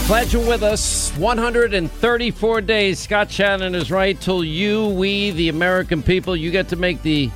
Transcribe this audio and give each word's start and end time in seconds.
right, 0.00 0.06
glad 0.08 0.32
you're 0.32 0.44
with 0.44 0.64
us. 0.64 1.16
134 1.18 2.60
days. 2.62 2.98
Scott 2.98 3.30
Shannon 3.30 3.76
is 3.76 3.92
right. 3.92 4.20
Till 4.20 4.42
you, 4.42 4.88
we, 4.88 5.30
the 5.30 5.48
American 5.48 6.02
people, 6.02 6.34
you 6.34 6.50
get 6.50 6.66
to 6.70 6.76
make 6.76 7.00
the 7.02 7.30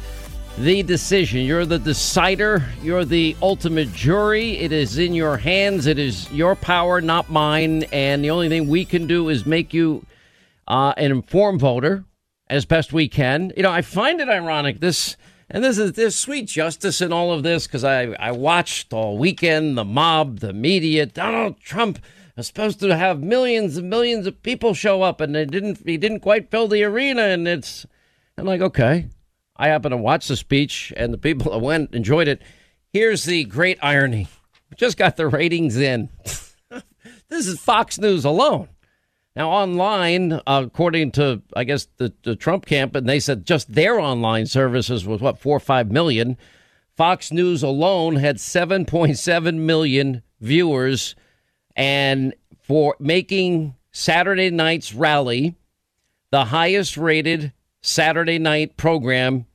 the 0.59 0.83
decision. 0.83 1.43
You're 1.43 1.65
the 1.65 1.79
decider. 1.79 2.65
You're 2.83 3.05
the 3.05 3.37
ultimate 3.41 3.93
jury. 3.93 4.59
It 4.59 4.73
is 4.73 4.99
in 4.99 5.15
your 5.15 5.37
hands. 5.37 5.87
It 5.87 6.01
is 6.01 6.29
your 6.33 6.57
power, 6.57 7.01
not 7.01 7.31
mine. 7.31 7.85
And 7.93 8.25
the 8.25 8.31
only 8.31 8.49
thing 8.49 8.67
we 8.67 8.85
can 8.85 9.07
do 9.07 9.29
is 9.29 9.47
make 9.47 9.73
you 9.73 10.05
uh, 10.67 10.95
an 10.97 11.13
informed 11.13 11.61
voter 11.61 12.03
as 12.49 12.65
best 12.65 12.93
we 12.93 13.07
can. 13.07 13.53
You 13.57 13.63
know, 13.63 13.71
I 13.71 13.83
find 13.83 14.21
it 14.21 14.29
ironic 14.29 14.81
this. 14.81 15.17
And 15.49 15.63
this 15.63 15.79
is 15.79 15.93
this 15.93 16.17
sweet 16.17 16.47
justice 16.47 17.01
in 17.01 17.13
all 17.13 17.33
of 17.33 17.45
this 17.45 17.69
because 17.69 17.85
I, 17.85 18.09
I 18.19 18.33
watched 18.33 18.93
all 18.93 19.17
weekend 19.17 19.79
the 19.79 19.85
mob, 19.85 20.41
the 20.41 20.53
media, 20.53 21.07
Donald 21.07 21.61
Trump 21.61 22.01
was 22.39 22.47
supposed 22.47 22.81
to 22.81 22.97
have 22.97 23.21
millions 23.21 23.77
and 23.77 23.91
millions 23.91 24.27
of 24.27 24.43
people 24.43 24.73
show 24.73 25.03
up, 25.03 25.21
and 25.21 25.35
they 25.35 25.45
didn't. 25.45 25.83
He 25.85 25.97
didn't 25.97 26.21
quite 26.21 26.51
fill 26.51 26.69
the 26.69 26.85
arena, 26.85 27.23
and 27.23 27.47
it's. 27.47 27.85
I'm 28.37 28.47
like, 28.47 28.61
okay. 28.61 29.09
I 29.57 29.69
happened 29.69 29.93
to 29.93 29.97
watch 29.97 30.29
the 30.29 30.37
speech, 30.37 30.93
and 30.97 31.13
the 31.13 31.19
people 31.19 31.51
that 31.51 31.59
went 31.59 31.93
enjoyed 31.93 32.29
it. 32.29 32.41
Here's 32.93 33.25
the 33.25 33.45
great 33.45 33.79
irony: 33.83 34.29
just 34.77 34.97
got 34.97 35.17
the 35.17 35.27
ratings 35.27 35.77
in. 35.77 36.11
this 37.29 37.47
is 37.47 37.59
Fox 37.59 37.99
News 37.99 38.25
alone. 38.25 38.69
Now, 39.35 39.51
online, 39.51 40.33
uh, 40.33 40.65
according 40.67 41.13
to, 41.13 41.43
I 41.55 41.65
guess, 41.65 41.87
the, 41.97 42.13
the 42.25 42.35
Trump 42.35 42.67
camp, 42.67 42.97
and 42.97 43.09
they 43.09 43.21
said 43.21 43.47
just 43.47 43.73
their 43.73 44.01
online 44.01 44.47
services 44.47 45.07
was 45.07 45.21
what, 45.21 45.39
four 45.39 45.57
or 45.57 45.61
five 45.61 45.91
million. 45.91 46.37
Fox 46.97 47.31
News 47.31 47.63
alone 47.63 48.17
had 48.17 48.37
7.7 48.37 49.55
million 49.55 50.23
viewers. 50.41 51.15
And 51.79 52.35
for 52.61 52.97
making 52.99 53.77
Saturday 53.93 54.51
night's 54.51 54.93
rally 54.93 55.55
the 56.31 56.47
highest 56.47 56.97
rated 56.97 57.53
Saturday 57.81 58.39
night 58.39 58.77
program 58.77 59.47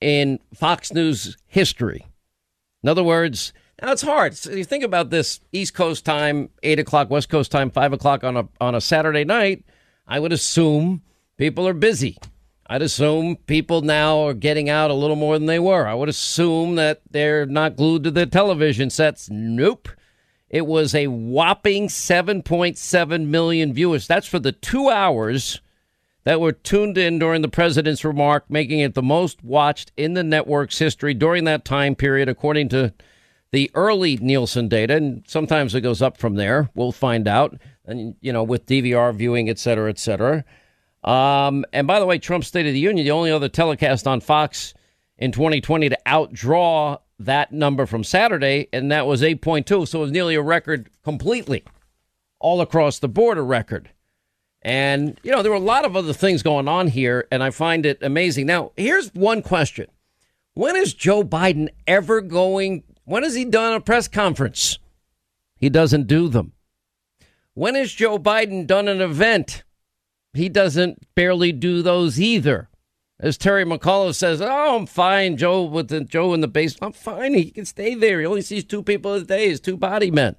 in 0.00 0.40
Fox 0.54 0.92
News 0.92 1.36
history. 1.46 2.06
In 2.82 2.88
other 2.88 3.04
words, 3.04 3.52
now 3.80 3.92
it's 3.92 4.02
hard. 4.02 4.36
So 4.36 4.52
you 4.52 4.64
think 4.64 4.84
about 4.84 5.10
this 5.10 5.40
East 5.52 5.74
Coast 5.74 6.04
time, 6.04 6.48
eight 6.62 6.78
o'clock, 6.78 7.10
West 7.10 7.28
Coast 7.28 7.52
time, 7.52 7.70
five 7.70 7.92
o'clock 7.92 8.24
on 8.24 8.36
a 8.36 8.48
on 8.60 8.74
a 8.74 8.80
Saturday 8.80 9.24
night. 9.24 9.64
I 10.06 10.18
would 10.18 10.32
assume 10.32 11.02
people 11.36 11.68
are 11.68 11.74
busy. 11.74 12.16
I'd 12.68 12.82
assume 12.82 13.36
people 13.36 13.82
now 13.82 14.26
are 14.26 14.34
getting 14.34 14.68
out 14.68 14.90
a 14.90 14.94
little 14.94 15.14
more 15.14 15.38
than 15.38 15.46
they 15.46 15.58
were. 15.58 15.86
I 15.86 15.94
would 15.94 16.08
assume 16.08 16.76
that 16.76 17.02
they're 17.10 17.46
not 17.46 17.76
glued 17.76 18.02
to 18.04 18.10
their 18.10 18.26
television 18.26 18.90
sets. 18.90 19.28
Nope. 19.30 19.88
It 20.48 20.66
was 20.66 20.94
a 20.94 21.08
whopping 21.08 21.88
7.7 21.88 23.26
million 23.26 23.72
viewers. 23.72 24.06
That's 24.06 24.26
for 24.26 24.38
the 24.38 24.52
two 24.52 24.88
hours 24.88 25.60
that 26.24 26.40
were 26.40 26.52
tuned 26.52 26.98
in 26.98 27.18
during 27.18 27.42
the 27.42 27.48
president's 27.48 28.04
remark, 28.04 28.44
making 28.48 28.80
it 28.80 28.94
the 28.94 29.02
most 29.02 29.42
watched 29.44 29.92
in 29.96 30.14
the 30.14 30.24
network's 30.24 30.78
history 30.78 31.14
during 31.14 31.44
that 31.44 31.64
time 31.64 31.94
period, 31.94 32.28
according 32.28 32.68
to 32.70 32.92
the 33.52 33.70
early 33.74 34.16
Nielsen 34.16 34.68
data, 34.68 34.96
and 34.96 35.24
sometimes 35.26 35.74
it 35.74 35.80
goes 35.82 36.02
up 36.02 36.18
from 36.18 36.34
there. 36.34 36.68
We'll 36.74 36.92
find 36.92 37.28
out, 37.28 37.56
and 37.84 38.16
you 38.20 38.32
know, 38.32 38.42
with 38.42 38.66
DVR 38.66 39.14
viewing, 39.14 39.48
et 39.48 39.58
cetera, 39.58 39.88
et 39.88 39.98
cetera. 39.98 40.44
Um, 41.04 41.64
and 41.72 41.86
by 41.86 42.00
the 42.00 42.06
way, 42.06 42.18
Trump's 42.18 42.48
State 42.48 42.66
of 42.66 42.72
the 42.72 42.80
Union, 42.80 43.04
the 43.04 43.12
only 43.12 43.30
other 43.30 43.48
telecast 43.48 44.06
on 44.06 44.20
Fox 44.20 44.74
in 45.18 45.30
2020 45.30 45.90
to 45.90 45.98
outdraw 46.06 46.98
that 47.18 47.52
number 47.52 47.86
from 47.86 48.04
Saturday, 48.04 48.68
and 48.72 48.90
that 48.92 49.06
was 49.06 49.22
8.2. 49.22 49.88
So 49.88 49.98
it 49.98 50.02
was 50.02 50.12
nearly 50.12 50.34
a 50.34 50.42
record 50.42 50.90
completely, 51.02 51.64
all 52.38 52.60
across 52.60 52.98
the 52.98 53.08
board, 53.08 53.38
a 53.38 53.42
record. 53.42 53.90
And, 54.62 55.18
you 55.22 55.30
know, 55.30 55.42
there 55.42 55.52
were 55.52 55.56
a 55.56 55.60
lot 55.60 55.84
of 55.84 55.96
other 55.96 56.12
things 56.12 56.42
going 56.42 56.66
on 56.68 56.88
here, 56.88 57.26
and 57.30 57.42
I 57.42 57.50
find 57.50 57.86
it 57.86 58.02
amazing. 58.02 58.46
Now, 58.46 58.72
here's 58.76 59.14
one 59.14 59.42
question 59.42 59.86
When 60.54 60.76
is 60.76 60.92
Joe 60.92 61.22
Biden 61.22 61.68
ever 61.86 62.20
going 62.20 62.82
when 63.06 63.22
has 63.22 63.36
he 63.36 63.44
done 63.44 63.72
a 63.72 63.80
press 63.80 64.08
conference? 64.08 64.80
He 65.56 65.68
doesn't 65.68 66.08
do 66.08 66.28
them. 66.28 66.52
When 67.54 67.76
has 67.76 67.92
Joe 67.92 68.18
Biden 68.18 68.66
done 68.66 68.88
an 68.88 69.00
event? 69.00 69.62
He 70.34 70.48
doesn't 70.48 71.06
barely 71.14 71.52
do 71.52 71.82
those 71.82 72.20
either. 72.20 72.68
As 73.18 73.38
Terry 73.38 73.64
McAuliffe 73.64 74.14
says, 74.14 74.42
"Oh, 74.42 74.76
I'm 74.76 74.86
fine, 74.86 75.36
Joe. 75.36 75.62
With 75.62 75.88
the, 75.88 76.00
Joe 76.02 76.34
in 76.34 76.42
the 76.42 76.48
basement, 76.48 76.94
I'm 76.94 77.00
fine. 77.00 77.34
He 77.34 77.50
can 77.50 77.64
stay 77.64 77.94
there. 77.94 78.20
He 78.20 78.26
only 78.26 78.42
sees 78.42 78.64
two 78.64 78.82
people 78.82 79.14
a 79.14 79.22
day. 79.22 79.48
His 79.48 79.60
two 79.60 79.76
body 79.76 80.10
men." 80.10 80.36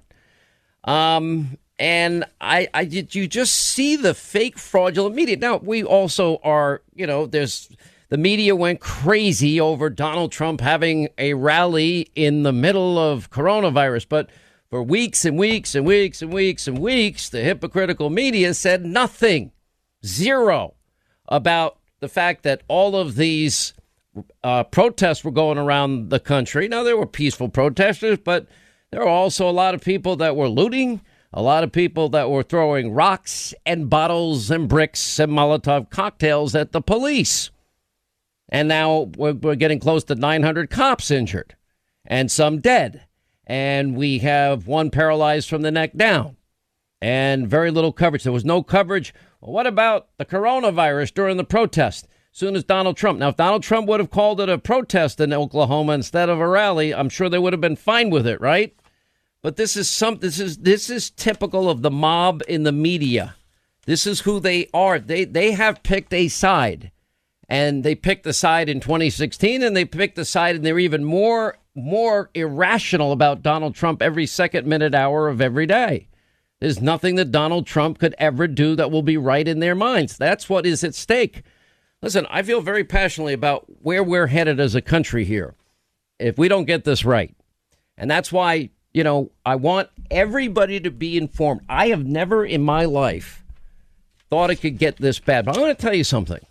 Um, 0.84 1.58
and 1.78 2.24
I, 2.40 2.68
I 2.72 2.84
did. 2.84 3.14
You 3.14 3.26
just 3.26 3.54
see 3.54 3.96
the 3.96 4.14
fake, 4.14 4.58
fraudulent 4.58 5.14
media. 5.14 5.36
Now 5.36 5.56
we 5.56 5.82
also 5.82 6.38
are, 6.42 6.82
you 6.94 7.06
know, 7.06 7.26
there's 7.26 7.68
the 8.10 8.16
media 8.16 8.56
went 8.56 8.80
crazy 8.80 9.60
over 9.60 9.90
Donald 9.90 10.32
Trump 10.32 10.60
having 10.60 11.08
a 11.18 11.34
rally 11.34 12.10
in 12.14 12.42
the 12.42 12.52
middle 12.52 12.98
of 12.98 13.30
coronavirus. 13.30 14.06
But 14.08 14.30
for 14.70 14.82
weeks 14.82 15.24
and 15.24 15.38
weeks 15.38 15.74
and 15.74 15.86
weeks 15.86 16.22
and 16.22 16.32
weeks 16.32 16.66
and 16.66 16.78
weeks, 16.78 17.28
the 17.28 17.42
hypocritical 17.42 18.08
media 18.08 18.54
said 18.54 18.84
nothing, 18.84 19.52
zero, 20.04 20.74
about 21.28 21.77
the 22.00 22.08
fact 22.08 22.42
that 22.44 22.62
all 22.68 22.96
of 22.96 23.16
these 23.16 23.74
uh, 24.42 24.64
protests 24.64 25.24
were 25.24 25.30
going 25.30 25.58
around 25.58 26.10
the 26.10 26.20
country. 26.20 26.68
Now, 26.68 26.82
there 26.82 26.96
were 26.96 27.06
peaceful 27.06 27.48
protesters, 27.48 28.18
but 28.18 28.46
there 28.90 29.00
were 29.00 29.08
also 29.08 29.48
a 29.48 29.52
lot 29.52 29.74
of 29.74 29.82
people 29.82 30.16
that 30.16 30.36
were 30.36 30.48
looting, 30.48 31.00
a 31.32 31.42
lot 31.42 31.64
of 31.64 31.72
people 31.72 32.08
that 32.10 32.30
were 32.30 32.42
throwing 32.42 32.92
rocks 32.92 33.52
and 33.66 33.90
bottles 33.90 34.50
and 34.50 34.68
bricks 34.68 35.18
and 35.18 35.32
Molotov 35.32 35.90
cocktails 35.90 36.54
at 36.54 36.72
the 36.72 36.80
police. 36.80 37.50
And 38.48 38.68
now 38.68 39.10
we're, 39.16 39.34
we're 39.34 39.56
getting 39.56 39.78
close 39.78 40.04
to 40.04 40.14
900 40.14 40.70
cops 40.70 41.10
injured 41.10 41.54
and 42.06 42.30
some 42.30 42.60
dead. 42.60 43.04
And 43.46 43.96
we 43.96 44.18
have 44.18 44.66
one 44.66 44.90
paralyzed 44.90 45.48
from 45.48 45.62
the 45.62 45.70
neck 45.70 45.94
down 45.96 46.37
and 47.00 47.48
very 47.48 47.70
little 47.70 47.92
coverage. 47.92 48.24
There 48.24 48.32
was 48.32 48.44
no 48.44 48.62
coverage. 48.62 49.14
Well, 49.40 49.52
what 49.52 49.66
about 49.66 50.08
the 50.18 50.24
coronavirus 50.24 51.14
during 51.14 51.36
the 51.36 51.44
protest? 51.44 52.08
Soon 52.32 52.54
as 52.54 52.64
Donald 52.64 52.96
Trump. 52.96 53.18
Now, 53.18 53.28
if 53.28 53.36
Donald 53.36 53.62
Trump 53.62 53.88
would 53.88 54.00
have 54.00 54.10
called 54.10 54.40
it 54.40 54.48
a 54.48 54.58
protest 54.58 55.18
in 55.20 55.32
Oklahoma 55.32 55.92
instead 55.92 56.28
of 56.28 56.38
a 56.38 56.46
rally, 56.46 56.94
I'm 56.94 57.08
sure 57.08 57.28
they 57.28 57.38
would 57.38 57.52
have 57.52 57.60
been 57.60 57.76
fine 57.76 58.10
with 58.10 58.26
it, 58.26 58.40
right? 58.40 58.76
But 59.42 59.56
this 59.56 59.76
is 59.76 59.88
some. 59.88 60.18
This 60.18 60.38
is 60.38 60.58
this 60.58 60.90
is 60.90 61.10
typical 61.10 61.70
of 61.70 61.82
the 61.82 61.90
mob 61.90 62.42
in 62.48 62.64
the 62.64 62.72
media. 62.72 63.36
This 63.86 64.06
is 64.06 64.20
who 64.20 64.40
they 64.40 64.68
are. 64.74 64.98
They 64.98 65.24
they 65.24 65.52
have 65.52 65.82
picked 65.82 66.12
a 66.12 66.28
side 66.28 66.92
and 67.48 67.82
they 67.82 67.94
picked 67.94 68.24
the 68.24 68.32
side 68.32 68.68
in 68.68 68.80
2016 68.80 69.62
and 69.62 69.76
they 69.76 69.84
picked 69.84 70.16
the 70.16 70.24
side 70.24 70.56
and 70.56 70.64
they're 70.64 70.78
even 70.78 71.04
more 71.04 71.58
more 71.74 72.30
irrational 72.34 73.12
about 73.12 73.42
Donald 73.42 73.74
Trump 73.74 74.02
every 74.02 74.26
second 74.26 74.66
minute 74.66 74.94
hour 74.94 75.28
of 75.28 75.40
every 75.40 75.66
day. 75.66 76.08
There's 76.60 76.82
nothing 76.82 77.14
that 77.16 77.30
Donald 77.30 77.66
Trump 77.66 77.98
could 77.98 78.14
ever 78.18 78.48
do 78.48 78.74
that 78.76 78.90
will 78.90 79.02
be 79.02 79.16
right 79.16 79.46
in 79.46 79.60
their 79.60 79.74
minds. 79.74 80.16
That's 80.16 80.48
what 80.48 80.66
is 80.66 80.82
at 80.82 80.94
stake. 80.94 81.42
Listen, 82.02 82.26
I 82.30 82.42
feel 82.42 82.60
very 82.60 82.84
passionately 82.84 83.32
about 83.32 83.66
where 83.82 84.02
we're 84.02 84.26
headed 84.28 84.58
as 84.58 84.74
a 84.74 84.82
country 84.82 85.24
here 85.24 85.54
if 86.18 86.38
we 86.38 86.48
don't 86.48 86.64
get 86.64 86.84
this 86.84 87.04
right. 87.04 87.34
And 87.96 88.10
that's 88.10 88.32
why, 88.32 88.70
you 88.92 89.04
know, 89.04 89.30
I 89.44 89.56
want 89.56 89.88
everybody 90.10 90.80
to 90.80 90.90
be 90.90 91.16
informed. 91.16 91.62
I 91.68 91.88
have 91.88 92.04
never 92.04 92.44
in 92.44 92.62
my 92.62 92.84
life 92.84 93.44
thought 94.30 94.50
it 94.50 94.56
could 94.56 94.78
get 94.78 94.96
this 94.96 95.18
bad. 95.18 95.44
But 95.44 95.56
I'm 95.56 95.62
going 95.62 95.74
to 95.74 95.80
tell 95.80 95.94
you 95.94 96.04
something. 96.04 96.44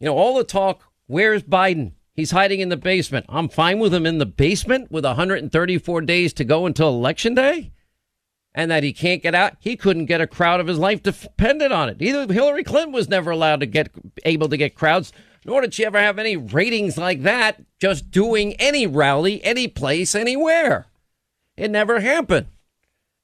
You 0.00 0.06
know, 0.06 0.16
all 0.16 0.36
the 0.36 0.44
talk, 0.44 0.82
where's 1.06 1.42
Biden? 1.42 1.92
He's 2.14 2.32
hiding 2.32 2.60
in 2.60 2.68
the 2.68 2.76
basement. 2.76 3.26
I'm 3.28 3.48
fine 3.48 3.78
with 3.78 3.94
him 3.94 4.06
in 4.06 4.18
the 4.18 4.26
basement 4.26 4.90
with 4.90 5.04
134 5.04 6.00
days 6.02 6.32
to 6.34 6.44
go 6.44 6.66
until 6.66 6.88
election 6.88 7.34
day. 7.34 7.72
And 8.54 8.70
that 8.70 8.82
he 8.82 8.92
can't 8.92 9.22
get 9.22 9.34
out. 9.34 9.56
He 9.60 9.76
couldn't 9.76 10.06
get 10.06 10.20
a 10.20 10.26
crowd 10.26 10.60
of 10.60 10.66
his 10.66 10.78
life 10.78 11.02
depended 11.02 11.72
on 11.72 11.88
it. 11.88 12.02
Either 12.02 12.30
Hillary 12.30 12.64
Clinton 12.64 12.92
was 12.92 13.08
never 13.08 13.30
allowed 13.30 13.60
to 13.60 13.66
get 13.66 13.90
able 14.24 14.48
to 14.50 14.58
get 14.58 14.74
crowds, 14.74 15.12
nor 15.46 15.62
did 15.62 15.72
she 15.72 15.86
ever 15.86 15.98
have 15.98 16.18
any 16.18 16.36
ratings 16.36 16.98
like 16.98 17.22
that 17.22 17.62
just 17.80 18.10
doing 18.10 18.52
any 18.54 18.86
rally, 18.86 19.42
any 19.42 19.68
place, 19.68 20.14
anywhere. 20.14 20.86
It 21.56 21.70
never 21.70 22.00
happened. 22.00 22.46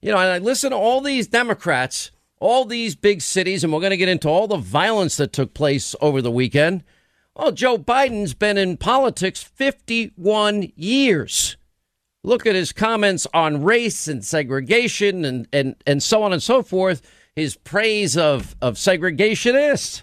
You 0.01 0.13
know, 0.13 0.19
and 0.19 0.31
I 0.31 0.39
listen 0.39 0.71
to 0.71 0.77
all 0.77 1.03
these 1.03 1.27
Democrats 1.27 2.11
all 2.41 2.65
these 2.65 2.95
big 2.95 3.21
cities, 3.21 3.65
and 3.65 3.73
we're 3.73 3.81
going 3.81 3.91
to 3.91 3.97
get 3.97 4.09
into 4.09 4.29
all 4.29 4.47
the 4.47 4.57
violence 4.57 5.17
that 5.17 5.33
took 5.33 5.55
place 5.55 5.95
over 6.01 6.23
the 6.23 6.31
weekend. 6.31 6.85
Well, 7.35 7.53
Joe 7.53 7.79
Biden's 7.79 8.35
been 8.35 8.59
in 8.59 8.77
politics 8.77 9.43
51 9.43 10.73
years. 10.77 11.57
Look 12.25 12.47
at 12.47 12.55
his 12.55 12.73
comments 12.73 13.27
on 13.33 13.63
race 13.63 14.09
and 14.09 14.25
segregation 14.25 15.25
and, 15.25 15.49
and, 15.53 15.77
and 15.87 16.03
so 16.03 16.23
on 16.23 16.33
and 16.33 16.43
so 16.43 16.63
forth, 16.63 17.01
his 17.37 17.57
praise 17.57 18.17
of, 18.17 18.57
of 18.61 18.75
segregationists. 18.75 20.03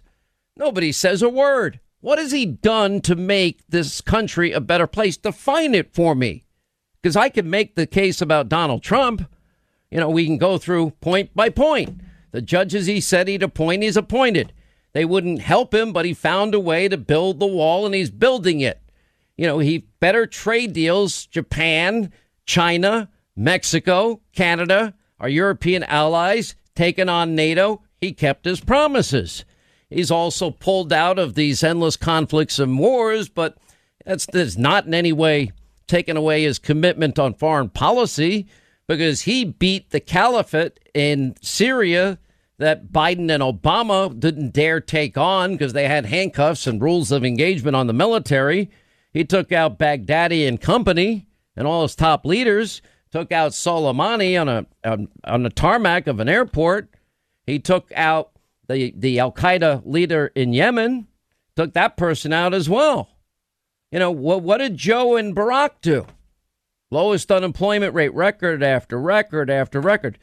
Nobody 0.56 0.92
says 0.92 1.22
a 1.22 1.30
word. 1.30 1.80
What 2.00 2.20
has 2.20 2.32
he 2.32 2.46
done 2.46 3.02
to 3.02 3.16
make 3.16 3.68
this 3.68 4.00
country 4.00 4.52
a 4.52 4.62
better 4.62 4.88
place? 4.88 5.18
Define 5.18 5.76
it 5.76 5.94
for 5.94 6.16
me. 6.16 6.46
Because 7.02 7.16
I 7.16 7.30
can 7.30 7.50
make 7.50 7.76
the 7.76 7.88
case 7.88 8.22
about 8.22 8.50
Donald 8.50 8.82
Trump. 8.82 9.30
You 9.92 10.00
know, 10.00 10.10
we 10.10 10.26
can 10.26 10.38
go 10.38 10.58
through 10.58 10.92
point 11.02 11.36
by 11.36 11.50
point. 11.50 12.00
The 12.32 12.42
judges 12.42 12.86
he 12.86 13.02
said 13.02 13.28
he'd 13.28 13.44
appoint, 13.44 13.84
he's 13.84 13.98
appointed. 13.98 14.54
They 14.94 15.04
wouldn't 15.04 15.42
help 15.42 15.74
him, 15.74 15.92
but 15.92 16.06
he 16.06 16.14
found 16.14 16.54
a 16.54 16.60
way 16.60 16.88
to 16.88 16.98
build 16.98 17.40
the 17.40 17.46
wall 17.46 17.86
and 17.86 17.94
he's 17.94 18.10
building 18.10 18.62
it. 18.62 18.82
You 19.38 19.48
know, 19.48 19.60
he 19.60 19.88
better 20.00 20.26
trade 20.26 20.74
deals, 20.74 21.26
Japan, 21.26 22.12
China, 22.46 23.10
Mexico, 23.36 24.22
Canada, 24.34 24.94
our 25.20 25.30
European 25.30 25.84
allies, 25.84 26.56
taking 26.76 27.10
on 27.10 27.36
NATO. 27.36 27.82
He 28.00 28.14
kept 28.14 28.46
his 28.46 28.62
promises. 28.62 29.46
He's 29.90 30.12
also 30.12 30.52
pulled 30.52 30.94
out 30.94 31.20
of 31.20 31.36
these 31.36 31.64
endless 31.64 31.98
conflicts 31.98 32.60
and 32.60 32.80
wars, 32.80 33.30
but 33.30 33.58
that's, 34.06 34.26
that's 34.26 34.58
not 34.58 34.86
in 34.86 34.94
any 34.94 35.14
way 35.14 35.52
taken 35.88 36.18
away 36.18 36.44
his 36.44 36.60
commitment 36.60 37.20
on 37.20 37.34
foreign 37.34 37.70
policy 37.70 38.48
because 38.88 39.22
he 39.22 39.46
beat 39.46 39.92
the 39.92 40.00
caliphate 40.00 40.80
in 40.94 41.36
Syria 41.42 42.18
that 42.58 42.92
Biden 42.92 43.30
and 43.30 43.44
Obama 43.44 44.18
didn't 44.18 44.54
dare 44.54 44.80
take 44.80 45.18
on 45.18 45.52
because 45.52 45.74
they 45.74 45.88
had 45.88 46.06
handcuffs 46.06 46.68
and 46.68 46.82
rules 46.82 47.12
of 47.12 47.26
engagement 47.26 47.76
on 47.76 47.88
the 47.88 47.94
military. 47.94 48.70
He 49.16 49.24
took 49.24 49.54
out 49.54 49.80
Baghdadi 49.80 50.46
and 50.46 50.60
company 50.60 51.26
and 51.56 51.66
all 51.66 51.84
his 51.84 51.96
top 51.96 52.26
leaders, 52.26 52.82
took 53.12 53.32
out 53.32 53.54
Soleimani 53.54 54.40
on 54.40 54.50
a 54.50 54.66
on, 54.84 55.08
on 55.24 55.44
the 55.44 55.50
tarmac 55.50 56.08
of 56.08 56.20
an 56.20 56.28
airport. 56.28 56.90
He 57.48 57.60
took 57.60 57.90
out 57.96 58.32
the, 58.68 58.94
the 58.94 59.20
Al 59.20 59.32
Qaeda 59.32 59.84
leader 59.86 60.34
in 60.36 60.52
Yemen, 60.52 61.08
took 61.56 61.72
that 61.72 61.96
person 61.96 62.34
out 62.34 62.54
as 62.54 62.70
well. 62.70 63.08
You 63.90 64.00
know, 64.00 64.12
what, 64.12 64.42
what 64.42 64.58
did 64.58 64.76
Joe 64.76 65.16
and 65.16 65.34
Barack 65.34 65.76
do? 65.82 66.06
Lowest 66.92 67.32
unemployment 67.32 67.94
rate, 67.94 68.14
record 68.14 68.62
after 68.62 69.00
record 69.00 69.50
after 69.50 69.80
record. 69.80 70.20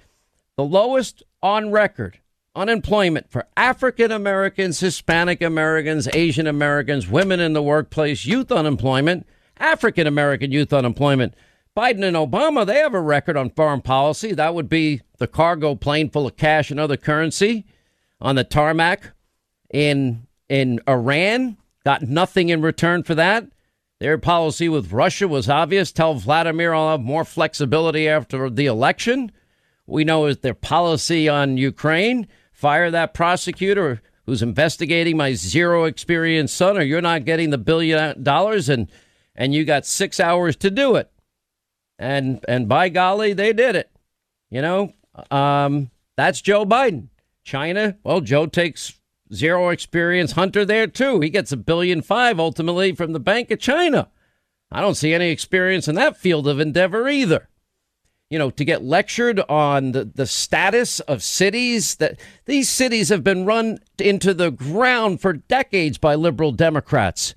The 0.58 0.64
lowest 0.64 1.22
on 1.42 1.70
record 1.70 2.18
unemployment 2.54 3.30
for 3.30 3.46
African 3.56 4.12
Americans, 4.12 4.80
Hispanic 4.80 5.42
Americans, 5.42 6.08
Asian 6.12 6.46
Americans, 6.46 7.08
women 7.08 7.40
in 7.40 7.52
the 7.52 7.62
workplace, 7.62 8.26
youth 8.26 8.52
unemployment, 8.52 9.26
African 9.58 10.06
American 10.06 10.52
youth 10.52 10.72
unemployment. 10.72 11.34
Biden 11.76 12.04
and 12.04 12.16
Obama, 12.16 12.66
they 12.66 12.78
have 12.78 12.92
a 12.94 13.00
record 13.00 13.36
on 13.36 13.48
foreign 13.50 13.80
policy. 13.80 14.32
That 14.32 14.54
would 14.54 14.68
be 14.68 15.00
the 15.16 15.26
cargo 15.26 15.74
plane 15.74 16.10
full 16.10 16.26
of 16.26 16.36
cash 16.36 16.70
and 16.70 16.78
other 16.78 16.98
currency 16.98 17.64
on 18.20 18.34
the 18.34 18.44
tarmac 18.44 19.12
in 19.70 20.26
in 20.48 20.80
Iran. 20.86 21.56
Got 21.84 22.02
nothing 22.02 22.50
in 22.50 22.60
return 22.60 23.02
for 23.02 23.14
that. 23.14 23.46
Their 24.00 24.18
policy 24.18 24.68
with 24.68 24.92
Russia 24.92 25.26
was 25.26 25.48
obvious. 25.48 25.92
Tell 25.92 26.14
Vladimir 26.14 26.74
I'll 26.74 26.90
have 26.90 27.00
more 27.00 27.24
flexibility 27.24 28.08
after 28.08 28.50
the 28.50 28.66
election. 28.66 29.32
We 29.86 30.04
know 30.04 30.26
is 30.26 30.38
their 30.38 30.54
policy 30.54 31.28
on 31.28 31.56
Ukraine. 31.56 32.28
Fire 32.62 32.92
that 32.92 33.12
prosecutor 33.12 34.00
who's 34.24 34.40
investigating 34.40 35.16
my 35.16 35.32
zero 35.32 35.82
experience 35.82 36.52
son, 36.52 36.78
or 36.78 36.82
you're 36.82 37.00
not 37.00 37.24
getting 37.24 37.50
the 37.50 37.58
billion 37.58 38.22
dollars, 38.22 38.68
and 38.68 38.88
and 39.34 39.52
you 39.52 39.64
got 39.64 39.84
six 39.84 40.20
hours 40.20 40.54
to 40.54 40.70
do 40.70 40.94
it. 40.94 41.10
And 41.98 42.38
and 42.46 42.68
by 42.68 42.88
golly, 42.88 43.32
they 43.32 43.52
did 43.52 43.74
it. 43.74 43.90
You 44.48 44.62
know, 44.62 44.92
um, 45.32 45.90
that's 46.16 46.40
Joe 46.40 46.64
Biden. 46.64 47.08
China, 47.42 47.96
well, 48.04 48.20
Joe 48.20 48.46
takes 48.46 48.92
zero 49.34 49.70
experience 49.70 50.30
Hunter 50.30 50.64
there 50.64 50.86
too. 50.86 51.18
He 51.18 51.30
gets 51.30 51.50
a 51.50 51.56
billion 51.56 52.00
five 52.00 52.38
ultimately 52.38 52.94
from 52.94 53.12
the 53.12 53.18
Bank 53.18 53.50
of 53.50 53.58
China. 53.58 54.08
I 54.70 54.80
don't 54.80 54.94
see 54.94 55.12
any 55.12 55.30
experience 55.30 55.88
in 55.88 55.96
that 55.96 56.16
field 56.16 56.46
of 56.46 56.60
endeavor 56.60 57.08
either. 57.08 57.48
You 58.32 58.38
know, 58.38 58.48
to 58.48 58.64
get 58.64 58.82
lectured 58.82 59.40
on 59.40 59.92
the, 59.92 60.06
the 60.06 60.26
status 60.26 61.00
of 61.00 61.22
cities 61.22 61.96
that 61.96 62.18
these 62.46 62.70
cities 62.70 63.10
have 63.10 63.22
been 63.22 63.44
run 63.44 63.78
into 63.98 64.32
the 64.32 64.50
ground 64.50 65.20
for 65.20 65.34
decades 65.34 65.98
by 65.98 66.14
liberal 66.14 66.50
Democrats 66.50 67.34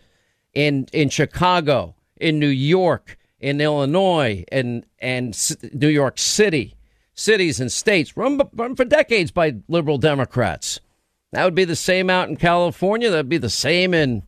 in 0.54 0.88
in 0.94 1.10
Chicago, 1.10 1.96
in 2.16 2.40
New 2.40 2.48
York, 2.48 3.18
in 3.42 3.60
Illinois, 3.60 4.46
and 4.54 4.86
and 5.00 5.38
New 5.74 5.90
York 5.90 6.18
City, 6.18 6.78
cities 7.14 7.60
and 7.60 7.70
states 7.70 8.16
run, 8.16 8.40
run 8.54 8.78
for 8.78 8.86
decades 8.86 9.32
by 9.32 9.56
liberal 9.68 9.98
Democrats. 9.98 10.80
That 11.34 11.44
would 11.44 11.56
be 11.56 11.66
the 11.66 11.76
same 11.76 12.10
out 12.10 12.30
in 12.30 12.38
California. 12.38 13.10
That'd 13.10 13.28
be 13.28 13.38
the 13.38 13.50
same 13.50 13.94
in 13.94 14.24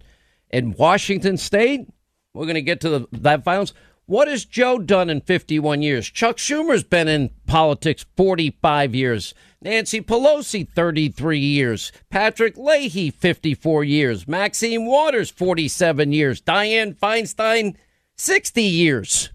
in 0.49 0.73
Washington 0.73 1.37
State. 1.37 1.87
We're 2.33 2.43
going 2.43 2.55
to 2.55 2.61
get 2.61 2.81
to 2.81 2.89
the, 2.89 3.07
that 3.13 3.45
violence. 3.45 3.73
What 4.07 4.29
has 4.29 4.45
Joe 4.45 4.79
done 4.79 5.09
in 5.09 5.19
51 5.19 5.81
years? 5.81 6.09
Chuck 6.09 6.37
Schumer's 6.37 6.85
been 6.85 7.09
in 7.09 7.29
politics 7.45 8.05
45 8.15 8.95
years. 8.95 9.33
Nancy 9.61 9.99
Pelosi, 9.99 10.65
33 10.65 11.37
years. 11.37 11.91
Patrick 12.09 12.55
Leahy, 12.55 13.09
54 13.11 13.83
years. 13.83 14.25
Maxine 14.25 14.85
Waters, 14.85 15.29
47 15.29 16.13
years. 16.13 16.41
Dianne 16.41 16.95
Feinstein, 16.97 17.75
60 18.15 18.61
years. 18.61 19.29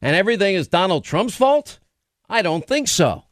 And 0.00 0.16
everything 0.16 0.56
is 0.56 0.66
Donald 0.66 1.04
Trump's 1.04 1.36
fault? 1.36 1.78
I 2.28 2.42
don't 2.42 2.66
think 2.66 2.88
so. 2.88 3.22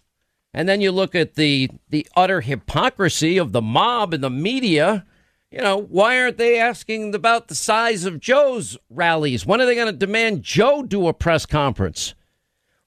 And 0.55 0.69
then 0.69 0.81
you 0.81 0.93
look 0.93 1.17
at 1.17 1.35
the 1.35 1.69
the 1.89 2.07
utter 2.17 2.43
hypocrisy 2.43 3.39
of 3.39 3.51
the 3.51 3.63
mob 3.63 4.15
and 4.15 4.23
the 4.23 4.31
media. 4.31 5.05
You 5.51 5.61
know, 5.61 5.77
why 5.77 6.21
aren't 6.21 6.39
they 6.39 6.61
asking 6.61 7.15
about 7.15 7.49
the 7.49 7.57
size 7.57 8.05
of 8.05 8.21
Joe's 8.21 8.79
rallies? 8.89 9.45
When 9.45 9.61
are 9.61 9.67
they 9.67 9.75
going 9.75 9.93
to 9.93 9.93
demand 9.93 10.45
Joe 10.45 10.83
do 10.83 11.09
a 11.09 11.13
press 11.13 11.45
conference? 11.45 12.15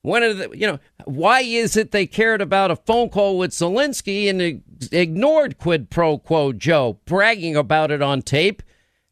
When 0.02 0.24
are 0.24 0.34
they, 0.34 0.48
you 0.54 0.68
know, 0.68 0.80
why 1.06 1.42
is 1.42 1.76
it 1.76 1.92
they 1.92 2.06
cared 2.06 2.42
about 2.42 2.72
a 2.72 2.78
phone 2.78 3.10
call 3.10 3.38
with 3.38 3.52
Zelensky 3.52 4.30
and 4.30 4.64
ignored 4.92 5.58
quid 5.58 5.90
pro 5.90 6.18
quo 6.18 6.54
Joe 6.54 7.00
bragging 7.06 7.56
about 7.56 7.92
it 7.92 8.02
on 8.02 8.22
tape? 8.22 8.64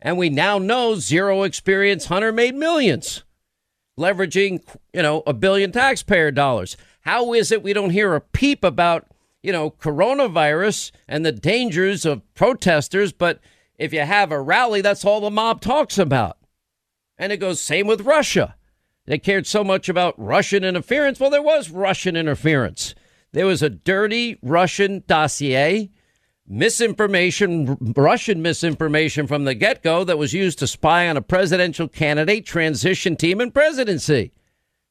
And 0.02 0.18
we 0.18 0.30
now 0.30 0.58
know 0.58 0.96
zero 0.96 1.44
experience 1.44 2.06
Hunter 2.06 2.32
made 2.32 2.56
millions 2.56 3.24
leveraging, 4.00 4.64
you 4.94 5.02
know, 5.02 5.24
a 5.28 5.34
billion 5.34 5.72
taxpayer 5.72 6.32
dollars. 6.32 6.78
How 7.02 7.34
is 7.34 7.52
it 7.52 7.64
we 7.64 7.74
don't 7.74 7.90
hear 7.92 8.16
a 8.16 8.22
peep 8.22 8.64
about, 8.64 9.08
you 9.42 9.52
know, 9.52 9.72
coronavirus 9.72 10.92
and 11.08 11.26
the 11.26 11.32
dangers 11.32 12.06
of 12.06 12.22
protesters, 12.34 13.12
but 13.12 13.40
if 13.78 13.94
you 13.94 14.02
have 14.02 14.32
a 14.32 14.42
rally, 14.42 14.82
that's 14.82 15.04
all 15.04 15.22
the 15.22 15.32
mob 15.32 15.62
talks 15.62 15.98
about. 15.98 16.38
And 17.18 17.32
it 17.32 17.38
goes 17.38 17.60
same 17.60 17.88
with 17.88 18.02
Russia. 18.02 18.56
They 19.06 19.18
cared 19.18 19.48
so 19.48 19.64
much 19.64 19.90
about 19.90 20.20
Russian 20.20 20.64
interference. 20.64 21.20
Well, 21.20 21.32
there 21.32 21.42
was 21.42 21.72
Russian 21.72 22.16
interference. 22.16 22.94
There 23.32 23.48
was 23.48 23.64
a 23.64 23.70
dirty 23.70 24.38
Russian 24.44 25.04
dossier, 25.08 25.90
misinformation, 26.48 27.78
Russian 27.96 28.42
misinformation 28.42 29.26
from 29.26 29.46
the 29.46 29.56
get 29.56 29.82
go 29.82 30.04
that 30.04 30.18
was 30.18 30.34
used 30.34 30.60
to 30.60 30.68
spy 30.68 31.10
on 31.10 31.18
a 31.18 31.22
presidential 31.22 31.88
candidate, 31.88 32.46
transition 32.46 33.16
team, 33.16 33.42
and 33.42 33.54
presidency. 33.54 34.34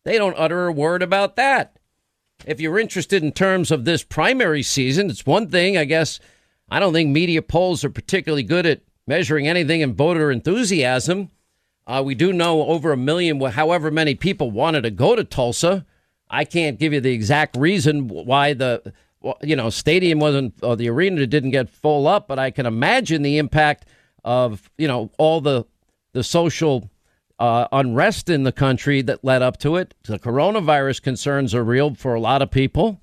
They 0.04 0.18
don't 0.18 0.38
utter 0.38 0.66
a 0.66 0.72
word 0.72 1.02
about 1.02 1.36
that 1.36 1.79
if 2.46 2.60
you're 2.60 2.78
interested 2.78 3.22
in 3.22 3.32
terms 3.32 3.70
of 3.70 3.84
this 3.84 4.02
primary 4.02 4.62
season, 4.62 5.10
it's 5.10 5.26
one 5.26 5.48
thing, 5.48 5.76
I 5.76 5.84
guess. 5.84 6.20
I 6.70 6.78
don't 6.78 6.92
think 6.92 7.10
media 7.10 7.42
polls 7.42 7.84
are 7.84 7.90
particularly 7.90 8.42
good 8.42 8.66
at 8.66 8.82
measuring 9.06 9.48
anything 9.48 9.80
in 9.80 9.94
voter 9.94 10.30
enthusiasm. 10.30 11.30
Uh, 11.86 12.02
we 12.04 12.14
do 12.14 12.32
know 12.32 12.62
over 12.62 12.92
a 12.92 12.96
million, 12.96 13.40
however 13.40 13.90
many 13.90 14.14
people 14.14 14.50
wanted 14.50 14.82
to 14.82 14.90
go 14.90 15.16
to 15.16 15.24
Tulsa. 15.24 15.84
I 16.28 16.44
can't 16.44 16.78
give 16.78 16.92
you 16.92 17.00
the 17.00 17.12
exact 17.12 17.56
reason 17.56 18.06
why 18.06 18.54
the 18.54 18.92
you 19.42 19.56
know 19.56 19.68
stadium 19.68 20.20
wasn't 20.20 20.54
or 20.62 20.76
the 20.76 20.88
arena 20.88 21.26
didn't 21.26 21.50
get 21.50 21.68
full 21.68 22.06
up, 22.06 22.28
but 22.28 22.38
I 22.38 22.52
can 22.52 22.66
imagine 22.66 23.22
the 23.22 23.38
impact 23.38 23.86
of 24.24 24.70
you 24.78 24.86
know 24.86 25.10
all 25.18 25.40
the 25.40 25.64
the 26.12 26.22
social 26.22 26.88
uh, 27.40 27.66
unrest 27.72 28.28
in 28.28 28.44
the 28.44 28.52
country 28.52 29.00
that 29.02 29.24
led 29.24 29.40
up 29.40 29.56
to 29.58 29.76
it. 29.76 29.94
The 30.04 30.18
coronavirus 30.18 31.02
concerns 31.02 31.54
are 31.54 31.64
real 31.64 31.94
for 31.94 32.14
a 32.14 32.20
lot 32.20 32.42
of 32.42 32.50
people. 32.50 33.00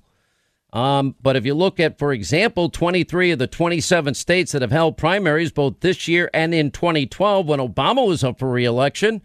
Um, 0.72 1.16
but 1.20 1.34
if 1.34 1.44
you 1.44 1.54
look 1.54 1.80
at, 1.80 1.98
for 1.98 2.12
example, 2.12 2.68
23 2.68 3.32
of 3.32 3.38
the 3.38 3.46
27 3.46 4.14
states 4.14 4.52
that 4.52 4.62
have 4.62 4.70
held 4.70 4.96
primaries 4.96 5.50
both 5.50 5.80
this 5.80 6.06
year 6.06 6.30
and 6.32 6.54
in 6.54 6.70
2012 6.70 7.46
when 7.48 7.58
Obama 7.58 8.06
was 8.06 8.22
up 8.22 8.38
for 8.38 8.48
reelection, 8.48 9.22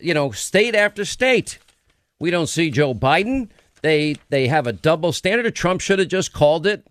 You 0.00 0.12
know, 0.12 0.32
state 0.32 0.74
after 0.74 1.06
state. 1.06 1.58
We 2.20 2.30
don't 2.30 2.50
see 2.50 2.70
Joe 2.70 2.92
Biden. 2.92 3.48
They 3.80 4.16
they 4.28 4.48
have 4.48 4.66
a 4.66 4.74
double 4.74 5.14
standard. 5.14 5.56
Trump 5.56 5.80
should 5.80 5.98
have 5.98 6.08
just 6.08 6.34
called 6.34 6.66
it 6.66 6.86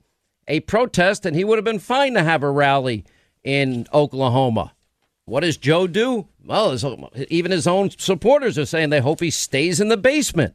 a 0.48 0.60
protest, 0.62 1.25
and 1.25 1.36
he 1.36 1.44
would 1.44 1.58
have 1.58 1.66
been 1.66 1.80
fine 1.80 2.14
to 2.14 2.24
have 2.24 2.44
a 2.44 2.50
rally 2.50 3.06
in 3.44 3.88
Oklahoma. 3.94 4.74
What 5.25 5.42
does 5.42 5.58
Joe 5.58 5.88
do? 5.88 6.28
Well, 6.44 6.72
his, 6.72 6.86
even 7.30 7.52
his 7.52 7.68
own 7.68 7.90
supporters 7.90 8.58
are 8.58 8.66
saying 8.66 8.90
they 8.90 9.02
hope 9.02 9.20
he 9.20 9.32
stays 9.32 9.80
in 9.80 9.88
the 9.88 9.98
basement. 9.98 10.54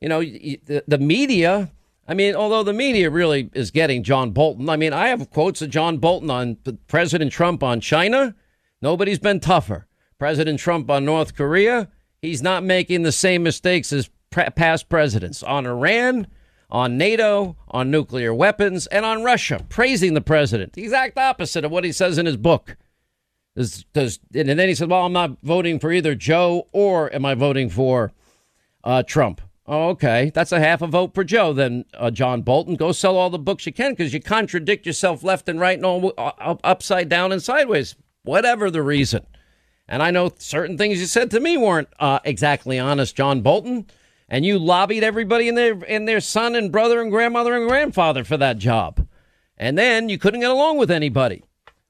You 0.00 0.08
know, 0.08 0.20
the, 0.20 0.82
the 0.86 0.98
media. 0.98 1.70
I 2.08 2.14
mean, 2.14 2.34
although 2.34 2.62
the 2.62 2.72
media 2.72 3.10
really 3.10 3.50
is 3.54 3.70
getting 3.70 4.02
John 4.02 4.30
Bolton. 4.32 4.68
I 4.68 4.76
mean, 4.76 4.92
I 4.92 5.08
have 5.08 5.30
quotes 5.30 5.62
of 5.62 5.70
John 5.70 5.98
Bolton 5.98 6.30
on 6.30 6.56
President 6.88 7.32
Trump 7.32 7.62
on 7.62 7.80
China. 7.80 8.34
Nobody's 8.82 9.18
been 9.18 9.40
tougher. 9.40 9.86
President 10.18 10.58
Trump 10.58 10.90
on 10.90 11.04
North 11.04 11.34
Korea. 11.34 11.88
He's 12.22 12.42
not 12.42 12.64
making 12.64 13.02
the 13.02 13.12
same 13.12 13.42
mistakes 13.42 13.92
as 13.92 14.10
past 14.30 14.88
presidents 14.88 15.42
on 15.42 15.66
Iran 15.66 16.26
on 16.70 16.98
NATO, 16.98 17.56
on 17.68 17.90
nuclear 17.90 18.34
weapons, 18.34 18.86
and 18.88 19.04
on 19.04 19.22
Russia, 19.22 19.64
praising 19.68 20.14
the 20.14 20.20
president. 20.20 20.72
The 20.72 20.84
exact 20.84 21.16
opposite 21.16 21.64
of 21.64 21.70
what 21.70 21.84
he 21.84 21.92
says 21.92 22.18
in 22.18 22.26
his 22.26 22.36
book. 22.36 22.76
Does, 23.54 23.84
does, 23.92 24.18
and 24.34 24.48
then 24.48 24.68
he 24.68 24.74
said, 24.74 24.90
Well, 24.90 25.06
I'm 25.06 25.12
not 25.12 25.38
voting 25.42 25.78
for 25.78 25.90
either 25.90 26.14
Joe 26.14 26.68
or 26.72 27.12
am 27.14 27.24
I 27.24 27.34
voting 27.34 27.70
for 27.70 28.12
uh, 28.84 29.02
Trump? 29.02 29.40
Oh, 29.68 29.88
okay. 29.90 30.30
That's 30.32 30.52
a 30.52 30.60
half 30.60 30.82
a 30.82 30.86
vote 30.86 31.14
for 31.14 31.24
Joe. 31.24 31.52
Then, 31.52 31.86
uh, 31.94 32.10
John 32.10 32.42
Bolton, 32.42 32.76
go 32.76 32.92
sell 32.92 33.16
all 33.16 33.30
the 33.30 33.38
books 33.38 33.66
you 33.66 33.72
can 33.72 33.92
because 33.92 34.14
you 34.14 34.20
contradict 34.20 34.86
yourself 34.86 35.24
left 35.24 35.48
and 35.48 35.58
right 35.58 35.76
and 35.76 35.84
all 35.84 36.12
uh, 36.16 36.54
upside 36.62 37.08
down 37.08 37.32
and 37.32 37.42
sideways, 37.42 37.96
whatever 38.22 38.70
the 38.70 38.82
reason. 38.82 39.26
And 39.88 40.02
I 40.02 40.10
know 40.10 40.32
certain 40.38 40.78
things 40.78 41.00
you 41.00 41.06
said 41.06 41.30
to 41.32 41.40
me 41.40 41.56
weren't 41.56 41.88
uh, 41.98 42.20
exactly 42.24 42.78
honest, 42.78 43.16
John 43.16 43.40
Bolton 43.40 43.86
and 44.28 44.44
you 44.44 44.58
lobbied 44.58 45.04
everybody 45.04 45.48
in 45.48 45.54
their 45.54 45.82
in 45.84 46.04
their 46.04 46.20
son 46.20 46.54
and 46.54 46.72
brother 46.72 47.00
and 47.00 47.10
grandmother 47.10 47.54
and 47.54 47.68
grandfather 47.68 48.24
for 48.24 48.36
that 48.36 48.58
job. 48.58 49.06
And 49.56 49.78
then 49.78 50.08
you 50.08 50.18
couldn't 50.18 50.40
get 50.40 50.50
along 50.50 50.78
with 50.78 50.90
anybody. 50.90 51.44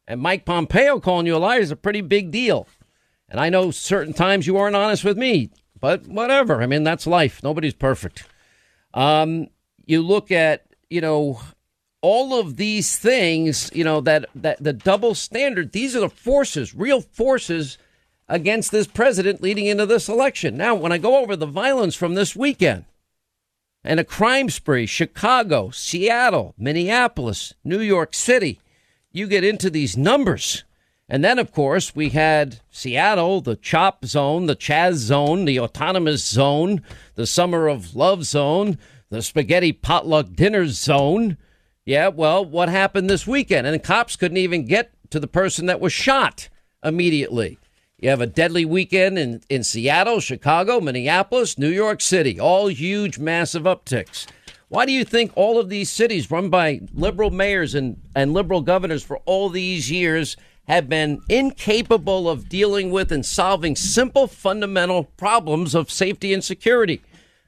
And 0.07 0.21
Mike 0.21 0.45
Pompeo 0.45 1.01
calling 1.01 1.27
you 1.27 1.37
a 1.37 1.39
liar 1.39 1.61
is 1.61 1.71
a 1.73 1.77
pretty 1.77 2.01
big 2.01 2.31
deal. 2.31 2.69
And 3.29 3.41
I 3.41 3.49
know 3.49 3.71
certain 3.71 4.13
times 4.13 4.47
you 4.47 4.57
aren't 4.57 4.77
honest 4.77 5.03
with 5.03 5.19
me, 5.19 5.51
but 5.81 6.07
whatever. 6.07 6.63
I 6.63 6.67
mean, 6.67 6.85
that's 6.85 7.07
life. 7.07 7.43
Nobody's 7.43 7.75
perfect. 7.75 8.25
Um, 8.95 9.49
you 9.85 10.01
look 10.03 10.31
at, 10.31 10.67
you 10.89 11.01
know, 11.01 11.41
all 12.03 12.39
of 12.39 12.57
these 12.57 12.97
things, 12.99 13.69
you 13.75 13.83
know, 13.83 14.01
that, 14.03 14.27
that 14.37 14.63
the 14.63 14.73
double 14.73 15.15
standard, 15.17 15.73
these 15.73 15.97
are 15.97 16.01
the 16.01 16.09
forces, 16.09 16.73
real 16.73 17.01
forces 17.01 17.79
against 18.29 18.71
this 18.73 18.87
president 18.87 19.43
leading 19.43 19.67
into 19.67 19.87
this 19.87 20.09
election. 20.09 20.57
Now, 20.57 20.75
when 20.75 20.93
I 20.93 20.99
go 20.99 21.19
over 21.19 21.37
the 21.37 21.47
violence 21.47 21.95
from 21.95 22.15
this 22.15 22.35
weekend 22.35 22.85
and 23.85 24.01
a 24.01 24.05
crime 24.05 24.51
spree, 24.51 24.87
Chicago, 24.87 25.71
Seattle, 25.71 26.55
Minneapolis, 26.59 27.55
New 27.63 27.81
York 27.81 28.15
City, 28.15 28.61
you 29.13 29.27
get 29.27 29.45
into 29.45 29.71
these 29.71 29.97
numbers. 29.97 30.65
And 31.09 31.25
then, 31.25 31.39
of 31.39 31.53
course, 31.53 31.95
we 31.95 32.09
had 32.09 32.61
Seattle, 32.69 33.41
the 33.41 33.55
CHOP 33.55 34.05
zone, 34.05 34.47
the 34.47 34.57
Chaz 34.57 34.95
zone, 34.95 35.45
the 35.45 35.61
autonomous 35.61 36.27
zone, 36.27 36.83
the 37.15 37.27
summer 37.27 37.69
of 37.69 37.95
love 37.95 38.25
zone, 38.25 38.77
the 39.09 39.23
spaghetti 39.23 39.73
potluck 39.73 40.33
dinner 40.33 40.67
zone. 40.67 41.37
Yeah, 41.85 42.09
well, 42.09 42.45
what 42.45 42.69
happened 42.69 43.09
this 43.09 43.25
weekend? 43.25 43.69
And 43.69 43.83
cops 43.85 44.17
couldn't 44.17 44.37
even 44.37 44.67
get 44.67 44.91
to 45.11 45.21
the 45.21 45.29
person 45.29 45.67
that 45.67 45.81
was 45.81 45.93
shot 45.93 46.49
immediately. 46.83 47.59
You 47.99 48.11
have 48.11 48.21
a 48.21 48.27
deadly 48.27 48.67
weekend 48.67 49.19
in, 49.19 49.41
in 49.49 49.65
Seattle, 49.65 50.21
Chicago, 50.21 50.81
Minneapolis, 50.83 51.57
New 51.57 51.71
York 51.71 52.03
City, 52.03 52.39
all 52.39 52.67
huge, 52.67 53.19
massive 53.19 53.63
upticks. 53.63 54.27
Why 54.69 54.85
do 54.85 54.93
you 54.93 55.03
think 55.03 55.33
all 55.35 55.59
of 55.59 55.71
these 55.71 55.89
cities 55.89 56.31
run 56.31 56.51
by 56.51 56.83
liberal 56.93 57.31
mayors 57.31 57.75
and, 57.75 58.03
and 58.15 58.35
liberal 58.35 58.61
governors 58.61 59.03
for 59.03 59.17
all 59.25 59.49
these 59.49 59.91
years 59.91 60.37
have 60.69 60.91
been 60.91 61.23
incapable 61.31 62.29
of 62.29 62.51
dealing 62.51 62.91
with 62.91 63.11
and 63.11 63.25
solving 63.25 63.75
simple 63.75 64.27
fundamental 64.27 65.05
problems 65.05 65.75
of 65.75 65.91
safety 65.91 66.35
and 66.35 66.45
security? 66.45 67.01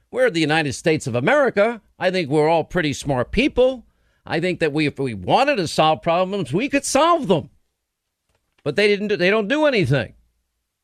We're 0.09 0.31
the 0.31 0.39
United 0.39 0.73
States 0.73 1.05
of 1.05 1.13
America. 1.13 1.79
I 1.99 2.09
think 2.09 2.27
we're 2.27 2.49
all 2.49 2.63
pretty 2.63 2.93
smart 2.93 3.31
people. 3.31 3.85
I 4.25 4.39
think 4.39 4.59
that 4.61 4.73
we, 4.73 4.87
if 4.87 4.97
we 4.97 5.13
wanted 5.13 5.57
to 5.57 5.67
solve 5.67 6.01
problems, 6.01 6.51
we 6.51 6.69
could 6.69 6.85
solve 6.85 7.27
them. 7.27 7.51
But 8.63 8.75
they 8.75 8.87
didn't. 8.87 9.19
They 9.19 9.29
don't 9.29 9.47
do 9.47 9.65
anything 9.67 10.15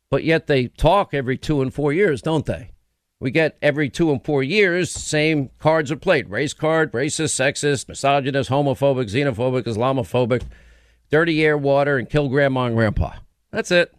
but 0.10 0.24
yet 0.24 0.48
they 0.48 0.68
talk 0.68 1.14
every 1.14 1.38
two 1.38 1.62
and 1.62 1.74
four 1.74 1.94
years, 1.94 2.22
don't 2.22 2.46
they? 2.46 2.72
We 3.20 3.32
get 3.32 3.58
every 3.62 3.90
two 3.90 4.12
and 4.12 4.24
four 4.24 4.44
years, 4.44 4.92
same 4.92 5.50
cards 5.58 5.92
are 5.92 5.96
played 5.96 6.30
race 6.30 6.54
card, 6.54 6.92
racist, 6.92 7.34
sexist, 7.34 7.88
misogynist, 7.88 8.50
homophobic, 8.50 9.10
xenophobic, 9.10 9.64
Islamophobic, 9.64 10.44
dirty 11.10 11.44
air, 11.44 11.58
water, 11.58 11.98
and 11.98 12.10
kill 12.10 12.28
grandma 12.28 12.66
and 12.66 12.76
grandpa. 12.76 13.14
That's 13.52 13.72
it. 13.72 13.94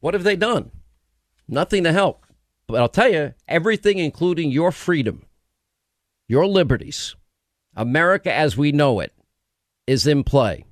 What 0.00 0.14
have 0.14 0.24
they 0.24 0.36
done? 0.36 0.70
Nothing 1.46 1.84
to 1.84 1.92
help. 1.92 2.24
But 2.66 2.80
I'll 2.80 2.88
tell 2.88 3.12
you, 3.12 3.34
everything, 3.46 3.98
including 3.98 4.50
your 4.50 4.72
freedom, 4.72 5.26
your 6.26 6.46
liberties, 6.46 7.14
America 7.76 8.32
as 8.32 8.56
we 8.56 8.72
know 8.72 9.00
it, 9.00 9.12
is 9.86 10.06
in 10.06 10.24
play. 10.24 10.64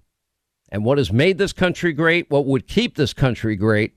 And 0.71 0.85
what 0.85 0.99
has 0.99 1.13
made 1.13 1.39
this 1.39 1.53
country 1.53 1.93
great, 1.93 2.31
what 2.31 2.47
would 2.47 2.67
keep 2.67 2.97
this 2.97 3.13
country 3.13 3.55
great, 3.55 3.95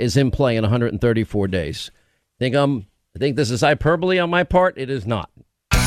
is 0.00 0.16
in 0.16 0.30
play 0.30 0.56
in 0.56 0.62
134 0.62 1.48
days. 1.48 1.90
Think 2.38 2.54
I'm 2.54 2.86
I 3.14 3.18
think 3.18 3.36
this 3.36 3.50
is 3.50 3.60
hyperbole 3.60 4.18
on 4.18 4.30
my 4.30 4.44
part. 4.44 4.78
It 4.78 4.88
is 4.88 5.06
not. 5.06 5.30
All 5.72 5.78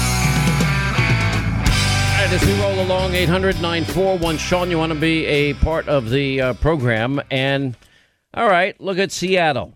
right, 2.29 2.31
as 2.31 2.45
we 2.45 2.61
roll 2.61 2.79
along, 2.79 3.15
800 3.15 3.61
941 3.61 4.37
Sean, 4.37 4.69
you 4.69 4.77
want 4.77 4.93
to 4.93 4.99
be 4.99 5.25
a 5.25 5.53
part 5.55 5.87
of 5.87 6.09
the 6.09 6.41
uh, 6.41 6.53
program. 6.55 7.21
And 7.31 7.75
all 8.33 8.47
right, 8.47 8.79
look 8.79 8.97
at 8.97 9.11
Seattle. 9.11 9.73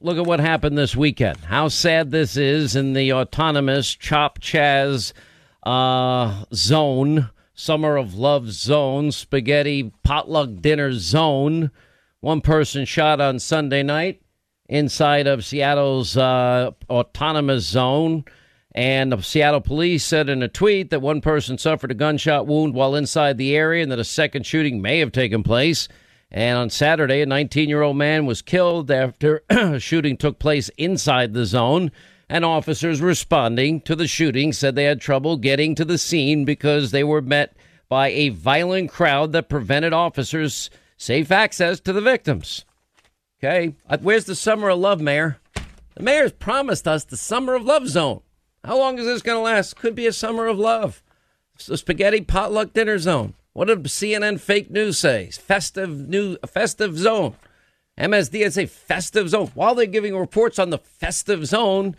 Look 0.00 0.18
at 0.18 0.26
what 0.26 0.40
happened 0.40 0.76
this 0.76 0.96
weekend. 0.96 1.38
How 1.38 1.68
sad 1.68 2.10
this 2.10 2.36
is 2.36 2.76
in 2.76 2.92
the 2.92 3.12
autonomous 3.12 3.94
Chop 3.94 4.40
Chaz 4.40 5.12
uh, 5.62 6.44
zone, 6.52 7.30
Summer 7.54 7.96
of 7.96 8.14
Love 8.14 8.50
zone, 8.50 9.12
spaghetti 9.12 9.92
potluck 10.02 10.60
dinner 10.60 10.92
zone. 10.92 11.70
One 12.24 12.40
person 12.40 12.86
shot 12.86 13.20
on 13.20 13.38
Sunday 13.38 13.82
night 13.82 14.22
inside 14.66 15.26
of 15.26 15.44
Seattle's 15.44 16.16
uh, 16.16 16.70
autonomous 16.88 17.66
zone. 17.66 18.24
And 18.74 19.12
the 19.12 19.20
Seattle 19.20 19.60
police 19.60 20.04
said 20.04 20.30
in 20.30 20.42
a 20.42 20.48
tweet 20.48 20.88
that 20.88 21.02
one 21.02 21.20
person 21.20 21.58
suffered 21.58 21.90
a 21.90 21.94
gunshot 21.94 22.46
wound 22.46 22.72
while 22.72 22.94
inside 22.94 23.36
the 23.36 23.54
area 23.54 23.82
and 23.82 23.92
that 23.92 23.98
a 23.98 24.04
second 24.04 24.46
shooting 24.46 24.80
may 24.80 25.00
have 25.00 25.12
taken 25.12 25.42
place. 25.42 25.86
And 26.30 26.56
on 26.56 26.70
Saturday, 26.70 27.20
a 27.20 27.26
19 27.26 27.68
year 27.68 27.82
old 27.82 27.98
man 27.98 28.24
was 28.24 28.40
killed 28.40 28.90
after 28.90 29.42
a 29.50 29.78
shooting 29.78 30.16
took 30.16 30.38
place 30.38 30.70
inside 30.78 31.34
the 31.34 31.44
zone. 31.44 31.92
And 32.30 32.42
officers 32.42 33.02
responding 33.02 33.82
to 33.82 33.94
the 33.94 34.08
shooting 34.08 34.54
said 34.54 34.76
they 34.76 34.84
had 34.84 35.02
trouble 35.02 35.36
getting 35.36 35.74
to 35.74 35.84
the 35.84 35.98
scene 35.98 36.46
because 36.46 36.90
they 36.90 37.04
were 37.04 37.20
met 37.20 37.54
by 37.90 38.08
a 38.08 38.30
violent 38.30 38.90
crowd 38.90 39.32
that 39.32 39.50
prevented 39.50 39.92
officers 39.92 40.70
safe 41.04 41.30
access 41.30 41.80
to 41.80 41.92
the 41.92 42.00
victims. 42.00 42.64
Okay, 43.38 43.74
uh, 43.90 43.98
where's 44.00 44.24
the 44.24 44.34
summer 44.34 44.70
of 44.70 44.78
love, 44.78 45.02
Mayor? 45.02 45.36
The 45.96 46.02
mayor's 46.02 46.32
promised 46.32 46.88
us 46.88 47.04
the 47.04 47.18
summer 47.18 47.54
of 47.54 47.62
love 47.62 47.88
zone. 47.88 48.22
How 48.64 48.78
long 48.78 48.98
is 48.98 49.04
this 49.04 49.20
going 49.20 49.36
to 49.36 49.42
last? 49.42 49.76
Could 49.76 49.94
be 49.94 50.06
a 50.06 50.12
summer 50.12 50.46
of 50.46 50.58
love. 50.58 51.02
It's 51.54 51.66
the 51.66 51.76
spaghetti 51.76 52.22
potluck 52.22 52.72
dinner 52.72 52.98
zone. 52.98 53.34
What 53.52 53.66
did 53.66 53.84
CNN 53.84 54.40
fake 54.40 54.70
news 54.70 54.98
say? 54.98 55.28
Festive 55.30 56.08
new 56.08 56.38
festive 56.46 56.98
zone. 56.98 57.36
MSD 57.98 58.50
say 58.50 58.64
festive 58.64 59.28
zone. 59.28 59.50
While 59.54 59.74
they're 59.74 59.86
giving 59.86 60.16
reports 60.16 60.58
on 60.58 60.70
the 60.70 60.78
festive 60.78 61.46
zone, 61.46 61.96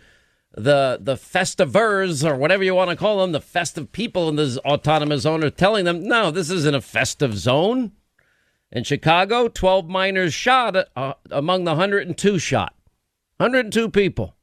the 0.52 0.98
the 1.00 1.16
festivers 1.16 2.24
or 2.24 2.34
whatever 2.34 2.64
you 2.64 2.74
want 2.74 2.90
to 2.90 2.96
call 2.96 3.20
them, 3.20 3.30
the 3.30 3.40
festive 3.40 3.92
people 3.92 4.28
in 4.28 4.34
this 4.34 4.58
autonomous 4.58 5.22
zone 5.22 5.44
are 5.44 5.50
telling 5.50 5.84
them, 5.84 6.02
no, 6.02 6.32
this 6.32 6.50
isn't 6.50 6.74
a 6.74 6.80
festive 6.80 7.38
zone. 7.38 7.92
In 8.76 8.84
Chicago, 8.84 9.48
12 9.48 9.88
minors 9.88 10.34
shot 10.34 10.76
uh, 10.94 11.14
among 11.30 11.64
the 11.64 11.70
102 11.70 12.38
shot. 12.38 12.74
102 13.38 13.88
people, 13.88 14.36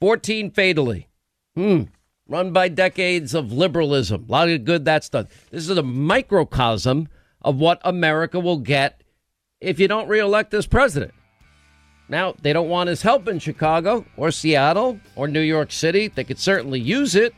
14 0.00 0.50
fatally. 0.52 1.10
Hmm. 1.54 1.82
Run 2.26 2.54
by 2.54 2.68
decades 2.68 3.34
of 3.34 3.52
liberalism. 3.52 4.24
A 4.26 4.32
lot 4.32 4.48
of 4.48 4.64
good 4.64 4.86
that's 4.86 5.10
done. 5.10 5.28
This 5.50 5.68
is 5.68 5.76
a 5.76 5.82
microcosm 5.82 7.08
of 7.42 7.56
what 7.56 7.78
America 7.84 8.40
will 8.40 8.56
get 8.56 9.02
if 9.60 9.78
you 9.78 9.86
don't 9.86 10.08
reelect 10.08 10.50
this 10.50 10.66
president. 10.66 11.12
Now, 12.08 12.36
they 12.40 12.54
don't 12.54 12.70
want 12.70 12.88
his 12.88 13.02
help 13.02 13.28
in 13.28 13.38
Chicago 13.38 14.06
or 14.16 14.30
Seattle 14.30 14.98
or 15.14 15.28
New 15.28 15.42
York 15.42 15.70
City. 15.70 16.08
They 16.08 16.24
could 16.24 16.38
certainly 16.38 16.80
use 16.80 17.14
it. 17.14 17.34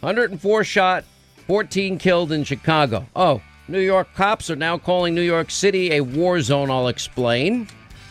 104 0.00 0.64
shot, 0.64 1.04
14 1.46 1.98
killed 1.98 2.32
in 2.32 2.44
Chicago. 2.44 3.06
Oh, 3.14 3.42
New 3.66 3.80
York 3.80 4.08
cops 4.14 4.50
are 4.50 4.56
now 4.56 4.76
calling 4.76 5.14
New 5.14 5.22
York 5.22 5.50
City 5.50 5.92
a 5.92 6.00
war 6.02 6.40
zone, 6.42 6.70
I'll 6.70 6.88
explain. 6.88 7.66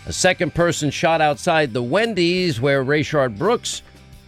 A 0.07 0.13
second 0.13 0.55
person 0.55 0.89
shot 0.89 1.22
outside 1.22 1.74
the 1.74 1.83
Wendy's 1.83 2.60
where 2.60 2.83
Rayshard 2.83 3.38
Brooks 3.38 3.83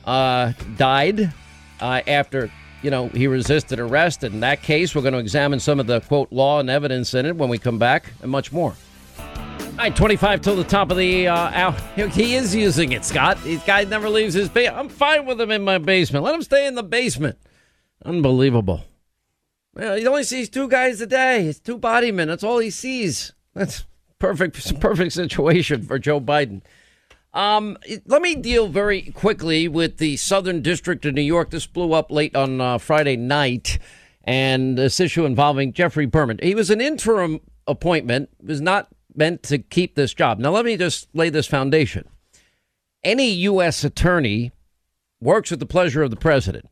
uh, 0.06 0.54
died 0.78 1.34
uh, 1.82 2.02
after, 2.06 2.52
you 2.84 2.92
know, 2.92 3.10
he 3.10 3.26
resisted 3.26 3.80
arrest. 3.80 4.24
And 4.24 4.36
in 4.36 4.40
that 4.42 4.62
case, 4.62 4.94
we're 4.94 5.02
going 5.02 5.14
to 5.16 5.20
examine 5.20 5.60
some 5.60 5.80
of 5.80 5.88
the, 5.88 6.02
quote, 6.02 6.32
law 6.32 6.60
and 6.60 6.70
evidence 6.70 7.16
in 7.16 7.26
it 7.26 7.36
when 7.36 7.50
we 7.50 7.58
come 7.58 7.80
back 7.80 8.14
and 8.22 8.30
much 8.30 8.52
more. 8.52 8.76
All 9.18 9.80
right, 9.80 9.96
25 9.96 10.42
till 10.42 10.56
the 10.56 10.64
top 10.64 10.92
of 10.92 10.98
the 10.98 11.28
uh, 11.28 11.36
hour. 11.36 11.76
He 12.10 12.36
is 12.36 12.56
using 12.56 12.92
it, 12.92 13.04
Scott. 13.04 13.38
This 13.44 13.64
guy 13.64 13.84
never 13.84 14.10
leaves 14.10 14.36
his 14.36 14.48
basement. 14.48 14.78
I'm 14.78 14.90
fine 14.90 15.26
with 15.26 15.42
him 15.42 15.52
in 15.52 15.64
my 15.64 15.80
basement. 15.80 16.24
Let 16.24 16.36
him 16.36 16.44
stay 16.44 16.68
in 16.68 16.76
the 16.76 16.84
basement. 16.84 17.38
Unbelievable. 18.06 18.86
Well, 19.76 19.98
he 19.98 20.08
only 20.08 20.24
sees 20.24 20.50
two 20.50 20.70
guys 20.70 21.02
a 21.02 21.08
day. 21.08 21.48
It's 21.48 21.60
two 21.60 21.78
body 21.78 22.12
men. 22.12 22.30
That's 22.30 22.44
all 22.44 22.60
he 22.60 22.70
sees. 22.70 23.34
That's 23.54 23.86
perfect, 24.20 24.80
perfect 24.80 25.14
situation 25.14 25.84
for 25.84 26.00
Joe 26.00 26.22
Biden. 26.22 26.62
Um, 27.34 27.78
let 28.06 28.22
me 28.22 28.36
deal 28.36 28.70
very 28.70 29.02
quickly 29.12 29.68
with 29.68 29.98
the 29.98 30.16
Southern 30.16 30.62
District 30.62 31.06
of 31.06 31.14
New 31.14 31.22
York. 31.22 31.50
This 31.50 31.68
blew 31.68 31.92
up 31.92 32.10
late 32.10 32.34
on 32.34 32.62
uh, 32.62 32.78
Friday 32.78 33.18
night, 33.18 33.78
and 34.24 34.78
this 34.78 35.02
issue 35.02 35.26
involving 35.26 35.74
Geoffrey 35.74 36.06
Berman. 36.06 36.40
He 36.42 36.56
was 36.56 36.70
an 36.70 36.80
interim 36.80 37.42
appointment. 37.68 38.30
Was 38.42 38.62
not 38.62 38.88
meant 39.14 39.44
to 39.44 39.58
keep 39.58 39.96
this 39.96 40.14
job. 40.14 40.40
Now, 40.40 40.52
let 40.52 40.64
me 40.64 40.78
just 40.78 41.10
lay 41.14 41.30
this 41.30 41.48
foundation. 41.48 42.08
Any 43.04 43.30
U.S. 43.32 43.84
attorney 43.84 44.54
works 45.20 45.52
at 45.52 45.60
the 45.60 45.66
pleasure 45.66 46.04
of 46.04 46.12
the 46.12 46.16
president. 46.16 46.70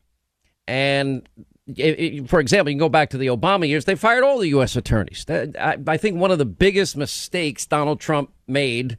And 0.66 1.28
for 1.66 2.40
example, 2.40 2.70
you 2.70 2.74
can 2.74 2.78
go 2.78 2.88
back 2.88 3.10
to 3.10 3.18
the 3.18 3.28
Obama 3.28 3.66
years, 3.66 3.84
they 3.84 3.94
fired 3.94 4.22
all 4.22 4.38
the 4.38 4.48
U.S. 4.48 4.76
attorneys. 4.76 5.24
I 5.28 5.96
think 5.96 6.18
one 6.18 6.30
of 6.30 6.38
the 6.38 6.44
biggest 6.44 6.96
mistakes 6.96 7.66
Donald 7.66 8.00
Trump 8.00 8.32
made, 8.46 8.98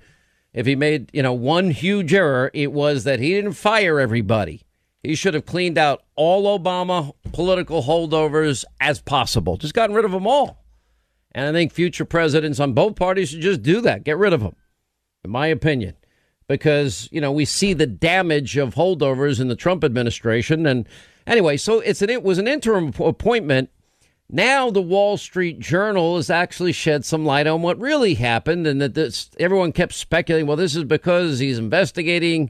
if 0.54 0.66
he 0.66 0.76
made, 0.76 1.10
you 1.14 1.22
know, 1.22 1.34
one 1.34 1.70
huge 1.70 2.14
error, 2.14 2.50
it 2.54 2.72
was 2.72 3.04
that 3.04 3.20
he 3.20 3.34
didn't 3.34 3.54
fire 3.54 4.00
everybody. 4.00 4.64
He 5.04 5.14
should 5.14 5.36
have 5.36 5.46
cleaned 5.46 5.78
out 5.78 6.02
all 6.16 6.60
Obama 6.60 7.14
political 7.32 7.84
holdovers 7.84 8.66
as 8.82 9.00
possible, 9.00 9.58
just 9.58 9.76
gotten 9.76 9.96
rid 9.96 10.06
of 10.06 10.12
them 10.12 10.26
all. 10.26 10.64
And 11.34 11.46
I 11.46 11.52
think 11.52 11.72
future 11.72 12.06
presidents 12.06 12.60
on 12.60 12.74
both 12.74 12.96
parties 12.96 13.30
should 13.30 13.42
just 13.42 13.62
do 13.62 13.82
that. 13.82 14.04
Get 14.04 14.18
rid 14.18 14.34
of 14.34 14.42
them, 14.42 14.56
in 15.24 15.30
my 15.30 15.48
opinion. 15.48 15.96
Because, 16.48 17.10
you 17.12 17.22
know, 17.22 17.32
we 17.32 17.46
see 17.46 17.74
the 17.74 17.86
damage 17.88 18.56
of 18.58 18.76
holdovers 18.76 19.40
in 19.40 19.48
the 19.48 19.56
Trump 19.56 19.84
administration. 19.84 20.66
And 20.66 20.88
anyway, 21.28 21.58
so 21.58 21.80
it's 21.80 22.02
an, 22.02 22.10
it 22.10 22.24
was 22.24 22.38
an 22.38 22.48
interim 22.48 22.94
appointment. 23.00 23.70
Now 24.30 24.72
the 24.72 24.82
Wall 24.82 25.18
Street 25.18 25.60
Journal 25.60 26.16
has 26.16 26.30
actually 26.30 26.72
shed 26.72 27.06
some 27.06 27.26
light 27.26 27.46
on 27.46 27.62
what 27.62 27.80
really 27.80 28.16
happened, 28.16 28.66
and 28.66 28.82
that 28.82 28.96
this 28.96 29.30
everyone 29.40 29.72
kept 29.72 29.94
speculating. 29.94 30.48
Well, 30.48 30.58
this 30.58 30.76
is 30.76 30.84
because 30.84 31.40
he's 31.40 31.60
investigating 31.60 32.50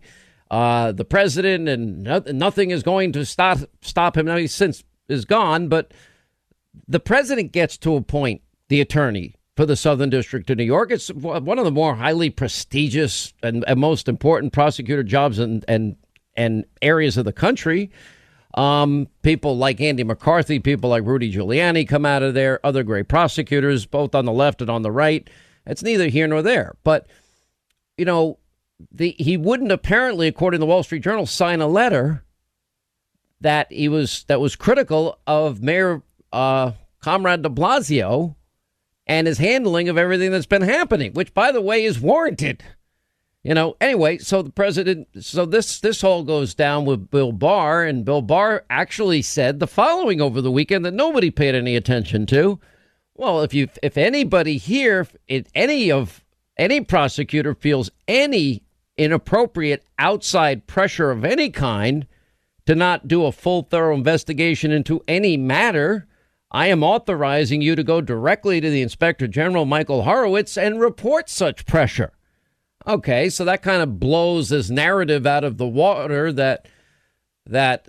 uh, 0.50 0.94
the 0.94 1.04
president, 1.04 1.68
and 1.68 2.04
no, 2.04 2.24
nothing 2.28 2.72
is 2.72 2.82
going 2.82 3.12
to 3.14 3.26
stop 3.26 3.60
stop 3.82 4.16
him. 4.16 4.26
Now 4.26 4.38
he's 4.38 4.54
since 4.54 4.84
is 5.10 5.26
gone, 5.26 5.68
but 5.68 5.94
the 6.88 7.00
president 7.00 7.52
gets 7.52 7.78
to 7.80 7.96
appoint 7.96 8.42
the 8.70 8.82
attorney 8.82 9.36
for 9.56 9.66
the 9.66 9.76
Southern 9.76 10.10
District 10.10 10.50
of 10.50 10.58
New 10.58 10.64
York. 10.64 10.92
It's 10.92 11.10
one 11.10 11.60
of 11.60 11.66
the 11.66 11.72
more 11.72 11.96
highly 11.96 12.30
prestigious 12.30 13.34
and, 13.44 13.64
and 13.68 13.80
most 13.80 14.08
important 14.08 14.54
prosecutor 14.54 15.04
jobs 15.04 15.40
and 15.40 15.66
and 15.68 15.98
and 16.38 16.66
areas 16.82 17.18
of 17.18 17.26
the 17.26 17.34
country. 17.34 17.92
Um, 18.56 19.10
people 19.22 19.58
like 19.58 19.82
Andy 19.82 20.04
McCarthy, 20.04 20.60
people 20.60 20.90
like 20.90 21.04
Rudy 21.04 21.32
Giuliani 21.32 21.88
come 21.88 22.06
out 22.06 22.24
of 22.24 22.34
there, 22.34 22.66
other 22.66 22.84
great 22.84 23.10
prosecutors, 23.10 23.86
both 23.86 24.16
on 24.16 24.26
the 24.26 24.32
left 24.32 24.62
and 24.62 24.70
on 24.70 24.82
the 24.82 24.92
right. 24.92 25.30
It's 25.66 25.84
neither 25.84 26.08
here 26.08 26.28
nor 26.28 26.42
there. 26.42 26.76
But, 26.84 27.08
you 27.98 28.06
know, 28.06 28.40
the 28.92 29.16
he 29.18 29.36
wouldn't 29.38 29.72
apparently, 29.72 30.28
according 30.28 30.60
to 30.60 30.62
the 30.62 30.68
Wall 30.68 30.84
Street 30.84 31.04
Journal, 31.04 31.26
sign 31.26 31.62
a 31.62 31.68
letter 31.68 32.24
that 33.42 33.72
he 33.72 33.90
was 33.90 34.24
that 34.28 34.40
was 34.40 34.56
critical 34.56 35.20
of 35.28 35.62
Mayor 35.62 36.02
uh, 36.32 36.72
Comrade 37.02 37.42
de 37.42 37.50
Blasio 37.50 38.36
and 39.08 39.28
his 39.28 39.38
handling 39.38 39.90
of 39.90 39.98
everything 39.98 40.32
that's 40.32 40.46
been 40.46 40.62
happening, 40.62 41.14
which, 41.14 41.34
by 41.34 41.52
the 41.52 41.62
way, 41.62 41.84
is 41.84 42.00
warranted. 42.00 42.64
You 43.46 43.54
know, 43.54 43.78
anyway, 43.80 44.18
so 44.18 44.42
the 44.42 44.50
president, 44.50 45.08
so 45.20 45.46
this 45.46 45.80
this 45.80 46.04
all 46.04 46.24
goes 46.24 46.56
down 46.56 46.84
with 46.86 47.12
Bill 47.12 47.32
Barr, 47.32 47.84
and 47.84 48.04
Bill 48.04 48.24
Barr 48.24 48.66
actually 48.72 49.22
said 49.22 49.60
the 49.60 49.68
following 49.68 50.20
over 50.20 50.42
the 50.42 50.50
weekend 50.50 50.84
that 50.84 50.96
nobody 50.96 51.30
paid 51.30 51.54
any 51.54 51.76
attention 51.76 52.26
to. 52.26 52.60
Well, 53.14 53.44
if 53.44 53.54
you 53.54 53.68
if 53.84 54.00
anybody 54.00 54.58
here, 54.58 55.08
if 55.28 55.46
any 55.54 55.92
of 55.92 56.26
any 56.58 56.82
prosecutor 56.82 57.54
feels 57.54 57.92
any 58.08 58.64
inappropriate 58.98 59.84
outside 60.00 60.66
pressure 60.66 61.12
of 61.12 61.24
any 61.24 61.52
kind 61.52 62.08
to 62.66 62.74
not 62.74 63.08
do 63.08 63.26
a 63.26 63.32
full 63.32 63.62
thorough 63.62 63.96
investigation 63.96 64.72
into 64.72 65.04
any 65.08 65.38
matter, 65.38 66.08
I 66.50 66.66
am 66.66 66.82
authorizing 66.82 67.62
you 67.62 67.76
to 67.76 67.84
go 67.84 68.02
directly 68.02 68.60
to 68.60 68.72
the 68.72 68.82
Inspector 68.82 69.28
General, 69.28 69.66
Michael 69.66 70.02
Horowitz, 70.02 70.58
and 70.58 70.80
report 70.80 71.30
such 71.30 71.68
pressure. 71.68 72.15
Okay, 72.88 73.30
so 73.30 73.46
that 73.46 73.64
kind 73.64 73.82
of 73.82 74.00
blows 74.00 74.50
this 74.50 74.70
narrative 74.70 75.26
out 75.26 75.44
of 75.44 75.58
the 75.58 75.68
water 75.68 76.32
that 76.34 76.68
that 77.48 77.88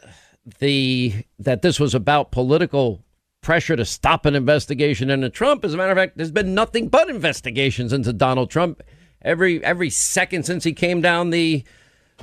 the 0.58 1.24
that 1.38 1.62
this 1.62 1.78
was 1.78 1.94
about 1.94 2.30
political 2.30 3.02
pressure 3.42 3.76
to 3.76 3.84
stop 3.84 4.26
an 4.26 4.34
investigation 4.34 5.10
into 5.10 5.28
Trump. 5.30 5.64
As 5.64 5.74
a 5.74 5.76
matter 5.76 5.92
of 5.92 5.98
fact, 5.98 6.16
there's 6.16 6.30
been 6.30 6.54
nothing 6.54 6.88
but 6.88 7.10
investigations 7.10 7.92
into 7.92 8.12
Donald 8.12 8.50
Trump 8.50 8.82
every 9.22 9.62
every 9.62 9.90
second 9.90 10.44
since 10.44 10.64
he 10.64 10.72
came 10.72 11.00
down 11.00 11.30
the 11.30 11.64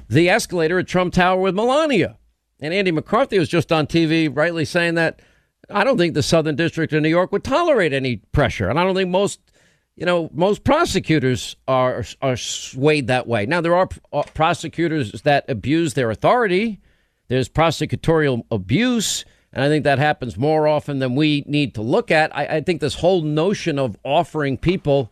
the 0.09 0.29
escalator 0.29 0.79
at 0.79 0.87
Trump 0.87 1.13
Tower 1.13 1.39
with 1.39 1.55
Melania. 1.55 2.17
And 2.59 2.73
Andy 2.73 2.91
McCarthy 2.91 3.37
was 3.37 3.49
just 3.49 3.71
on 3.71 3.87
TV 3.87 4.35
rightly 4.35 4.65
saying 4.65 4.95
that 4.95 5.21
I 5.69 5.83
don't 5.83 5.97
think 5.97 6.13
the 6.13 6.23
Southern 6.23 6.55
District 6.55 6.91
of 6.93 7.01
New 7.01 7.09
York 7.09 7.31
would 7.31 7.43
tolerate 7.43 7.93
any 7.93 8.17
pressure, 8.17 8.69
and 8.69 8.79
I 8.79 8.83
don't 8.83 8.95
think 8.95 9.09
most, 9.09 9.39
you 9.95 10.05
know, 10.05 10.29
most 10.33 10.63
prosecutors 10.63 11.55
are 11.67 12.03
are 12.21 12.37
swayed 12.37 13.07
that 13.07 13.27
way. 13.27 13.45
Now 13.45 13.61
there 13.61 13.75
are 13.75 13.89
uh, 14.11 14.23
prosecutors 14.33 15.21
that 15.21 15.45
abuse 15.49 15.93
their 15.93 16.09
authority. 16.11 16.79
There's 17.27 17.49
prosecutorial 17.49 18.43
abuse, 18.51 19.23
and 19.51 19.63
I 19.63 19.69
think 19.69 19.83
that 19.85 19.99
happens 19.99 20.37
more 20.37 20.67
often 20.67 20.99
than 20.99 21.15
we 21.15 21.43
need 21.47 21.75
to 21.75 21.81
look 21.81 22.11
at. 22.11 22.35
I, 22.35 22.45
I 22.45 22.61
think 22.61 22.81
this 22.81 22.95
whole 22.95 23.21
notion 23.21 23.79
of 23.79 23.97
offering 24.03 24.57
people 24.57 25.11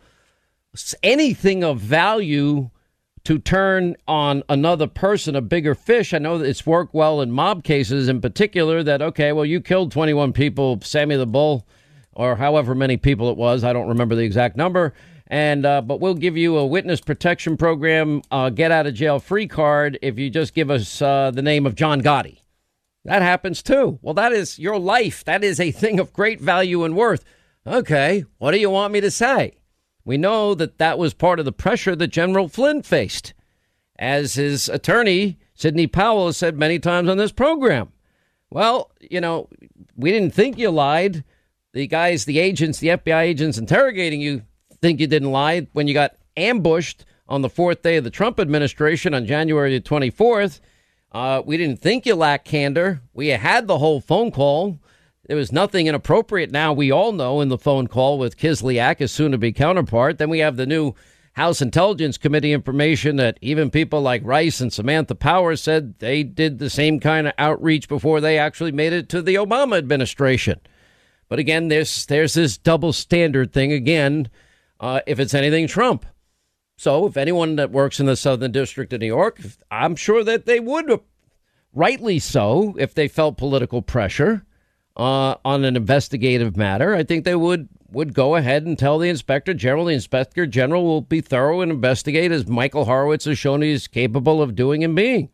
anything 1.04 1.63
of 1.63 1.80
value 1.80 2.70
to 3.24 3.38
turn 3.38 3.96
on 4.08 4.44
another 4.50 4.88
person, 4.88 5.36
a 5.36 5.41
bigger 5.41 5.76
fish. 5.76 6.13
I 6.13 6.17
know 6.17 6.38
that 6.39 6.50
it's 6.50 6.65
worked 6.65 6.94
well 6.94 7.22
in 7.22 7.32
mob 7.32 7.63
cases 7.63 8.08
in 8.08 8.20
particular 8.20 8.82
that, 8.84 9.02
okay, 9.02 9.32
well, 9.32 9.46
you 9.46 9.62
killed 9.62 9.91
21 9.91 10.34
people, 10.34 10.80
Sammy 10.82 11.15
the 11.17 11.28
Bull, 11.28 11.67
or 12.22 12.36
however 12.36 12.76
many 12.76 12.98
people 12.98 13.32
it 13.32 13.38
was. 13.38 13.64
I 13.64 13.74
don't 13.74 13.88
remember 13.88 14.16
the 14.16 14.24
exact 14.24 14.56
number. 14.56 14.94
And, 15.28 15.66
uh, 15.66 15.82
but 15.82 16.00
we'll 16.00 16.14
give 16.14 16.38
you 16.38 16.58
a 16.58 16.66
witness 16.66 17.02
protection 17.02 17.58
program, 17.58 18.22
uh, 18.30 18.50
get 18.50 18.70
out 18.70 18.86
of 18.86 18.94
jail 18.94 19.20
free 19.20 19.48
card 19.48 19.98
if 20.02 20.20
you 20.20 20.30
just 20.30 20.54
give 20.54 20.70
us 20.70 21.02
uh, 21.02 21.32
the 21.32 21.42
name 21.42 21.66
of 21.66 21.74
John 21.74 22.02
Gotti. 22.02 22.40
That 23.06 23.22
happens 23.24 23.64
too. 23.64 23.98
Well, 24.02 24.14
that 24.14 24.34
is 24.34 24.60
your 24.60 24.78
life. 24.78 25.24
That 25.24 25.44
is 25.44 25.60
a 25.60 25.72
thing 25.72 26.00
of 26.00 26.14
great 26.14 26.40
value 26.40 26.84
and 26.84 26.96
worth. 26.96 27.24
Okay, 27.66 28.26
what 28.38 28.52
do 28.52 28.60
you 28.60 28.70
want 28.70 28.94
me 28.94 29.02
to 29.02 29.10
say? 29.10 29.58
We 30.06 30.18
know 30.18 30.54
that 30.54 30.78
that 30.78 31.00
was 31.00 31.14
part 31.14 31.40
of 31.40 31.46
the 31.46 31.52
pressure 31.52 31.96
that 31.96 32.08
General 32.08 32.48
Flynn 32.48 32.84
faced. 32.84 33.34
As 33.98 34.36
his 34.36 34.70
attorney, 34.70 35.40
Sidney 35.56 35.88
Powell, 35.88 36.28
has 36.28 36.38
said 36.38 36.58
many 36.58 36.78
times 36.78 37.10
on 37.10 37.18
this 37.18 37.32
program. 37.32 37.92
Well, 38.50 38.92
you 39.00 39.22
know, 39.22 39.48
we 39.96 40.12
didn't 40.12 40.34
think 40.34 40.58
you 40.58 40.70
lied. 40.70 41.24
The 41.74 41.88
guys, 41.88 42.26
the 42.26 42.40
agents, 42.40 42.80
the 42.80 42.90
FBI 42.90 43.22
agents 43.22 43.58
interrogating 43.58 44.20
you 44.20 44.44
think 44.82 45.00
you 45.00 45.08
didn't 45.08 45.32
lie 45.32 45.68
when 45.72 45.88
you 45.88 45.94
got 45.94 46.18
ambushed 46.36 47.06
on 47.30 47.42
the 47.42 47.50
fourth 47.50 47.82
day 47.82 47.96
of 47.96 48.04
the 48.04 48.10
Trump 48.10 48.42
administration 48.42 49.14
on 49.14 49.26
January 49.26 49.78
the 49.78 49.82
24th. 49.82 50.60
Uh, 51.14 51.42
we 51.46 51.56
didn't 51.56 51.80
think 51.82 52.06
you 52.06 52.16
lacked 52.16 52.46
candor. 52.46 53.02
We 53.14 53.28
had 53.30 53.68
the 53.68 53.78
whole 53.78 54.02
phone 54.02 54.32
call. 54.32 54.80
There 55.28 55.38
was 55.38 55.54
nothing 55.54 55.88
inappropriate 55.88 56.52
now, 56.52 56.74
we 56.74 56.92
all 56.92 57.14
know, 57.14 57.40
in 57.40 57.48
the 57.48 57.58
phone 57.58 57.88
call 57.88 58.20
with 58.20 58.38
Kislyak, 58.38 59.00
his 59.00 59.14
soon 59.14 59.32
to 59.32 59.38
be 59.38 59.54
counterpart. 59.54 60.18
Then 60.18 60.30
we 60.30 60.40
have 60.40 60.58
the 60.58 60.66
new 60.66 60.94
House 61.34 61.62
Intelligence 61.62 62.18
Committee 62.18 62.52
information 62.52 63.16
that 63.16 63.38
even 63.40 63.70
people 63.70 64.02
like 64.02 64.22
Rice 64.26 64.60
and 64.60 64.74
Samantha 64.74 65.16
Power 65.16 65.56
said 65.56 66.00
they 66.00 66.24
did 66.24 66.60
the 66.60 66.70
same 66.70 67.00
kind 67.00 67.28
of 67.28 67.34
outreach 67.38 67.88
before 67.88 68.20
they 68.20 68.38
actually 68.38 68.74
made 68.74 68.92
it 68.92 69.08
to 69.10 69.22
the 69.22 69.36
Obama 69.36 69.78
administration. 69.78 70.60
But 71.32 71.39
again, 71.39 71.70
there's 71.70 72.08
there's 72.08 72.34
this 72.34 72.58
double 72.58 72.91
standard 72.91 73.54
thing 73.54 73.72
again. 73.72 74.30
Uh, 74.82 75.00
if 75.08 75.17
it's 75.17 75.34
anything 75.34 75.65
Trump, 75.65 76.06
so 76.76 77.06
if 77.06 77.15
anyone 77.15 77.56
that 77.56 77.72
works 77.72 78.02
in 78.02 78.06
the 78.06 78.17
Southern 78.17 78.52
District 78.52 78.91
of 78.91 79.00
New 79.00 79.08
York, 79.08 79.39
I'm 79.72 79.96
sure 79.96 80.26
that 80.26 80.46
they 80.46 80.60
would, 80.60 81.00
rightly 81.74 82.20
so, 82.20 82.76
if 82.78 82.94
they 82.94 83.08
felt 83.08 83.38
political 83.38 83.82
pressure 83.82 84.46
uh, 84.98 85.36
on 85.46 85.63
an 85.63 85.78
investigative 85.78 86.58
matter, 86.58 86.94
I 86.94 87.04
think 87.04 87.24
they 87.24 87.36
would 87.36 87.70
would 87.89 88.13
go 88.13 88.36
ahead 88.36 88.65
and 88.65 88.78
tell 88.78 89.00
the 89.00 89.08
inspector 89.08 89.54
general. 89.54 89.86
The 89.86 89.94
inspector 89.94 90.46
general 90.46 90.84
will 90.84 91.00
be 91.00 91.22
thorough 91.22 91.62
and 91.62 91.72
investigate 91.72 92.34
as 92.34 92.46
Michael 92.46 92.84
Horowitz 92.84 93.24
has 93.24 93.39
shown 93.39 93.62
he's 93.62 93.88
capable 93.88 94.41
of 94.41 94.54
doing 94.54 94.84
and 94.84 94.98
being. 94.98 95.30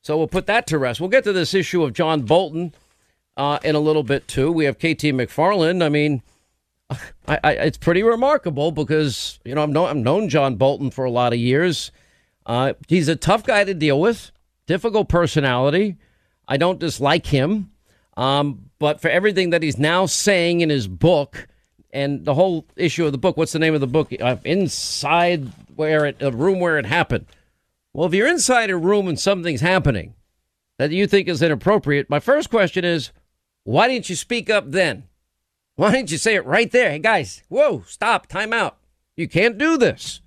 So 0.00 0.16
we'll 0.16 0.28
put 0.28 0.46
that 0.46 0.66
to 0.68 0.78
rest. 0.78 0.98
We'll 0.98 1.10
get 1.10 1.24
to 1.24 1.34
this 1.34 1.52
issue 1.52 1.82
of 1.82 1.92
John 1.92 2.22
Bolton 2.22 2.72
uh, 3.36 3.58
in 3.64 3.74
a 3.74 3.80
little 3.80 4.02
bit 4.02 4.28
too. 4.28 4.50
We 4.50 4.64
have 4.64 4.78
KT 4.78 5.12
McFarland. 5.12 5.82
I 5.82 5.88
mean, 5.88 6.22
I, 7.28 7.38
I, 7.42 7.52
it's 7.52 7.78
pretty 7.78 8.02
remarkable 8.02 8.70
because 8.70 9.38
you 9.44 9.54
know 9.54 9.62
I've 9.62 9.70
known, 9.70 9.88
I've 9.88 9.96
known 9.96 10.28
John 10.28 10.56
Bolton 10.56 10.90
for 10.90 11.04
a 11.04 11.10
lot 11.10 11.32
of 11.32 11.38
years. 11.38 11.90
Uh, 12.46 12.74
he's 12.88 13.08
a 13.08 13.16
tough 13.16 13.44
guy 13.44 13.64
to 13.64 13.74
deal 13.74 14.00
with, 14.00 14.30
difficult 14.66 15.08
personality. 15.08 15.96
I 16.46 16.58
don't 16.58 16.78
dislike 16.78 17.26
him, 17.26 17.70
um, 18.18 18.70
but 18.78 19.00
for 19.00 19.08
everything 19.08 19.50
that 19.50 19.62
he's 19.62 19.78
now 19.78 20.04
saying 20.04 20.60
in 20.60 20.68
his 20.68 20.86
book 20.86 21.48
and 21.90 22.24
the 22.24 22.34
whole 22.34 22.66
issue 22.76 23.06
of 23.06 23.12
the 23.12 23.18
book, 23.18 23.38
what's 23.38 23.52
the 23.52 23.58
name 23.58 23.74
of 23.74 23.80
the 23.80 23.86
book? 23.86 24.12
Uh, 24.20 24.36
inside 24.44 25.50
where 25.74 26.04
it, 26.04 26.16
a 26.20 26.30
room 26.30 26.60
where 26.60 26.78
it 26.78 26.84
happened. 26.84 27.24
Well, 27.94 28.06
if 28.06 28.12
you're 28.12 28.28
inside 28.28 28.70
a 28.70 28.76
room 28.76 29.08
and 29.08 29.18
something's 29.18 29.60
happening 29.60 30.14
that 30.78 30.90
you 30.90 31.06
think 31.06 31.28
is 31.28 31.40
inappropriate, 31.40 32.10
my 32.10 32.20
first 32.20 32.50
question 32.50 32.84
is, 32.84 33.10
why 33.64 33.88
didn't 33.88 34.08
you 34.08 34.16
speak 34.16 34.48
up 34.48 34.70
then? 34.70 35.04
Why 35.76 35.90
didn't 35.90 36.12
you 36.12 36.18
say 36.18 36.36
it 36.36 36.46
right 36.46 36.70
there? 36.70 36.90
Hey, 36.90 37.00
guys, 37.00 37.42
whoa, 37.48 37.82
stop, 37.86 38.26
time 38.26 38.52
out. 38.52 38.78
You 39.16 39.28
can't 39.28 39.58
do 39.58 39.76
this 39.76 40.20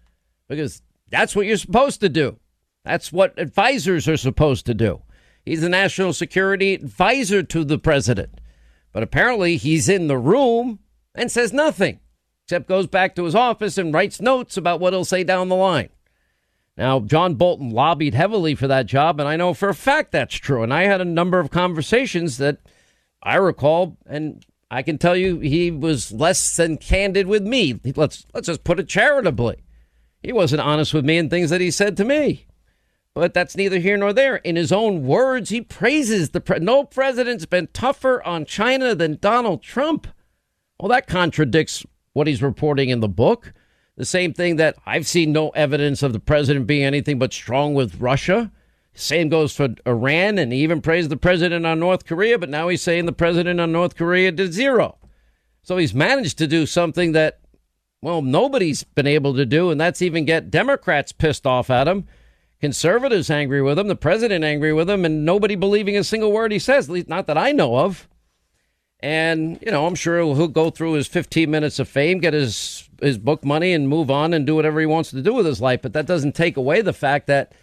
because 0.48 0.82
that's 1.10 1.36
what 1.36 1.46
you're 1.46 1.58
supposed 1.58 2.02
to 2.02 2.10
do. 2.10 2.38
That's 2.84 3.12
what 3.12 3.38
advisors 3.38 4.08
are 4.08 4.18
supposed 4.18 4.66
to 4.66 4.74
do. 4.74 5.02
He's 5.46 5.62
the 5.62 5.70
national 5.70 6.14
security 6.14 6.74
advisor 6.74 7.44
to 7.44 7.64
the 7.64 7.78
president. 7.78 8.42
But 8.92 9.04
apparently 9.04 9.58
he's 9.58 9.88
in 9.88 10.08
the 10.08 10.18
room 10.18 10.80
and 11.14 11.32
says 11.32 11.54
nothing, 11.54 12.00
except 12.44 12.68
goes 12.68 12.88
back 12.88 13.16
to 13.16 13.26
his 13.26 13.36
office 13.36 13.78
and 13.78 13.94
writes 13.94 14.20
notes 14.20 14.58
about 14.58 14.80
what 14.80 14.94
he'll 14.94 15.06
say 15.06 15.24
down 15.24 15.50
the 15.50 15.56
line. 15.56 15.90
Now, 16.78 17.00
John 17.00 17.36
Bolton 17.36 17.72
lobbied 17.72 18.14
heavily 18.14 18.56
for 18.56 18.68
that 18.68 18.86
job, 18.86 19.20
and 19.20 19.28
I 19.28 19.36
know 19.36 19.54
for 19.54 19.70
a 19.70 19.74
fact 19.74 20.12
that's 20.12 20.36
true. 20.36 20.64
And 20.64 20.74
I 20.74 20.84
had 20.84 21.02
a 21.02 21.06
number 21.06 21.40
of 21.40 21.50
conversations 21.50 22.38
that 22.38 22.60
I 23.22 23.36
recall, 23.36 23.98
and 24.06 24.46
I 24.70 24.82
can 24.82 24.98
tell 24.98 25.16
you 25.16 25.40
he 25.40 25.72
was 25.72 26.12
less 26.12 26.56
than 26.56 26.78
candid 26.78 27.28
with 27.28 27.44
me. 27.44 27.80
Let's 27.96 28.26
let's 28.34 28.48
just 28.48 28.64
put 28.64 28.80
it 28.80 28.88
charitably. 28.88 29.58
He 30.22 30.34
wasn't 30.34 30.62
honest 30.62 30.94
with 30.94 31.06
me 31.06 31.18
in 31.18 31.30
things 31.30 31.50
that 31.50 31.62
he 31.62 31.72
said 31.72 31.96
to 31.98 32.06
me. 32.06 32.46
But 33.14 33.34
that's 33.34 33.58
neither 33.58 33.80
here 33.80 33.98
nor 33.98 34.14
there. 34.14 34.36
In 34.38 34.56
his 34.56 34.72
own 34.72 35.08
words, 35.08 35.50
he 35.50 35.62
praises 35.62 36.30
the 36.30 36.42
pre- 36.42 36.60
no 36.60 36.84
president's 36.84 37.46
been 37.48 37.68
tougher 37.74 38.22
on 38.24 38.46
China 38.46 38.94
than 38.94 39.18
Donald 39.20 39.64
Trump. 39.64 40.08
Well, 40.80 40.90
that 40.90 41.08
contradicts 41.08 41.84
what 42.14 42.28
he's 42.28 42.44
reporting 42.44 42.90
in 42.90 43.00
the 43.00 43.08
book. 43.08 43.54
The 43.96 44.06
same 44.06 44.34
thing 44.34 44.58
that 44.58 44.76
I've 44.86 45.08
seen 45.08 45.32
no 45.32 45.50
evidence 45.50 46.04
of 46.04 46.14
the 46.14 46.20
president 46.20 46.68
being 46.68 46.84
anything 46.84 47.18
but 47.18 47.34
strong 47.34 47.74
with 47.74 48.00
Russia. 48.00 48.52
Same 49.00 49.30
goes 49.30 49.56
for 49.56 49.76
Iran, 49.86 50.40
and 50.40 50.52
he 50.52 50.60
even 50.64 50.82
praised 50.82 51.12
the 51.12 51.18
president 51.18 51.68
on 51.68 51.80
North 51.80 52.06
Korea, 52.06 52.40
but 52.40 52.50
now 52.50 52.68
he's 52.68 52.82
saying 52.82 53.06
the 53.06 53.12
president 53.12 53.62
on 53.62 53.72
North 53.72 53.96
Korea 53.96 54.32
did 54.32 54.54
zero. 54.54 54.98
So 55.62 55.78
he's 55.78 55.94
managed 55.94 56.40
to 56.40 56.48
do 56.48 56.66
something 56.66 57.12
that, 57.12 57.40
well, 58.02 58.24
nobody's 58.24 58.84
been 58.84 59.06
able 59.06 59.36
to 59.36 59.46
do, 59.46 59.70
and 59.70 59.80
that's 59.80 60.02
even 60.02 60.26
get 60.26 60.50
Democrats 60.50 61.12
pissed 61.12 61.46
off 61.46 61.70
at 61.70 61.88
him, 61.88 62.08
conservatives 62.60 63.30
angry 63.30 63.62
with 63.62 63.78
him, 63.78 63.88
the 63.88 63.96
president 63.96 64.44
angry 64.44 64.74
with 64.74 64.90
him, 64.90 65.06
and 65.06 65.24
nobody 65.24 65.56
believing 65.56 65.96
a 65.96 66.04
single 66.04 66.32
word 66.32 66.52
he 66.52 66.58
says, 66.58 66.90
at 66.90 66.94
least 66.94 67.08
not 67.08 67.28
that 67.28 67.38
I 67.38 67.52
know 67.52 67.78
of. 67.78 68.08
And, 69.00 69.60
you 69.62 69.72
know, 69.72 69.86
I'm 69.86 69.94
sure 69.94 70.20
he'll 70.22 70.48
go 70.48 70.72
through 70.72 70.94
his 70.94 71.06
15 71.06 71.52
minutes 71.52 71.78
of 71.78 71.88
fame, 71.88 72.18
get 72.18 72.34
his, 72.34 72.90
his 73.00 73.20
book 73.20 73.46
money, 73.46 73.74
and 73.74 73.88
move 73.88 74.10
on 74.10 74.34
and 74.34 74.48
do 74.48 74.56
whatever 74.56 74.80
he 74.80 74.88
wants 74.88 75.12
to 75.12 75.22
do 75.22 75.36
with 75.36 75.46
his 75.46 75.62
life. 75.62 75.84
But 75.84 75.94
that 75.94 76.08
doesn't 76.08 76.34
take 76.34 76.58
away 76.58 76.82
the 76.82 76.94
fact 76.94 77.28
that 77.28 77.54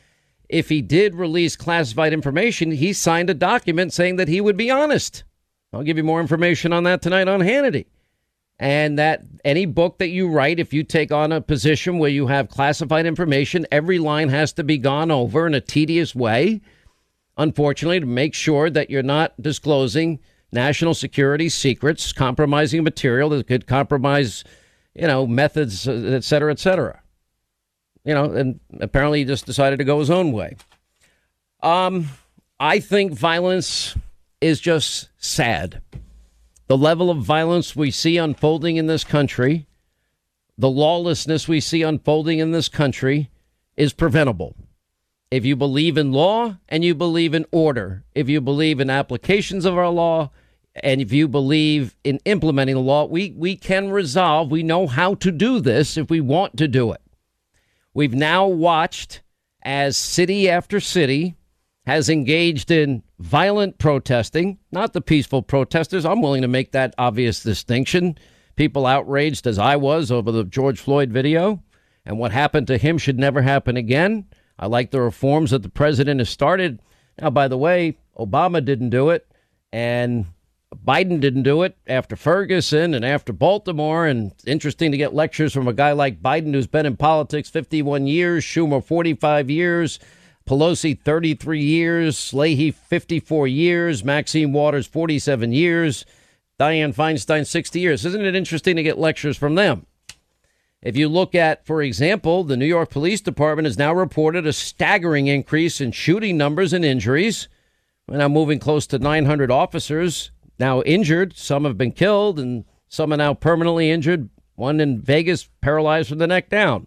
if 0.48 0.68
he 0.68 0.82
did 0.82 1.14
release 1.14 1.56
classified 1.56 2.12
information, 2.12 2.70
he 2.70 2.92
signed 2.92 3.30
a 3.30 3.34
document 3.34 3.92
saying 3.92 4.16
that 4.16 4.28
he 4.28 4.40
would 4.40 4.56
be 4.56 4.70
honest. 4.70 5.24
I'll 5.72 5.82
give 5.82 5.96
you 5.96 6.04
more 6.04 6.20
information 6.20 6.72
on 6.72 6.84
that 6.84 7.02
tonight 7.02 7.28
on 7.28 7.40
Hannity. 7.40 7.86
And 8.58 8.98
that 8.98 9.22
any 9.44 9.66
book 9.66 9.98
that 9.98 10.10
you 10.10 10.28
write, 10.28 10.60
if 10.60 10.72
you 10.72 10.84
take 10.84 11.10
on 11.10 11.32
a 11.32 11.40
position 11.40 11.98
where 11.98 12.10
you 12.10 12.28
have 12.28 12.48
classified 12.48 13.04
information, 13.04 13.66
every 13.72 13.98
line 13.98 14.28
has 14.28 14.52
to 14.52 14.62
be 14.62 14.78
gone 14.78 15.10
over 15.10 15.46
in 15.46 15.54
a 15.54 15.60
tedious 15.60 16.14
way, 16.14 16.60
unfortunately, 17.36 17.98
to 17.98 18.06
make 18.06 18.32
sure 18.32 18.70
that 18.70 18.90
you're 18.90 19.02
not 19.02 19.34
disclosing 19.42 20.20
national 20.52 20.94
security 20.94 21.48
secrets, 21.48 22.12
compromising 22.12 22.84
material 22.84 23.30
that 23.30 23.48
could 23.48 23.66
compromise, 23.66 24.44
you 24.94 25.08
know, 25.08 25.26
methods, 25.26 25.88
et 25.88 26.22
cetera, 26.22 26.52
et 26.52 26.60
cetera 26.60 27.00
you 28.04 28.14
know, 28.14 28.24
and 28.32 28.60
apparently 28.80 29.20
he 29.20 29.24
just 29.24 29.46
decided 29.46 29.78
to 29.78 29.84
go 29.84 29.98
his 29.98 30.10
own 30.10 30.32
way. 30.32 30.56
Um, 31.62 32.08
I 32.60 32.80
think 32.80 33.12
violence 33.12 33.96
is 34.40 34.60
just 34.60 35.08
sad. 35.16 35.80
The 36.66 36.76
level 36.76 37.10
of 37.10 37.18
violence 37.18 37.74
we 37.74 37.90
see 37.90 38.16
unfolding 38.16 38.76
in 38.76 38.86
this 38.86 39.04
country, 39.04 39.66
the 40.56 40.70
lawlessness 40.70 41.48
we 41.48 41.60
see 41.60 41.82
unfolding 41.82 42.38
in 42.38 42.52
this 42.52 42.68
country 42.68 43.30
is 43.76 43.92
preventable. 43.92 44.54
If 45.30 45.44
you 45.44 45.56
believe 45.56 45.98
in 45.98 46.12
law 46.12 46.58
and 46.68 46.84
you 46.84 46.94
believe 46.94 47.34
in 47.34 47.46
order, 47.50 48.04
if 48.14 48.28
you 48.28 48.40
believe 48.40 48.80
in 48.80 48.88
applications 48.90 49.64
of 49.64 49.76
our 49.76 49.88
law, 49.88 50.30
and 50.76 51.00
if 51.00 51.12
you 51.12 51.28
believe 51.28 51.96
in 52.04 52.20
implementing 52.24 52.74
the 52.74 52.80
law, 52.80 53.04
we, 53.06 53.30
we 53.36 53.56
can 53.56 53.90
resolve. 53.90 54.50
We 54.50 54.62
know 54.62 54.86
how 54.86 55.14
to 55.16 55.30
do 55.30 55.60
this 55.60 55.96
if 55.96 56.10
we 56.10 56.20
want 56.20 56.56
to 56.58 56.68
do 56.68 56.92
it. 56.92 57.00
We've 57.94 58.14
now 58.14 58.48
watched 58.48 59.22
as 59.62 59.96
city 59.96 60.50
after 60.50 60.80
city 60.80 61.36
has 61.86 62.08
engaged 62.08 62.70
in 62.70 63.02
violent 63.20 63.78
protesting, 63.78 64.58
not 64.72 64.92
the 64.92 65.00
peaceful 65.00 65.42
protesters. 65.42 66.04
I'm 66.04 66.20
willing 66.20 66.42
to 66.42 66.48
make 66.48 66.72
that 66.72 66.94
obvious 66.98 67.42
distinction. 67.42 68.18
People 68.56 68.86
outraged, 68.86 69.46
as 69.46 69.58
I 69.58 69.76
was, 69.76 70.10
over 70.10 70.32
the 70.32 70.44
George 70.44 70.80
Floyd 70.80 71.10
video, 71.10 71.62
and 72.04 72.18
what 72.18 72.32
happened 72.32 72.66
to 72.68 72.78
him 72.78 72.98
should 72.98 73.18
never 73.18 73.42
happen 73.42 73.76
again. 73.76 74.26
I 74.58 74.66
like 74.66 74.90
the 74.90 75.00
reforms 75.00 75.50
that 75.50 75.62
the 75.62 75.68
president 75.68 76.20
has 76.20 76.30
started. 76.30 76.80
Now, 77.20 77.30
by 77.30 77.48
the 77.48 77.58
way, 77.58 77.98
Obama 78.18 78.64
didn't 78.64 78.90
do 78.90 79.10
it, 79.10 79.26
and 79.72 80.26
Biden 80.74 81.20
didn't 81.20 81.42
do 81.42 81.62
it 81.62 81.76
after 81.86 82.16
Ferguson 82.16 82.94
and 82.94 83.04
after 83.04 83.32
Baltimore. 83.32 84.06
And 84.06 84.32
interesting 84.46 84.90
to 84.90 84.96
get 84.96 85.14
lectures 85.14 85.52
from 85.52 85.68
a 85.68 85.72
guy 85.72 85.92
like 85.92 86.22
Biden 86.22 86.54
who's 86.54 86.66
been 86.66 86.86
in 86.86 86.96
politics 86.96 87.48
51 87.48 88.06
years, 88.06 88.44
Schumer 88.44 88.84
45 88.84 89.50
years, 89.50 89.98
Pelosi 90.46 90.98
33 90.98 91.62
years, 91.62 92.34
Leahy 92.34 92.70
54 92.70 93.46
years, 93.46 94.04
Maxine 94.04 94.52
Waters 94.52 94.86
47 94.86 95.52
years, 95.52 96.04
Dianne 96.58 96.94
Feinstein 96.94 97.46
60 97.46 97.80
years. 97.80 98.04
Isn't 98.04 98.24
it 98.24 98.34
interesting 98.34 98.76
to 98.76 98.82
get 98.82 98.98
lectures 98.98 99.36
from 99.36 99.54
them? 99.54 99.86
If 100.82 100.98
you 100.98 101.08
look 101.08 101.34
at, 101.34 101.64
for 101.64 101.80
example, 101.80 102.44
the 102.44 102.58
New 102.58 102.66
York 102.66 102.90
Police 102.90 103.22
Department 103.22 103.64
has 103.64 103.78
now 103.78 103.94
reported 103.94 104.46
a 104.46 104.52
staggering 104.52 105.28
increase 105.28 105.80
in 105.80 105.92
shooting 105.92 106.36
numbers 106.36 106.74
and 106.74 106.84
injuries. 106.84 107.48
We're 108.06 108.18
now 108.18 108.28
moving 108.28 108.58
close 108.58 108.86
to 108.88 108.98
900 108.98 109.50
officers 109.50 110.30
now 110.58 110.82
injured. 110.82 111.36
Some 111.36 111.64
have 111.64 111.78
been 111.78 111.92
killed, 111.92 112.38
and 112.38 112.64
some 112.88 113.12
are 113.12 113.16
now 113.16 113.34
permanently 113.34 113.90
injured. 113.90 114.28
One 114.54 114.80
in 114.80 115.00
Vegas, 115.00 115.48
paralyzed 115.60 116.08
from 116.08 116.18
the 116.18 116.26
neck 116.26 116.48
down. 116.48 116.86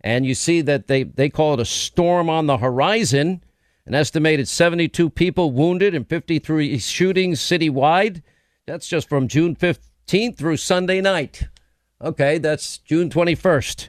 And 0.00 0.26
you 0.26 0.34
see 0.34 0.60
that 0.62 0.86
they, 0.86 1.04
they 1.04 1.28
call 1.28 1.54
it 1.54 1.60
a 1.60 1.64
storm 1.64 2.28
on 2.30 2.46
the 2.46 2.58
horizon. 2.58 3.42
An 3.86 3.94
estimated 3.94 4.48
72 4.48 5.10
people 5.10 5.50
wounded 5.50 5.94
and 5.94 6.08
53 6.08 6.78
shootings 6.78 7.40
citywide. 7.40 8.22
That's 8.66 8.86
just 8.86 9.08
from 9.08 9.28
June 9.28 9.56
15th 9.56 10.36
through 10.36 10.58
Sunday 10.58 11.00
night. 11.00 11.48
Okay, 12.02 12.38
that's 12.38 12.78
June 12.78 13.10
21st. 13.10 13.88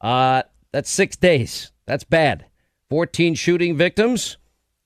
Uh, 0.00 0.42
that's 0.72 0.90
six 0.90 1.16
days. 1.16 1.70
That's 1.86 2.04
bad. 2.04 2.46
14 2.90 3.34
shooting 3.34 3.76
victims, 3.76 4.36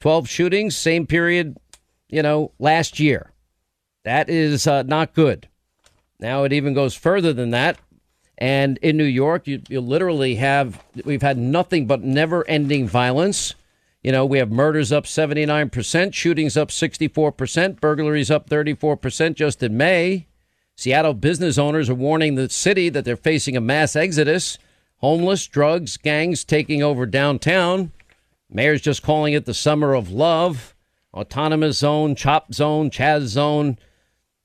12 0.01 0.29
shootings, 0.29 0.77
same 0.77 1.07
period, 1.07 1.57
you 2.09 2.23
know, 2.23 2.53
last 2.59 2.99
year. 2.99 3.33
That 4.05 4.29
is 4.31 4.67
uh, 4.67 4.83
not 4.83 5.15
good. 5.15 5.49
Now, 6.19 6.45
it 6.45 6.53
even 6.53 6.75
goes 6.75 6.95
further 6.95 7.33
than 7.33 7.51
that. 7.51 7.79
And 8.39 8.79
in 8.79 8.97
New 8.97 9.05
York, 9.05 9.47
you, 9.47 9.63
you 9.69 9.81
literally 9.81 10.37
have, 10.37 10.83
we've 11.05 11.23
had 11.23 11.37
nothing 11.37 11.87
but 11.87 12.03
never 12.03 12.47
ending 12.49 12.89
violence. 12.89 13.55
You 14.03 14.13
know, 14.13 14.25
we 14.25 14.39
have 14.39 14.51
murders 14.51 14.93
up 14.93 15.05
79%, 15.05 16.15
shootings 16.15 16.57
up 16.57 16.71
64%, 16.71 17.81
burglaries 17.81 18.31
up 18.31 18.49
34% 18.49 19.35
just 19.35 19.63
in 19.63 19.77
May. 19.77 20.27
Seattle 20.75 21.13
business 21.13 21.59
owners 21.59 21.91
are 21.91 21.95
warning 21.95 22.35
the 22.35 22.49
city 22.49 22.89
that 22.89 23.05
they're 23.05 23.17
facing 23.17 23.59
a 23.59 23.61
mass 23.61 23.95
exodus. 23.95 24.57
Homeless, 24.97 25.47
drugs, 25.47 25.99
gangs 25.99 26.45
taking 26.45 26.83
over 26.83 27.05
downtown. 27.05 27.93
Mayor's 28.49 28.81
just 28.81 29.03
calling 29.03 29.35
it 29.35 29.45
the 29.45 29.53
summer 29.53 29.93
of 29.93 30.11
love. 30.11 30.75
Autonomous 31.13 31.79
zone, 31.79 32.15
chop 32.15 32.55
zone, 32.55 32.89
Chaz 32.91 33.27
zone. 33.27 33.77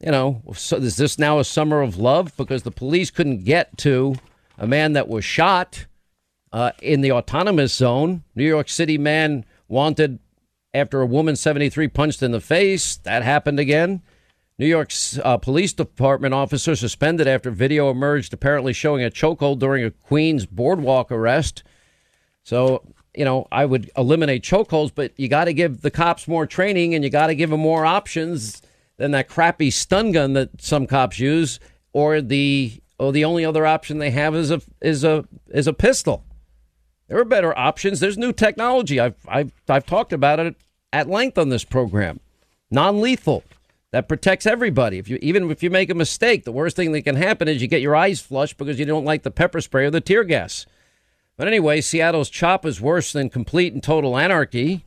You 0.05 0.11
know, 0.11 0.43
so 0.53 0.77
is 0.77 0.97
this 0.97 1.17
now 1.17 1.39
a 1.39 1.43
summer 1.43 1.81
of 1.81 1.97
love? 1.97 2.37
Because 2.37 2.61
the 2.61 2.69
police 2.69 3.09
couldn't 3.09 3.43
get 3.43 3.75
to 3.79 4.17
a 4.55 4.67
man 4.67 4.93
that 4.93 5.07
was 5.07 5.25
shot 5.25 5.87
uh, 6.53 6.73
in 6.79 7.01
the 7.01 7.11
autonomous 7.11 7.73
zone. 7.73 8.23
New 8.35 8.45
York 8.45 8.69
City 8.69 8.99
man 8.99 9.45
wanted 9.67 10.19
after 10.75 11.01
a 11.01 11.07
woman 11.07 11.35
73 11.35 11.87
punched 11.87 12.21
in 12.21 12.29
the 12.29 12.39
face. 12.39 12.97
That 12.97 13.23
happened 13.23 13.59
again. 13.59 14.03
New 14.59 14.67
York's 14.67 15.17
uh, 15.23 15.37
police 15.37 15.73
department 15.73 16.35
officer 16.35 16.75
suspended 16.75 17.27
after 17.27 17.49
video 17.49 17.89
emerged 17.89 18.31
apparently 18.31 18.73
showing 18.73 19.03
a 19.03 19.09
chokehold 19.09 19.57
during 19.57 19.83
a 19.83 19.89
Queens 19.89 20.45
boardwalk 20.45 21.11
arrest. 21.11 21.63
So, 22.43 22.83
you 23.15 23.25
know, 23.25 23.47
I 23.51 23.65
would 23.65 23.89
eliminate 23.97 24.43
chokeholds, 24.43 24.91
but 24.93 25.13
you 25.17 25.29
got 25.29 25.45
to 25.45 25.53
give 25.53 25.81
the 25.81 25.89
cops 25.89 26.27
more 26.27 26.45
training 26.45 26.93
and 26.93 27.03
you 27.03 27.09
got 27.09 27.27
to 27.27 27.35
give 27.35 27.49
them 27.49 27.61
more 27.61 27.87
options 27.87 28.61
than 28.97 29.11
that 29.11 29.27
crappy 29.27 29.71
stun 29.71 30.11
gun 30.11 30.33
that 30.33 30.61
some 30.61 30.87
cops 30.87 31.19
use 31.19 31.59
or 31.93 32.21
the 32.21 32.81
or 32.97 33.11
the 33.11 33.25
only 33.25 33.43
other 33.43 33.65
option 33.65 33.97
they 33.97 34.11
have 34.11 34.35
is 34.35 34.51
a 34.51 34.61
is 34.81 35.03
a 35.03 35.25
is 35.49 35.67
a 35.67 35.73
pistol. 35.73 36.23
There 37.07 37.19
are 37.19 37.25
better 37.25 37.57
options. 37.57 37.99
There's 37.99 38.17
new 38.17 38.33
technology. 38.33 38.99
I've 38.99 39.15
I've 39.27 39.51
I've 39.67 39.85
talked 39.85 40.13
about 40.13 40.39
it 40.39 40.55
at 40.91 41.09
length 41.09 41.37
on 41.37 41.49
this 41.49 41.63
program. 41.63 42.19
Non-lethal 42.71 43.43
that 43.91 44.07
protects 44.07 44.45
everybody. 44.45 44.97
If 44.97 45.09
you 45.09 45.19
even 45.21 45.49
if 45.51 45.61
you 45.61 45.69
make 45.69 45.89
a 45.89 45.95
mistake, 45.95 46.43
the 46.43 46.51
worst 46.51 46.75
thing 46.75 46.91
that 46.93 47.03
can 47.03 47.15
happen 47.15 47.47
is 47.47 47.61
you 47.61 47.67
get 47.67 47.81
your 47.81 47.95
eyes 47.95 48.21
flushed 48.21 48.57
because 48.57 48.79
you 48.79 48.85
don't 48.85 49.05
like 49.05 49.23
the 49.23 49.31
pepper 49.31 49.61
spray 49.61 49.85
or 49.85 49.91
the 49.91 50.01
tear 50.01 50.23
gas. 50.23 50.65
But 51.37 51.47
anyway, 51.47 51.81
Seattle's 51.81 52.29
chop 52.29 52.65
is 52.65 52.79
worse 52.79 53.11
than 53.11 53.29
complete 53.29 53.73
and 53.73 53.83
total 53.83 54.17
anarchy. 54.17 54.85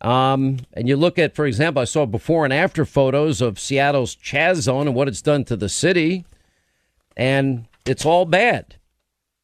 Um, 0.00 0.58
and 0.72 0.88
you 0.88 0.96
look 0.96 1.18
at, 1.18 1.34
for 1.34 1.46
example, 1.46 1.82
I 1.82 1.84
saw 1.84 2.06
before 2.06 2.44
and 2.44 2.52
after 2.52 2.84
photos 2.84 3.40
of 3.40 3.58
Seattle's 3.58 4.14
Chaz 4.16 4.56
zone 4.56 4.86
and 4.86 4.94
what 4.94 5.08
it's 5.08 5.22
done 5.22 5.44
to 5.46 5.56
the 5.56 5.68
city, 5.68 6.24
and 7.16 7.66
it's 7.84 8.06
all 8.06 8.24
bad. 8.24 8.76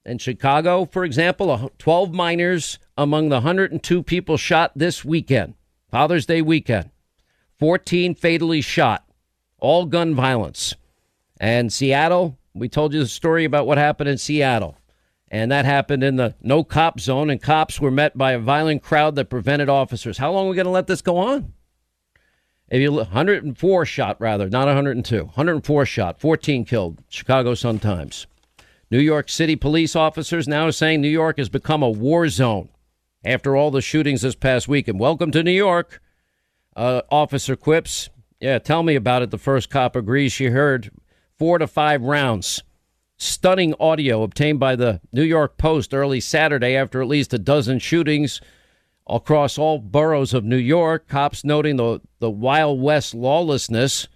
In 0.07 0.19
Chicago, 0.19 0.85
for 0.85 1.05
example, 1.05 1.73
12 1.79 2.13
minors 2.13 2.79
among 2.97 3.31
the 3.31 3.37
102 3.37 4.03
people 4.03 4.37
shot 4.37 4.73
this 4.77 5.05
weekend, 5.05 5.55
Father's 5.91 6.27
Day 6.27 6.43
weekend. 6.43 6.91
14 7.59 8.15
fatally 8.15 8.61
shot, 8.61 9.05
all 9.59 9.87
gun 9.87 10.15
violence. 10.15 10.75
And 11.41 11.73
Seattle, 11.73 12.37
we 12.53 12.69
told 12.69 12.93
you 12.93 13.01
the 13.01 13.09
story 13.09 13.45
about 13.45 13.67
what 13.67 13.79
happened 13.79 14.09
in 14.09 14.19
Seattle. 14.19 14.77
And 15.31 15.51
that 15.51 15.65
happened 15.65 16.05
in 16.05 16.17
the 16.17 16.35
no 16.43 16.63
cop 16.63 17.01
zone, 17.01 17.31
and 17.31 17.43
cops 17.43 17.81
were 17.81 17.91
met 17.91 18.17
by 18.17 18.33
a 18.33 18.39
violent 18.39 18.83
crowd 18.83 19.17
that 19.17 19.31
prevented 19.31 19.69
officers. 19.69 20.19
How 20.19 20.33
long 20.33 20.47
are 20.47 20.51
we 20.51 20.57
going 20.57 20.67
to 20.67 20.71
let 20.71 20.87
this 20.87 21.03
go 21.03 21.17
on? 21.17 21.53
If 22.69 22.81
you 22.81 22.93
104 22.93 23.87
shot 23.87 24.21
rather, 24.21 24.49
not 24.49 24.67
102, 24.67 25.25
104 25.25 25.87
shot, 25.87 26.21
14 26.21 26.65
killed. 26.65 27.03
Chicago 27.09 27.55
Sun 27.55 27.81
Times. 27.81 28.27
New 28.91 28.99
York 28.99 29.29
City 29.29 29.57
police 29.57 29.97
officers 29.97 30.47
now 30.47 30.71
saying 30.71 31.01
New 31.01 31.09
York 31.09 31.39
has 31.39 31.49
become 31.49 31.83
a 31.83 31.91
war 31.91 32.29
zone 32.29 32.69
after 33.25 33.57
all 33.57 33.71
the 33.71 33.81
shootings 33.81 34.23
this 34.23 34.35
past 34.35 34.69
week. 34.69 34.89
And 34.89 35.01
welcome 35.01 35.31
to 35.33 35.43
New 35.43 35.51
York. 35.51 36.01
Uh, 36.77 37.03
officer 37.11 37.57
quips, 37.57 38.09
Yeah, 38.41 38.59
tell 38.59 38.83
me 38.83 38.95
about 38.95 39.23
it. 39.23 39.31
The 39.31 39.39
first 39.39 39.71
cop 39.71 39.97
agrees 39.97 40.33
she 40.33 40.47
heard 40.47 40.91
four 41.39 41.59
to 41.59 41.67
five 41.67 42.03
rounds. 42.03 42.63
Stunning 43.17 43.75
audio 43.79 44.23
obtained 44.23 44.59
by 44.59 44.77
the 44.77 45.01
New 45.13 45.23
York 45.23 45.57
Post 45.57 45.95
early 45.95 46.21
Saturday 46.21 46.75
after 46.75 47.01
at 47.01 47.09
least 47.09 47.33
a 47.33 47.39
dozen 47.39 47.79
shootings 47.79 48.41
across 49.09 49.59
all 49.59 49.79
boroughs 49.79 50.35
of 50.35 50.45
New 50.45 50.57
York. 50.57 51.09
Cops 51.09 51.45
noting 51.45 51.77
the, 51.77 52.01
the 52.19 52.31
Wild 52.31 52.81
West 52.81 53.15
lawlessness 53.15 54.09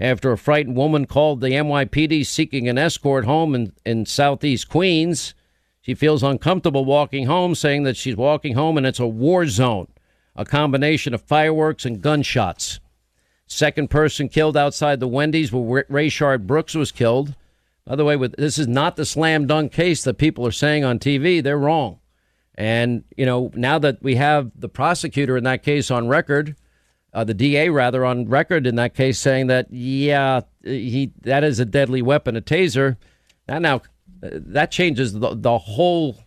after 0.00 0.32
a 0.32 0.38
frightened 0.38 0.76
woman 0.76 1.06
called 1.06 1.40
the 1.40 1.48
NYPD 1.50 2.24
seeking 2.24 2.68
an 2.68 2.78
escort 2.78 3.24
home 3.24 3.54
in, 3.54 3.72
in 3.84 4.06
southeast 4.06 4.68
Queens. 4.68 5.34
She 5.80 5.94
feels 5.94 6.22
uncomfortable 6.22 6.84
walking 6.84 7.26
home, 7.26 7.54
saying 7.54 7.84
that 7.84 7.96
she's 7.96 8.16
walking 8.16 8.54
home 8.54 8.76
and 8.76 8.86
it's 8.86 9.00
a 9.00 9.06
war 9.06 9.46
zone 9.46 9.88
a 10.36 10.44
combination 10.44 11.14
of 11.14 11.22
fireworks 11.22 11.84
and 11.84 12.02
gunshots. 12.02 12.78
Second 13.46 13.90
person 13.90 14.28
killed 14.28 14.56
outside 14.56 15.00
the 15.00 15.08
Wendy's 15.08 15.52
where 15.52 15.84
Rayshard 15.84 16.46
Brooks 16.46 16.74
was 16.74 16.92
killed. 16.92 17.34
By 17.86 17.94
the 17.94 18.04
way, 18.04 18.16
with, 18.16 18.34
this 18.36 18.58
is 18.58 18.66
not 18.66 18.96
the 18.96 19.04
slam 19.04 19.46
dunk 19.46 19.72
case 19.72 20.02
that 20.02 20.18
people 20.18 20.44
are 20.46 20.52
saying 20.52 20.84
on 20.84 20.98
TV. 20.98 21.42
They're 21.42 21.56
wrong. 21.56 22.00
And, 22.56 23.04
you 23.16 23.24
know, 23.24 23.52
now 23.54 23.78
that 23.78 24.02
we 24.02 24.16
have 24.16 24.50
the 24.56 24.68
prosecutor 24.68 25.36
in 25.36 25.44
that 25.44 25.62
case 25.62 25.90
on 25.90 26.08
record, 26.08 26.56
uh, 27.12 27.22
the 27.22 27.34
DA 27.34 27.68
rather 27.68 28.04
on 28.04 28.28
record 28.28 28.66
in 28.66 28.74
that 28.76 28.94
case 28.94 29.18
saying 29.18 29.46
that, 29.46 29.68
yeah, 29.70 30.40
he 30.64 31.12
that 31.22 31.44
is 31.44 31.60
a 31.60 31.64
deadly 31.64 32.02
weapon, 32.02 32.36
a 32.36 32.40
taser. 32.40 32.96
That 33.46 33.62
now, 33.62 33.82
that 34.20 34.72
changes 34.72 35.12
the, 35.12 35.36
the 35.36 35.56
whole, 35.56 36.18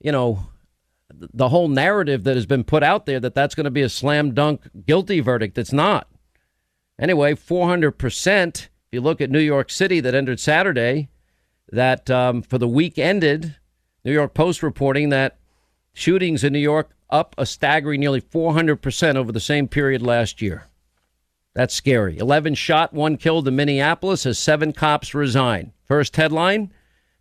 you 0.00 0.10
know, 0.10 0.46
the 1.14 1.50
whole 1.50 1.68
narrative 1.68 2.24
that 2.24 2.34
has 2.34 2.46
been 2.46 2.64
put 2.64 2.82
out 2.82 3.06
there 3.06 3.20
that 3.20 3.34
that's 3.34 3.54
going 3.54 3.64
to 3.64 3.70
be 3.70 3.82
a 3.82 3.88
slam 3.88 4.34
dunk 4.34 4.68
guilty 4.86 5.20
verdict. 5.20 5.56
It's 5.56 5.72
not. 5.72 6.08
Anyway, 6.98 7.34
400%. 7.34 8.68
If 8.90 8.96
you 8.96 9.02
look 9.02 9.20
at 9.20 9.30
New 9.30 9.38
York 9.38 9.70
City 9.70 10.00
that 10.00 10.16
ended 10.16 10.40
Saturday, 10.40 11.10
that 11.70 12.10
um, 12.10 12.42
for 12.42 12.58
the 12.58 12.66
week 12.66 12.98
ended, 12.98 13.54
New 14.04 14.12
York 14.12 14.34
Post 14.34 14.64
reporting 14.64 15.10
that 15.10 15.38
shootings 15.92 16.42
in 16.42 16.52
New 16.52 16.58
York 16.58 16.90
up 17.08 17.36
a 17.38 17.46
staggering 17.46 18.00
nearly 18.00 18.20
400% 18.20 19.14
over 19.14 19.30
the 19.30 19.38
same 19.38 19.68
period 19.68 20.02
last 20.02 20.42
year. 20.42 20.66
That's 21.54 21.72
scary. 21.72 22.18
11 22.18 22.56
shot, 22.56 22.92
one 22.92 23.16
killed 23.16 23.46
in 23.46 23.54
Minneapolis 23.54 24.26
as 24.26 24.40
seven 24.40 24.72
cops 24.72 25.14
resign. 25.14 25.72
First 25.84 26.16
headline 26.16 26.72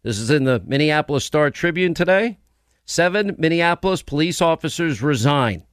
this 0.01 0.17
is 0.17 0.31
in 0.31 0.45
the 0.45 0.63
Minneapolis 0.65 1.23
Star 1.23 1.51
Tribune 1.51 1.93
today. 1.93 2.39
Seven 2.83 3.35
Minneapolis 3.37 4.01
police 4.01 4.41
officers 4.41 5.03
resign 5.03 5.65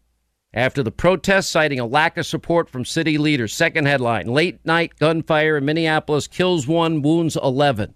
after 0.54 0.82
the 0.82 0.90
protests, 0.90 1.48
citing 1.48 1.78
a 1.78 1.86
lack 1.86 2.16
of 2.16 2.26
support 2.26 2.70
from 2.70 2.84
city 2.84 3.18
leaders. 3.18 3.54
Second 3.54 3.86
headline 3.86 4.26
Late 4.26 4.64
night 4.64 4.98
gunfire 4.98 5.58
in 5.58 5.64
Minneapolis 5.64 6.26
kills 6.26 6.66
one, 6.66 7.02
wounds 7.02 7.36
11. 7.36 7.94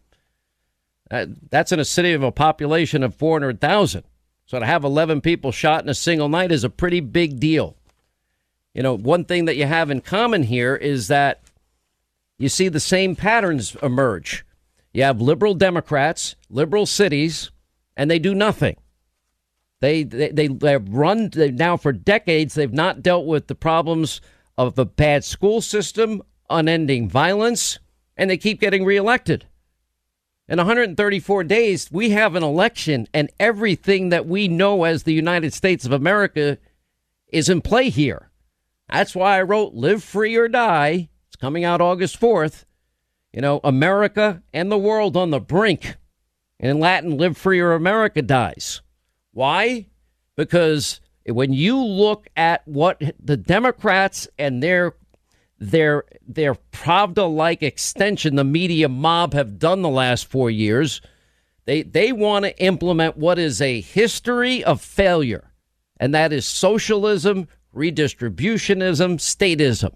Uh, 1.11 1.27
that's 1.51 1.73
in 1.73 1.81
a 1.81 1.85
city 1.85 2.13
of 2.13 2.23
a 2.23 2.31
population 2.31 3.03
of 3.03 3.15
400,000. 3.15 4.05
So 4.47 4.59
to 4.59 4.67
have 4.67 4.85
11 4.85 5.21
people 5.21 5.53
shot 5.53 5.83
in 5.83 5.89
a 5.89 5.95
single 5.95 6.29
night 6.29 6.53
is 6.53 6.65
a 6.65 6.71
pretty 6.71 7.01
big 7.01 7.41
deal. 7.41 7.77
You 8.75 8.83
know, 8.83 8.97
one 8.97 9.25
thing 9.25 9.47
that 9.47 9.57
you 9.57 9.67
have 9.67 9.91
in 9.91 10.01
common 10.01 10.45
here 10.45 10.77
is 10.77 11.09
that 11.09 11.43
you 12.39 12.49
see 12.49 12.69
the 12.69 12.81
same 12.81 13.17
patterns 13.17 13.77
emerge. 13.83 14.45
You 14.93 15.03
have 15.03 15.21
liberal 15.21 15.55
Democrats, 15.55 16.37
liberal 16.49 16.87
cities, 16.87 17.51
and 17.97 18.11
they 18.11 18.19
do 18.19 18.35
nothing. 18.35 18.77
They 19.81 20.05
they 20.05 20.49
they 20.49 20.73
have 20.73 20.89
run 20.91 21.31
they, 21.31 21.51
now 21.51 21.77
for 21.77 21.93
decades. 21.93 22.55
They've 22.55 22.73
not 22.73 23.03
dealt 23.03 23.27
with 23.27 23.47
the 23.47 23.55
problems 23.55 24.21
of 24.59 24.79
a 24.79 24.85
bad 24.85 25.25
school 25.25 25.63
system, 25.63 26.23
unending 26.51 27.09
violence, 27.09 27.79
and 28.17 28.29
they 28.29 28.37
keep 28.37 28.61
getting 28.61 28.85
reelected. 28.85 29.47
In 30.49 30.59
134 30.59 31.45
days, 31.45 31.91
we 31.91 32.11
have 32.11 32.35
an 32.35 32.43
election, 32.43 33.07
and 33.15 33.31
everything 33.39 34.11
that 34.11 34.27
we 34.27 34.49
know 34.49 34.85
as 34.85 35.05
the 35.05 35.15
United 35.15 35.55
States 35.55 35.87
of 35.87 35.93
America 35.93 36.59
is 37.29 37.49
in 37.49 37.61
play 37.61 37.89
here. 37.89 38.31
That's 38.91 39.15
why 39.15 39.39
I 39.39 39.43
wrote 39.43 39.75
"Live 39.75 40.03
Free 40.03 40.37
or 40.37 40.49
Die." 40.49 41.09
It's 41.29 41.37
coming 41.37 41.65
out 41.65 41.81
August 41.81 42.21
4th. 42.21 42.65
You 43.33 43.41
know, 43.41 43.61
America 43.63 44.43
and 44.53 44.71
the 44.71 44.77
world 44.77 45.17
on 45.17 45.31
the 45.31 45.41
brink. 45.41 45.97
And 46.59 46.71
in 46.71 46.81
Latin, 46.81 47.17
"Live 47.17 47.39
Free 47.39 47.61
or 47.61 47.73
America 47.73 48.21
Dies." 48.21 48.83
Why? 49.33 49.87
Because 50.37 51.01
when 51.27 51.53
you 51.53 51.83
look 51.83 52.29
at 52.37 52.67
what 52.67 53.01
the 53.23 53.37
Democrats 53.37 54.29
and 54.39 54.63
their 54.63 54.95
their 55.59 56.05
their 56.27 56.55
Pravda-like 56.55 57.63
extension, 57.63 58.37
the 58.37 58.45
media 58.45 58.89
mob, 58.89 59.35
have 59.35 59.59
done 59.59 59.83
the 59.83 59.89
last 59.89 60.27
four 60.27 60.51
years, 60.51 61.01
they 61.67 61.83
they 61.83 62.13
want 62.13 62.47
to 62.47 62.63
implement 62.63 63.17
what 63.17 63.39
is 63.39 63.61
a 63.61 63.81
history 63.81 64.65
of 64.65 64.81
failure, 64.81 65.53
and 65.99 66.15
that 66.15 66.33
is 66.33 66.47
socialism, 66.47 67.47
redistributionism, 67.75 69.19
statism. 69.19 69.95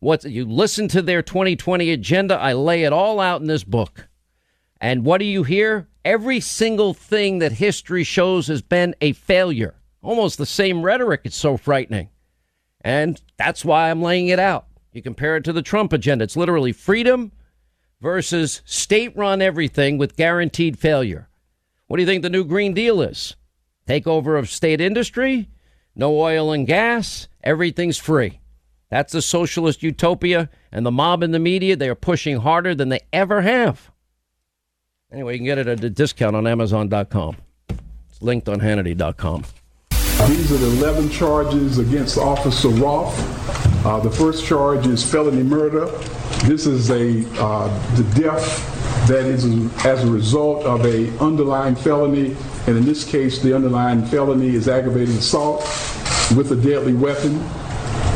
What 0.00 0.24
you 0.24 0.44
listen 0.44 0.88
to 0.88 1.02
their 1.02 1.22
2020 1.22 1.90
agenda, 1.90 2.36
I 2.36 2.52
lay 2.52 2.84
it 2.84 2.92
all 2.92 3.20
out 3.20 3.40
in 3.40 3.46
this 3.46 3.64
book. 3.64 4.07
And 4.80 5.04
what 5.04 5.18
do 5.18 5.24
you 5.24 5.42
hear? 5.42 5.88
Every 6.04 6.40
single 6.40 6.94
thing 6.94 7.38
that 7.40 7.52
history 7.52 8.04
shows 8.04 8.46
has 8.46 8.62
been 8.62 8.94
a 9.00 9.12
failure. 9.12 9.74
Almost 10.02 10.38
the 10.38 10.46
same 10.46 10.82
rhetoric. 10.82 11.22
It's 11.24 11.36
so 11.36 11.56
frightening. 11.56 12.10
And 12.80 13.20
that's 13.36 13.64
why 13.64 13.90
I'm 13.90 14.02
laying 14.02 14.28
it 14.28 14.38
out. 14.38 14.66
You 14.92 15.02
compare 15.02 15.36
it 15.36 15.44
to 15.44 15.52
the 15.52 15.62
Trump 15.62 15.92
agenda. 15.92 16.24
It's 16.24 16.36
literally 16.36 16.72
freedom 16.72 17.32
versus 18.00 18.62
state 18.64 19.16
run 19.16 19.42
everything 19.42 19.98
with 19.98 20.16
guaranteed 20.16 20.78
failure. 20.78 21.28
What 21.86 21.96
do 21.96 22.02
you 22.02 22.06
think 22.06 22.22
the 22.22 22.30
new 22.30 22.44
Green 22.44 22.74
Deal 22.74 23.02
is? 23.02 23.34
Takeover 23.86 24.38
of 24.38 24.50
state 24.50 24.80
industry, 24.80 25.48
no 25.94 26.18
oil 26.18 26.52
and 26.52 26.66
gas, 26.66 27.28
everything's 27.42 27.98
free. 27.98 28.40
That's 28.90 29.12
the 29.12 29.22
socialist 29.22 29.82
utopia, 29.82 30.48
and 30.70 30.86
the 30.86 30.90
mob 30.90 31.22
and 31.22 31.34
the 31.34 31.38
media, 31.38 31.76
they 31.76 31.88
are 31.88 31.94
pushing 31.94 32.38
harder 32.38 32.74
than 32.74 32.88
they 32.88 33.00
ever 33.12 33.42
have. 33.42 33.90
Anyway, 35.10 35.32
you 35.32 35.38
can 35.38 35.46
get 35.46 35.56
it 35.56 35.66
at 35.66 35.82
a 35.82 35.88
discount 35.88 36.36
on 36.36 36.46
Amazon.com. 36.46 37.36
It's 37.70 38.20
linked 38.20 38.46
on 38.46 38.60
Hannity.com. 38.60 39.44
These 40.26 40.52
are 40.52 40.56
the 40.58 40.66
11 40.84 41.08
charges 41.08 41.78
against 41.78 42.18
Officer 42.18 42.68
Rolfe. 42.68 43.16
Uh, 43.86 44.00
the 44.00 44.10
first 44.10 44.44
charge 44.44 44.86
is 44.86 45.08
felony 45.08 45.42
murder. 45.42 45.86
This 46.44 46.66
is 46.66 46.90
a 46.90 47.24
uh, 47.42 47.68
the 47.94 48.02
death 48.20 49.08
that 49.08 49.24
is 49.24 49.46
as 49.86 50.04
a 50.04 50.10
result 50.10 50.66
of 50.66 50.84
a 50.84 51.08
underlying 51.20 51.74
felony, 51.74 52.36
and 52.66 52.76
in 52.76 52.84
this 52.84 53.02
case, 53.04 53.40
the 53.40 53.54
underlying 53.54 54.04
felony 54.04 54.48
is 54.48 54.68
aggravated 54.68 55.16
assault 55.16 55.60
with 56.36 56.52
a 56.52 56.56
deadly 56.56 56.92
weapon. 56.92 57.38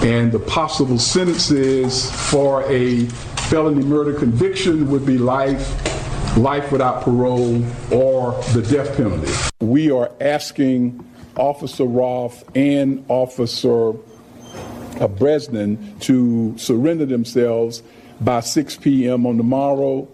And 0.03 0.31
the 0.31 0.41
possible 0.41 0.99
sentences 0.99 2.11
for 2.31 2.65
a 2.71 3.07
felony 3.49 3.83
murder 3.83 4.13
conviction 4.13 4.91
would 4.91 5.07
be 5.07 5.17
life, 5.17 5.92
life 6.37 6.73
without 6.73 7.03
parole, 7.03 7.63
or 7.91 8.33
the 8.55 8.67
death 8.71 8.97
penalty. 8.97 9.31
We 9.61 9.91
are 9.91 10.11
asking 10.21 11.05
Officer 11.37 11.85
Rolfe 11.85 12.43
and 12.55 13.05
Officer 13.09 13.91
uh, 15.01 15.09
Brosnan 15.09 15.99
to 16.01 16.57
surrender 16.57 17.05
themselves 17.07 17.83
by 18.21 18.41
6 18.41 18.77
p.m. 18.79 19.27
on 19.27 19.37
tomorrow. 19.37 20.09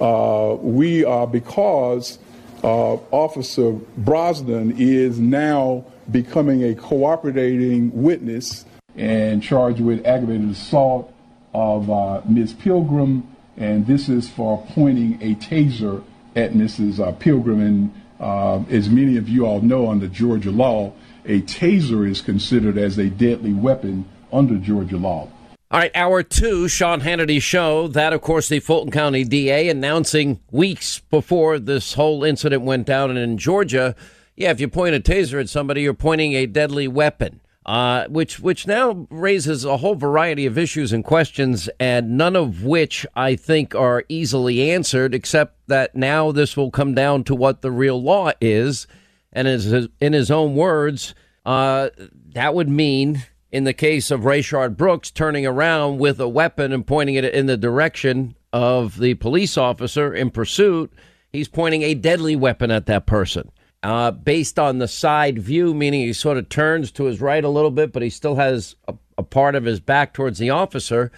Uh, 0.00 0.56
we 0.60 1.04
are 1.04 1.26
because 1.26 2.18
uh, 2.62 2.94
Officer 3.10 3.72
Brosnan 3.98 4.74
is 4.78 5.18
now 5.18 5.84
becoming 6.10 6.64
a 6.64 6.74
cooperating 6.74 7.90
witness 8.02 8.64
and 8.96 9.42
charged 9.42 9.80
with 9.80 10.04
aggravated 10.06 10.50
assault 10.50 11.12
of 11.52 11.90
uh, 11.90 12.20
Ms. 12.26 12.54
Pilgrim, 12.54 13.26
and 13.58 13.86
this 13.86 14.08
is 14.08 14.28
for 14.28 14.64
pointing 14.70 15.20
a 15.20 15.34
taser 15.34 16.02
at 16.36 16.52
Mrs. 16.52 17.00
Uh, 17.00 17.12
Pilgrim. 17.12 17.60
And 17.60 18.02
uh, 18.20 18.62
as 18.70 18.88
many 18.88 19.16
of 19.16 19.28
you 19.28 19.46
all 19.46 19.60
know, 19.60 19.90
under 19.90 20.06
Georgia 20.06 20.50
law, 20.50 20.92
a 21.24 21.40
taser 21.42 22.08
is 22.08 22.20
considered 22.20 22.78
as 22.78 22.98
a 22.98 23.10
deadly 23.10 23.52
weapon 23.52 24.08
under 24.32 24.56
Georgia 24.56 24.96
law. 24.96 25.28
All 25.70 25.80
right, 25.80 25.90
hour 25.94 26.22
two, 26.22 26.66
Sean 26.66 27.02
Hannity 27.02 27.42
show. 27.42 27.88
That, 27.88 28.14
of 28.14 28.22
course, 28.22 28.48
the 28.48 28.60
Fulton 28.60 28.90
County 28.90 29.24
DA 29.24 29.68
announcing 29.68 30.40
weeks 30.50 31.00
before 31.10 31.58
this 31.58 31.92
whole 31.92 32.24
incident 32.24 32.62
went 32.62 32.86
down 32.86 33.10
And 33.10 33.18
in 33.18 33.36
Georgia. 33.36 33.94
Yeah, 34.34 34.50
if 34.50 34.60
you 34.60 34.68
point 34.68 34.94
a 34.94 35.00
taser 35.00 35.40
at 35.40 35.50
somebody, 35.50 35.82
you're 35.82 35.92
pointing 35.92 36.32
a 36.32 36.46
deadly 36.46 36.88
weapon. 36.88 37.40
Uh, 37.68 38.08
which 38.08 38.40
which 38.40 38.66
now 38.66 39.06
raises 39.10 39.62
a 39.62 39.76
whole 39.76 39.94
variety 39.94 40.46
of 40.46 40.56
issues 40.56 40.90
and 40.90 41.04
questions, 41.04 41.68
and 41.78 42.16
none 42.16 42.34
of 42.34 42.64
which 42.64 43.04
I 43.14 43.36
think 43.36 43.74
are 43.74 44.06
easily 44.08 44.70
answered, 44.70 45.14
except 45.14 45.58
that 45.66 45.94
now 45.94 46.32
this 46.32 46.56
will 46.56 46.70
come 46.70 46.94
down 46.94 47.24
to 47.24 47.34
what 47.34 47.60
the 47.60 47.70
real 47.70 48.02
law 48.02 48.30
is, 48.40 48.86
and 49.34 49.46
as 49.46 49.70
in 50.00 50.14
his 50.14 50.30
own 50.30 50.54
words, 50.54 51.14
uh, 51.44 51.90
that 52.32 52.54
would 52.54 52.70
mean 52.70 53.24
in 53.52 53.64
the 53.64 53.74
case 53.74 54.10
of 54.10 54.22
Rayshard 54.22 54.78
Brooks 54.78 55.10
turning 55.10 55.44
around 55.44 55.98
with 55.98 56.18
a 56.20 56.28
weapon 56.28 56.72
and 56.72 56.86
pointing 56.86 57.16
it 57.16 57.24
in 57.26 57.44
the 57.44 57.58
direction 57.58 58.34
of 58.50 58.98
the 58.98 59.12
police 59.12 59.58
officer 59.58 60.14
in 60.14 60.30
pursuit, 60.30 60.90
he's 61.30 61.48
pointing 61.48 61.82
a 61.82 61.92
deadly 61.92 62.34
weapon 62.34 62.70
at 62.70 62.86
that 62.86 63.04
person. 63.04 63.50
Uh, 63.84 64.10
based 64.10 64.58
on 64.58 64.78
the 64.78 64.88
side 64.88 65.38
view, 65.38 65.72
meaning 65.72 66.00
he 66.00 66.12
sort 66.12 66.36
of 66.36 66.48
turns 66.48 66.90
to 66.90 67.04
his 67.04 67.20
right 67.20 67.44
a 67.44 67.48
little 67.48 67.70
bit, 67.70 67.92
but 67.92 68.02
he 68.02 68.10
still 68.10 68.34
has 68.34 68.74
a, 68.88 68.94
a 69.16 69.22
part 69.22 69.54
of 69.54 69.64
his 69.64 69.78
back 69.78 70.12
towards 70.12 70.38
the 70.38 70.50
officer. 70.50 71.12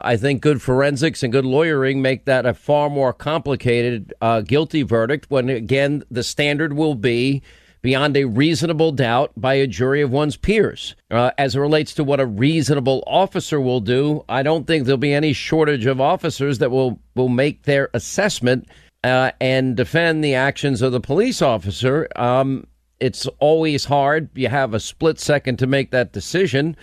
I 0.00 0.16
think 0.16 0.40
good 0.40 0.62
forensics 0.62 1.22
and 1.22 1.32
good 1.32 1.44
lawyering 1.44 2.00
make 2.00 2.24
that 2.24 2.46
a 2.46 2.54
far 2.54 2.88
more 2.88 3.12
complicated 3.12 4.14
uh, 4.20 4.40
guilty 4.40 4.82
verdict 4.82 5.26
when, 5.28 5.48
again, 5.50 6.04
the 6.10 6.22
standard 6.22 6.72
will 6.72 6.94
be 6.94 7.42
beyond 7.82 8.16
a 8.16 8.24
reasonable 8.24 8.92
doubt 8.92 9.32
by 9.36 9.54
a 9.54 9.66
jury 9.66 10.02
of 10.02 10.10
one's 10.10 10.36
peers. 10.36 10.96
Uh, 11.10 11.30
as 11.38 11.54
it 11.54 11.60
relates 11.60 11.94
to 11.94 12.04
what 12.04 12.18
a 12.18 12.26
reasonable 12.26 13.04
officer 13.06 13.60
will 13.60 13.80
do, 13.80 14.24
I 14.28 14.42
don't 14.42 14.66
think 14.66 14.84
there'll 14.84 14.98
be 14.98 15.14
any 15.14 15.32
shortage 15.32 15.86
of 15.86 16.00
officers 16.00 16.58
that 16.58 16.70
will, 16.70 16.98
will 17.14 17.28
make 17.28 17.62
their 17.62 17.88
assessment 17.94 18.68
uh, 19.06 19.30
and 19.40 19.76
defend 19.76 20.24
the 20.24 20.34
actions 20.34 20.82
of 20.82 20.90
the 20.90 21.00
police 21.00 21.40
officer. 21.40 22.08
Um, 22.16 22.66
it's 22.98 23.26
always 23.38 23.84
hard. 23.84 24.28
You 24.34 24.48
have 24.48 24.74
a 24.74 24.80
split 24.80 25.20
second 25.20 25.58
to 25.60 25.66
make 25.66 25.92
that 25.92 26.12
decision. 26.12 26.76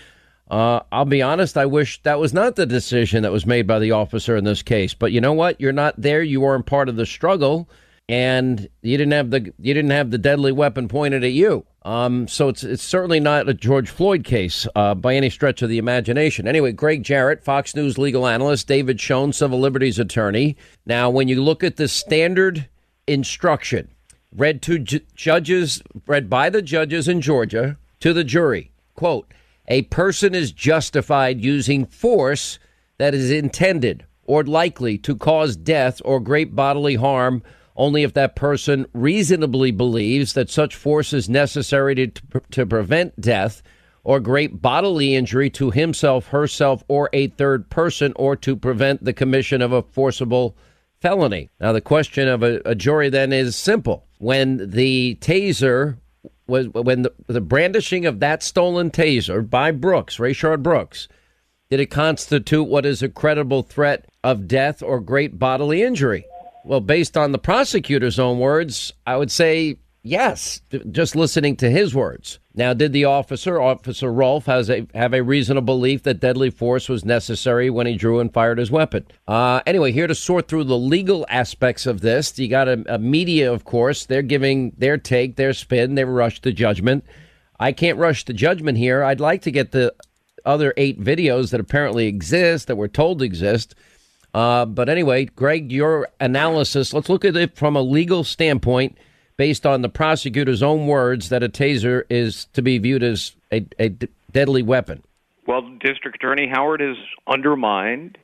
Uh, 0.50 0.80
I'll 0.92 1.06
be 1.06 1.22
honest, 1.22 1.58
I 1.58 1.66
wish 1.66 2.02
that 2.04 2.20
was 2.20 2.34
not 2.34 2.56
the 2.56 2.66
decision 2.66 3.24
that 3.24 3.32
was 3.32 3.46
made 3.46 3.68
by 3.68 3.80
the 3.80 3.92
officer 3.92 4.38
in 4.38 4.46
this 4.46 4.62
case. 4.62 4.94
But 4.94 5.12
you 5.12 5.20
know 5.20 5.34
what? 5.34 5.60
You're 5.60 5.74
not 5.74 6.00
there. 6.00 6.24
You 6.24 6.40
weren't 6.40 6.66
part 6.66 6.88
of 6.88 6.96
the 6.96 7.06
struggle 7.06 7.68
and 8.08 8.70
you 8.82 8.98
didn't 8.98 9.14
have 9.14 9.32
the 9.32 9.54
you 9.60 9.74
didn't 9.74 9.92
have 9.92 10.12
the 10.12 10.18
deadly 10.18 10.52
weapon 10.52 10.88
pointed 10.88 11.24
at 11.24 11.32
you. 11.32 11.66
Um, 11.86 12.28
so 12.30 12.48
it's 12.48 12.64
it's 12.64 12.84
certainly 12.84 13.20
not 13.20 13.50
a 13.50 13.54
George 13.54 13.90
Floyd 13.90 14.24
case 14.24 14.66
uh, 14.76 14.96
by 14.96 15.16
any 15.16 15.30
stretch 15.30 15.62
of 15.62 15.70
the 15.70 15.78
imagination. 15.78 16.48
Anyway, 16.48 16.72
Gregg 16.72 17.04
Jarrett, 17.04 17.44
Fox 17.44 17.76
News 17.76 17.98
legal 17.98 18.26
analyst, 18.26 18.68
David 18.68 19.02
Schoen, 19.02 19.34
civil 19.34 19.60
liberties 19.60 20.00
attorney. 20.00 20.56
Now, 20.86 21.10
when 21.10 21.28
you 21.28 21.44
look 21.44 21.64
at 21.64 21.76
the 21.76 21.90
standard 21.90 22.70
instruction 23.06 23.90
read 24.36 24.62
to 24.64 24.80
ju- 24.80 25.02
judges, 25.14 25.84
read 26.08 26.30
by 26.30 26.50
the 26.50 26.62
judges 26.62 27.08
in 27.08 27.22
Georgia 27.22 27.78
to 28.00 28.14
the 28.14 28.24
jury, 28.24 28.72
quote: 28.96 29.30
"A 29.68 29.82
person 29.84 30.34
is 30.34 30.54
justified 30.54 31.44
using 31.44 31.86
force 31.86 32.60
that 32.98 33.14
is 33.14 33.30
intended 33.30 34.06
or 34.26 34.46
likely 34.46 34.98
to 35.00 35.18
cause 35.18 35.58
death 35.58 36.02
or 36.06 36.22
great 36.22 36.56
bodily 36.56 36.96
harm." 36.96 37.44
Only 37.76 38.04
if 38.04 38.14
that 38.14 38.36
person 38.36 38.86
reasonably 38.94 39.72
believes 39.72 40.34
that 40.34 40.50
such 40.50 40.76
force 40.76 41.14
is 41.14 41.30
necessary 41.30 41.96
to, 41.96 42.12
to 42.52 42.66
prevent 42.66 43.20
death 43.20 43.64
or 44.04 44.20
great 44.20 44.62
bodily 44.62 45.16
injury 45.16 45.50
to 45.50 45.72
himself, 45.72 46.28
herself, 46.28 46.84
or 46.88 47.10
a 47.14 47.28
third 47.28 47.70
person, 47.70 48.14
or 48.16 48.36
to 48.36 48.56
prevent 48.56 49.04
the 49.04 49.14
commission 49.14 49.62
of 49.62 49.72
a 49.72 49.82
forcible 49.82 50.58
felony. 51.00 51.50
Now, 51.60 51.72
the 51.72 51.82
question 51.82 52.28
of 52.28 52.44
a, 52.44 52.62
a 52.66 52.76
jury 52.76 53.10
then 53.10 53.32
is 53.32 53.56
simple. 53.56 54.06
When 54.20 54.70
the 54.70 55.18
taser 55.22 55.98
was, 56.48 56.68
when 56.70 57.04
the, 57.04 57.14
the 57.28 57.42
brandishing 57.42 58.06
of 58.06 58.20
that 58.20 58.44
stolen 58.44 58.92
taser 58.92 59.50
by 59.50 59.72
Brooks, 59.72 60.18
Rayshard 60.18 60.62
Brooks, 60.62 61.08
did 61.70 61.80
it 61.80 61.88
constitute 61.88 62.68
what 62.68 62.86
is 62.86 63.02
a 63.02 63.10
credible 63.10 63.64
threat 63.64 64.06
of 64.24 64.48
death 64.48 64.84
or 64.84 65.00
great 65.00 65.40
bodily 65.40 65.82
injury? 65.82 66.26
Well, 66.66 66.80
based 66.80 67.18
on 67.18 67.32
the 67.32 67.40
prosecutor's 67.40 68.20
own 68.20 68.40
words, 68.40 68.94
I 69.06 69.18
would 69.18 69.32
say 69.32 69.78
yes, 70.04 70.62
just 70.92 71.16
listening 71.16 71.56
to 71.58 71.70
his 71.70 71.94
words. 71.94 72.40
Now, 72.56 72.74
did 72.74 72.94
the 72.94 73.06
officer, 73.06 73.60
Officer 73.60 74.14
Rolfe, 74.14 74.46
has 74.46 74.70
a, 74.70 74.88
have 74.94 75.14
a 75.14 75.24
reasonable 75.24 75.76
belief 75.76 76.04
that 76.04 76.20
deadly 76.20 76.52
force 76.52 76.88
was 76.88 77.04
necessary 77.04 77.70
when 77.70 77.88
he 77.88 77.96
drew 77.96 78.20
and 78.20 78.32
fired 78.32 78.60
his 78.60 78.70
weapon? 78.72 79.06
Uh, 79.28 79.62
anyway, 79.66 79.92
here 79.92 80.08
to 80.08 80.16
sort 80.16 80.48
through 80.48 80.66
the 80.66 80.78
legal 80.78 81.26
aspects 81.30 81.86
of 81.86 82.02
this, 82.02 82.38
you 82.38 82.48
got 82.48 82.68
a, 82.68 82.84
a 82.94 83.00
media, 83.00 83.52
of 83.52 83.66
course. 83.66 84.06
They're 84.06 84.22
giving 84.22 84.72
their 84.78 84.98
take, 84.98 85.36
their 85.36 85.54
spin. 85.54 85.96
They 85.96 86.06
rush 86.06 86.42
to 86.42 86.54
judgment. 86.54 87.04
I 87.60 87.72
can't 87.72 87.98
rush 87.98 88.24
to 88.26 88.34
judgment 88.34 88.78
here. 88.78 89.04
I'd 89.04 89.20
like 89.20 89.42
to 89.44 89.52
get 89.52 89.72
the 89.72 89.94
other 90.46 90.74
eight 90.78 91.00
videos 91.00 91.52
that 91.52 91.60
apparently 91.60 92.08
exist, 92.08 92.68
that 92.68 92.76
we're 92.76 92.88
told 92.88 93.22
exist 93.22 93.76
uh, 94.34 94.66
but 94.66 94.90
anyway, 94.90 95.26
Greg, 95.26 95.72
your 95.72 96.08
analysis, 96.20 96.94
let's 96.94 97.10
look 97.10 97.24
at 97.24 97.36
it 97.36 97.56
from 97.56 97.76
a 97.76 97.82
legal 97.82 98.24
standpoint 98.24 98.98
based 99.38 99.66
on 99.66 99.82
the 99.82 99.90
prosecutor's 99.90 100.64
own 100.64 100.88
words 100.88 101.30
that 101.30 101.44
a 101.44 101.50
taser 101.50 102.04
is 102.10 102.46
to 102.54 102.62
be 102.62 102.78
viewed 102.78 103.04
as 103.04 103.36
a, 103.52 103.66
a 103.80 103.90
d- 103.90 104.08
deadly 104.32 104.64
weapon. 104.64 105.04
Well, 105.46 105.62
District 105.80 106.16
Attorney 106.16 106.48
Howard 106.52 106.82
has 106.82 106.98
undermined 107.28 108.18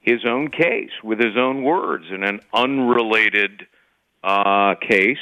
his 0.00 0.24
own 0.24 0.50
case 0.50 0.90
with 1.02 1.18
his 1.18 1.36
own 1.36 1.62
words 1.62 2.04
in 2.10 2.22
an 2.22 2.40
unrelated 2.52 3.66
uh, 4.22 4.74
case, 4.76 5.18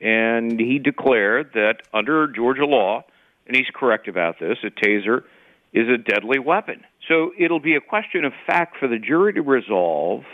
and 0.00 0.60
he 0.60 0.78
declared 0.78 1.52
that 1.54 1.82
under 1.92 2.28
Georgia 2.28 2.66
law, 2.66 3.04
and 3.46 3.56
he's 3.56 3.66
correct 3.74 4.06
about 4.06 4.38
this, 4.38 4.58
a 4.62 4.70
taser 4.70 5.22
is 5.72 5.88
a 5.88 5.98
deadly 5.98 6.38
weapon. 6.38 6.84
So 7.06 7.32
it'll 7.38 7.60
be 7.60 7.76
a 7.76 7.80
question 7.80 8.24
of 8.24 8.32
fact 8.46 8.76
for 8.78 8.88
the 8.88 8.98
jury 8.98 9.32
to 9.34 9.42
resolve 9.42 10.24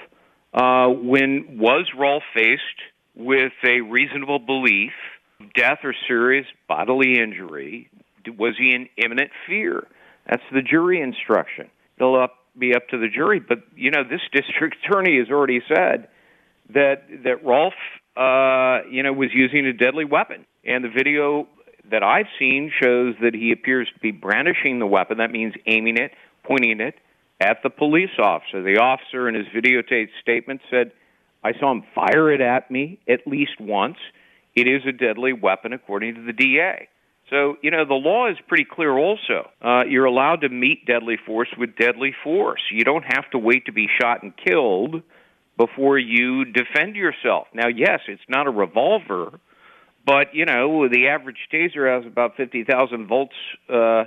Uh, 0.52 0.86
when 0.88 1.58
was 1.58 1.90
Rolfe 1.98 2.22
faced 2.32 2.80
with 3.16 3.52
a 3.66 3.80
reasonable 3.80 4.38
belief, 4.38 4.92
of 5.40 5.52
death 5.52 5.78
or 5.82 5.92
serious 6.06 6.46
bodily 6.68 7.18
injury? 7.20 7.90
Was 8.38 8.54
he 8.56 8.72
in 8.72 8.88
imminent 8.96 9.32
fear? 9.48 9.86
That's 10.28 10.44
the 10.52 10.62
jury 10.62 11.00
instruction. 11.00 11.68
It'll 11.98 12.14
up, 12.20 12.34
be 12.56 12.74
up 12.74 12.88
to 12.90 12.98
the 12.98 13.08
jury. 13.08 13.40
But 13.40 13.58
you 13.74 13.90
know, 13.90 14.04
this 14.04 14.20
district 14.32 14.76
attorney 14.84 15.18
has 15.18 15.28
already 15.28 15.60
said 15.68 16.08
that 16.72 17.02
that 17.24 17.44
Rolfe, 17.44 17.74
uh, 18.16 18.88
you 18.88 19.02
know, 19.02 19.12
was 19.12 19.30
using 19.34 19.66
a 19.66 19.72
deadly 19.72 20.04
weapon, 20.04 20.46
and 20.64 20.84
the 20.84 20.88
video 20.88 21.48
that 21.90 22.02
I've 22.02 22.28
seen 22.38 22.72
shows 22.80 23.14
that 23.20 23.34
he 23.34 23.52
appears 23.52 23.88
to 23.92 24.00
be 24.00 24.10
brandishing 24.12 24.78
the 24.78 24.86
weapon. 24.86 25.18
That 25.18 25.30
means 25.30 25.54
aiming 25.66 25.98
it, 25.98 26.12
pointing 26.44 26.80
it 26.80 26.94
at 27.40 27.62
the 27.62 27.70
police 27.70 28.16
officer. 28.18 28.62
The 28.62 28.78
officer, 28.78 29.28
in 29.28 29.34
his 29.34 29.46
videotaped 29.48 30.10
statement, 30.20 30.60
said, 30.70 30.92
"I 31.42 31.52
saw 31.54 31.72
him 31.72 31.82
fire 31.94 32.30
it 32.30 32.40
at 32.40 32.70
me 32.70 32.98
at 33.08 33.26
least 33.26 33.60
once. 33.60 33.98
It 34.54 34.68
is 34.68 34.86
a 34.86 34.92
deadly 34.92 35.32
weapon, 35.32 35.72
according 35.72 36.14
to 36.14 36.22
the 36.22 36.32
DA." 36.32 36.88
So, 37.30 37.56
you 37.62 37.70
know, 37.70 37.84
the 37.84 37.94
law 37.94 38.28
is 38.28 38.36
pretty 38.46 38.64
clear 38.64 38.92
also. 38.96 39.50
Uh, 39.62 39.84
you're 39.88 40.04
allowed 40.04 40.42
to 40.42 40.48
meet 40.48 40.84
deadly 40.86 41.16
force 41.16 41.48
with 41.56 41.74
deadly 41.76 42.14
force. 42.22 42.60
You 42.70 42.84
don't 42.84 43.04
have 43.04 43.28
to 43.30 43.38
wait 43.38 43.66
to 43.66 43.72
be 43.72 43.88
shot 44.00 44.22
and 44.22 44.32
killed 44.36 45.02
before 45.56 45.98
you 45.98 46.44
defend 46.44 46.96
yourself. 46.96 47.46
Now, 47.54 47.68
yes, 47.68 48.00
it's 48.08 48.22
not 48.28 48.46
a 48.46 48.50
revolver, 48.50 49.40
but, 50.06 50.34
you 50.34 50.44
know, 50.44 50.88
the 50.88 51.08
average 51.08 51.48
taser 51.52 51.92
has 51.92 52.06
about 52.06 52.36
50,000 52.36 53.06
volts 53.06 53.34
uh, 53.72 54.04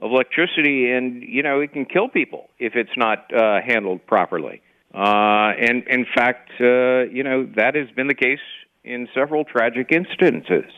of 0.00 0.10
electricity, 0.10 0.90
and, 0.90 1.22
you 1.22 1.42
know, 1.42 1.60
it 1.60 1.72
can 1.72 1.84
kill 1.84 2.08
people 2.08 2.48
if 2.58 2.74
it's 2.74 2.96
not 2.96 3.32
uh, 3.34 3.60
handled 3.64 4.04
properly. 4.06 4.62
Uh, 4.94 5.52
and, 5.58 5.84
in 5.88 6.06
fact, 6.14 6.50
uh, 6.60 7.04
you 7.12 7.22
know, 7.22 7.46
that 7.56 7.74
has 7.74 7.88
been 7.94 8.08
the 8.08 8.14
case 8.14 8.40
in 8.82 9.06
several 9.14 9.44
tragic 9.44 9.92
instances. 9.92 10.70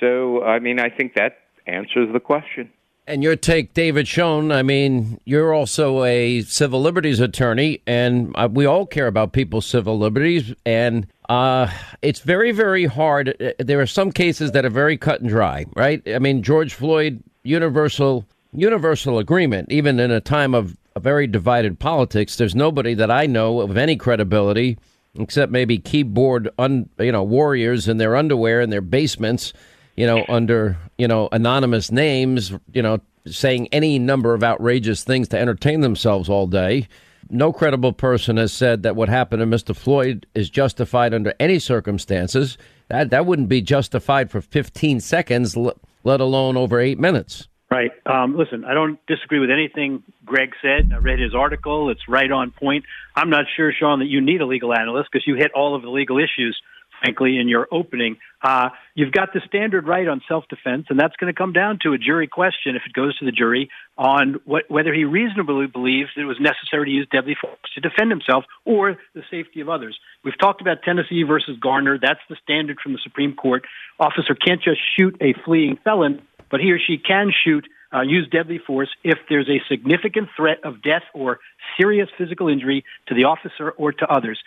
So, 0.00 0.42
I 0.42 0.58
mean, 0.58 0.78
I 0.80 0.90
think 0.90 1.14
that 1.14 1.38
answers 1.66 2.12
the 2.12 2.20
question. 2.20 2.70
And 3.06 3.22
your 3.22 3.36
take, 3.36 3.72
David 3.72 4.06
Schoen, 4.06 4.52
I 4.52 4.62
mean, 4.62 5.18
you're 5.24 5.54
also 5.54 6.04
a 6.04 6.42
civil 6.42 6.82
liberties 6.82 7.20
attorney, 7.20 7.80
and 7.86 8.34
uh, 8.34 8.48
we 8.52 8.66
all 8.66 8.84
care 8.84 9.06
about 9.06 9.32
people's 9.32 9.64
civil 9.64 9.98
liberties. 9.98 10.52
And 10.66 11.06
uh, 11.30 11.72
it's 12.02 12.20
very, 12.20 12.52
very 12.52 12.84
hard. 12.84 13.34
Uh, 13.40 13.52
there 13.58 13.80
are 13.80 13.86
some 13.86 14.12
cases 14.12 14.52
that 14.52 14.66
are 14.66 14.70
very 14.70 14.98
cut 14.98 15.22
and 15.22 15.30
dry, 15.30 15.64
right? 15.74 16.02
I 16.06 16.18
mean, 16.18 16.42
George 16.42 16.74
Floyd, 16.74 17.22
universal, 17.44 18.26
universal 18.60 19.18
agreement, 19.18 19.70
even 19.70 20.00
in 20.00 20.10
a 20.10 20.20
time 20.20 20.54
of 20.54 20.76
a 20.96 21.00
very 21.00 21.26
divided 21.26 21.78
politics. 21.78 22.36
There's 22.36 22.54
nobody 22.54 22.94
that 22.94 23.10
I 23.10 23.26
know 23.26 23.60
of 23.60 23.76
any 23.76 23.96
credibility, 23.96 24.78
except 25.18 25.52
maybe 25.52 25.78
keyboard, 25.78 26.48
un, 26.58 26.88
you 26.98 27.12
know, 27.12 27.22
warriors 27.22 27.88
in 27.88 27.98
their 27.98 28.16
underwear 28.16 28.60
in 28.60 28.70
their 28.70 28.80
basements 28.80 29.52
you 29.98 30.06
know, 30.06 30.24
under, 30.28 30.78
you 30.96 31.08
know, 31.08 31.28
anonymous 31.32 31.90
names, 31.90 32.52
you 32.72 32.80
know, 32.80 33.00
saying 33.26 33.66
any 33.72 33.98
number 33.98 34.32
of 34.32 34.44
outrageous 34.44 35.02
things 35.02 35.26
to 35.26 35.36
entertain 35.36 35.80
themselves 35.80 36.28
all 36.28 36.46
day. 36.46 36.86
No 37.30 37.52
credible 37.52 37.92
person 37.92 38.36
has 38.36 38.52
said 38.52 38.84
that 38.84 38.94
what 38.94 39.08
happened 39.08 39.40
to 39.40 39.46
Mr. 39.46 39.74
Floyd 39.74 40.24
is 40.36 40.48
justified 40.48 41.12
under 41.12 41.34
any 41.40 41.58
circumstances. 41.58 42.56
That 42.86 43.10
that 43.10 43.26
wouldn't 43.26 43.48
be 43.48 43.60
justified 43.60 44.30
for 44.30 44.40
15 44.40 45.00
seconds, 45.00 45.56
let 45.56 46.20
alone 46.20 46.56
over 46.56 46.78
eight 46.78 47.00
minutes. 47.00 47.48
Right. 47.70 47.90
Um, 48.06 48.36
listen, 48.36 48.64
I 48.64 48.72
don't 48.72 48.98
disagree 49.06 49.40
with 49.40 49.50
anything 49.50 50.02
Greg 50.24 50.52
said. 50.62 50.90
I 50.92 50.98
read 50.98 51.18
his 51.18 51.34
article. 51.34 51.90
It's 51.90 52.00
right 52.08 52.30
on 52.30 52.50
point. 52.50 52.86
I'm 53.14 53.28
not 53.28 53.44
sure, 53.56 53.72
Sean, 53.78 53.98
that 53.98 54.06
you 54.06 54.22
need 54.22 54.40
a 54.40 54.46
legal 54.46 54.72
analyst 54.74 55.10
because 55.12 55.26
you 55.26 55.34
hit 55.34 55.52
all 55.54 55.76
of 55.76 55.82
the 55.82 55.90
legal 55.90 56.18
issues 56.18 56.58
frankly, 57.00 57.38
in 57.38 57.48
your 57.48 57.66
opening. 57.70 58.16
Uh, 58.42 58.68
you've 58.94 59.12
got 59.12 59.32
the 59.32 59.40
standard 59.46 59.86
right 59.86 60.06
on 60.06 60.20
self-defense, 60.28 60.86
and 60.90 60.98
that's 60.98 61.16
going 61.16 61.32
to 61.32 61.36
come 61.36 61.52
down 61.52 61.78
to 61.82 61.92
a 61.92 61.98
jury 61.98 62.26
question 62.26 62.76
if 62.76 62.82
it 62.86 62.92
goes 62.92 63.16
to 63.18 63.24
the 63.24 63.32
jury 63.32 63.70
on 63.96 64.36
what, 64.44 64.70
whether 64.70 64.92
he 64.94 65.04
reasonably 65.04 65.66
believes 65.66 66.10
that 66.14 66.22
it 66.22 66.26
was 66.26 66.38
necessary 66.40 66.86
to 66.86 66.90
use 66.90 67.08
deadly 67.10 67.36
force 67.40 67.56
to 67.74 67.80
defend 67.80 68.10
himself 68.10 68.44
or 68.64 68.96
the 69.14 69.22
safety 69.30 69.60
of 69.60 69.68
others. 69.68 69.98
We've 70.24 70.38
talked 70.38 70.60
about 70.60 70.82
Tennessee 70.84 71.22
versus 71.22 71.56
Garner. 71.60 71.98
That's 72.00 72.20
the 72.28 72.36
standard 72.42 72.78
from 72.82 72.92
the 72.92 73.00
Supreme 73.02 73.34
Court. 73.34 73.64
Officer 73.98 74.34
can't 74.34 74.62
just 74.62 74.80
shoot 74.96 75.16
a 75.20 75.34
fleeing 75.44 75.78
felon, 75.82 76.22
but 76.50 76.60
he 76.60 76.70
or 76.72 76.78
she 76.78 76.98
can 76.98 77.30
shoot. 77.44 77.66
Uh, 77.90 78.02
use 78.02 78.28
deadly 78.30 78.58
force 78.58 78.90
if 79.02 79.16
there's 79.30 79.48
a 79.48 79.62
significant 79.66 80.28
threat 80.36 80.58
of 80.62 80.82
death 80.82 81.04
or 81.14 81.38
serious 81.80 82.06
physical 82.18 82.46
injury 82.46 82.84
to 83.06 83.14
the 83.14 83.24
officer 83.24 83.70
or 83.78 83.92
to 83.92 84.06
others. 84.12 84.38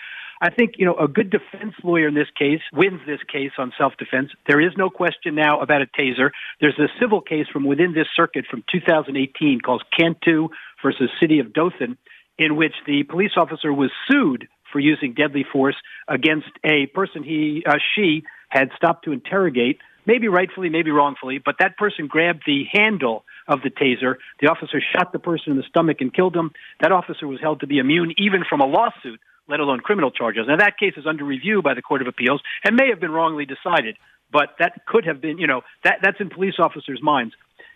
I 0.42 0.50
think, 0.50 0.74
you 0.78 0.86
know, 0.86 0.96
a 0.96 1.08
good 1.08 1.30
defense 1.30 1.76
lawyer 1.84 2.08
in 2.08 2.16
this 2.16 2.30
case 2.38 2.62
wins 2.74 3.02
this 3.06 3.20
case 3.32 3.52
on 3.60 3.72
self 3.78 3.94
defense. 3.98 4.32
There 4.48 4.60
is 4.60 4.72
no 4.76 4.90
question 4.90 5.36
now 5.36 5.60
about 5.60 5.84
a 5.84 5.86
taser. 5.86 6.32
There's 6.60 6.80
a 6.80 6.88
civil 7.00 7.22
case 7.22 7.46
from 7.54 7.64
within 7.64 7.94
this 7.94 8.08
circuit 8.16 8.46
from 8.50 8.64
2018 8.72 9.62
called 9.62 9.84
Cantu 9.98 10.50
versus 10.84 11.12
City 11.20 11.40
of 11.40 11.54
Dothan, 11.54 11.96
in 12.40 12.56
which 12.56 12.74
the 12.88 13.04
police 13.04 13.34
officer 13.38 13.72
was 13.72 13.92
sued 14.10 14.48
for 14.72 14.80
using 14.80 15.14
deadly 15.14 15.46
force 15.52 15.76
against 16.08 16.50
a 16.64 16.88
person 16.88 17.24
he, 17.24 17.64
uh, 17.68 17.76
she 17.96 18.24
had 18.50 18.70
stopped 18.76 19.06
to 19.06 19.12
interrogate, 19.12 19.80
maybe 20.06 20.28
rightfully, 20.28 20.70
maybe 20.70 20.92
wrongfully, 20.92 21.40
but 21.44 21.56
that 21.60 21.78
person 21.78 22.08
grabbed 22.08 22.44
the 22.46 22.64
handle 22.72 23.24
of 23.48 23.62
the 23.62 23.70
taser. 23.70 24.16
The 24.40 24.48
officer 24.48 24.82
shot 24.96 25.12
the 25.12 25.20
person 25.20 25.52
in 25.52 25.58
the 25.58 25.64
stomach 25.64 25.98
and 26.00 26.14
killed 26.14 26.36
him. 26.36 26.52
That 26.82 26.92
officer 26.92 27.28
was 27.28 27.40
held 27.42 27.62
to 27.62 27.68
be 27.68 27.80
immune 27.80 28.14
even 28.18 28.44
from 28.48 28.62
a 28.62 28.66
lawsuit 28.66 29.20
let 29.48 29.60
alone 29.60 29.80
criminal 29.80 30.12
charges. 30.12 30.46
Now, 30.48 30.58
that 30.58 30.80
case 30.80 30.94
is 30.98 31.06
under 31.06 31.26
review 31.26 31.62
by 31.62 31.74
the 31.74 31.82
Court 31.82 32.02
of 32.02 32.08
Appeals 32.08 32.42
and 32.64 32.76
may 32.76 32.90
have 32.90 33.00
been 33.00 33.12
wrongly 33.12 33.46
decided, 33.46 33.98
but 34.32 34.50
that 34.60 34.86
could 34.86 35.06
have 35.06 35.22
been, 35.22 35.38
you 35.38 35.48
know, 35.48 35.62
that, 35.84 35.98
that's 36.02 36.20
in 36.20 36.30
police 36.30 36.56
officers' 36.58 37.02
minds. 37.02 37.34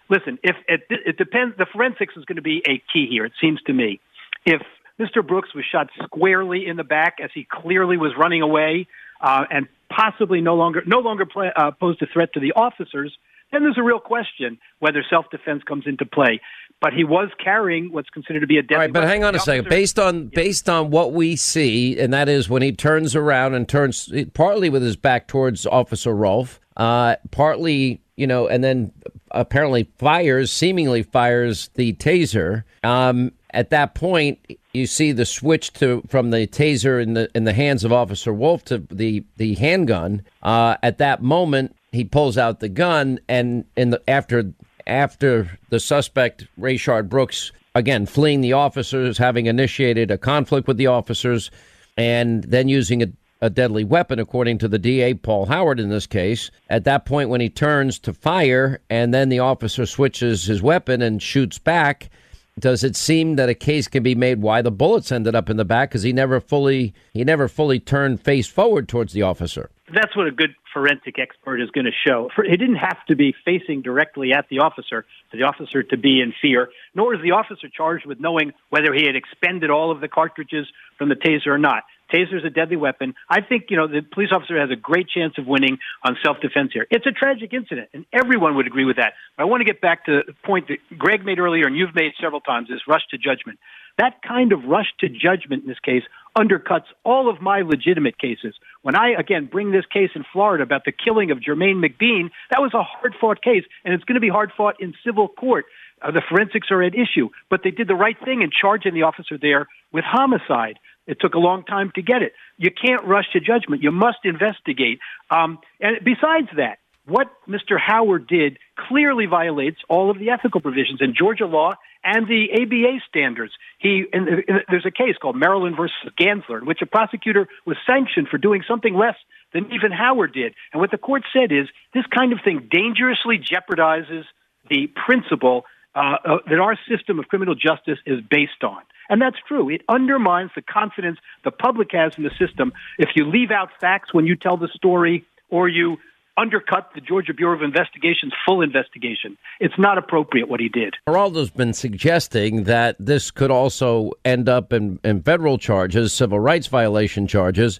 Listen, 0.09 0.39
if 0.41 0.55
it, 0.67 0.81
it 0.89 1.17
depends, 1.17 1.57
the 1.57 1.65
forensics 1.71 2.13
is 2.15 2.25
going 2.25 2.37
to 2.37 2.41
be 2.41 2.63
a 2.67 2.81
key 2.93 3.07
here, 3.09 3.25
it 3.25 3.33
seems 3.41 3.61
to 3.63 3.73
me. 3.73 3.99
If 4.45 4.61
Mr. 4.99 5.25
Brooks 5.25 5.53
was 5.53 5.65
shot 5.69 5.89
squarely 6.03 6.65
in 6.65 6.77
the 6.77 6.83
back 6.83 7.17
as 7.21 7.29
he 7.33 7.45
clearly 7.49 7.97
was 7.97 8.13
running 8.17 8.41
away 8.41 8.87
uh, 9.21 9.45
and 9.49 9.67
possibly 9.89 10.41
no 10.41 10.55
longer 10.55 10.81
no 10.85 10.99
longer 10.99 11.25
play, 11.25 11.51
uh, 11.55 11.71
posed 11.71 12.01
a 12.01 12.05
threat 12.11 12.33
to 12.33 12.39
the 12.39 12.51
officers, 12.53 13.17
then 13.51 13.63
there's 13.63 13.77
a 13.77 13.83
real 13.83 13.99
question 13.99 14.57
whether 14.79 15.03
self-defense 15.09 15.63
comes 15.63 15.85
into 15.85 16.05
play 16.05 16.39
but 16.81 16.93
he 16.93 17.03
was 17.03 17.29
carrying 17.43 17.91
what's 17.91 18.09
considered 18.09 18.41
to 18.41 18.47
be 18.47 18.57
a 18.57 18.61
deadly. 18.61 18.75
All 18.75 18.81
right, 18.81 18.93
but 18.93 19.05
hang 19.05 19.23
on 19.23 19.33
a 19.33 19.39
second. 19.39 19.69
Based 19.69 19.97
on 19.97 20.27
based 20.27 20.69
on 20.69 20.91
what 20.91 21.13
we 21.13 21.35
see, 21.35 21.97
and 21.99 22.13
that 22.13 22.29
is 22.29 22.49
when 22.49 22.61
he 22.61 22.71
turns 22.73 23.15
around 23.15 23.53
and 23.53 23.67
turns 23.67 24.11
partly 24.33 24.69
with 24.69 24.83
his 24.83 24.95
back 24.95 25.27
towards 25.27 25.65
Officer 25.65 26.13
Rolfe, 26.13 26.59
uh, 26.77 27.15
partly 27.31 28.01
you 28.15 28.27
know, 28.27 28.47
and 28.47 28.63
then 28.63 28.91
apparently 29.31 29.89
fires, 29.97 30.51
seemingly 30.51 31.03
fires 31.03 31.69
the 31.75 31.93
taser. 31.93 32.63
Um, 32.83 33.31
at 33.51 33.69
that 33.71 33.95
point, 33.95 34.39
you 34.75 34.85
see 34.85 35.11
the 35.11 35.25
switch 35.25 35.73
to 35.73 36.03
from 36.07 36.31
the 36.31 36.47
taser 36.47 37.01
in 37.01 37.13
the 37.13 37.29
in 37.33 37.45
the 37.45 37.53
hands 37.53 37.83
of 37.83 37.93
Officer 37.93 38.31
Rolfe 38.31 38.65
to 38.65 38.79
the 38.91 39.23
the 39.37 39.55
handgun. 39.55 40.23
Uh, 40.43 40.77
at 40.83 40.97
that 40.97 41.21
moment, 41.23 41.75
he 41.91 42.03
pulls 42.03 42.37
out 42.37 42.59
the 42.59 42.69
gun, 42.69 43.19
and 43.27 43.65
in 43.75 43.89
the 43.89 44.01
after 44.09 44.51
after 44.85 45.57
the 45.69 45.79
suspect 45.79 46.47
Rayshard 46.59 47.09
Brooks 47.09 47.51
again 47.73 48.05
fleeing 48.05 48.41
the 48.41 48.53
officers, 48.53 49.17
having 49.17 49.45
initiated 49.45 50.11
a 50.11 50.17
conflict 50.17 50.67
with 50.67 50.77
the 50.77 50.87
officers, 50.87 51.51
and 51.97 52.43
then 52.43 52.67
using 52.67 53.03
a, 53.03 53.07
a 53.41 53.49
deadly 53.49 53.83
weapon, 53.83 54.19
according 54.19 54.57
to 54.59 54.67
the 54.67 54.79
DA 54.79 55.13
Paul 55.13 55.45
Howard 55.45 55.79
in 55.79 55.89
this 55.89 56.07
case. 56.07 56.51
At 56.69 56.85
that 56.85 57.05
point, 57.05 57.29
when 57.29 57.41
he 57.41 57.49
turns 57.49 57.99
to 57.99 58.13
fire, 58.13 58.79
and 58.89 59.13
then 59.13 59.29
the 59.29 59.39
officer 59.39 59.85
switches 59.85 60.45
his 60.45 60.61
weapon 60.61 61.01
and 61.01 61.21
shoots 61.21 61.59
back. 61.59 62.09
Does 62.57 62.85
it 62.85 62.95
seem 62.95 63.35
that 63.35 63.49
a 63.49 63.53
case 63.53 63.89
can 63.89 64.01
be 64.01 64.15
made 64.15 64.41
why 64.41 64.61
the 64.61 64.71
bullets 64.71 65.11
ended 65.11 65.35
up 65.35 65.49
in 65.49 65.57
the 65.57 65.65
back 65.65 65.89
because 65.89 66.03
he 66.03 66.13
never 66.13 66.39
fully 66.39 66.93
he 67.13 67.25
never 67.25 67.49
fully 67.49 67.79
turned 67.79 68.21
face 68.21 68.47
forward 68.47 68.87
towards 68.87 69.11
the 69.11 69.23
officer? 69.23 69.69
That's 69.93 70.15
what 70.15 70.27
a 70.27 70.31
good 70.31 70.55
forensic 70.73 71.19
expert 71.19 71.61
is 71.61 71.69
going 71.71 71.85
to 71.85 71.91
show. 72.07 72.29
He 72.43 72.55
didn't 72.55 72.77
have 72.77 73.05
to 73.07 73.15
be 73.15 73.35
facing 73.43 73.81
directly 73.81 74.31
at 74.31 74.47
the 74.49 74.59
officer 74.59 75.05
for 75.29 75.37
the 75.37 75.43
officer 75.43 75.83
to 75.83 75.97
be 75.97 76.21
in 76.21 76.33
fear, 76.41 76.69
nor 76.95 77.13
is 77.13 77.21
the 77.21 77.31
officer 77.31 77.67
charged 77.67 78.05
with 78.05 78.19
knowing 78.21 78.53
whether 78.69 78.93
he 78.93 79.05
had 79.05 79.17
expended 79.17 79.69
all 79.69 79.91
of 79.91 79.99
the 79.99 80.07
cartridges 80.07 80.65
from 80.97 81.09
the 81.09 81.15
taser 81.15 81.47
or 81.47 81.57
not. 81.57 81.83
Taser 82.13 82.37
is 82.37 82.45
a 82.45 82.49
deadly 82.49 82.77
weapon. 82.77 83.15
I 83.29 83.41
think 83.41 83.65
you 83.69 83.77
know 83.77 83.87
the 83.87 84.01
police 84.01 84.29
officer 84.31 84.59
has 84.59 84.69
a 84.71 84.75
great 84.75 85.07
chance 85.09 85.33
of 85.37 85.47
winning 85.47 85.77
on 86.03 86.17
self-defense 86.23 86.71
here. 86.73 86.85
It's 86.91 87.05
a 87.05 87.11
tragic 87.11 87.53
incident, 87.53 87.89
and 87.93 88.05
everyone 88.13 88.55
would 88.55 88.67
agree 88.67 88.85
with 88.85 88.97
that. 88.97 89.13
But 89.37 89.43
I 89.43 89.45
want 89.47 89.61
to 89.61 89.65
get 89.65 89.81
back 89.81 90.05
to 90.05 90.21
the 90.25 90.33
point 90.45 90.67
that 90.67 90.77
Greg 90.97 91.25
made 91.25 91.39
earlier, 91.39 91.65
and 91.65 91.75
you've 91.75 91.95
made 91.95 92.13
several 92.21 92.41
times: 92.41 92.67
this 92.69 92.81
rush 92.87 93.03
to 93.11 93.17
judgment. 93.17 93.59
That 93.97 94.21
kind 94.27 94.51
of 94.51 94.65
rush 94.65 94.87
to 94.99 95.07
judgment 95.07 95.63
in 95.63 95.69
this 95.69 95.79
case 95.79 96.03
undercuts 96.37 96.87
all 97.05 97.29
of 97.29 97.41
my 97.41 97.61
legitimate 97.61 98.17
cases. 98.17 98.53
When 98.81 98.93
I, 98.95 99.11
again, 99.17 99.47
bring 99.49 99.71
this 99.71 99.85
case 99.85 100.09
in 100.15 100.25
Florida 100.33 100.63
about 100.63 100.83
the 100.83 100.91
killing 100.91 101.31
of 101.31 101.39
Jermaine 101.39 101.81
McBean, 101.83 102.29
that 102.51 102.61
was 102.61 102.73
a 102.73 102.83
hard 102.83 103.15
fought 103.19 103.41
case, 103.41 103.63
and 103.85 103.93
it's 103.93 104.03
going 104.03 104.15
to 104.15 104.21
be 104.21 104.29
hard 104.29 104.51
fought 104.55 104.75
in 104.81 104.93
civil 105.05 105.29
court. 105.29 105.65
Uh, 106.01 106.11
the 106.11 106.21
forensics 106.29 106.67
are 106.71 106.83
at 106.83 106.93
issue, 106.93 107.29
but 107.49 107.61
they 107.63 107.71
did 107.71 107.87
the 107.87 107.95
right 107.95 108.17
thing 108.25 108.41
in 108.41 108.51
charging 108.51 108.93
the 108.93 109.03
officer 109.03 109.37
there 109.41 109.67
with 109.93 110.03
homicide. 110.05 110.77
It 111.07 111.19
took 111.19 111.35
a 111.35 111.39
long 111.39 111.63
time 111.63 111.91
to 111.95 112.01
get 112.01 112.21
it. 112.21 112.33
You 112.57 112.71
can't 112.71 113.05
rush 113.05 113.25
to 113.33 113.39
judgment. 113.39 113.83
You 113.83 113.91
must 113.91 114.19
investigate. 114.23 114.99
Um, 115.29 115.59
and 115.79 115.97
besides 116.03 116.47
that, 116.57 116.79
what 117.07 117.27
Mr. 117.47 117.79
Howard 117.79 118.27
did 118.27 118.57
clearly 118.75 119.27
violates 119.27 119.77
all 119.87 120.09
of 120.09 120.17
the 120.17 120.31
ethical 120.31 120.59
provisions 120.59 121.01
in 121.01 121.13
Georgia 121.15 121.45
law 121.45 121.75
and 122.03 122.27
the 122.27 122.49
ABA 122.53 123.01
standards. 123.07 123.53
He 123.77 124.05
and 124.11 124.43
there's 124.69 124.85
a 124.85 124.91
case 124.91 125.15
called 125.21 125.35
Maryland 125.35 125.75
versus 125.77 125.95
Gansler, 126.19 126.59
in 126.59 126.65
which 126.65 126.81
a 126.81 126.85
prosecutor 126.85 127.47
was 127.65 127.77
sanctioned 127.85 128.27
for 128.29 128.37
doing 128.37 128.63
something 128.67 128.95
less 128.95 129.15
than 129.53 129.71
even 129.71 129.91
Howard 129.91 130.33
did. 130.33 130.53
And 130.73 130.81
what 130.81 130.91
the 130.91 130.97
court 130.97 131.23
said 131.31 131.51
is 131.51 131.67
this 131.93 132.05
kind 132.07 132.33
of 132.33 132.39
thing 132.43 132.69
dangerously 132.71 133.37
jeopardizes 133.37 134.23
the 134.69 134.87
principle 134.87 135.65
uh, 135.95 136.17
uh, 136.25 136.37
that 136.49 136.59
our 136.59 136.77
system 136.89 137.19
of 137.19 137.27
criminal 137.27 137.55
justice 137.55 137.99
is 138.05 138.19
based 138.29 138.63
on. 138.63 138.81
And 139.09 139.21
that's 139.21 139.37
true. 139.47 139.69
It 139.69 139.81
undermines 139.87 140.51
the 140.55 140.61
confidence 140.61 141.19
the 141.43 141.51
public 141.51 141.89
has 141.91 142.13
in 142.17 142.23
the 142.23 142.31
system 142.39 142.73
if 142.97 143.09
you 143.15 143.25
leave 143.25 143.51
out 143.51 143.69
facts 143.79 144.13
when 144.13 144.25
you 144.25 144.35
tell 144.35 144.57
the 144.57 144.69
story 144.73 145.25
or 145.49 145.69
you 145.69 145.97
undercut 146.37 146.89
the 146.93 147.01
Georgia 147.01 147.33
Bureau 147.33 147.55
of 147.55 147.61
Investigation's 147.61 148.33
full 148.45 148.61
investigation. 148.61 149.37
It's 149.59 149.77
not 149.77 149.97
appropriate 149.97 150.49
what 150.49 150.59
he 150.59 150.67
did. 150.67 150.95
Geraldo's 151.07 151.49
been 151.49 151.73
suggesting 151.73 152.65
that 152.65 152.97
this 152.99 153.31
could 153.31 153.51
also 153.51 154.11
end 154.25 154.49
up 154.49 154.73
in, 154.73 154.99
in 155.03 155.21
federal 155.21 155.57
charges, 155.57 156.13
civil 156.13 156.39
rights 156.39 156.67
violation 156.67 157.27
charges. 157.27 157.79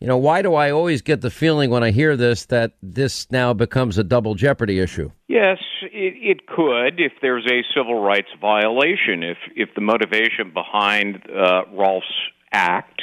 You 0.00 0.06
know, 0.06 0.18
why 0.18 0.42
do 0.42 0.54
I 0.54 0.70
always 0.70 1.00
get 1.00 1.22
the 1.22 1.30
feeling 1.30 1.70
when 1.70 1.82
I 1.82 1.90
hear 1.90 2.16
this 2.16 2.44
that 2.46 2.72
this 2.82 3.30
now 3.30 3.54
becomes 3.54 3.96
a 3.96 4.04
double 4.04 4.34
jeopardy 4.34 4.78
issue? 4.78 5.10
Yes, 5.26 5.56
it, 5.82 6.14
it 6.40 6.46
could 6.46 7.00
if 7.00 7.12
there's 7.22 7.46
a 7.46 7.62
civil 7.74 8.02
rights 8.02 8.28
violation. 8.38 9.22
If 9.22 9.38
if 9.54 9.70
the 9.74 9.80
motivation 9.80 10.52
behind 10.52 11.22
uh, 11.30 11.62
Rolfe's 11.72 12.06
act, 12.52 13.00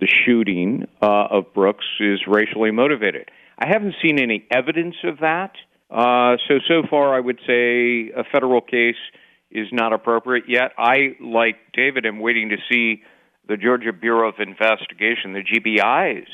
the 0.00 0.06
shooting 0.06 0.86
uh, 1.00 1.28
of 1.30 1.54
Brooks, 1.54 1.86
is 1.98 2.20
racially 2.26 2.72
motivated. 2.72 3.30
I 3.58 3.66
haven't 3.66 3.94
seen 4.02 4.20
any 4.20 4.46
evidence 4.50 4.96
of 5.04 5.20
that. 5.20 5.52
Uh, 5.90 6.36
so, 6.48 6.58
so 6.66 6.82
far, 6.90 7.14
I 7.14 7.20
would 7.20 7.38
say 7.46 8.10
a 8.14 8.24
federal 8.32 8.60
case 8.60 8.96
is 9.50 9.68
not 9.72 9.92
appropriate 9.92 10.44
yet. 10.48 10.72
I, 10.76 11.16
like 11.20 11.56
David, 11.72 12.04
am 12.04 12.18
waiting 12.18 12.50
to 12.50 12.56
see 12.70 13.02
the 13.48 13.56
Georgia 13.56 13.92
Bureau 13.92 14.28
of 14.28 14.36
Investigation, 14.38 15.32
the 15.32 15.42
GBI's 15.42 16.28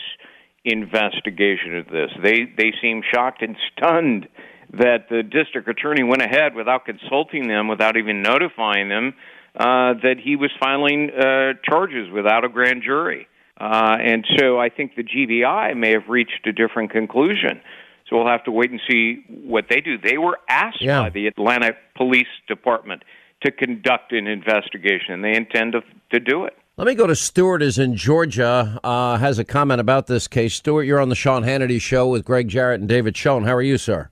investigation 0.65 1.77
of 1.77 1.87
this. 1.87 2.11
They 2.23 2.45
they 2.57 2.73
seem 2.83 3.03
shocked 3.13 3.43
and 3.43 3.57
stunned 3.73 4.29
that 4.73 5.09
the 5.09 5.23
district 5.23 5.69
attorney 5.69 6.05
went 6.05 6.23
ahead 6.23 6.55
without 6.55 6.85
consulting 6.85 7.49
them, 7.49 7.69
without 7.69 7.97
even 7.97 8.23
notifying 8.23 8.89
them 8.89 9.15
uh, 9.57 9.95
that 10.03 10.17
he 10.23 10.37
was 10.37 10.51
filing 10.61 11.11
uh, 11.11 11.55
charges 11.69 12.09
without 12.13 12.45
a 12.45 12.49
grand 12.49 12.83
jury. 12.85 13.27
Uh, 13.59 13.97
and 14.01 14.25
so 14.39 14.59
I 14.59 14.69
think 14.69 14.95
the 14.95 15.03
GBI 15.03 15.77
may 15.77 15.91
have 15.91 16.09
reached 16.09 16.47
a 16.47 16.53
different 16.53 16.91
conclusion. 16.93 17.61
So 18.09 18.17
we'll 18.17 18.29
have 18.29 18.45
to 18.45 18.53
wait 18.53 18.71
and 18.71 18.81
see 18.91 19.25
what 19.45 19.67
they 19.69 19.81
do. 19.81 19.99
They 19.99 20.19
were 20.19 20.39
asked 20.49 20.81
yeah. 20.83 21.03
by 21.03 21.11
the 21.11 21.27
Atlanta 21.27 21.73
Police 21.97 22.31
Department 22.49 23.03
to 23.43 23.53
conduct 23.53 24.13
an 24.13 24.27
investigation, 24.27 25.15
and 25.15 25.25
they 25.25 25.35
intend 25.35 25.73
to, 25.73 25.81
to 26.13 26.21
do 26.21 26.45
it. 26.45 26.55
Let 26.81 26.87
me 26.87 26.95
go 26.95 27.07
to 27.07 27.15
Stuart, 27.15 27.61
is 27.61 27.79
in 27.79 27.95
Georgia, 27.95 28.81
uh, 28.83 29.19
has 29.19 29.39
a 29.39 29.45
comment 29.45 29.83
about 29.83 30.07
this 30.07 30.27
case. 30.27 30.55
Stuart, 30.55 30.85
you're 30.85 30.99
on 30.99 31.11
the 31.11 31.15
Sean 31.15 31.43
Hannity 31.43 31.79
Show 31.79 32.09
with 32.09 32.25
Gregg 32.25 32.49
Jarrett 32.49 32.81
and 32.81 32.89
David 32.89 33.15
Schoen. 33.19 33.45
How 33.45 33.55
are 33.55 33.61
you, 33.61 33.77
sir? 33.77 34.09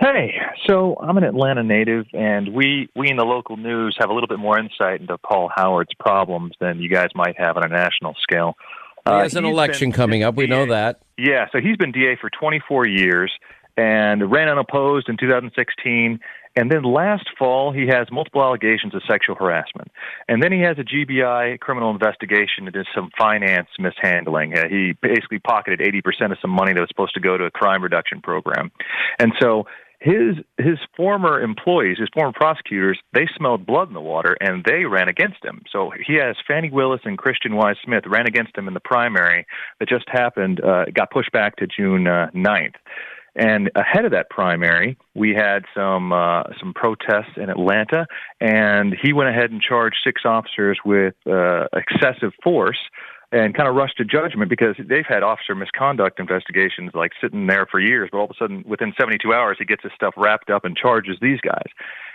Hey, 0.00 0.34
so 0.66 0.96
I'm 1.00 1.16
an 1.16 1.22
Atlanta 1.22 1.62
native, 1.62 2.06
and 2.12 2.52
we 2.52 2.88
we 2.96 3.08
in 3.08 3.18
the 3.18 3.24
local 3.24 3.56
news 3.56 3.96
have 4.00 4.10
a 4.10 4.12
little 4.12 4.26
bit 4.26 4.40
more 4.40 4.58
insight 4.58 5.00
into 5.00 5.16
Paul 5.18 5.48
Howard's 5.54 5.94
problems 6.00 6.54
than 6.58 6.80
you 6.80 6.88
guys 6.88 7.10
might 7.14 7.38
have 7.38 7.56
on 7.56 7.64
a 7.64 7.68
national 7.68 8.16
scale. 8.20 8.56
He 9.06 9.12
has 9.12 9.36
uh, 9.36 9.38
an 9.38 9.44
election 9.44 9.90
been, 9.90 9.96
coming 9.96 10.22
up. 10.24 10.34
We 10.34 10.48
know 10.48 10.66
that. 10.66 11.02
Yeah, 11.16 11.46
so 11.52 11.60
he's 11.60 11.76
been 11.76 11.92
DA 11.92 12.16
for 12.20 12.30
24 12.30 12.84
years 12.88 13.30
and 13.76 14.28
ran 14.28 14.48
unopposed 14.48 15.08
in 15.08 15.16
2016. 15.18 16.18
And 16.56 16.70
then 16.70 16.82
last 16.82 17.24
fall, 17.38 17.72
he 17.72 17.86
has 17.86 18.08
multiple 18.10 18.42
allegations 18.42 18.94
of 18.94 19.02
sexual 19.10 19.36
harassment. 19.36 19.90
And 20.28 20.42
then 20.42 20.52
he 20.52 20.60
has 20.60 20.76
a 20.78 20.84
GBI 20.84 21.60
criminal 21.60 21.90
investigation 21.90 22.66
into 22.66 22.84
some 22.94 23.10
finance 23.18 23.68
mishandling. 23.78 24.56
Uh, 24.56 24.68
he 24.68 24.92
basically 25.00 25.38
pocketed 25.38 25.80
80% 25.80 26.32
of 26.32 26.38
some 26.40 26.50
money 26.50 26.72
that 26.72 26.80
was 26.80 26.88
supposed 26.88 27.14
to 27.14 27.20
go 27.20 27.38
to 27.38 27.44
a 27.44 27.50
crime 27.50 27.82
reduction 27.82 28.20
program. 28.20 28.70
And 29.18 29.32
so 29.40 29.66
his 30.02 30.36
his 30.58 30.78
former 30.96 31.40
employees, 31.40 31.98
his 31.98 32.08
former 32.12 32.32
prosecutors, 32.32 32.98
they 33.12 33.28
smelled 33.36 33.64
blood 33.64 33.88
in 33.88 33.94
the 33.94 34.00
water 34.00 34.36
and 34.40 34.64
they 34.64 34.84
ran 34.84 35.08
against 35.08 35.44
him. 35.44 35.62
So 35.70 35.92
he 36.04 36.14
has 36.14 36.36
Fani 36.46 36.70
Willis 36.70 37.02
and 37.04 37.16
Christian 37.16 37.54
Wise 37.56 37.76
Smith 37.84 38.04
ran 38.06 38.26
against 38.26 38.56
him 38.56 38.66
in 38.66 38.74
the 38.74 38.80
primary 38.80 39.46
that 39.78 39.88
just 39.88 40.04
happened, 40.08 40.60
uh, 40.60 40.86
got 40.92 41.10
pushed 41.10 41.32
back 41.32 41.56
to 41.56 41.66
June 41.66 42.06
uh, 42.06 42.30
9th. 42.34 42.74
And 43.34 43.70
ahead 43.74 44.04
of 44.04 44.12
that 44.12 44.28
primary, 44.28 44.98
we 45.14 45.34
had 45.34 45.64
some 45.74 46.12
uh, 46.12 46.42
some 46.60 46.74
protests 46.74 47.36
in 47.36 47.48
Atlanta, 47.48 48.06
and 48.40 48.94
he 49.02 49.12
went 49.12 49.30
ahead 49.30 49.50
and 49.50 49.60
charged 49.60 49.96
six 50.04 50.22
officers 50.26 50.78
with 50.84 51.14
uh, 51.26 51.64
excessive 51.72 52.32
force 52.42 52.78
and 53.32 53.54
kind 53.56 53.66
of 53.66 53.74
rushed 53.74 53.96
to 53.96 54.04
judgment 54.04 54.50
because 54.50 54.76
they've 54.78 55.06
had 55.08 55.22
officer 55.22 55.54
misconduct 55.54 56.20
investigations 56.20 56.90
like 56.94 57.12
sitting 57.20 57.46
there 57.46 57.66
for 57.70 57.80
years, 57.80 58.10
but 58.12 58.18
all 58.18 58.24
of 58.24 58.30
a 58.30 58.34
sudden 58.38 58.62
within 58.66 58.92
72 59.00 59.32
hours 59.32 59.56
he 59.58 59.64
gets 59.64 59.82
his 59.82 59.92
stuff 59.94 60.12
wrapped 60.18 60.50
up 60.50 60.66
and 60.66 60.76
charges 60.76 61.16
these 61.22 61.40
guys. 61.40 61.70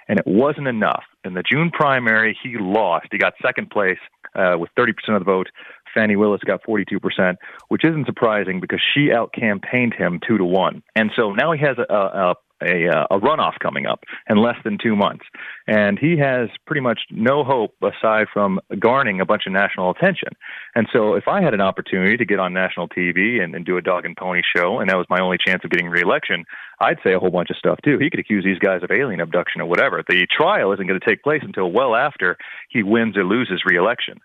And 0.08 0.20
it 0.20 0.28
wasn't 0.28 0.68
enough. 0.68 1.04
In 1.26 1.34
the 1.34 1.44
June 1.44 1.70
primary, 1.72 2.38
he 2.42 2.56
lost. 2.58 3.08
He 3.12 3.18
got 3.18 3.34
second 3.42 3.72
place 3.72 3.98
uh, 4.36 4.56
with 4.58 4.70
30% 4.78 4.92
of 5.10 5.20
the 5.20 5.26
vote. 5.26 5.50
Fani 5.98 6.16
Willis 6.16 6.42
got 6.46 6.62
42%, 6.64 7.38
which 7.70 7.84
isn't 7.84 8.06
surprising 8.06 8.60
because 8.60 8.82
she 8.94 9.12
out 9.12 9.34
campaigned 9.34 9.96
him 9.96 10.20
two 10.26 10.38
to 10.38 10.46
one. 10.46 10.84
And 10.96 11.12
so 11.16 11.32
now 11.32 11.54
he 11.54 11.60
has 11.60 11.78
a, 11.80 11.92
a, 11.92 12.36
a, 12.62 12.88
uh, 12.88 13.08
a 13.12 13.20
runoff 13.20 13.54
coming 13.62 13.88
up 13.88 14.04
in 14.30 14.38
less 14.38 14.58
than 14.64 14.78
two 14.82 14.96
months. 14.96 15.26
And 15.68 15.98
he 15.98 16.18
has 16.18 16.50
pretty 16.66 16.82
much 16.82 17.02
no 17.10 17.44
hope 17.44 17.76
aside 17.82 18.28
from 18.32 18.60
garnering 18.80 19.22
a 19.22 19.26
bunch 19.26 19.44
of 19.48 19.54
national 19.54 19.90
attention. 19.90 20.30
And 20.76 20.88
so 20.94 21.16
if 21.16 21.28
I 21.28 21.42
had 21.42 21.54
an 21.54 21.62
opportunity 21.62 22.16
to 22.16 22.26
get 22.26 22.40
on 22.40 22.54
national 22.54 22.90
TV 22.90 23.42
and, 23.42 23.56
and 23.56 23.66
do 23.66 23.78
a 23.78 23.82
dog 23.82 24.06
and 24.06 24.16
pony 24.16 24.42
show, 24.56 24.80
and 24.80 24.90
that 24.90 24.98
was 24.98 25.08
my 25.10 25.20
only 25.20 25.38
chance 25.44 25.64
of 25.64 25.72
getting 25.72 25.90
reelection, 25.90 26.46
I'd 26.80 27.00
say 27.04 27.14
a 27.14 27.20
whole 27.20 27.32
bunch 27.32 27.50
of 27.50 27.58
stuff 27.58 27.80
too. 27.84 27.98
He 28.00 28.10
could 28.10 28.20
accuse 28.20 28.44
these 28.44 28.60
guys 28.60 28.84
of 28.84 28.92
alien 28.92 29.20
abduction 29.20 29.62
or 29.62 29.66
whatever. 29.66 30.04
The 30.08 30.28
trial 30.30 30.72
isn't 30.74 30.88
going 30.88 31.00
to 31.00 31.06
take 31.06 31.24
place 31.24 31.42
until 31.44 31.72
well 31.72 31.96
after 31.96 32.38
he 32.70 32.84
wins 32.84 33.18
or 33.18 33.24
loses 33.24 33.64
reelection. 33.66 34.20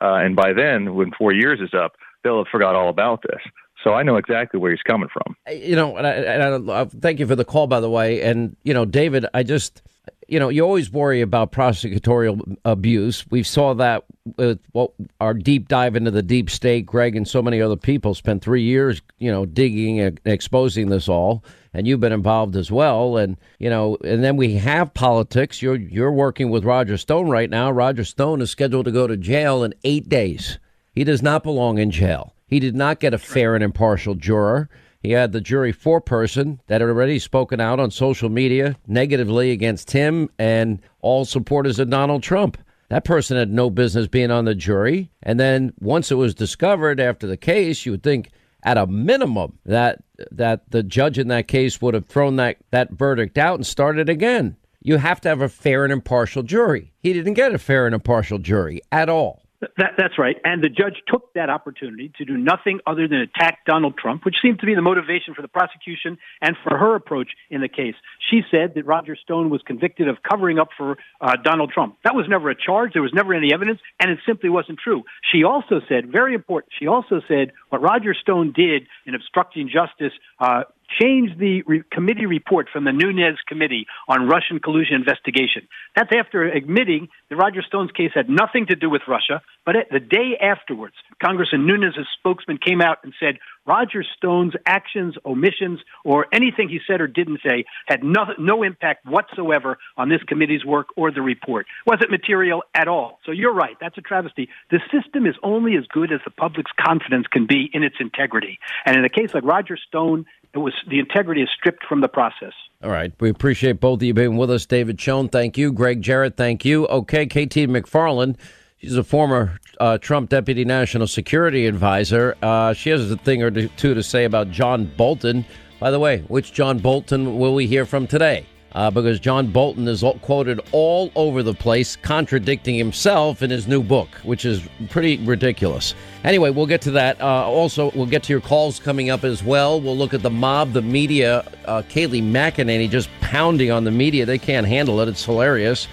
Uh, 0.00 0.14
and 0.14 0.36
by 0.36 0.52
then, 0.52 0.94
when 0.94 1.10
four 1.16 1.32
years 1.32 1.60
is 1.60 1.74
up, 1.74 1.92
they'll 2.22 2.38
have 2.38 2.50
forgot 2.50 2.74
all 2.74 2.88
about 2.88 3.22
this. 3.22 3.40
So 3.84 3.94
I 3.94 4.02
know 4.02 4.16
exactly 4.16 4.58
where 4.58 4.70
he's 4.70 4.82
coming 4.82 5.08
from. 5.12 5.36
You 5.50 5.76
know, 5.76 5.96
and 5.96 6.06
I, 6.06 6.10
and 6.10 6.70
I, 6.70 6.84
thank 6.86 7.20
you 7.20 7.26
for 7.26 7.36
the 7.36 7.44
call, 7.44 7.66
by 7.66 7.80
the 7.80 7.90
way. 7.90 8.22
And 8.22 8.56
you 8.64 8.74
know, 8.74 8.84
David, 8.84 9.26
I 9.34 9.44
just, 9.44 9.82
you 10.26 10.40
know, 10.40 10.48
you 10.48 10.62
always 10.62 10.90
worry 10.90 11.20
about 11.20 11.52
prosecutorial 11.52 12.56
abuse. 12.64 13.24
We 13.30 13.44
saw 13.44 13.74
that 13.74 14.04
with 14.36 14.58
what 14.72 14.92
our 15.20 15.32
deep 15.32 15.68
dive 15.68 15.94
into 15.94 16.10
the 16.10 16.22
deep 16.22 16.50
state. 16.50 16.86
Greg 16.86 17.14
and 17.14 17.26
so 17.26 17.40
many 17.40 17.62
other 17.62 17.76
people 17.76 18.14
spent 18.14 18.42
three 18.42 18.62
years, 18.62 19.00
you 19.18 19.30
know, 19.30 19.46
digging 19.46 20.00
and 20.00 20.20
exposing 20.24 20.88
this 20.88 21.08
all. 21.08 21.44
And 21.72 21.86
you've 21.86 22.00
been 22.00 22.12
involved 22.12 22.56
as 22.56 22.72
well. 22.72 23.16
And 23.16 23.36
you 23.60 23.70
know, 23.70 23.96
and 24.02 24.24
then 24.24 24.36
we 24.36 24.54
have 24.54 24.92
politics. 24.92 25.62
You're 25.62 25.76
you're 25.76 26.12
working 26.12 26.50
with 26.50 26.64
Roger 26.64 26.96
Stone 26.96 27.28
right 27.28 27.48
now. 27.48 27.70
Roger 27.70 28.04
Stone 28.04 28.42
is 28.42 28.50
scheduled 28.50 28.86
to 28.86 28.92
go 28.92 29.06
to 29.06 29.16
jail 29.16 29.62
in 29.62 29.72
eight 29.84 30.08
days. 30.08 30.58
He 30.92 31.04
does 31.04 31.22
not 31.22 31.44
belong 31.44 31.78
in 31.78 31.92
jail. 31.92 32.34
He 32.48 32.58
did 32.58 32.74
not 32.74 32.98
get 32.98 33.14
a 33.14 33.18
fair 33.18 33.54
and 33.54 33.62
impartial 33.62 34.14
juror. 34.14 34.68
He 35.00 35.12
had 35.12 35.32
the 35.32 35.40
jury 35.40 35.72
foreperson 35.72 36.58
that 36.66 36.80
had 36.80 36.90
already 36.90 37.20
spoken 37.20 37.60
out 37.60 37.78
on 37.78 37.90
social 37.92 38.28
media 38.28 38.76
negatively 38.86 39.52
against 39.52 39.92
him 39.92 40.28
and 40.38 40.80
all 41.00 41.24
supporters 41.24 41.78
of 41.78 41.90
Donald 41.90 42.22
Trump. 42.22 42.58
That 42.88 43.04
person 43.04 43.36
had 43.36 43.52
no 43.52 43.70
business 43.70 44.08
being 44.08 44.30
on 44.30 44.46
the 44.46 44.54
jury. 44.54 45.10
And 45.22 45.38
then 45.38 45.72
once 45.78 46.10
it 46.10 46.16
was 46.16 46.34
discovered 46.34 46.98
after 46.98 47.26
the 47.26 47.36
case, 47.36 47.84
you 47.84 47.92
would 47.92 48.02
think 48.02 48.30
at 48.64 48.78
a 48.78 48.86
minimum 48.86 49.58
that 49.64 50.02
that 50.32 50.68
the 50.70 50.82
judge 50.82 51.18
in 51.18 51.28
that 51.28 51.46
case 51.46 51.80
would 51.80 51.94
have 51.94 52.06
thrown 52.06 52.36
that, 52.36 52.56
that 52.72 52.90
verdict 52.90 53.38
out 53.38 53.54
and 53.54 53.66
started 53.66 54.08
again. 54.08 54.56
You 54.80 54.96
have 54.96 55.20
to 55.20 55.28
have 55.28 55.42
a 55.42 55.48
fair 55.48 55.84
and 55.84 55.92
impartial 55.92 56.42
jury. 56.42 56.92
He 56.98 57.12
didn't 57.12 57.34
get 57.34 57.54
a 57.54 57.58
fair 57.58 57.86
and 57.86 57.94
impartial 57.94 58.38
jury 58.38 58.80
at 58.90 59.08
all. 59.08 59.42
That, 59.60 59.94
that's 59.98 60.18
right. 60.18 60.36
And 60.44 60.62
the 60.62 60.68
judge 60.68 61.02
took 61.08 61.32
that 61.34 61.50
opportunity 61.50 62.12
to 62.18 62.24
do 62.24 62.36
nothing 62.36 62.78
other 62.86 63.08
than 63.08 63.18
attack 63.18 63.64
Donald 63.66 63.96
Trump, 63.98 64.24
which 64.24 64.36
seemed 64.40 64.60
to 64.60 64.66
be 64.66 64.76
the 64.76 64.82
motivation 64.82 65.34
for 65.34 65.42
the 65.42 65.48
prosecution 65.48 66.16
and 66.40 66.56
for 66.62 66.78
her 66.78 66.94
approach 66.94 67.30
in 67.50 67.60
the 67.60 67.68
case. 67.68 67.96
She 68.30 68.42
said 68.52 68.74
that 68.76 68.86
Roger 68.86 69.16
Stone 69.16 69.50
was 69.50 69.60
convicted 69.62 70.06
of 70.08 70.18
covering 70.22 70.60
up 70.60 70.68
for 70.76 70.96
uh, 71.20 71.36
Donald 71.42 71.72
Trump. 71.72 71.96
That 72.04 72.14
was 72.14 72.26
never 72.28 72.50
a 72.50 72.54
charge. 72.54 72.92
There 72.92 73.02
was 73.02 73.12
never 73.12 73.34
any 73.34 73.52
evidence, 73.52 73.80
and 73.98 74.12
it 74.12 74.20
simply 74.24 74.48
wasn't 74.48 74.78
true. 74.78 75.02
She 75.32 75.42
also 75.42 75.80
said, 75.88 76.10
very 76.10 76.34
important, 76.34 76.72
she 76.78 76.86
also 76.86 77.20
said 77.26 77.50
what 77.70 77.82
Roger 77.82 78.14
Stone 78.14 78.52
did 78.52 78.86
in 79.06 79.16
obstructing 79.16 79.68
justice 79.68 80.12
uh, 80.38 80.64
change 81.00 81.36
the 81.38 81.62
re- 81.62 81.82
committee 81.90 82.26
report 82.26 82.68
from 82.72 82.84
the 82.84 82.92
Nunes 82.92 83.38
Committee 83.46 83.86
on 84.08 84.28
Russian 84.28 84.60
collusion 84.60 84.94
investigation. 84.96 85.68
That's 85.94 86.10
after 86.14 86.44
admitting 86.44 87.08
the 87.30 87.36
Roger 87.36 87.62
Stone's 87.62 87.90
case 87.92 88.10
had 88.14 88.28
nothing 88.28 88.66
to 88.66 88.76
do 88.76 88.88
with 88.88 89.02
Russia. 89.06 89.42
But 89.64 89.76
the 89.90 90.00
day 90.00 90.38
afterwards, 90.40 90.94
Congressman 91.22 91.66
Nunes' 91.66 91.94
spokesman 92.18 92.58
came 92.58 92.80
out 92.80 92.98
and 93.02 93.12
said 93.20 93.38
Roger 93.66 94.02
Stone's 94.16 94.54
actions, 94.64 95.14
omissions, 95.26 95.80
or 96.04 96.26
anything 96.32 96.70
he 96.70 96.80
said 96.86 97.02
or 97.02 97.06
didn't 97.06 97.40
say 97.46 97.64
had 97.86 98.02
no, 98.02 98.24
no 98.38 98.62
impact 98.62 99.04
whatsoever 99.04 99.78
on 99.98 100.08
this 100.08 100.22
committee's 100.26 100.64
work 100.64 100.88
or 100.96 101.10
the 101.10 101.20
report. 101.20 101.66
Wasn't 101.86 102.10
material 102.10 102.62
at 102.74 102.88
all. 102.88 103.18
So 103.26 103.32
you're 103.32 103.52
right. 103.52 103.76
That's 103.78 103.98
a 103.98 104.00
travesty. 104.00 104.48
The 104.70 104.80
system 104.90 105.26
is 105.26 105.34
only 105.42 105.76
as 105.76 105.86
good 105.86 106.12
as 106.12 106.20
the 106.24 106.30
public's 106.30 106.72
confidence 106.80 107.26
can 107.26 107.46
be 107.46 107.68
in 107.72 107.82
its 107.82 107.96
integrity. 108.00 108.58
And 108.86 108.96
in 108.96 109.04
a 109.04 109.10
case 109.10 109.34
like 109.34 109.44
Roger 109.44 109.76
Stone, 109.76 110.24
it 110.54 110.58
was 110.58 110.74
the 110.88 110.98
integrity 110.98 111.42
is 111.42 111.48
stripped 111.56 111.84
from 111.86 112.00
the 112.00 112.08
process. 112.08 112.52
All 112.82 112.90
right. 112.90 113.12
We 113.20 113.28
appreciate 113.28 113.80
both 113.80 113.98
of 113.98 114.02
you 114.04 114.14
being 114.14 114.36
with 114.36 114.50
us. 114.50 114.66
David 114.66 115.00
Schoen, 115.00 115.28
thank 115.28 115.58
you. 115.58 115.72
Gregg 115.72 116.00
Jarrett, 116.00 116.36
thank 116.36 116.64
you. 116.64 116.86
Okay, 116.86 117.26
KT 117.26 117.66
McFarland. 117.66 118.36
She's 118.78 118.96
a 118.96 119.02
former 119.02 119.58
uh, 119.80 119.98
Trump 119.98 120.30
deputy 120.30 120.64
national 120.64 121.08
security 121.08 121.66
advisor. 121.66 122.36
Uh, 122.40 122.72
she 122.72 122.90
has 122.90 123.10
a 123.10 123.16
thing 123.16 123.42
or 123.42 123.50
two 123.50 123.94
to 123.94 124.02
say 124.02 124.24
about 124.24 124.50
John 124.50 124.90
Bolton. 124.96 125.44
By 125.80 125.90
the 125.90 125.98
way, 125.98 126.20
which 126.28 126.52
John 126.52 126.78
Bolton 126.78 127.38
will 127.38 127.54
we 127.54 127.66
hear 127.66 127.84
from 127.84 128.06
today? 128.06 128.46
Uh, 128.72 128.90
because 128.90 129.18
John 129.18 129.50
Bolton 129.50 129.88
is 129.88 130.04
quoted 130.20 130.60
all 130.72 131.10
over 131.14 131.42
the 131.42 131.54
place, 131.54 131.96
contradicting 131.96 132.74
himself 132.74 133.42
in 133.42 133.50
his 133.50 133.66
new 133.66 133.82
book, 133.82 134.08
which 134.24 134.44
is 134.44 134.62
pretty 134.90 135.16
ridiculous. 135.18 135.94
Anyway, 136.22 136.50
we'll 136.50 136.66
get 136.66 136.82
to 136.82 136.90
that. 136.90 137.18
Uh, 137.20 137.48
also, 137.48 137.90
we'll 137.92 138.06
get 138.06 138.22
to 138.24 138.32
your 138.32 138.42
calls 138.42 138.78
coming 138.78 139.08
up 139.08 139.24
as 139.24 139.42
well. 139.42 139.80
We'll 139.80 139.96
look 139.96 140.12
at 140.12 140.22
the 140.22 140.30
mob, 140.30 140.74
the 140.74 140.82
media. 140.82 141.50
Uh, 141.64 141.82
Kayleigh 141.82 142.22
McEnany 142.22 142.90
just 142.90 143.08
pounding 143.20 143.70
on 143.70 143.84
the 143.84 143.90
media. 143.90 144.26
They 144.26 144.38
can't 144.38 144.66
handle 144.66 145.00
it. 145.00 145.08
It's 145.08 145.24
hilarious. 145.24 145.88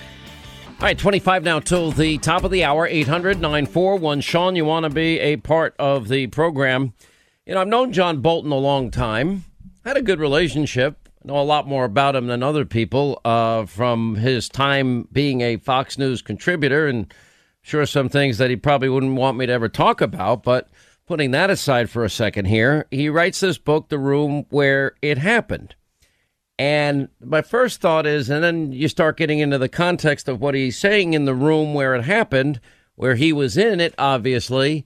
All 0.68 0.82
right, 0.82 0.98
25 0.98 1.44
now 1.44 1.62
till 1.62 1.92
the 1.92 2.18
top 2.18 2.44
of 2.44 2.52
the 2.52 2.66
hour, 2.66 2.86
800 2.86 3.40
941. 3.40 4.20
Sean, 4.20 4.58
you 4.58 4.66
want 4.66 4.84
to 4.84 4.90
be 4.90 5.20
a 5.22 5.38
part 5.38 5.74
of 5.80 6.10
the 6.10 6.28
program? 6.28 6.94
You 7.46 7.54
know, 7.54 7.62
I've 7.62 7.68
known 7.70 7.94
John 7.94 8.20
Bolton 8.20 8.52
a 8.52 8.58
long 8.58 8.92
time, 8.92 9.46
had 9.86 9.96
a 9.96 10.02
good 10.02 10.20
relationship, 10.20 11.05
know 11.26 11.40
a 11.40 11.44
lot 11.44 11.68
more 11.68 11.86
about 11.86 12.16
him 12.16 12.28
than 12.28 12.44
other 12.44 12.66
people 12.66 13.20
uh, 13.26 13.66
from 13.66 14.16
his 14.16 14.50
time 14.50 15.08
being 15.12 15.42
a 15.42 15.58
Fox 15.58 15.98
News 15.98 16.22
contributor, 16.22 16.88
and 16.88 17.14
sure 17.62 17.86
some 17.86 18.10
things 18.10 18.38
that 18.38 18.50
he 18.50 18.56
probably 18.56 18.90
wouldn't 18.90 19.16
want 19.16 19.38
me 19.38 19.46
to 19.46 19.54
ever 19.54 19.70
talk 19.70 20.02
about. 20.02 20.44
But 20.44 20.70
putting 21.06 21.32
that 21.32 21.50
aside 21.50 21.90
for 21.90 22.04
a 22.04 22.10
second 22.10 22.46
here, 22.46 22.88
he 22.92 23.10
writes 23.10 23.40
this 23.40 23.58
book, 23.58 23.90
The 23.90 24.00
Room 24.00 24.46
Where 24.50 24.96
It 25.02 25.18
Happened. 25.18 25.76
And 26.58 27.10
my 27.20 27.42
first 27.42 27.82
thought 27.82 28.06
is, 28.06 28.30
and 28.30 28.44
then 28.44 28.72
you 28.72 28.88
start 28.88 29.18
getting 29.18 29.40
into 29.40 29.58
the 29.58 29.68
context 29.68 30.30
of 30.30 30.40
what 30.40 30.56
he's 30.56 30.78
saying 30.78 31.14
in 31.14 31.26
the 31.26 31.36
room 31.36 31.74
where 31.74 31.96
it 31.96 32.04
happened, 32.04 32.62
where 32.96 33.16
he 33.16 33.34
was 33.34 33.58
in 33.58 33.82
it, 33.82 33.94
obviously. 33.98 34.86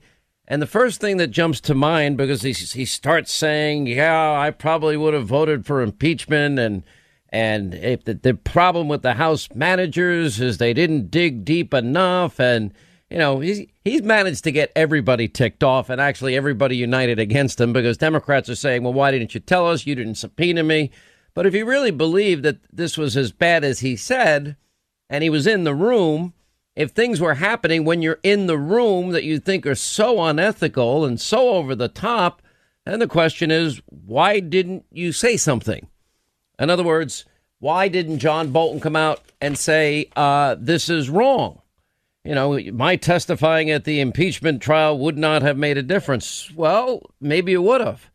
And 0.50 0.60
the 0.60 0.66
first 0.66 1.00
thing 1.00 1.18
that 1.18 1.28
jumps 1.28 1.60
to 1.60 1.76
mind, 1.76 2.16
because 2.16 2.42
he, 2.42 2.50
he 2.50 2.84
starts 2.84 3.32
saying, 3.32 3.86
yeah, 3.86 4.32
I 4.32 4.50
probably 4.50 4.96
would 4.96 5.14
have 5.14 5.28
voted 5.28 5.64
for 5.64 5.80
impeachment. 5.80 6.58
And, 6.58 6.82
and 7.28 7.72
if 7.72 8.02
the, 8.02 8.14
the 8.14 8.34
problem 8.34 8.88
with 8.88 9.02
the 9.02 9.14
House 9.14 9.48
managers 9.54 10.40
is 10.40 10.58
they 10.58 10.74
didn't 10.74 11.08
dig 11.08 11.44
deep 11.44 11.72
enough. 11.72 12.40
And, 12.40 12.74
you 13.08 13.18
know, 13.18 13.38
he's, 13.38 13.64
he's 13.84 14.02
managed 14.02 14.42
to 14.42 14.50
get 14.50 14.72
everybody 14.74 15.28
ticked 15.28 15.62
off 15.62 15.88
and 15.88 16.00
actually 16.00 16.34
everybody 16.34 16.76
united 16.76 17.20
against 17.20 17.60
him 17.60 17.72
because 17.72 17.96
Democrats 17.96 18.50
are 18.50 18.56
saying, 18.56 18.82
well, 18.82 18.92
why 18.92 19.12
didn't 19.12 19.34
you 19.34 19.40
tell 19.40 19.68
us? 19.68 19.86
You 19.86 19.94
didn't 19.94 20.16
subpoena 20.16 20.64
me. 20.64 20.90
But 21.32 21.46
if 21.46 21.54
he 21.54 21.62
really 21.62 21.92
believed 21.92 22.42
that 22.42 22.58
this 22.72 22.98
was 22.98 23.16
as 23.16 23.30
bad 23.30 23.62
as 23.62 23.80
he 23.80 23.94
said, 23.94 24.56
and 25.08 25.22
he 25.22 25.30
was 25.30 25.46
in 25.46 25.62
the 25.62 25.76
room, 25.76 26.34
if 26.80 26.92
things 26.92 27.20
were 27.20 27.34
happening 27.34 27.84
when 27.84 28.00
you're 28.00 28.20
in 28.22 28.46
the 28.46 28.56
room 28.56 29.10
that 29.10 29.22
you 29.22 29.38
think 29.38 29.66
are 29.66 29.74
so 29.74 30.22
unethical 30.22 31.04
and 31.04 31.20
so 31.20 31.50
over 31.50 31.74
the 31.74 31.88
top, 31.88 32.40
then 32.86 33.00
the 33.00 33.06
question 33.06 33.50
is, 33.50 33.82
why 33.86 34.40
didn't 34.40 34.86
you 34.90 35.12
say 35.12 35.36
something? 35.36 35.88
In 36.58 36.70
other 36.70 36.82
words, 36.82 37.26
why 37.58 37.88
didn't 37.88 38.20
John 38.20 38.50
Bolton 38.50 38.80
come 38.80 38.96
out 38.96 39.20
and 39.42 39.58
say, 39.58 40.08
uh, 40.16 40.56
this 40.58 40.88
is 40.88 41.10
wrong? 41.10 41.60
You 42.24 42.34
know, 42.34 42.58
my 42.72 42.96
testifying 42.96 43.70
at 43.70 43.84
the 43.84 44.00
impeachment 44.00 44.62
trial 44.62 44.98
would 45.00 45.18
not 45.18 45.42
have 45.42 45.58
made 45.58 45.76
a 45.76 45.82
difference. 45.82 46.50
Well, 46.54 47.02
maybe 47.20 47.52
it 47.52 47.62
would 47.62 47.82
have 47.82 48.10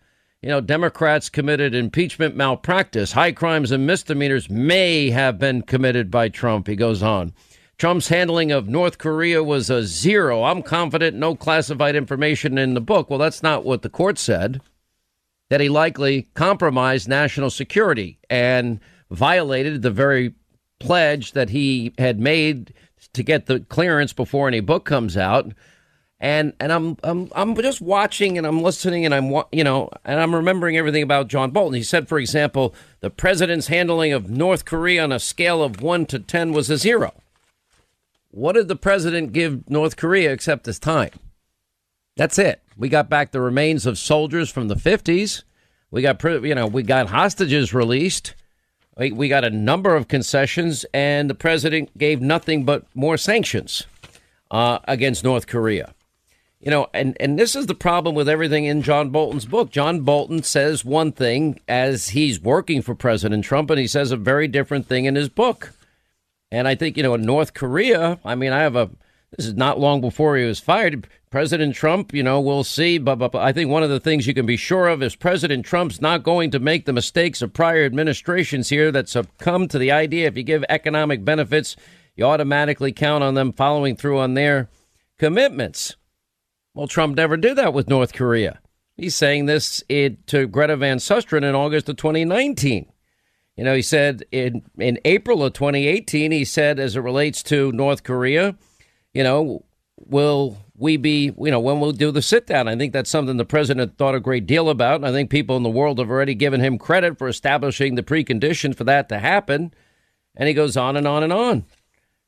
you 0.45 0.51
know, 0.51 0.61
Democrats 0.61 1.27
committed 1.27 1.73
impeachment 1.73 2.35
malpractice. 2.35 3.13
High 3.13 3.31
crimes 3.31 3.71
and 3.71 3.87
misdemeanors 3.87 4.47
may 4.47 5.09
have 5.09 5.39
been 5.39 5.63
committed 5.63 6.11
by 6.11 6.29
Trump, 6.29 6.67
he 6.67 6.75
goes 6.75 7.01
on. 7.01 7.33
Trump's 7.77 8.07
handling 8.07 8.51
of 8.51 8.69
North 8.69 8.97
Korea 8.97 9.43
was 9.43 9.69
a 9.69 9.83
zero. 9.83 10.43
I'm 10.43 10.63
confident 10.63 11.17
no 11.17 11.35
classified 11.35 11.95
information 11.95 12.57
in 12.57 12.73
the 12.73 12.81
book. 12.81 13.09
Well, 13.09 13.19
that's 13.19 13.43
not 13.43 13.65
what 13.65 13.81
the 13.81 13.89
court 13.89 14.17
said. 14.17 14.61
That 15.49 15.61
he 15.61 15.69
likely 15.69 16.27
compromised 16.33 17.07
national 17.07 17.49
security 17.49 18.17
and 18.29 18.79
violated 19.11 19.81
the 19.81 19.91
very 19.91 20.33
pledge 20.79 21.33
that 21.33 21.49
he 21.49 21.93
had 21.97 22.19
made 22.19 22.73
to 23.13 23.23
get 23.23 23.45
the 23.45 23.59
clearance 23.59 24.13
before 24.13 24.47
any 24.47 24.59
book 24.59 24.85
comes 24.85 25.15
out 25.15 25.51
and 26.19 26.53
and 26.59 26.71
I'm 26.71 26.97
I'm 27.03 27.29
I'm 27.35 27.55
just 27.55 27.81
watching 27.81 28.37
and 28.37 28.47
I'm 28.47 28.61
listening 28.61 29.05
and 29.05 29.13
I'm 29.13 29.29
you 29.51 29.63
know 29.63 29.89
and 30.03 30.19
I'm 30.19 30.33
remembering 30.33 30.77
everything 30.77 31.03
about 31.03 31.27
John 31.27 31.51
Bolton. 31.51 31.75
He 31.75 31.83
said, 31.83 32.07
for 32.07 32.17
example, 32.17 32.73
the 33.01 33.09
president's 33.09 33.67
handling 33.67 34.13
of 34.13 34.29
North 34.29 34.65
Korea 34.65 35.03
on 35.03 35.11
a 35.11 35.19
scale 35.19 35.61
of 35.61 35.81
one 35.81 36.05
to 36.07 36.19
ten 36.19 36.53
was 36.53 36.69
a 36.69 36.77
zero. 36.77 37.13
What 38.35 38.55
did 38.55 38.67
the 38.67 38.75
president 38.75 39.31
give 39.31 39.69
North 39.69 39.95
Korea 39.95 40.33
except 40.33 40.65
his 40.65 40.77
time? 40.77 41.11
That's 42.17 42.37
it. 42.37 42.61
We 42.75 42.89
got 42.89 43.09
back 43.09 43.31
the 43.31 43.39
remains 43.39 43.85
of 43.85 43.97
soldiers 43.97 44.49
from 44.49 44.67
the 44.67 44.75
50s. 44.75 45.43
We 45.89 46.01
got 46.01 46.21
you 46.21 46.53
know 46.53 46.67
we 46.67 46.83
got 46.83 47.07
hostages 47.07 47.73
released. 47.73 48.35
We, 48.97 49.27
got 49.27 49.43
a 49.43 49.49
number 49.49 49.95
of 49.95 50.07
concessions, 50.07 50.85
and 50.93 51.29
the 51.29 51.35
president 51.35 51.97
gave 51.97 52.21
nothing 52.21 52.63
but 52.63 52.85
more 52.93 53.17
sanctions 53.17 53.87
uh, 54.51 54.79
against 54.85 55.23
North 55.23 55.47
Korea. 55.47 55.93
You 56.61 56.71
know, 56.71 56.87
and, 56.93 57.17
and 57.19 57.37
this 57.37 57.57
is 57.57 57.65
the 57.65 57.75
problem 57.75 58.15
with 58.15 58.29
everything 58.29 58.63
in 58.63 58.81
John 58.81 59.09
Bolton's 59.09 59.45
book. 59.45 59.69
John 59.69 60.01
Bolton 60.01 60.43
says 60.43 60.85
one 60.85 61.11
thing 61.11 61.59
as 61.67 62.09
he's 62.09 62.39
working 62.39 62.81
for 62.81 62.95
President 62.95 63.43
Trump, 63.43 63.69
and 63.69 63.79
he 63.79 63.87
says 63.87 64.11
a 64.11 64.17
very 64.17 64.47
different 64.47 64.87
thing 64.87 65.03
in 65.03 65.15
his 65.15 65.27
book. 65.27 65.73
And 66.55 66.69
I 66.69 66.75
think, 66.75 66.95
you 66.95 67.03
know, 67.03 67.15
in 67.15 67.23
North 67.23 67.53
Korea, 67.53 68.17
I 68.23 68.35
mean, 68.35 68.53
I 68.53 68.61
have 68.61 68.77
a, 68.77 68.89
this 69.35 69.45
is 69.45 69.55
not 69.55 69.77
long 69.77 69.99
before 69.99 70.37
he 70.37 70.45
was 70.45 70.57
fired. 70.57 71.05
President 71.29 71.75
Trump, 71.75 72.13
you 72.13 72.23
know, 72.23 72.39
we'll 72.39 72.63
see. 72.63 72.97
But, 72.97 73.17
but, 73.17 73.33
but 73.33 73.41
I 73.41 73.51
think 73.51 73.69
one 73.69 73.83
of 73.83 73.89
the 73.89 73.99
things 73.99 74.25
you 74.25 74.33
can 74.33 74.45
be 74.45 74.55
sure 74.55 74.87
of 74.87 75.03
is 75.03 75.17
President 75.17 75.65
Trump's 75.65 75.99
not 75.99 76.23
going 76.23 76.51
to 76.51 76.59
make 76.59 76.85
the 76.85 76.93
mistakes 76.93 77.41
of 77.41 77.51
prior 77.51 77.83
administrations 77.83 78.69
here 78.69 78.89
that 78.93 79.09
succumb 79.09 79.67
to 79.67 79.77
the 79.77 79.91
idea 79.91 80.27
if 80.27 80.37
you 80.37 80.43
give 80.43 80.63
economic 80.69 81.25
benefits, 81.25 81.75
you 82.15 82.23
automatically 82.23 82.93
count 82.93 83.21
on 83.21 83.33
them 83.33 83.51
following 83.51 83.97
through 83.97 84.19
on 84.19 84.35
their 84.35 84.69
commitments. 85.19 85.97
Well, 86.73 86.87
Trump 86.87 87.17
never 87.17 87.35
did 87.35 87.57
that 87.57 87.73
with 87.73 87.89
North 87.89 88.13
Korea. 88.13 88.61
He's 88.95 89.13
saying 89.13 89.47
this 89.47 89.83
it, 89.89 90.25
to 90.27 90.47
Greta 90.47 90.77
Van 90.77 90.99
Susteren 90.99 91.43
in 91.43 91.53
August 91.53 91.89
of 91.89 91.97
2019. 91.97 92.85
You 93.55 93.63
know, 93.63 93.75
he 93.75 93.81
said 93.81 94.25
in, 94.31 94.63
in 94.77 94.99
April 95.05 95.43
of 95.43 95.53
2018, 95.53 96.31
he 96.31 96.43
said, 96.43 96.77
as 96.79 96.95
it 96.95 97.01
relates 97.01 97.41
to 97.43 97.71
North 97.71 98.03
Korea, 98.03 98.55
you 99.13 99.23
know, 99.23 99.63
will 99.97 100.57
we 100.77 100.97
be, 100.97 101.33
you 101.37 101.51
know, 101.51 101.59
when 101.59 101.79
we'll 101.79 101.93
do 101.93 102.11
the 102.11 102.21
sit 102.21 102.47
down? 102.47 102.67
I 102.67 102.75
think 102.75 102.91
that's 102.91 103.09
something 103.09 103.37
the 103.37 103.45
president 103.45 103.97
thought 103.97 104.13
a 104.13 104.19
great 104.19 104.45
deal 104.45 104.69
about. 104.69 104.95
And 104.95 105.05
I 105.05 105.11
think 105.11 105.29
people 105.29 105.55
in 105.55 105.63
the 105.63 105.69
world 105.69 105.99
have 105.99 106.09
already 106.09 106.35
given 106.35 106.59
him 106.59 106.77
credit 106.77 107.17
for 107.17 107.29
establishing 107.29 107.95
the 107.95 108.03
precondition 108.03 108.75
for 108.75 108.83
that 108.83 109.07
to 109.09 109.19
happen. 109.19 109.73
And 110.35 110.49
he 110.49 110.53
goes 110.53 110.75
on 110.75 110.97
and 110.97 111.07
on 111.07 111.23
and 111.23 111.31
on. 111.31 111.65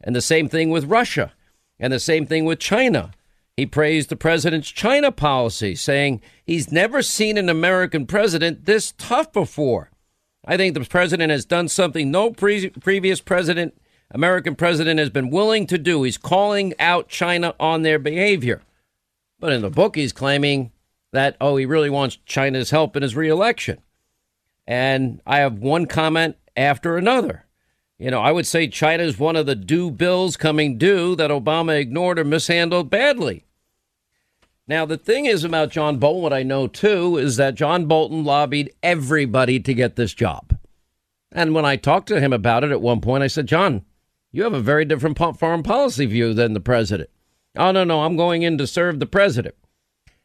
And 0.01 0.15
the 0.15 0.21
same 0.21 0.47
thing 0.47 0.69
with 0.69 0.85
Russia 0.85 1.33
and 1.77 1.91
the 1.91 1.99
same 1.99 2.25
thing 2.25 2.45
with 2.45 2.59
China. 2.59 3.11
He 3.57 3.65
praised 3.65 4.09
the 4.09 4.15
president's 4.15 4.69
China 4.69 5.11
policy, 5.11 5.73
saying 5.73 6.21
he's 6.45 6.71
never 6.71 7.01
seen 7.01 7.37
an 7.37 7.49
American 7.49 8.05
president 8.05 8.65
this 8.65 8.93
tough 8.97 9.33
before. 9.33 9.89
I 10.49 10.55
think 10.55 10.73
the 10.73 10.85
president 10.85 11.29
has 11.29 11.43
done 11.43 11.67
something 11.67 12.09
no 12.09 12.31
pre- 12.31 12.69
previous 12.69 13.19
president, 13.19 13.79
American 14.09 14.55
president, 14.55 14.97
has 14.97 15.09
been 15.09 15.29
willing 15.29 15.67
to 15.67 15.77
do. 15.77 16.03
He's 16.03 16.17
calling 16.17 16.73
out 16.79 17.09
China 17.09 17.53
on 17.59 17.81
their 17.81 17.99
behavior. 17.99 18.61
But 19.39 19.51
in 19.51 19.61
the 19.61 19.69
book, 19.69 19.97
he's 19.97 20.13
claiming 20.13 20.71
that, 21.11 21.35
oh, 21.41 21.57
he 21.57 21.65
really 21.65 21.89
wants 21.89 22.17
China's 22.25 22.71
help 22.71 22.95
in 22.95 23.03
his 23.03 23.13
reelection. 23.15 23.79
And 24.65 25.21
I 25.27 25.39
have 25.39 25.59
one 25.59 25.85
comment 25.85 26.37
after 26.55 26.95
another. 26.95 27.43
You 27.99 28.09
know, 28.11 28.21
I 28.21 28.31
would 28.31 28.47
say 28.47 28.67
China 28.67 29.03
is 29.03 29.19
one 29.19 29.35
of 29.35 29.47
the 29.47 29.55
due 29.55 29.91
bills 29.91 30.37
coming 30.37 30.77
due 30.77 31.15
that 31.17 31.31
Obama 31.31 31.77
ignored 31.77 32.19
or 32.19 32.23
mishandled 32.23 32.89
badly. 32.89 33.46
Now, 34.67 34.85
the 34.85 34.97
thing 34.97 35.25
is 35.25 35.45
about 35.45 35.71
John 35.71 35.97
Bolton, 35.97 36.21
what 36.21 36.33
I 36.33 36.43
know 36.43 36.67
too, 36.67 37.17
is 37.17 37.37
that 37.37 37.55
John 37.55 37.85
Bolton 37.85 38.25
lobbied 38.25 38.73
everybody 38.83 39.61
to 39.61 39.73
get 39.73 39.95
this 39.95 40.13
job. 40.13 40.57
And 41.31 41.53
when 41.53 41.63
I 41.63 41.77
talked 41.77 42.07
to 42.09 42.19
him 42.19 42.33
about 42.33 42.63
it 42.65 42.71
at 42.71 42.81
one 42.81 42.99
point, 42.99 43.23
I 43.23 43.27
said, 43.27 43.47
John, 43.47 43.85
you 44.31 44.43
have 44.43 44.53
a 44.53 44.59
very 44.59 44.83
different 44.83 45.17
foreign 45.17 45.63
policy 45.63 46.05
view 46.05 46.33
than 46.33 46.53
the 46.53 46.59
president. 46.59 47.09
Oh, 47.55 47.71
no, 47.71 47.85
no, 47.85 48.01
I'm 48.01 48.17
going 48.17 48.41
in 48.41 48.57
to 48.57 48.67
serve 48.67 48.99
the 48.99 49.05
president. 49.05 49.55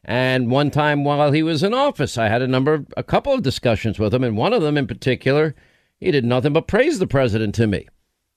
And 0.03 0.51
one 0.51 0.71
time 0.71 1.05
while 1.05 1.31
he 1.31 1.43
was 1.43 1.63
in 1.63 1.73
office, 1.73 2.17
I 2.17 2.27
had 2.27 2.41
a 2.41 2.47
number 2.47 2.73
of, 2.73 2.87
a 2.97 3.03
couple 3.03 3.33
of 3.33 3.43
discussions 3.43 3.97
with 3.97 4.13
him. 4.13 4.23
And 4.23 4.35
one 4.35 4.51
of 4.51 4.61
them 4.61 4.77
in 4.77 4.87
particular, 4.87 5.55
he 5.99 6.11
did 6.11 6.25
nothing 6.25 6.51
but 6.51 6.67
praise 6.67 6.99
the 6.99 7.07
president 7.07 7.55
to 7.55 7.67
me. 7.67 7.87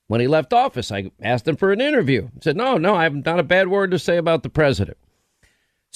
When 0.06 0.20
he 0.20 0.28
left 0.28 0.52
office, 0.52 0.92
I 0.92 1.10
asked 1.20 1.48
him 1.48 1.56
for 1.56 1.72
an 1.72 1.80
interview. 1.80 2.28
He 2.34 2.40
said, 2.42 2.56
No, 2.56 2.78
no, 2.78 2.94
I 2.94 3.02
have 3.02 3.24
not 3.24 3.40
a 3.40 3.42
bad 3.42 3.66
word 3.66 3.90
to 3.90 3.98
say 3.98 4.16
about 4.16 4.44
the 4.44 4.48
president. 4.48 4.96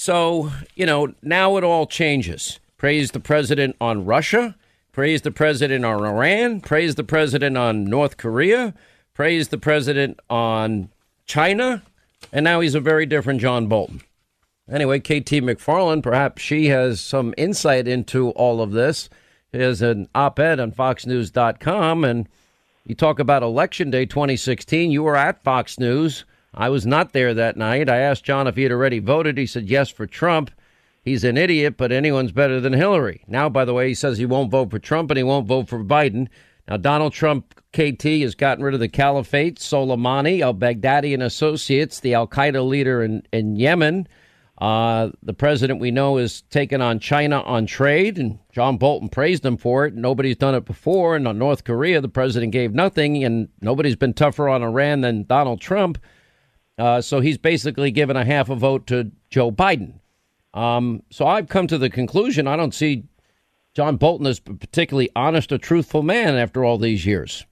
So, 0.01 0.51
you 0.73 0.87
know, 0.87 1.13
now 1.21 1.57
it 1.57 1.63
all 1.63 1.85
changes. 1.85 2.59
Praise 2.75 3.11
the 3.11 3.19
president 3.19 3.75
on 3.79 4.03
Russia, 4.03 4.55
praise 4.91 5.21
the 5.21 5.29
president 5.29 5.85
on 5.85 6.03
Iran, 6.03 6.59
praise 6.61 6.95
the 6.95 7.03
president 7.03 7.55
on 7.55 7.83
North 7.83 8.17
Korea, 8.17 8.73
praise 9.13 9.49
the 9.49 9.59
president 9.59 10.19
on 10.27 10.89
China, 11.27 11.83
and 12.33 12.43
now 12.43 12.61
he's 12.61 12.73
a 12.73 12.79
very 12.79 13.05
different 13.05 13.41
John 13.41 13.67
Bolton. 13.67 14.01
Anyway, 14.67 14.99
KT 14.99 15.37
McFarland, 15.45 16.01
perhaps 16.01 16.41
she 16.41 16.69
has 16.69 16.99
some 16.99 17.35
insight 17.37 17.87
into 17.87 18.31
all 18.31 18.59
of 18.59 18.71
this. 18.71 19.07
Has 19.53 19.83
an 19.83 20.09
op 20.15 20.39
ed 20.39 20.59
on 20.59 20.71
FoxNews.com, 20.71 22.03
and 22.03 22.27
you 22.87 22.95
talk 22.95 23.19
about 23.19 23.43
Election 23.43 23.91
Day 23.91 24.07
2016. 24.07 24.89
You 24.89 25.03
were 25.03 25.15
at 25.15 25.43
Fox 25.43 25.77
News. 25.77 26.25
I 26.53 26.69
was 26.69 26.85
not 26.85 27.13
there 27.13 27.33
that 27.33 27.57
night. 27.57 27.89
I 27.89 27.97
asked 27.97 28.25
John 28.25 28.47
if 28.47 28.55
he 28.55 28.63
had 28.63 28.71
already 28.71 28.99
voted. 28.99 29.37
He 29.37 29.45
said 29.45 29.69
yes 29.69 29.89
for 29.89 30.05
Trump. 30.05 30.51
He's 31.03 31.23
an 31.23 31.37
idiot, 31.37 31.77
but 31.77 31.91
anyone's 31.91 32.31
better 32.31 32.59
than 32.59 32.73
Hillary. 32.73 33.23
Now, 33.27 33.49
by 33.49 33.65
the 33.65 33.73
way, 33.73 33.87
he 33.87 33.93
says 33.95 34.17
he 34.17 34.25
won't 34.25 34.51
vote 34.51 34.69
for 34.69 34.79
Trump 34.79 35.09
and 35.09 35.17
he 35.17 35.23
won't 35.23 35.47
vote 35.47 35.67
for 35.67 35.83
Biden. 35.83 36.27
Now, 36.67 36.77
Donald 36.77 37.13
Trump, 37.13 37.55
KT, 37.73 38.03
has 38.21 38.35
gotten 38.35 38.63
rid 38.63 38.73
of 38.75 38.79
the 38.79 38.87
caliphate, 38.87 39.57
Soleimani, 39.57 40.41
al 40.41 40.53
Baghdadi 40.53 41.13
and 41.13 41.23
Associates, 41.23 41.99
the 41.99 42.13
Al 42.13 42.27
Qaeda 42.27 42.67
leader 42.67 43.01
in, 43.01 43.23
in 43.31 43.55
Yemen. 43.55 44.07
Uh, 44.59 45.09
the 45.23 45.33
president 45.33 45.79
we 45.79 45.89
know 45.89 46.19
is 46.19 46.43
taken 46.43 46.81
on 46.81 46.99
China 46.99 47.41
on 47.41 47.65
trade, 47.65 48.19
and 48.19 48.37
John 48.51 48.77
Bolton 48.77 49.09
praised 49.09 49.43
him 49.43 49.57
for 49.57 49.87
it. 49.87 49.95
Nobody's 49.95 50.37
done 50.37 50.53
it 50.53 50.65
before. 50.65 51.15
And 51.15 51.27
on 51.27 51.39
North 51.39 51.63
Korea, 51.63 51.99
the 51.99 52.07
president 52.07 52.51
gave 52.51 52.75
nothing, 52.75 53.23
and 53.23 53.49
nobody's 53.59 53.95
been 53.95 54.13
tougher 54.13 54.47
on 54.47 54.61
Iran 54.61 55.01
than 55.01 55.23
Donald 55.23 55.61
Trump. 55.61 55.97
Uh, 56.81 56.99
so 56.99 57.19
he's 57.19 57.37
basically 57.37 57.91
given 57.91 58.17
a 58.17 58.25
half 58.25 58.49
a 58.49 58.55
vote 58.55 58.87
to 58.87 59.11
Joe 59.29 59.51
Biden. 59.51 59.99
Um, 60.55 61.03
so 61.11 61.27
I've 61.27 61.47
come 61.47 61.67
to 61.67 61.77
the 61.77 61.91
conclusion 61.91 62.47
I 62.47 62.55
don't 62.55 62.73
see 62.73 63.03
John 63.75 63.97
Bolton 63.97 64.25
as 64.25 64.41
a 64.47 64.53
particularly 64.55 65.11
honest 65.15 65.51
or 65.51 65.59
truthful 65.59 66.01
man 66.01 66.35
after 66.35 66.65
all 66.65 66.79
these 66.79 67.05
years. 67.05 67.45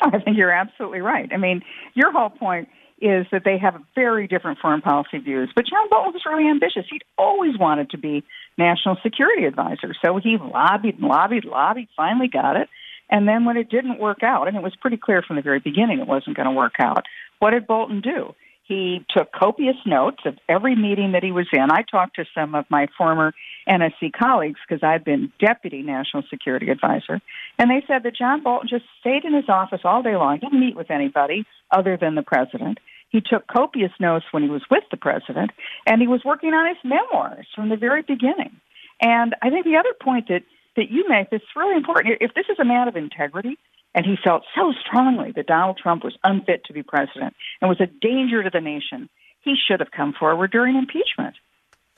I 0.00 0.18
think 0.18 0.36
you're 0.36 0.50
absolutely 0.50 1.02
right. 1.02 1.30
I 1.32 1.36
mean, 1.36 1.62
your 1.94 2.10
whole 2.10 2.30
point 2.30 2.68
is 3.00 3.26
that 3.30 3.44
they 3.44 3.58
have 3.58 3.80
very 3.94 4.26
different 4.26 4.58
foreign 4.58 4.82
policy 4.82 5.18
views. 5.18 5.52
But 5.54 5.66
John 5.66 5.88
Bolton 5.88 6.12
was 6.12 6.22
really 6.26 6.50
ambitious. 6.50 6.86
He'd 6.90 7.04
always 7.16 7.56
wanted 7.58 7.90
to 7.90 7.98
be 7.98 8.24
national 8.58 8.96
security 9.04 9.44
advisor. 9.44 9.94
So 10.04 10.16
he 10.16 10.36
lobbied 10.36 10.98
and 10.98 11.04
lobbied, 11.04 11.44
lobbied, 11.44 11.86
finally 11.96 12.26
got 12.26 12.56
it. 12.56 12.68
And 13.10 13.26
then 13.26 13.44
when 13.44 13.56
it 13.56 13.68
didn't 13.68 13.98
work 13.98 14.22
out, 14.22 14.48
and 14.48 14.56
it 14.56 14.62
was 14.62 14.76
pretty 14.80 14.96
clear 14.96 15.22
from 15.22 15.36
the 15.36 15.42
very 15.42 15.58
beginning 15.58 15.98
it 15.98 16.06
wasn't 16.06 16.36
going 16.36 16.48
to 16.48 16.54
work 16.54 16.74
out, 16.78 17.04
what 17.40 17.50
did 17.50 17.66
Bolton 17.66 18.00
do? 18.00 18.34
He 18.70 19.04
took 19.10 19.32
copious 19.32 19.74
notes 19.84 20.18
of 20.24 20.38
every 20.48 20.76
meeting 20.76 21.10
that 21.12 21.24
he 21.24 21.32
was 21.32 21.48
in. 21.52 21.72
I 21.72 21.82
talked 21.82 22.14
to 22.16 22.24
some 22.32 22.54
of 22.54 22.66
my 22.70 22.86
former 22.96 23.34
NSC 23.68 24.12
colleagues 24.16 24.60
because 24.66 24.84
I've 24.84 25.04
been 25.04 25.32
deputy 25.40 25.82
national 25.82 26.22
security 26.30 26.70
advisor, 26.70 27.20
and 27.58 27.68
they 27.68 27.84
said 27.88 28.04
that 28.04 28.16
John 28.16 28.44
Bolton 28.44 28.68
just 28.68 28.84
stayed 29.00 29.24
in 29.24 29.34
his 29.34 29.48
office 29.48 29.80
all 29.82 30.04
day 30.04 30.14
long, 30.14 30.38
didn't 30.38 30.60
meet 30.60 30.76
with 30.76 30.88
anybody 30.88 31.44
other 31.72 31.96
than 32.00 32.14
the 32.14 32.22
president. 32.22 32.78
He 33.08 33.20
took 33.20 33.48
copious 33.48 33.90
notes 33.98 34.26
when 34.30 34.44
he 34.44 34.48
was 34.48 34.62
with 34.70 34.84
the 34.92 34.96
president, 34.96 35.50
and 35.84 36.00
he 36.00 36.06
was 36.06 36.22
working 36.24 36.54
on 36.54 36.68
his 36.68 36.78
memoirs 36.84 37.48
from 37.56 37.70
the 37.70 37.76
very 37.76 38.02
beginning. 38.02 38.60
And 39.02 39.34
I 39.42 39.50
think 39.50 39.64
the 39.64 39.78
other 39.78 39.94
point 40.00 40.28
that, 40.28 40.42
that 40.76 40.90
you 40.90 41.04
make 41.08 41.30
that's 41.30 41.44
really 41.56 41.76
important 41.76 42.18
if 42.20 42.34
this 42.34 42.46
is 42.50 42.58
a 42.58 42.64
man 42.64 42.88
of 42.88 42.96
integrity, 42.96 43.58
and 43.94 44.06
he 44.06 44.16
felt 44.22 44.42
so 44.54 44.72
strongly 44.86 45.32
that 45.32 45.46
Donald 45.46 45.78
Trump 45.78 46.04
was 46.04 46.16
unfit 46.24 46.64
to 46.66 46.72
be 46.72 46.82
president 46.82 47.34
and 47.60 47.68
was 47.68 47.80
a 47.80 47.86
danger 47.86 48.42
to 48.42 48.50
the 48.50 48.60
nation. 48.60 49.08
He 49.40 49.54
should 49.56 49.80
have 49.80 49.90
come 49.90 50.12
forward 50.12 50.52
during 50.52 50.76
impeachment. 50.76 51.34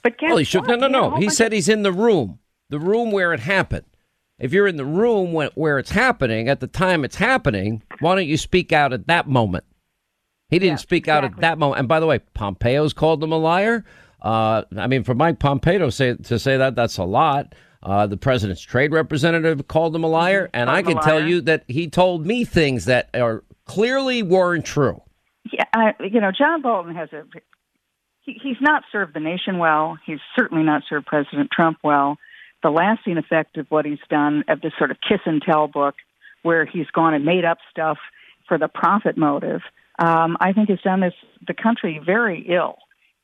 But 0.03 0.19
guess 0.19 0.29
well, 0.29 0.39
he 0.39 0.45
should. 0.45 0.67
What? 0.67 0.81
No, 0.81 0.89
no, 0.89 1.11
no. 1.11 1.17
He 1.17 1.29
said 1.29 1.53
he's 1.53 1.69
in 1.69 1.83
the 1.83 1.93
room, 1.93 2.39
the 2.71 2.79
room 2.79 3.11
where 3.11 3.33
it 3.33 3.41
happened. 3.41 3.85
If 4.39 4.53
you're 4.53 4.67
in 4.67 4.77
the 4.77 4.85
room 4.85 5.33
when, 5.33 5.51
where 5.55 5.79
it's 5.79 5.91
happening 5.91 6.49
at 6.49 6.61
the 6.61 6.67
time 6.67 7.05
it's 7.05 7.17
happening, 7.17 7.83
why 8.01 8.17
don't 8.17 8.27
you 8.27 8.37
speak 8.37 8.73
out 8.73 8.93
at 8.93 9.07
that 9.07 9.29
moment? 9.29 9.65
He 10.49 10.59
didn't 10.59 10.81
speak 10.81 11.09
out 11.09 11.25
at 11.25 11.37
that 11.39 11.59
moment. 11.59 11.79
And 11.79 11.89
by 11.89 12.01
the 12.01 12.07
way, 12.07 12.19
Pompeo's 12.19 12.93
called 12.93 13.23
him 13.23 13.33
a 13.33 13.39
liar. 13.39 13.85
Uh, 14.21 14.65
I 14.77 14.87
mean, 14.87 15.03
for 15.03 15.15
Mike 15.15 15.39
Pompeo 15.39 15.89
say, 15.91 16.15
to 16.15 16.39
say 16.39 16.57
that, 16.57 16.75
that's 16.75 16.99
a 16.99 17.05
lot. 17.05 17.55
Uh, 17.83 18.07
the 18.07 18.17
president's 18.17 18.63
trade 18.63 18.93
representative 18.93 19.67
called 19.67 19.95
him 19.95 20.05
a 20.05 20.09
liar, 20.09 20.49
and 20.53 20.71
I 20.71 20.81
him 20.81 20.87
a 20.87 20.95
can 20.95 21.03
tell 21.03 21.27
you 21.27 21.41
that 21.43 21.65
he 21.67 21.89
told 21.89 22.25
me 22.25 22.45
things 22.45 22.85
that 22.85 23.11
are 23.15 23.43
clearly 23.65 24.23
weren't 24.23 24.65
true. 24.65 25.03
Yeah, 25.53 25.65
I, 25.73 25.95
you 26.01 26.21
know, 26.21 26.31
John 26.31 26.63
Bolton 26.63 26.95
has 26.95 27.13
a. 27.13 27.25
He, 28.21 28.39
he's 28.41 28.59
not 28.61 28.85
served 28.93 29.15
the 29.15 29.21
nation 29.21 29.59
well. 29.59 29.99
He's 30.07 30.21
certainly 30.37 30.63
not 30.63 30.83
served 30.89 31.07
President 31.07 31.51
Trump 31.51 31.79
well. 31.83 32.19
The 32.63 32.71
lasting 32.71 33.19
effect 33.19 33.57
of 33.57 33.67
what 33.69 33.85
he's 33.85 33.99
done, 34.09 34.45
of 34.47 34.61
this 34.61 34.73
sort 34.79 34.93
of 34.93 34.99
kiss 35.01 35.19
and 35.27 35.43
tell 35.43 35.67
book, 35.67 35.97
where 36.43 36.65
he's 36.65 36.87
gone 36.93 37.15
and 37.15 37.25
made 37.25 37.45
up 37.45 37.59
stuff 37.69 37.99
for 38.47 38.59
the 38.59 38.69
profit 38.69 39.17
motive, 39.17 39.63
um, 39.99 40.37
I 40.41 40.53
think 40.53 40.69
has 40.69 40.81
done 40.83 41.01
this 41.01 41.15
the 41.47 41.55
country 41.55 42.01
very 42.05 42.47
ill 42.49 42.77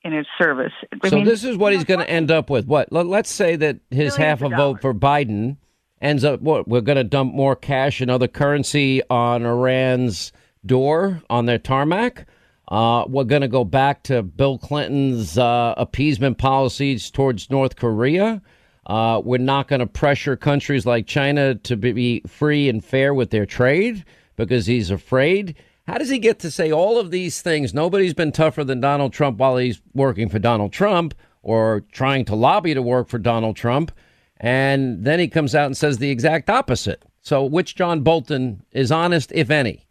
in 0.04 0.12
its 0.12 0.28
service. 0.38 0.72
I 1.02 1.08
so 1.08 1.16
mean, 1.16 1.24
this 1.24 1.44
is 1.44 1.56
what 1.56 1.72
he's 1.72 1.84
going 1.84 2.00
to 2.00 2.08
end 2.10 2.30
up 2.30 2.50
with. 2.50 2.66
What? 2.66 2.92
Let- 2.92 3.06
Let's 3.06 3.30
say 3.30 3.56
that 3.56 3.80
his 3.90 4.16
half 4.16 4.42
a 4.42 4.48
vote 4.48 4.80
for 4.80 4.94
Biden 4.94 5.56
ends 6.00 6.24
up. 6.24 6.40
What? 6.40 6.68
We're 6.68 6.80
going 6.80 6.96
to 6.96 7.04
dump 7.04 7.34
more 7.34 7.56
cash 7.56 8.00
and 8.00 8.10
other 8.10 8.28
currency 8.28 9.02
on 9.10 9.44
Iran's 9.44 10.32
door 10.64 11.22
on 11.28 11.46
their 11.46 11.58
tarmac. 11.58 12.26
Uh, 12.68 13.04
we're 13.08 13.24
going 13.24 13.42
to 13.42 13.48
go 13.48 13.64
back 13.64 14.02
to 14.04 14.22
Bill 14.22 14.58
Clinton's 14.58 15.38
uh, 15.38 15.74
appeasement 15.76 16.36
policies 16.38 17.10
towards 17.10 17.50
North 17.50 17.76
Korea. 17.76 18.42
Uh, 18.86 19.20
we're 19.24 19.38
not 19.38 19.68
going 19.68 19.80
to 19.80 19.86
pressure 19.86 20.36
countries 20.36 20.86
like 20.86 21.06
China 21.06 21.54
to 21.56 21.76
be 21.76 22.20
free 22.26 22.68
and 22.68 22.84
fair 22.84 23.14
with 23.14 23.30
their 23.30 23.46
trade 23.46 24.04
because 24.36 24.66
he's 24.66 24.90
afraid. 24.90 25.54
How 25.88 25.96
does 25.96 26.10
he 26.10 26.18
get 26.18 26.40
to 26.40 26.50
say 26.50 26.70
all 26.70 26.98
of 27.00 27.10
these 27.10 27.40
things? 27.40 27.72
Nobody's 27.72 28.12
been 28.12 28.30
tougher 28.30 28.62
than 28.62 28.78
Donald 28.78 29.14
Trump 29.14 29.38
while 29.38 29.56
he's 29.56 29.80
working 29.94 30.28
for 30.28 30.38
Donald 30.38 30.70
Trump 30.70 31.14
or 31.42 31.82
trying 31.92 32.26
to 32.26 32.34
lobby 32.34 32.74
to 32.74 32.82
work 32.82 33.08
for 33.08 33.16
Donald 33.16 33.56
Trump. 33.56 33.90
And 34.36 35.02
then 35.02 35.18
he 35.18 35.28
comes 35.28 35.54
out 35.54 35.64
and 35.64 35.74
says 35.74 35.96
the 35.96 36.10
exact 36.10 36.50
opposite. 36.50 37.06
So, 37.22 37.42
which 37.42 37.74
John 37.74 38.02
Bolton 38.02 38.62
is 38.70 38.92
honest, 38.92 39.32
if 39.34 39.48
any? 39.48 39.86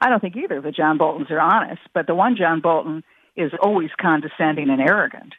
I 0.00 0.08
don't 0.08 0.18
think 0.18 0.36
either 0.36 0.56
of 0.56 0.64
the 0.64 0.72
John 0.72 0.98
Boltons 0.98 1.30
are 1.30 1.40
honest, 1.40 1.82
but 1.94 2.08
the 2.08 2.16
one 2.16 2.34
John 2.36 2.60
Bolton 2.60 3.04
is 3.36 3.52
always 3.62 3.90
condescending 4.00 4.70
and 4.70 4.80
arrogant. 4.80 5.34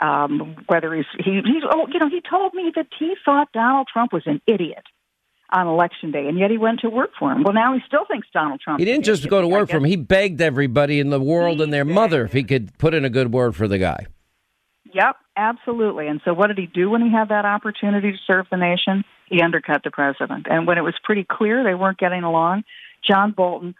Um, 0.00 0.56
whether 0.66 0.92
he's 0.92 1.06
he, 1.16 1.40
he's 1.44 1.62
oh 1.70 1.86
you 1.92 2.00
know 2.00 2.08
he 2.08 2.20
told 2.28 2.54
me 2.54 2.72
that 2.74 2.88
he 2.98 3.14
thought 3.24 3.52
Donald 3.52 3.86
Trump 3.90 4.12
was 4.12 4.24
an 4.26 4.42
idiot 4.48 4.84
on 5.50 5.66
election 5.66 6.10
day, 6.10 6.26
and 6.26 6.38
yet 6.38 6.50
he 6.50 6.58
went 6.58 6.80
to 6.80 6.90
work 6.90 7.10
for 7.18 7.32
him. 7.32 7.42
Well, 7.42 7.54
now 7.54 7.74
he 7.74 7.80
still 7.86 8.04
thinks 8.10 8.26
Donald 8.32 8.60
Trump. 8.60 8.80
He 8.80 8.84
didn't 8.84 9.04
just 9.04 9.28
go 9.28 9.40
to 9.40 9.48
work 9.48 9.70
for 9.70 9.76
him. 9.76 9.84
He 9.84 9.96
begged 9.96 10.40
everybody 10.40 10.98
in 10.98 11.10
the 11.10 11.20
world 11.20 11.58
He 11.58 11.64
and 11.64 11.72
their 11.72 11.84
mother 11.84 12.24
if 12.24 12.32
he 12.32 12.42
could 12.42 12.76
put 12.78 12.94
in 12.94 13.04
a 13.04 13.10
good 13.10 13.32
word 13.32 13.54
for 13.54 13.68
the 13.68 13.78
guy. 13.78 14.06
Yep, 14.92 15.16
absolutely. 15.36 16.08
And 16.08 16.20
so, 16.24 16.32
what 16.32 16.48
did 16.48 16.58
he 16.58 16.66
do 16.66 16.90
when 16.90 17.02
he 17.02 17.10
had 17.10 17.28
that 17.28 17.44
opportunity 17.44 18.12
to 18.12 18.18
serve 18.26 18.46
the 18.50 18.56
nation? 18.56 19.04
He 19.28 19.42
undercut 19.42 19.82
the 19.84 19.90
president. 19.90 20.46
And 20.48 20.66
when 20.66 20.78
it 20.78 20.82
was 20.82 20.94
pretty 21.02 21.26
clear 21.28 21.62
they 21.64 21.74
weren't 21.74 21.98
getting 21.98 22.22
along, 22.22 22.64
John 23.08 23.32
Bolton 23.32 23.74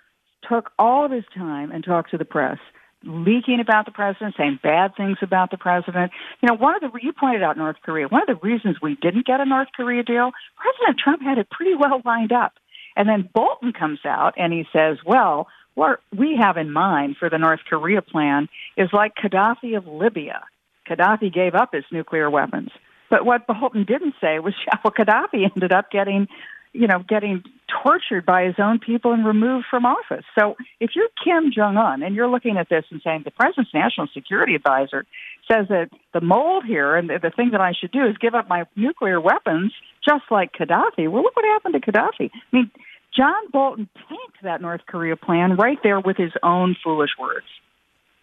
took 0.48 0.70
all 0.78 1.04
of 1.04 1.12
his 1.12 1.24
time 1.34 1.70
and 1.72 1.84
talked 1.84 2.10
to 2.10 2.18
the 2.18 2.24
press, 2.24 2.58
leaking 3.06 3.60
about 3.60 3.86
the 3.86 3.92
president, 3.92 4.34
saying 4.36 4.58
bad 4.62 4.96
things 4.96 5.18
about 5.22 5.50
the 5.50 5.56
president. 5.56 6.12
You 6.42 6.48
know, 6.48 6.54
one 6.54 6.74
of 6.74 6.80
the 6.80 6.98
you 7.00 7.12
pointed 7.12 7.42
out 7.42 7.56
North 7.56 7.76
Korea. 7.82 8.08
One 8.08 8.22
of 8.22 8.26
the 8.26 8.46
reasons 8.46 8.76
we 8.82 8.96
didn't 9.00 9.26
get 9.26 9.40
a 9.40 9.44
North 9.44 9.68
Korea 9.74 10.02
deal, 10.02 10.32
President 10.56 10.98
Trump 11.02 11.22
had 11.22 11.38
it 11.38 11.50
pretty 11.50 11.74
well 11.74 12.02
lined 12.04 12.32
up. 12.32 12.52
And 12.96 13.08
then 13.08 13.28
Bolton 13.32 13.72
comes 13.72 14.00
out 14.04 14.34
and 14.36 14.52
he 14.52 14.66
says, 14.72 14.98
"Well, 15.04 15.48
what 15.74 16.00
we 16.16 16.36
have 16.40 16.56
in 16.56 16.72
mind 16.72 17.16
for 17.18 17.30
the 17.30 17.38
North 17.38 17.60
Korea 17.68 18.02
plan 18.02 18.48
is 18.76 18.88
like 18.92 19.14
Gaddafi 19.14 19.76
of 19.76 19.86
Libya." 19.86 20.42
Gaddafi 20.88 21.32
gave 21.32 21.54
up 21.54 21.72
his 21.72 21.84
nuclear 21.90 22.30
weapons. 22.30 22.70
But 23.08 23.24
what 23.24 23.46
Bolton 23.46 23.84
didn't 23.84 24.14
say 24.20 24.38
was, 24.38 24.54
well, 24.84 24.92
Gaddafi 24.92 25.50
ended 25.54 25.72
up 25.72 25.90
getting, 25.90 26.28
you 26.72 26.86
know, 26.86 27.04
getting 27.08 27.42
tortured 27.82 28.24
by 28.24 28.44
his 28.44 28.54
own 28.58 28.78
people 28.78 29.12
and 29.12 29.24
removed 29.24 29.66
from 29.70 29.84
office. 29.84 30.24
So 30.38 30.56
if 30.80 30.90
you're 30.94 31.08
Kim 31.22 31.52
Jong 31.52 31.76
Un 31.76 32.02
and 32.02 32.14
you're 32.14 32.28
looking 32.28 32.56
at 32.56 32.68
this 32.68 32.84
and 32.90 33.00
saying 33.02 33.22
the 33.24 33.30
president's 33.30 33.72
national 33.74 34.08
security 34.12 34.54
advisor 34.54 35.04
says 35.50 35.66
that 35.68 35.90
the 36.12 36.20
mold 36.20 36.64
here 36.64 36.96
and 36.96 37.08
the, 37.08 37.18
the 37.22 37.30
thing 37.30 37.50
that 37.52 37.60
I 37.60 37.72
should 37.72 37.92
do 37.92 38.04
is 38.06 38.16
give 38.18 38.34
up 38.34 38.48
my 38.48 38.64
nuclear 38.76 39.20
weapons, 39.20 39.72
just 40.04 40.24
like 40.30 40.52
Gaddafi. 40.52 41.10
Well, 41.10 41.22
look 41.22 41.36
what 41.36 41.44
happened 41.44 41.74
to 41.74 41.80
Gaddafi. 41.80 42.30
I 42.32 42.56
mean, 42.56 42.70
John 43.16 43.50
Bolton 43.52 43.88
tanked 44.08 44.42
that 44.42 44.60
North 44.60 44.82
Korea 44.86 45.16
plan 45.16 45.56
right 45.56 45.78
there 45.82 46.00
with 46.00 46.16
his 46.16 46.32
own 46.42 46.76
foolish 46.82 47.10
words. 47.18 47.46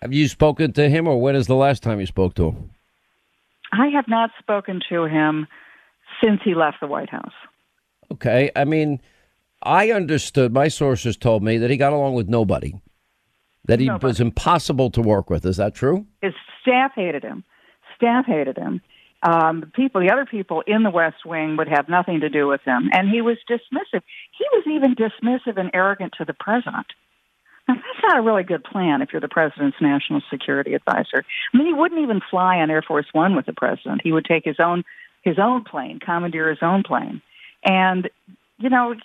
Have 0.02 0.14
you 0.14 0.28
spoken 0.28 0.74
to 0.74 0.90
him, 0.90 1.08
or 1.08 1.20
when 1.20 1.36
is 1.36 1.48
the 1.48 1.56
last 1.56 1.82
time 1.82 2.00
you 2.00 2.06
spoke 2.06 2.36
to 2.36 2.48
him? 2.50 2.72
I 3.72 3.88
have 3.88 4.08
not 4.08 4.30
spoken 4.38 4.82
to 4.90 5.06
him 5.06 5.48
since 6.24 6.42
he 6.44 6.54
left 6.54 6.78
the 6.82 6.88
White 6.88 7.10
House. 7.10 7.34
Okay. 8.12 8.52
I 8.56 8.66
mean, 8.66 9.02
I 9.64 9.92
understood, 9.92 10.54
my 10.54 10.68
sources 10.68 11.18
told 11.18 11.44
me 11.44 11.58
that 11.58 11.70
he 11.70 11.78
got 11.78 11.94
along 11.94 12.16
with 12.16 12.28
nobody, 12.28 12.74
that 13.66 13.80
he 13.80 13.88
Nobody. 13.88 14.08
was 14.08 14.20
impossible 14.20 14.92
to 14.92 15.02
work 15.02 15.30
with. 15.30 15.46
Is 15.46 15.58
that 15.58 15.74
true? 15.74 16.06
His 16.22 16.34
staff 16.62 16.92
hated 16.96 17.24
him. 17.24 17.44
Staff 17.96 18.26
hated 18.26 18.58
him. 18.58 18.82
Um, 19.24 19.62
the 19.62 19.68
people, 19.68 20.02
the 20.02 20.12
other 20.12 20.26
people 20.26 20.64
in 20.68 20.84
the 20.84 20.90
West 20.90 21.26
Wing 21.26 21.56
would 21.56 21.70
have 21.70 21.88
nothing 21.88 22.20
to 22.20 22.30
do 22.30 22.46
with 22.46 22.60
him, 22.66 22.90
and 22.92 23.08
he 23.08 23.22
was 23.22 23.38
dismissive. 23.50 24.02
He 24.38 24.46
was 24.52 24.66
even 24.68 24.96
dismissive 24.96 25.58
and 25.58 25.72
arrogant 25.74 26.14
to 26.18 26.26
the 26.26 26.34
president. 26.34 26.88
Now, 27.70 27.76
that's 27.76 28.04
not 28.06 28.18
a 28.18 28.22
really 28.22 28.44
good 28.44 28.66
plan 28.66 29.02
if 29.02 29.14
you're 29.14 29.22
the 29.22 29.30
president's 29.30 29.78
national 29.80 30.22
security 30.30 30.74
advisor. 30.74 31.24
I 31.54 31.58
mean, 31.58 31.68
he 31.68 31.74
wouldn't 31.74 32.02
even 32.02 32.20
fly 32.30 32.58
on 32.58 32.70
Air 32.70 32.82
Force 32.82 33.06
One 33.14 33.38
with 33.38 33.46
the 33.46 33.54
president. 33.54 34.02
He 34.04 34.12
would 34.12 34.26
take 34.26 34.44
his 34.44 34.58
own 34.60 34.84
his 35.22 35.40
own 35.40 35.64
plane, 35.64 36.02
commandeer 36.06 36.50
his 36.50 36.60
own 36.62 36.84
plane, 36.84 37.22
and 37.64 38.10
you 38.58 38.70
know 38.70 38.96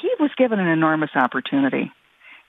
he 0.00 0.10
was 0.18 0.30
given 0.36 0.60
an 0.60 0.68
enormous 0.68 1.10
opportunity 1.14 1.90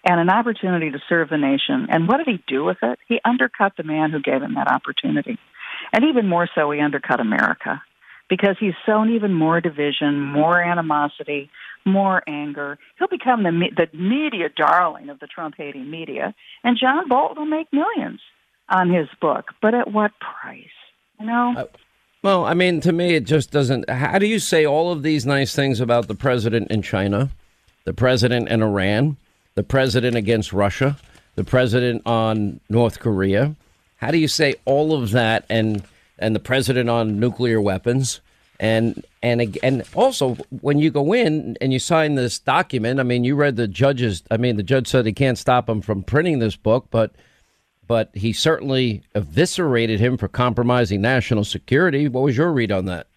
and 0.08 0.20
an 0.20 0.30
opportunity 0.30 0.92
to 0.92 1.00
serve 1.08 1.30
the 1.30 1.38
nation. 1.38 1.88
And 1.90 2.08
what 2.08 2.18
did 2.18 2.28
he 2.28 2.44
do 2.48 2.64
with 2.64 2.78
it? 2.82 3.00
He 3.08 3.20
undercut 3.24 3.74
the 3.78 3.84
man 3.84 4.12
who 4.12 4.20
gave 4.20 4.42
him 4.42 4.56
that 4.56 4.72
opportunity. 4.72 5.38
And 5.94 6.06
even 6.06 6.28
more 6.28 6.50
so, 6.54 6.72
he 6.72 6.80
undercut 6.80 7.20
America 7.20 7.82
because 8.30 8.56
he's 8.60 8.74
sown 8.86 9.14
even 9.14 9.34
more 9.34 9.62
division, 9.62 10.22
more 10.22 10.62
animosity, 10.62 11.50
more 11.86 12.24
anger. 12.28 12.80
He'll 12.98 13.08
become 13.08 13.44
the, 13.44 13.52
the 13.76 13.98
media 13.98 14.50
darling 14.56 15.10
of 15.10 15.20
the 15.20 15.28
Trump 15.28 15.56
hating 15.58 15.90
media. 15.90 16.34
And 16.64 16.78
John 16.80 17.10
Bolton 17.10 17.38
will 17.38 17.46
make 17.46 17.68
millions 17.74 18.22
on 18.70 18.90
his 18.90 19.08
book. 19.20 19.50
But 19.62 19.74
at 19.74 19.92
what 19.92 20.12
price? 20.20 20.64
You 21.20 21.26
know? 21.26 21.68
Well, 22.24 22.46
I 22.46 22.54
mean, 22.54 22.82
to 22.82 22.92
me, 22.92 23.16
it 23.16 23.24
just 23.24 23.50
doesn't. 23.50 23.90
How 23.90 24.20
do 24.20 24.28
you 24.28 24.38
say 24.38 24.64
all 24.64 24.92
of 24.92 25.02
these 25.02 25.26
nice 25.26 25.56
things 25.56 25.80
about 25.80 26.08
the 26.08 26.14
president 26.14 26.70
in 26.70 26.84
China, 26.84 27.32
the 27.84 27.94
president 27.94 28.48
in 28.50 28.62
Iran, 28.62 29.18
the 29.56 29.64
president 29.64 30.16
against 30.16 30.54
Russia, 30.54 30.98
the 31.34 31.44
president 31.44 32.04
on 32.06 32.60
North 32.70 33.00
Korea? 33.00 33.56
How 33.98 34.12
do 34.12 34.20
you 34.20 34.28
say 34.28 34.54
all 34.66 34.94
of 34.94 35.12
that 35.12 35.46
and 35.50 35.82
and 36.20 36.36
the 36.36 36.40
president 36.40 36.92
on 36.92 37.20
nuclear 37.20 37.60
weapons? 37.60 38.22
And 38.60 39.04
and 39.24 39.58
and 39.64 39.84
also 39.96 40.36
when 40.62 40.78
you 40.78 40.92
go 40.92 41.14
in 41.14 41.58
and 41.60 41.74
you 41.74 41.80
sign 41.80 42.14
this 42.14 42.38
document, 42.38 43.00
I 43.00 43.04
mean, 43.04 43.24
you 43.24 43.36
read 43.36 43.56
the 43.56 43.68
judge's. 43.68 44.22
I 44.30 44.38
mean, 44.38 44.58
the 44.58 44.64
judge 44.64 44.88
said 44.88 45.08
he 45.08 45.14
can't 45.14 45.40
stop 45.40 45.68
him 45.68 45.82
from 45.82 46.04
printing 46.04 46.38
this 46.38 46.56
book, 46.56 46.86
but 46.92 47.14
but 47.92 48.10
he 48.14 48.32
certainly 48.32 49.04
eviscerated 49.16 50.00
him 50.00 50.16
for 50.16 50.30
compromising 50.30 51.02
national 51.02 51.44
security. 51.44 52.08
What 52.08 52.24
was 52.24 52.38
your 52.38 52.54
read 52.54 52.72
on 52.72 52.86
that? 52.86 53.08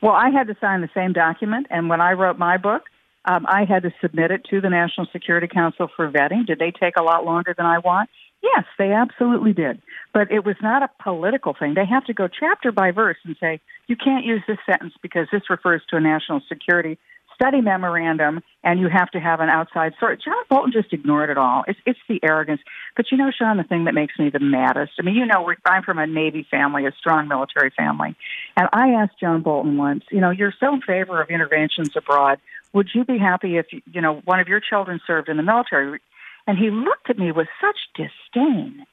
Well, 0.00 0.14
I 0.14 0.30
had 0.30 0.46
to 0.46 0.56
sign 0.62 0.80
the 0.80 0.88
same 0.94 1.12
document, 1.12 1.66
and 1.68 1.90
when 1.90 2.00
I 2.00 2.12
wrote 2.12 2.38
my 2.38 2.56
book, 2.56 2.84
um, 3.26 3.44
I 3.46 3.66
had 3.66 3.82
to 3.82 3.92
submit 4.00 4.30
it 4.30 4.46
to 4.48 4.62
the 4.62 4.70
National 4.70 5.06
Security 5.12 5.46
Council 5.46 5.90
for 5.94 6.10
vetting. 6.10 6.46
Did 6.46 6.58
they 6.58 6.70
take 6.70 6.96
a 6.96 7.02
lot 7.02 7.26
longer 7.26 7.52
than 7.54 7.66
I 7.66 7.80
want? 7.80 8.08
Yes, 8.42 8.64
they 8.78 8.92
absolutely 8.92 9.52
did. 9.52 9.82
But 10.14 10.32
it 10.32 10.46
was 10.46 10.56
not 10.62 10.82
a 10.82 10.88
political 11.02 11.52
thing. 11.52 11.74
They 11.74 11.84
have 11.84 12.06
to 12.06 12.14
go 12.14 12.28
chapter 12.28 12.72
by 12.72 12.92
verse 12.92 13.18
and 13.26 13.36
say, 13.38 13.60
you 13.88 13.96
can't 13.96 14.24
use 14.24 14.40
this 14.48 14.56
sentence 14.64 14.94
because 15.02 15.26
this 15.30 15.50
refers 15.50 15.82
to 15.90 15.96
a 15.96 16.00
national 16.00 16.40
security 16.48 16.96
study 17.42 17.60
memorandum 17.60 18.40
and 18.62 18.78
you 18.78 18.88
have 18.88 19.10
to 19.10 19.18
have 19.18 19.40
an 19.40 19.48
outside 19.48 19.92
source. 19.98 20.20
John 20.24 20.44
Bolton 20.48 20.70
just 20.70 20.92
ignored 20.92 21.28
it 21.28 21.36
all. 21.36 21.64
It's, 21.66 21.78
it's 21.84 21.98
the 22.08 22.20
arrogance. 22.22 22.60
But 22.96 23.06
you 23.10 23.18
know, 23.18 23.32
Sean, 23.36 23.56
the 23.56 23.64
thing 23.64 23.84
that 23.86 23.94
makes 23.94 24.16
me 24.16 24.30
the 24.30 24.38
maddest, 24.38 24.92
I 25.00 25.02
mean, 25.02 25.16
you 25.16 25.26
know, 25.26 25.52
I'm 25.64 25.82
from 25.82 25.98
a 25.98 26.06
Navy 26.06 26.46
family, 26.48 26.86
a 26.86 26.92
strong 26.92 27.26
military 27.26 27.70
family. 27.70 28.14
And 28.56 28.68
I 28.72 28.90
asked 28.90 29.18
John 29.18 29.42
Bolton 29.42 29.76
once, 29.76 30.04
you 30.12 30.20
know, 30.20 30.30
you're 30.30 30.54
so 30.60 30.74
in 30.74 30.82
favor 30.82 31.20
of 31.20 31.30
interventions 31.30 31.96
abroad. 31.96 32.38
Would 32.74 32.90
you 32.94 33.04
be 33.04 33.18
happy 33.18 33.56
if, 33.56 33.66
you 33.72 34.00
know, 34.00 34.20
one 34.24 34.38
of 34.38 34.46
your 34.46 34.60
children 34.60 35.00
served 35.04 35.28
in 35.28 35.36
the 35.36 35.42
military? 35.42 35.98
And 36.46 36.56
he 36.56 36.70
looked 36.70 37.10
at 37.10 37.18
me 37.18 37.32
with 37.32 37.48
such 37.60 37.76
disdain. 37.96 38.84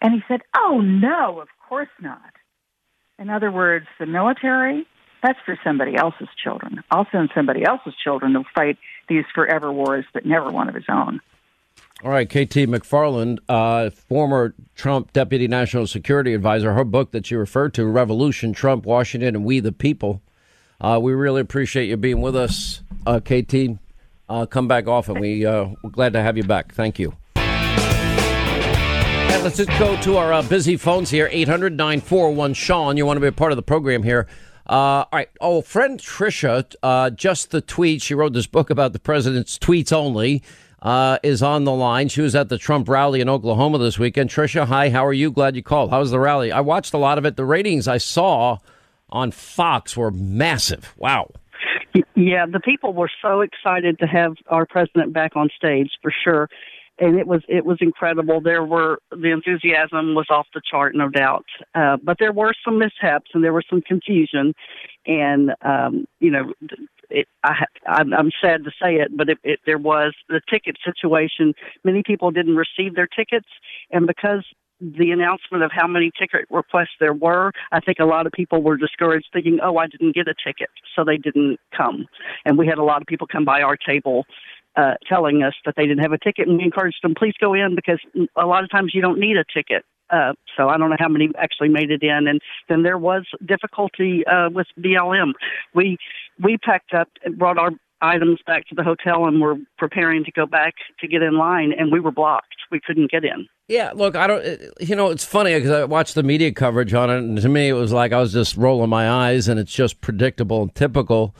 And 0.00 0.14
he 0.14 0.22
said, 0.28 0.42
Oh, 0.56 0.80
no, 0.80 1.40
of 1.40 1.48
course 1.68 1.88
not. 2.00 2.20
In 3.18 3.30
other 3.30 3.50
words, 3.50 3.86
the 3.98 4.06
military, 4.06 4.86
that's 5.26 5.38
for 5.44 5.58
somebody 5.64 5.96
else's 5.96 6.28
children. 6.42 6.82
I'll 6.90 7.06
send 7.10 7.30
somebody 7.34 7.64
else's 7.64 7.94
children 8.02 8.34
to 8.34 8.44
fight 8.54 8.78
these 9.08 9.24
forever 9.34 9.72
wars, 9.72 10.04
but 10.14 10.24
never 10.24 10.50
one 10.50 10.68
of 10.68 10.74
his 10.74 10.84
own. 10.88 11.20
All 12.04 12.10
right, 12.10 12.28
KT 12.28 12.68
McFarland, 12.68 13.38
uh, 13.48 13.90
former 13.90 14.54
Trump 14.74 15.12
Deputy 15.12 15.48
National 15.48 15.86
Security 15.86 16.34
Advisor, 16.34 16.74
her 16.74 16.84
book 16.84 17.10
that 17.12 17.30
you 17.30 17.38
referred 17.38 17.72
to, 17.74 17.86
Revolution, 17.86 18.52
Trump, 18.52 18.84
Washington, 18.84 19.34
and 19.34 19.44
We 19.44 19.60
the 19.60 19.72
People. 19.72 20.20
Uh, 20.80 21.00
we 21.02 21.14
really 21.14 21.40
appreciate 21.40 21.86
you 21.86 21.96
being 21.96 22.20
with 22.20 22.36
us, 22.36 22.82
uh, 23.06 23.18
KT. 23.18 23.78
Uh, 24.28 24.44
come 24.44 24.68
back 24.68 24.86
often. 24.86 25.18
We, 25.18 25.46
uh, 25.46 25.68
we're 25.82 25.90
glad 25.90 26.12
to 26.12 26.22
have 26.22 26.36
you 26.36 26.44
back. 26.44 26.74
Thank 26.74 26.98
you. 26.98 27.14
And 27.36 29.42
let's 29.42 29.56
just 29.56 29.70
go 29.78 30.00
to 30.02 30.18
our 30.18 30.34
uh, 30.34 30.42
busy 30.42 30.76
phones 30.76 31.10
here 31.10 31.28
800 31.32 31.76
941 31.76 32.54
Sean. 32.54 32.96
You 32.96 33.06
want 33.06 33.16
to 33.16 33.22
be 33.22 33.26
a 33.26 33.32
part 33.32 33.52
of 33.52 33.56
the 33.56 33.62
program 33.62 34.02
here. 34.02 34.28
Uh, 34.68 34.72
all 34.72 35.08
right. 35.12 35.30
Oh, 35.40 35.60
friend 35.62 36.00
Trisha, 36.00 36.74
uh, 36.82 37.10
just 37.10 37.50
the 37.50 37.60
tweet. 37.60 38.02
She 38.02 38.14
wrote 38.14 38.32
this 38.32 38.46
book 38.46 38.70
about 38.70 38.92
the 38.92 38.98
president's 38.98 39.58
tweets 39.58 39.92
only. 39.92 40.42
Uh, 40.82 41.18
is 41.22 41.42
on 41.42 41.64
the 41.64 41.72
line. 41.72 42.06
She 42.08 42.20
was 42.20 42.34
at 42.34 42.48
the 42.48 42.58
Trump 42.58 42.88
rally 42.88 43.20
in 43.20 43.28
Oklahoma 43.28 43.78
this 43.78 43.98
weekend. 43.98 44.30
Trisha, 44.30 44.66
hi. 44.66 44.90
How 44.90 45.04
are 45.06 45.12
you? 45.12 45.32
Glad 45.32 45.56
you 45.56 45.62
called. 45.62 45.90
How 45.90 46.00
was 46.00 46.10
the 46.10 46.20
rally? 46.20 46.52
I 46.52 46.60
watched 46.60 46.92
a 46.94 46.98
lot 46.98 47.18
of 47.18 47.24
it. 47.24 47.36
The 47.36 47.46
ratings 47.46 47.88
I 47.88 47.98
saw 47.98 48.58
on 49.08 49.30
Fox 49.30 49.96
were 49.96 50.10
massive. 50.10 50.94
Wow. 50.96 51.30
Yeah, 52.14 52.46
the 52.46 52.60
people 52.60 52.92
were 52.92 53.10
so 53.22 53.40
excited 53.40 53.98
to 54.00 54.06
have 54.06 54.36
our 54.48 54.66
president 54.66 55.12
back 55.12 55.34
on 55.34 55.48
stage 55.56 55.90
for 56.02 56.12
sure. 56.24 56.48
And 56.98 57.18
it 57.18 57.26
was 57.26 57.42
it 57.46 57.66
was 57.66 57.78
incredible. 57.80 58.40
There 58.40 58.64
were 58.64 58.98
the 59.10 59.30
enthusiasm 59.30 60.14
was 60.14 60.28
off 60.30 60.46
the 60.54 60.62
chart, 60.68 60.94
no 60.94 61.10
doubt. 61.10 61.44
Uh, 61.74 61.98
but 62.02 62.16
there 62.18 62.32
were 62.32 62.54
some 62.64 62.78
mishaps 62.78 63.30
and 63.34 63.44
there 63.44 63.52
was 63.52 63.66
some 63.68 63.82
confusion, 63.82 64.54
and 65.06 65.52
um, 65.62 66.06
you 66.20 66.30
know, 66.30 66.54
it, 67.10 67.28
I, 67.44 67.64
I'm, 67.86 68.12
I'm 68.12 68.30
sad 68.40 68.64
to 68.64 68.70
say 68.82 68.96
it, 68.96 69.16
but 69.16 69.28
it, 69.28 69.38
it, 69.44 69.60
there 69.66 69.78
was 69.78 70.14
the 70.28 70.40
ticket 70.50 70.76
situation. 70.84 71.54
Many 71.84 72.02
people 72.02 72.30
didn't 72.30 72.56
receive 72.56 72.94
their 72.94 73.06
tickets, 73.06 73.48
and 73.90 74.06
because 74.06 74.44
the 74.80 75.10
announcement 75.10 75.64
of 75.64 75.70
how 75.72 75.86
many 75.86 76.10
ticket 76.18 76.46
requests 76.50 76.96
there 77.00 77.14
were, 77.14 77.50
I 77.72 77.80
think 77.80 77.98
a 77.98 78.04
lot 78.04 78.26
of 78.26 78.32
people 78.32 78.62
were 78.62 78.76
discouraged, 78.76 79.28
thinking, 79.32 79.58
"Oh, 79.62 79.78
I 79.78 79.86
didn't 79.86 80.14
get 80.14 80.28
a 80.28 80.34
ticket," 80.34 80.68
so 80.94 81.04
they 81.04 81.16
didn't 81.16 81.58
come. 81.74 82.06
And 82.44 82.58
we 82.58 82.66
had 82.66 82.78
a 82.78 82.84
lot 82.84 83.00
of 83.00 83.06
people 83.06 83.26
come 83.26 83.44
by 83.44 83.62
our 83.62 83.76
table 83.76 84.26
uh, 84.76 84.94
telling 85.08 85.42
us 85.42 85.54
that 85.64 85.74
they 85.76 85.86
didn't 85.86 86.02
have 86.02 86.12
a 86.12 86.18
ticket, 86.18 86.48
and 86.48 86.58
we 86.58 86.64
encouraged 86.64 86.98
them, 87.02 87.14
"Please 87.14 87.34
go 87.40 87.54
in," 87.54 87.74
because 87.74 88.00
a 88.36 88.46
lot 88.46 88.64
of 88.64 88.70
times 88.70 88.92
you 88.94 89.00
don't 89.00 89.18
need 89.18 89.36
a 89.36 89.44
ticket. 89.52 89.84
Uh, 90.10 90.34
so 90.56 90.68
I 90.68 90.76
don't 90.76 90.90
know 90.90 90.96
how 90.98 91.08
many 91.08 91.30
actually 91.36 91.68
made 91.68 91.90
it 91.90 92.02
in, 92.02 92.28
and 92.28 92.40
then 92.68 92.82
there 92.82 92.98
was 92.98 93.24
difficulty 93.44 94.24
uh, 94.26 94.50
with 94.50 94.66
BLM. 94.78 95.32
We 95.74 95.96
we 96.42 96.58
packed 96.58 96.94
up 96.94 97.08
and 97.24 97.38
brought 97.38 97.58
our 97.58 97.72
items 98.02 98.38
back 98.46 98.66
to 98.68 98.74
the 98.74 98.84
hotel, 98.84 99.26
and 99.26 99.40
were 99.40 99.56
preparing 99.78 100.24
to 100.24 100.32
go 100.32 100.46
back 100.46 100.74
to 101.00 101.08
get 101.08 101.22
in 101.22 101.38
line, 101.38 101.72
and 101.76 101.90
we 101.90 101.98
were 101.98 102.12
blocked. 102.12 102.54
We 102.70 102.80
couldn't 102.80 103.10
get 103.10 103.24
in. 103.24 103.48
Yeah, 103.68 103.92
look, 103.94 104.14
I 104.14 104.26
don't. 104.26 104.60
You 104.80 104.94
know, 104.94 105.10
it's 105.10 105.24
funny 105.24 105.54
because 105.54 105.70
I 105.70 105.84
watched 105.84 106.14
the 106.14 106.22
media 106.22 106.52
coverage 106.52 106.94
on 106.94 107.10
it, 107.10 107.18
and 107.18 107.40
to 107.40 107.48
me, 107.48 107.68
it 107.68 107.72
was 107.74 107.92
like 107.92 108.12
I 108.12 108.20
was 108.20 108.32
just 108.32 108.56
rolling 108.56 108.90
my 108.90 109.08
eyes, 109.08 109.48
and 109.48 109.58
it's 109.58 109.72
just 109.72 110.00
predictable 110.00 110.62
and 110.62 110.74
typical. 110.74 111.34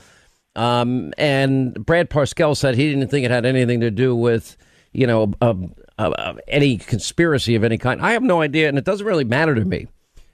Um, 0.57 1.13
and 1.17 1.73
Brad 1.85 2.09
Parscale 2.09 2.57
said 2.57 2.75
he 2.75 2.89
didn't 2.91 3.09
think 3.09 3.25
it 3.25 3.31
had 3.31 3.45
anything 3.45 3.79
to 3.81 3.91
do 3.91 4.15
with, 4.15 4.57
you 4.91 5.05
know, 5.05 5.31
uh, 5.39 5.53
uh, 5.99 6.33
any 6.47 6.77
conspiracy 6.77 7.55
of 7.55 7.63
any 7.63 7.77
kind. 7.77 8.01
I 8.01 8.13
have 8.13 8.23
no 8.23 8.41
idea, 8.41 8.67
and 8.67 8.77
it 8.77 8.83
doesn't 8.83 9.05
really 9.05 9.23
matter 9.23 9.53
to 9.55 9.63
me. 9.63 9.87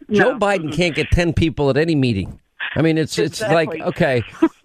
Joe 0.09 0.37
Biden 0.37 0.73
can't 0.73 0.95
get 0.95 1.11
ten 1.11 1.33
people 1.33 1.69
at 1.69 1.77
any 1.77 1.95
meeting. 1.95 2.39
I 2.75 2.81
mean, 2.81 2.97
it's 2.97 3.19
it's 3.19 3.41
like 3.41 3.69
okay, 3.69 4.23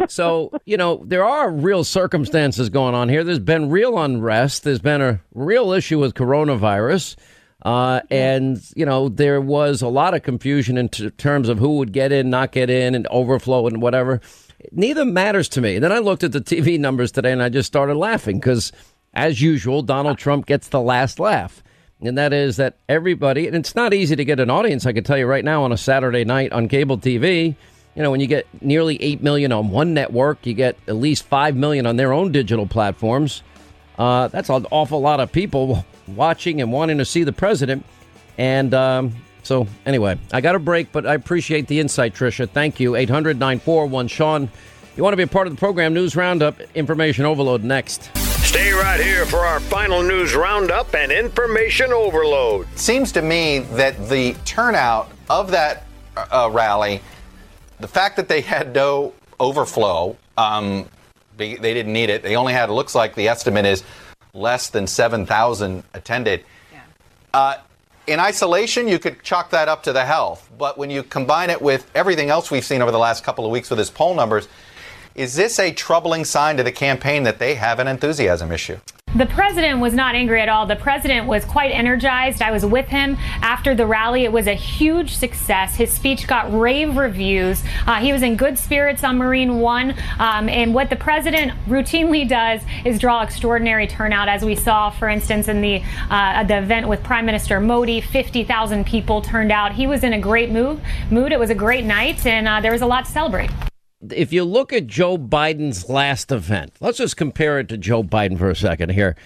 so 0.08 0.50
you 0.64 0.76
know 0.76 1.02
there 1.04 1.24
are 1.24 1.50
real 1.50 1.84
circumstances 1.84 2.68
going 2.68 2.94
on 2.94 3.08
here. 3.08 3.24
There's 3.24 3.38
been 3.38 3.68
real 3.68 3.98
unrest. 3.98 4.64
There's 4.64 4.78
been 4.78 5.02
a 5.02 5.20
real 5.34 5.72
issue 5.72 5.98
with 5.98 6.14
coronavirus, 6.14 7.16
uh, 7.64 8.00
and 8.10 8.60
you 8.74 8.86
know 8.86 9.08
there 9.08 9.40
was 9.40 9.82
a 9.82 9.88
lot 9.88 10.14
of 10.14 10.22
confusion 10.22 10.78
in 10.78 10.88
t- 10.88 11.10
terms 11.10 11.48
of 11.48 11.58
who 11.58 11.78
would 11.78 11.92
get 11.92 12.12
in, 12.12 12.30
not 12.30 12.52
get 12.52 12.70
in, 12.70 12.94
and 12.94 13.06
overflow 13.08 13.66
and 13.66 13.82
whatever. 13.82 14.20
Neither 14.72 15.04
matters 15.04 15.48
to 15.50 15.60
me. 15.60 15.76
And 15.76 15.84
then 15.84 15.92
I 15.92 15.98
looked 15.98 16.24
at 16.24 16.32
the 16.32 16.40
TV 16.40 16.78
numbers 16.78 17.12
today 17.12 17.32
and 17.32 17.42
I 17.42 17.48
just 17.48 17.66
started 17.66 17.96
laughing 17.96 18.38
because, 18.40 18.72
as 19.14 19.40
usual, 19.40 19.82
Donald 19.82 20.18
Trump 20.18 20.46
gets 20.46 20.68
the 20.68 20.80
last 20.80 21.20
laugh. 21.20 21.62
And 22.00 22.16
that 22.18 22.32
is 22.32 22.56
that 22.56 22.76
everybody, 22.88 23.46
and 23.46 23.56
it's 23.56 23.74
not 23.74 23.92
easy 23.92 24.14
to 24.16 24.24
get 24.24 24.38
an 24.40 24.50
audience, 24.50 24.86
I 24.86 24.92
can 24.92 25.04
tell 25.04 25.18
you 25.18 25.26
right 25.26 25.44
now, 25.44 25.64
on 25.64 25.72
a 25.72 25.76
Saturday 25.76 26.24
night 26.24 26.52
on 26.52 26.68
cable 26.68 26.98
TV. 26.98 27.56
You 27.96 28.02
know, 28.02 28.10
when 28.12 28.20
you 28.20 28.28
get 28.28 28.46
nearly 28.60 29.02
8 29.02 29.22
million 29.22 29.50
on 29.50 29.70
one 29.70 29.94
network, 29.94 30.46
you 30.46 30.54
get 30.54 30.76
at 30.86 30.94
least 30.96 31.24
5 31.24 31.56
million 31.56 31.86
on 31.86 31.96
their 31.96 32.12
own 32.12 32.30
digital 32.30 32.66
platforms. 32.66 33.42
Uh, 33.98 34.28
that's 34.28 34.48
an 34.48 34.66
awful 34.70 35.00
lot 35.00 35.18
of 35.18 35.32
people 35.32 35.84
watching 36.06 36.60
and 36.60 36.72
wanting 36.72 36.98
to 36.98 37.04
see 37.04 37.24
the 37.24 37.32
president. 37.32 37.84
And 38.36 38.72
um, 38.72 39.14
so, 39.48 39.66
anyway, 39.86 40.18
I 40.30 40.42
got 40.42 40.56
a 40.56 40.58
break, 40.58 40.92
but 40.92 41.06
I 41.06 41.14
appreciate 41.14 41.68
the 41.68 41.80
insight, 41.80 42.14
Tricia. 42.14 42.46
Thank 42.46 42.78
you. 42.78 42.96
800 42.96 43.38
941 43.38 44.08
Sean. 44.08 44.50
You 44.94 45.02
want 45.02 45.14
to 45.14 45.16
be 45.16 45.22
a 45.22 45.26
part 45.26 45.46
of 45.46 45.54
the 45.54 45.58
program? 45.58 45.94
News 45.94 46.14
Roundup, 46.14 46.60
information 46.74 47.24
overload 47.24 47.64
next. 47.64 48.14
Stay 48.44 48.72
right 48.72 49.00
here 49.00 49.24
for 49.24 49.38
our 49.38 49.58
final 49.58 50.02
news 50.02 50.34
roundup 50.34 50.94
and 50.94 51.10
information 51.10 51.94
overload. 51.94 52.66
Seems 52.76 53.10
to 53.12 53.22
me 53.22 53.60
that 53.60 54.10
the 54.10 54.34
turnout 54.44 55.10
of 55.30 55.50
that 55.52 55.86
uh, 56.14 56.50
rally, 56.52 57.00
the 57.80 57.88
fact 57.88 58.16
that 58.16 58.28
they 58.28 58.42
had 58.42 58.74
no 58.74 59.14
overflow, 59.40 60.14
um, 60.36 60.86
they, 61.38 61.54
they 61.54 61.72
didn't 61.72 61.94
need 61.94 62.10
it. 62.10 62.22
They 62.22 62.36
only 62.36 62.52
had, 62.52 62.68
it 62.68 62.72
looks 62.72 62.94
like 62.94 63.14
the 63.14 63.28
estimate 63.28 63.64
is 63.64 63.82
less 64.34 64.68
than 64.68 64.86
7,000 64.86 65.84
attended. 65.94 66.44
Yeah. 66.70 66.80
Uh, 67.32 67.54
in 68.08 68.18
isolation, 68.20 68.88
you 68.88 68.98
could 68.98 69.22
chalk 69.22 69.50
that 69.50 69.68
up 69.68 69.82
to 69.82 69.92
the 69.92 70.04
health. 70.04 70.50
But 70.58 70.78
when 70.78 70.88
you 70.88 71.02
combine 71.02 71.50
it 71.50 71.60
with 71.60 71.88
everything 71.94 72.30
else 72.30 72.50
we've 72.50 72.64
seen 72.64 72.80
over 72.80 72.90
the 72.90 72.98
last 72.98 73.22
couple 73.22 73.44
of 73.44 73.52
weeks 73.52 73.68
with 73.68 73.78
his 73.78 73.90
poll 73.90 74.14
numbers, 74.14 74.48
is 75.14 75.34
this 75.34 75.58
a 75.58 75.72
troubling 75.72 76.24
sign 76.24 76.56
to 76.56 76.62
the 76.62 76.72
campaign 76.72 77.24
that 77.24 77.38
they 77.38 77.54
have 77.54 77.78
an 77.78 77.86
enthusiasm 77.86 78.50
issue? 78.50 78.78
The 79.16 79.26
president 79.26 79.80
was 79.80 79.94
not 79.94 80.14
angry 80.14 80.42
at 80.42 80.50
all. 80.50 80.66
The 80.66 80.76
president 80.76 81.26
was 81.26 81.44
quite 81.44 81.70
energized. 81.70 82.42
I 82.42 82.50
was 82.50 82.64
with 82.64 82.88
him 82.88 83.16
after 83.40 83.74
the 83.74 83.86
rally. 83.86 84.24
It 84.24 84.32
was 84.32 84.46
a 84.46 84.54
huge 84.54 85.16
success. 85.16 85.76
His 85.76 85.90
speech 85.90 86.26
got 86.26 86.52
rave 86.52 86.96
reviews. 86.96 87.62
Uh, 87.86 87.96
he 87.96 88.12
was 88.12 88.22
in 88.22 88.36
good 88.36 88.58
spirits 88.58 89.02
on 89.04 89.16
Marine 89.16 89.60
One. 89.60 89.94
Um, 90.18 90.50
and 90.50 90.74
what 90.74 90.90
the 90.90 90.96
president 90.96 91.52
routinely 91.66 92.28
does 92.28 92.60
is 92.84 92.98
draw 92.98 93.22
extraordinary 93.22 93.86
turnout, 93.86 94.28
as 94.28 94.44
we 94.44 94.54
saw, 94.54 94.90
for 94.90 95.08
instance, 95.08 95.48
in 95.48 95.62
the 95.62 95.82
uh, 96.10 96.44
the 96.44 96.58
event 96.58 96.86
with 96.86 97.02
Prime 97.02 97.24
Minister 97.24 97.60
Modi. 97.60 98.02
50,000 98.02 98.84
people 98.84 99.22
turned 99.22 99.50
out. 99.50 99.72
He 99.72 99.86
was 99.86 100.04
in 100.04 100.12
a 100.12 100.20
great 100.20 100.50
mood. 100.50 100.80
Mood. 101.10 101.32
It 101.32 101.38
was 101.38 101.50
a 101.50 101.54
great 101.54 101.86
night, 101.86 102.26
and 102.26 102.46
uh, 102.46 102.60
there 102.60 102.72
was 102.72 102.82
a 102.82 102.86
lot 102.86 103.06
to 103.06 103.10
celebrate 103.10 103.50
if 104.10 104.32
you 104.32 104.44
look 104.44 104.72
at 104.72 104.86
Joe 104.86 105.18
Biden's 105.18 105.88
last 105.88 106.30
event, 106.30 106.72
let's 106.80 106.98
just 106.98 107.16
compare 107.16 107.58
it 107.58 107.68
to 107.68 107.76
Joe 107.76 108.02
Biden 108.02 108.38
for 108.38 108.50
a 108.50 108.56
second 108.56 108.90
here. 108.90 109.16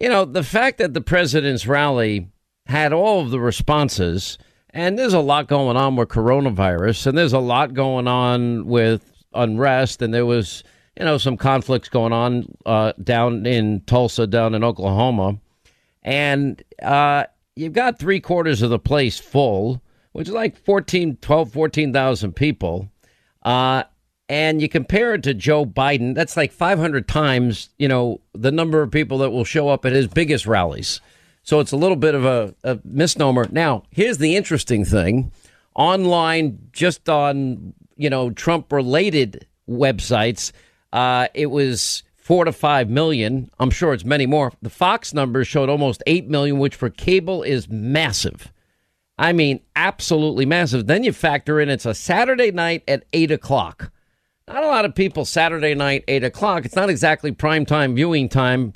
You 0.00 0.08
know, 0.08 0.24
the 0.24 0.42
fact 0.42 0.78
that 0.78 0.94
the 0.94 1.00
president's 1.00 1.66
rally 1.66 2.28
had 2.66 2.92
all 2.92 3.20
of 3.20 3.30
the 3.30 3.40
responses, 3.40 4.38
and 4.70 4.98
there's 4.98 5.14
a 5.14 5.20
lot 5.20 5.48
going 5.48 5.76
on 5.76 5.96
with 5.96 6.08
coronavirus, 6.08 7.06
and 7.06 7.18
there's 7.18 7.32
a 7.32 7.38
lot 7.38 7.74
going 7.74 8.08
on 8.08 8.66
with 8.66 9.12
unrest, 9.34 10.02
and 10.02 10.12
there 10.12 10.26
was, 10.26 10.64
you 10.98 11.04
know, 11.04 11.18
some 11.18 11.36
conflicts 11.36 11.88
going 11.88 12.12
on 12.12 12.46
uh, 12.64 12.92
down 13.02 13.46
in 13.46 13.80
Tulsa, 13.86 14.26
down 14.26 14.54
in 14.54 14.64
Oklahoma. 14.64 15.38
And 16.02 16.62
uh, 16.82 17.24
you've 17.54 17.72
got 17.72 17.98
three 17.98 18.20
quarters 18.20 18.62
of 18.62 18.70
the 18.70 18.78
place 18.78 19.18
full, 19.18 19.82
which 20.12 20.28
is 20.28 20.34
like 20.34 20.56
14, 20.56 21.18
12, 21.20 21.52
14,000 21.52 22.32
people. 22.34 22.88
Uh, 23.42 23.84
and 24.28 24.60
you 24.60 24.68
compare 24.68 25.14
it 25.14 25.22
to 25.24 25.34
Joe 25.34 25.64
Biden, 25.64 26.14
that's 26.14 26.36
like 26.36 26.52
500 26.52 27.06
times, 27.06 27.70
you 27.78 27.88
know, 27.88 28.20
the 28.34 28.50
number 28.50 28.82
of 28.82 28.90
people 28.90 29.18
that 29.18 29.30
will 29.30 29.44
show 29.44 29.68
up 29.68 29.84
at 29.84 29.92
his 29.92 30.08
biggest 30.08 30.46
rallies. 30.46 31.00
So 31.42 31.60
it's 31.60 31.72
a 31.72 31.76
little 31.76 31.96
bit 31.96 32.14
of 32.14 32.24
a, 32.24 32.54
a 32.64 32.80
misnomer. 32.84 33.46
Now, 33.50 33.84
here's 33.90 34.18
the 34.18 34.34
interesting 34.34 34.84
thing 34.84 35.30
online, 35.74 36.58
just 36.72 37.08
on, 37.08 37.74
you 37.96 38.10
know, 38.10 38.30
Trump 38.30 38.72
related 38.72 39.46
websites, 39.68 40.50
uh, 40.92 41.28
it 41.34 41.46
was 41.46 42.02
four 42.16 42.44
to 42.44 42.52
five 42.52 42.90
million. 42.90 43.48
I'm 43.60 43.70
sure 43.70 43.92
it's 43.92 44.04
many 44.04 44.26
more. 44.26 44.52
The 44.60 44.70
Fox 44.70 45.14
numbers 45.14 45.46
showed 45.46 45.68
almost 45.68 46.02
eight 46.06 46.28
million, 46.28 46.58
which 46.58 46.74
for 46.74 46.90
cable 46.90 47.44
is 47.44 47.68
massive. 47.68 48.52
I 49.18 49.32
mean, 49.32 49.60
absolutely 49.76 50.46
massive. 50.46 50.86
Then 50.86 51.04
you 51.04 51.12
factor 51.12 51.60
in 51.60 51.68
it's 51.68 51.86
a 51.86 51.94
Saturday 51.94 52.50
night 52.50 52.82
at 52.88 53.04
eight 53.12 53.30
o'clock 53.30 53.92
not 54.48 54.62
a 54.62 54.68
lot 54.68 54.84
of 54.84 54.94
people 54.94 55.24
Saturday 55.24 55.74
night, 55.74 56.04
8 56.06 56.22
o'clock. 56.22 56.64
It's 56.64 56.76
not 56.76 56.90
exactly 56.90 57.32
prime 57.32 57.66
time 57.66 57.96
viewing 57.96 58.28
time, 58.28 58.74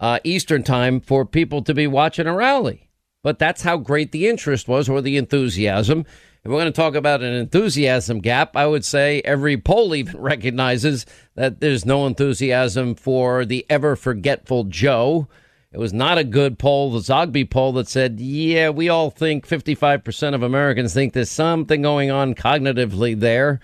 uh, 0.00 0.18
Eastern 0.24 0.64
time, 0.64 1.00
for 1.00 1.24
people 1.24 1.62
to 1.62 1.74
be 1.74 1.86
watching 1.86 2.26
a 2.26 2.34
rally. 2.34 2.90
But 3.22 3.38
that's 3.38 3.62
how 3.62 3.76
great 3.76 4.12
the 4.12 4.28
interest 4.28 4.66
was 4.66 4.88
or 4.88 5.00
the 5.00 5.16
enthusiasm. 5.16 6.04
If 6.42 6.50
we're 6.50 6.58
going 6.58 6.66
to 6.66 6.72
talk 6.72 6.94
about 6.94 7.22
an 7.22 7.32
enthusiasm 7.32 8.20
gap, 8.20 8.56
I 8.56 8.66
would 8.66 8.84
say 8.84 9.22
every 9.24 9.56
poll 9.56 9.94
even 9.94 10.16
recognizes 10.20 11.06
that 11.36 11.60
there's 11.60 11.86
no 11.86 12.06
enthusiasm 12.06 12.96
for 12.96 13.44
the 13.44 13.64
ever 13.70 13.96
forgetful 13.96 14.64
Joe. 14.64 15.28
It 15.72 15.78
was 15.78 15.92
not 15.92 16.18
a 16.18 16.24
good 16.24 16.58
poll, 16.58 16.90
the 16.92 16.98
Zogby 16.98 17.48
poll 17.48 17.72
that 17.74 17.88
said, 17.88 18.20
yeah, 18.20 18.68
we 18.68 18.88
all 18.88 19.10
think 19.10 19.46
55% 19.46 20.34
of 20.34 20.42
Americans 20.42 20.92
think 20.92 21.12
there's 21.12 21.30
something 21.30 21.82
going 21.82 22.10
on 22.10 22.34
cognitively 22.34 23.18
there. 23.18 23.60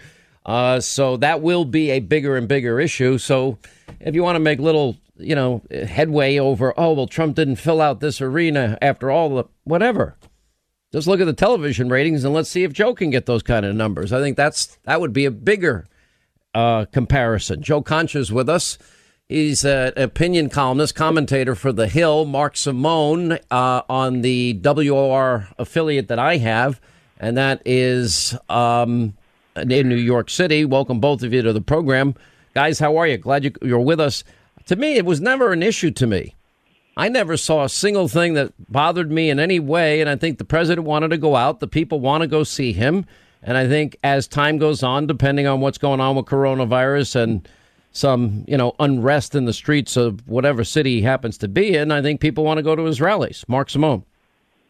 Uh, 0.51 0.80
so 0.80 1.16
that 1.16 1.40
will 1.42 1.64
be 1.64 1.92
a 1.92 2.01
bigger 2.01 2.36
and 2.36 2.48
bigger 2.48 2.80
issue. 2.80 3.18
So 3.18 3.59
if 4.01 4.16
you 4.16 4.24
want 4.24 4.34
to 4.34 4.40
make 4.40 4.59
little, 4.59 4.96
you 5.16 5.36
know, 5.36 5.62
headway 5.70 6.38
over, 6.38 6.74
oh, 6.76 6.92
well, 6.94 7.07
Trump 7.07 7.36
didn't 7.36 7.55
fill 7.55 7.80
out 7.80 8.01
this 8.01 8.20
arena 8.20 8.76
after 8.82 9.12
all 9.12 9.28
the 9.28 9.44
whatever. 9.62 10.16
Just 10.92 11.07
look 11.07 11.20
at 11.20 11.26
the 11.26 11.32
television 11.32 11.88
ratings 11.88 12.24
and 12.24 12.34
let's 12.34 12.48
see 12.48 12.64
if 12.64 12.72
Joe 12.72 12.96
can 12.96 13.11
get 13.11 13.26
those 13.26 13.44
kind 13.44 13.64
of 13.64 13.76
numbers. 13.76 14.12
I 14.12 14.20
think 14.20 14.36
that's 14.36 14.76
that 14.86 15.01
would 15.01 15.12
be 15.12 15.24
a 15.24 15.30
bigger 15.30 15.86
uh, 16.53 16.86
comparison. 16.86 17.62
Joe 17.62 17.80
Concha's 17.80 18.32
with 18.32 18.48
us. 18.48 18.76
He's 19.28 19.64
an 19.64 19.92
opinion 19.96 20.48
columnist, 20.48 20.96
commentator 20.96 21.55
for 21.55 21.70
The 21.70 21.86
Hill. 21.86 22.24
Mark 22.24 22.57
Simone 22.57 23.38
uh, 23.53 23.82
on 23.88 24.22
the 24.22 24.55
WOR 24.55 25.46
affiliate 25.61 26.09
that 26.09 26.18
I 26.18 26.38
have, 26.38 26.80
and 27.18 27.36
that 27.36 27.62
is 27.64 28.36
um, 28.48 29.14
Uh, 29.57 29.62
in 29.62 29.88
New 29.88 29.96
York 29.96 30.30
City. 30.30 30.64
Welcome 30.64 31.01
both 31.01 31.24
of 31.24 31.32
you 31.32 31.42
to 31.42 31.53
the 31.53 31.61
program. 31.61 32.14
Guys, 32.55 32.78
how 32.78 32.96
are 32.96 33.07
you? 33.07 33.18
Glad 33.18 33.42
you, 33.42 33.53
you're 33.62 33.80
with 33.80 33.98
us. 33.98 34.22
To 34.66 34.76
me, 34.76 34.94
it 34.94 35.05
was 35.05 35.20
never 35.20 35.53
an 35.53 35.61
issue 35.61 35.90
to 35.90 36.07
me. 36.07 36.36
I 36.96 37.09
never 37.09 37.36
saw 37.36 37.64
a 37.64 37.68
single 37.68 38.07
thing 38.07 38.34
that 38.34 38.53
bothered 38.70 39.11
me 39.11 39.28
in 39.28 39.40
any 39.40 39.59
way. 39.59 40.01
And 40.01 40.09
I 40.09 40.14
think 40.14 40.38
the 40.38 40.44
president 40.44 40.86
wanted 40.86 41.09
to 41.09 41.18
go 41.18 41.34
out. 41.34 41.59
The 41.59 41.66
people 41.66 41.98
want 41.98 42.22
to 42.22 42.28
go 42.28 42.44
see 42.44 42.72
him. 42.72 43.07
And 43.42 43.57
I 43.57 43.66
think 43.66 43.96
as 44.05 44.28
time 44.28 44.59
goes 44.59 44.84
on, 44.84 45.09
depending 45.09 45.48
on 45.48 45.61
what's 45.61 45.78
going 45.78 46.01
on 46.01 46.14
with 46.14 46.26
coronavirus 46.26 47.16
and 47.16 47.48
some, 47.90 48.44
you 48.46 48.57
know, 48.57 48.76
unrest 48.78 49.34
in 49.34 49.46
the 49.46 49.53
streets 49.53 49.96
of 49.96 50.28
whatever 50.28 50.62
city 50.62 50.96
he 50.96 51.03
happens 51.03 51.36
to 51.38 51.48
be 51.48 51.74
in, 51.74 51.90
I 51.90 52.03
think 52.03 52.20
people 52.20 52.44
want 52.44 52.59
to 52.59 52.62
go 52.62 52.76
to 52.76 52.84
his 52.84 53.01
rallies. 53.01 53.44
Mark 53.48 53.68
Simone. 53.68 54.05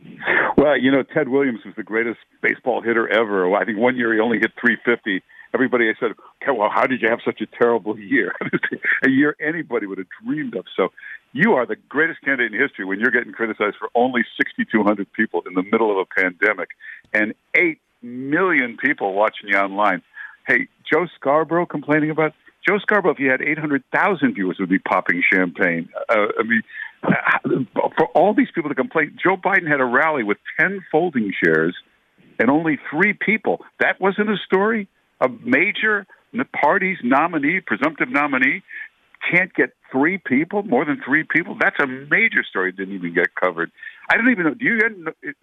Well, 0.61 0.77
you 0.77 0.91
know, 0.91 1.03
Ted 1.03 1.31
Williams 1.31 1.61
was 1.65 1.75
the 1.75 1.83
greatest 1.83 2.19
baseball 2.43 2.83
hitter 2.83 3.09
ever. 3.09 3.57
I 3.57 3.65
think 3.65 3.79
one 3.79 3.97
year 3.97 4.13
he 4.13 4.21
only 4.21 4.39
hit 4.39 4.53
350. 4.61 5.23
Everybody 5.55 5.91
said, 5.99 6.11
okay, 6.11 6.53
well, 6.55 6.69
how 6.69 6.87
did 6.87 7.01
you 7.01 7.09
have 7.09 7.21
such 7.25 7.41
a 7.41 7.47
terrible 7.47 7.99
year? 7.99 8.35
a 9.03 9.09
year 9.09 9.35
anybody 9.41 9.87
would 9.87 9.97
have 9.97 10.07
dreamed 10.23 10.55
of. 10.55 10.67
So 10.77 10.91
you 11.33 11.55
are 11.55 11.65
the 11.65 11.77
greatest 11.89 12.21
candidate 12.21 12.53
in 12.53 12.61
history 12.61 12.85
when 12.85 13.01
you're 13.01 13.11
getting 13.11 13.33
criticized 13.33 13.77
for 13.79 13.89
only 13.95 14.21
6,200 14.37 15.11
people 15.15 15.43
in 15.47 15.55
the 15.55 15.63
middle 15.63 15.91
of 15.91 15.97
a 15.97 16.21
pandemic 16.21 16.69
and 17.15 17.33
8 17.55 17.79
million 18.03 18.77
people 18.77 19.15
watching 19.15 19.49
you 19.49 19.57
online. 19.57 20.03
Hey, 20.47 20.69
Joe 20.93 21.07
Scarborough 21.17 21.65
complaining 21.65 22.11
about 22.11 22.35
Joe 22.69 22.79
Scarborough, 22.79 23.13
if 23.13 23.17
he 23.17 23.25
had 23.25 23.41
800,000 23.41 24.35
viewers, 24.35 24.59
would 24.61 24.69
be 24.69 24.79
popping 24.79 25.23
champagne. 25.33 25.89
Uh, 26.11 26.27
I 26.39 26.43
mean, 26.43 26.63
for 27.03 28.07
all 28.15 28.35
these 28.35 28.49
people 28.55 28.69
to 28.69 28.75
complain, 28.75 29.17
Joe 29.23 29.37
Biden 29.37 29.69
had 29.69 29.81
a 29.81 29.85
rally 29.85 30.23
with 30.23 30.39
10 30.59 30.85
folding 30.91 31.33
chairs 31.43 31.75
and 32.39 32.51
only 32.51 32.79
three 32.91 33.13
people. 33.13 33.61
That 33.81 34.01
wasn't 34.01 34.31
a 34.31 34.37
story. 34.45 34.89
A 35.21 35.29
major 35.29 36.07
party's 36.61 36.99
nominee, 37.03 37.61
presumptive 37.61 38.09
nominee, 38.09 38.63
can't 39.31 39.53
get 39.55 39.71
three 39.93 40.19
people, 40.19 40.63
more 40.63 40.85
than 40.85 41.01
three 41.05 41.25
people. 41.25 41.57
That's 41.61 41.77
a 41.81 41.87
major 41.87 42.43
story. 42.49 42.73
Didn't 42.73 42.95
even 42.95 43.15
get 43.15 43.35
covered. 43.35 43.71
I 44.11 44.17
don't 44.17 44.31
even 44.31 44.45
know. 44.45 44.55
Do 44.55 44.65
you 44.65 44.79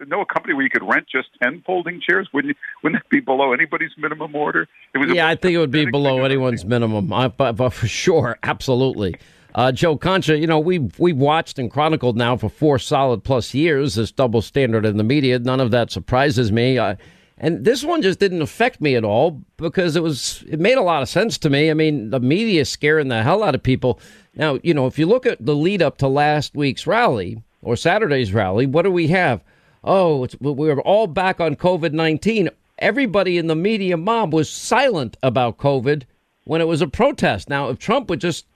know 0.06 0.20
a 0.20 0.26
company 0.26 0.54
where 0.54 0.64
you 0.64 0.70
could 0.70 0.82
rent 0.82 1.06
just 1.10 1.28
ten 1.42 1.62
folding 1.64 2.00
chairs? 2.00 2.28
Wouldn't 2.34 2.56
wouldn't 2.82 3.02
that 3.02 3.08
be 3.08 3.20
below 3.20 3.52
anybody's 3.52 3.92
minimum 3.96 4.34
order? 4.34 4.66
It 4.94 4.98
was 4.98 5.10
yeah, 5.14 5.28
I 5.28 5.36
think 5.36 5.54
it 5.54 5.58
would 5.58 5.70
be 5.70 5.86
below 5.86 6.24
anyone's 6.24 6.64
minimum, 6.64 7.12
I, 7.12 7.28
but, 7.28 7.52
but 7.52 7.70
for 7.70 7.86
sure, 7.86 8.38
absolutely. 8.42 9.14
Uh, 9.54 9.72
Joe 9.72 9.96
Concha, 9.96 10.38
you 10.38 10.46
know, 10.46 10.58
we've, 10.58 10.98
we've 10.98 11.16
watched 11.16 11.58
and 11.58 11.70
chronicled 11.70 12.16
now 12.16 12.36
for 12.36 12.48
four 12.48 12.78
solid 12.78 13.24
plus 13.24 13.54
years 13.54 13.94
this 13.94 14.12
double 14.12 14.42
standard 14.42 14.84
in 14.84 14.96
the 14.98 15.04
media. 15.04 15.38
None 15.38 15.60
of 15.60 15.70
that 15.70 15.90
surprises 15.90 16.52
me. 16.52 16.78
Uh, 16.78 16.96
And 17.38 17.64
this 17.64 17.82
one 17.84 18.02
just 18.02 18.18
didn't 18.18 18.42
affect 18.42 18.80
me 18.80 18.94
at 18.94 19.04
all 19.04 19.42
because 19.56 19.96
it 19.96 20.02
was 20.02 20.44
it 20.48 20.60
made 20.60 20.76
a 20.76 20.82
lot 20.82 21.02
of 21.02 21.08
sense 21.08 21.38
to 21.38 21.50
me. 21.50 21.70
I 21.70 21.74
mean, 21.74 22.10
the 22.10 22.20
media 22.20 22.64
scaring 22.64 23.08
the 23.08 23.22
hell 23.22 23.42
out 23.42 23.54
of 23.54 23.62
people. 23.62 24.00
Now, 24.34 24.58
you 24.62 24.74
know, 24.74 24.86
if 24.86 24.98
you 24.98 25.06
look 25.06 25.24
at 25.24 25.44
the 25.44 25.54
lead 25.54 25.80
up 25.80 25.98
to 25.98 26.08
last 26.08 26.54
week's 26.54 26.86
rally 26.86 27.42
or 27.62 27.74
Saturday's 27.76 28.32
rally, 28.34 28.66
what 28.66 28.82
do 28.82 28.90
we 28.90 29.06
have? 29.08 29.42
Oh, 29.82 30.26
we're 30.40 30.80
all 30.80 31.06
back 31.06 31.40
on 31.40 31.56
COVID 31.56 31.92
19. 31.92 32.50
Everybody 32.80 33.38
in 33.38 33.46
the 33.46 33.56
media 33.56 33.96
mob 33.96 34.32
was 34.34 34.50
silent 34.50 35.16
about 35.22 35.58
COVID 35.58 36.02
when 36.44 36.60
it 36.60 36.66
was 36.68 36.82
a 36.82 36.86
protest. 36.88 37.48
Now, 37.48 37.70
if 37.70 37.78
Trump 37.78 38.10
would 38.10 38.20
just 38.20 38.46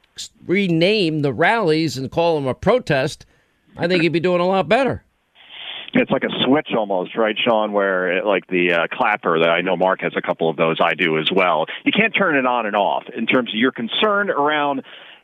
rename 0.46 1.20
the 1.20 1.32
rallies 1.32 1.96
and 1.96 2.10
call 2.10 2.36
them 2.36 2.46
a 2.46 2.54
protest, 2.54 3.26
I 3.76 3.88
think 3.88 4.02
he'd 4.02 4.10
be 4.10 4.20
doing 4.20 4.40
a 4.40 4.46
lot 4.46 4.68
better 4.68 5.04
it's 5.94 6.10
like 6.10 6.24
a 6.24 6.44
switch 6.44 6.68
almost, 6.76 7.16
right, 7.16 7.36
Sean? 7.38 7.72
Where 7.72 8.18
it, 8.18 8.24
like 8.24 8.46
the 8.46 8.72
uh, 8.72 8.86
clapper 8.90 9.38
that 9.40 9.50
I 9.50 9.60
know 9.60 9.76
Mark 9.76 10.00
has 10.00 10.12
a 10.16 10.22
couple 10.22 10.48
of 10.48 10.56
those. 10.56 10.78
I 10.82 10.94
do 10.94 11.18
as 11.18 11.28
well. 11.34 11.66
You 11.84 11.92
can't 11.92 12.14
turn 12.16 12.36
it 12.36 12.46
on 12.46 12.66
and 12.66 12.76
off 12.76 13.04
in 13.14 13.26
terms 13.26 13.50
of 13.50 13.56
your 13.56 13.72
concern 13.72 14.30
around 14.30 14.82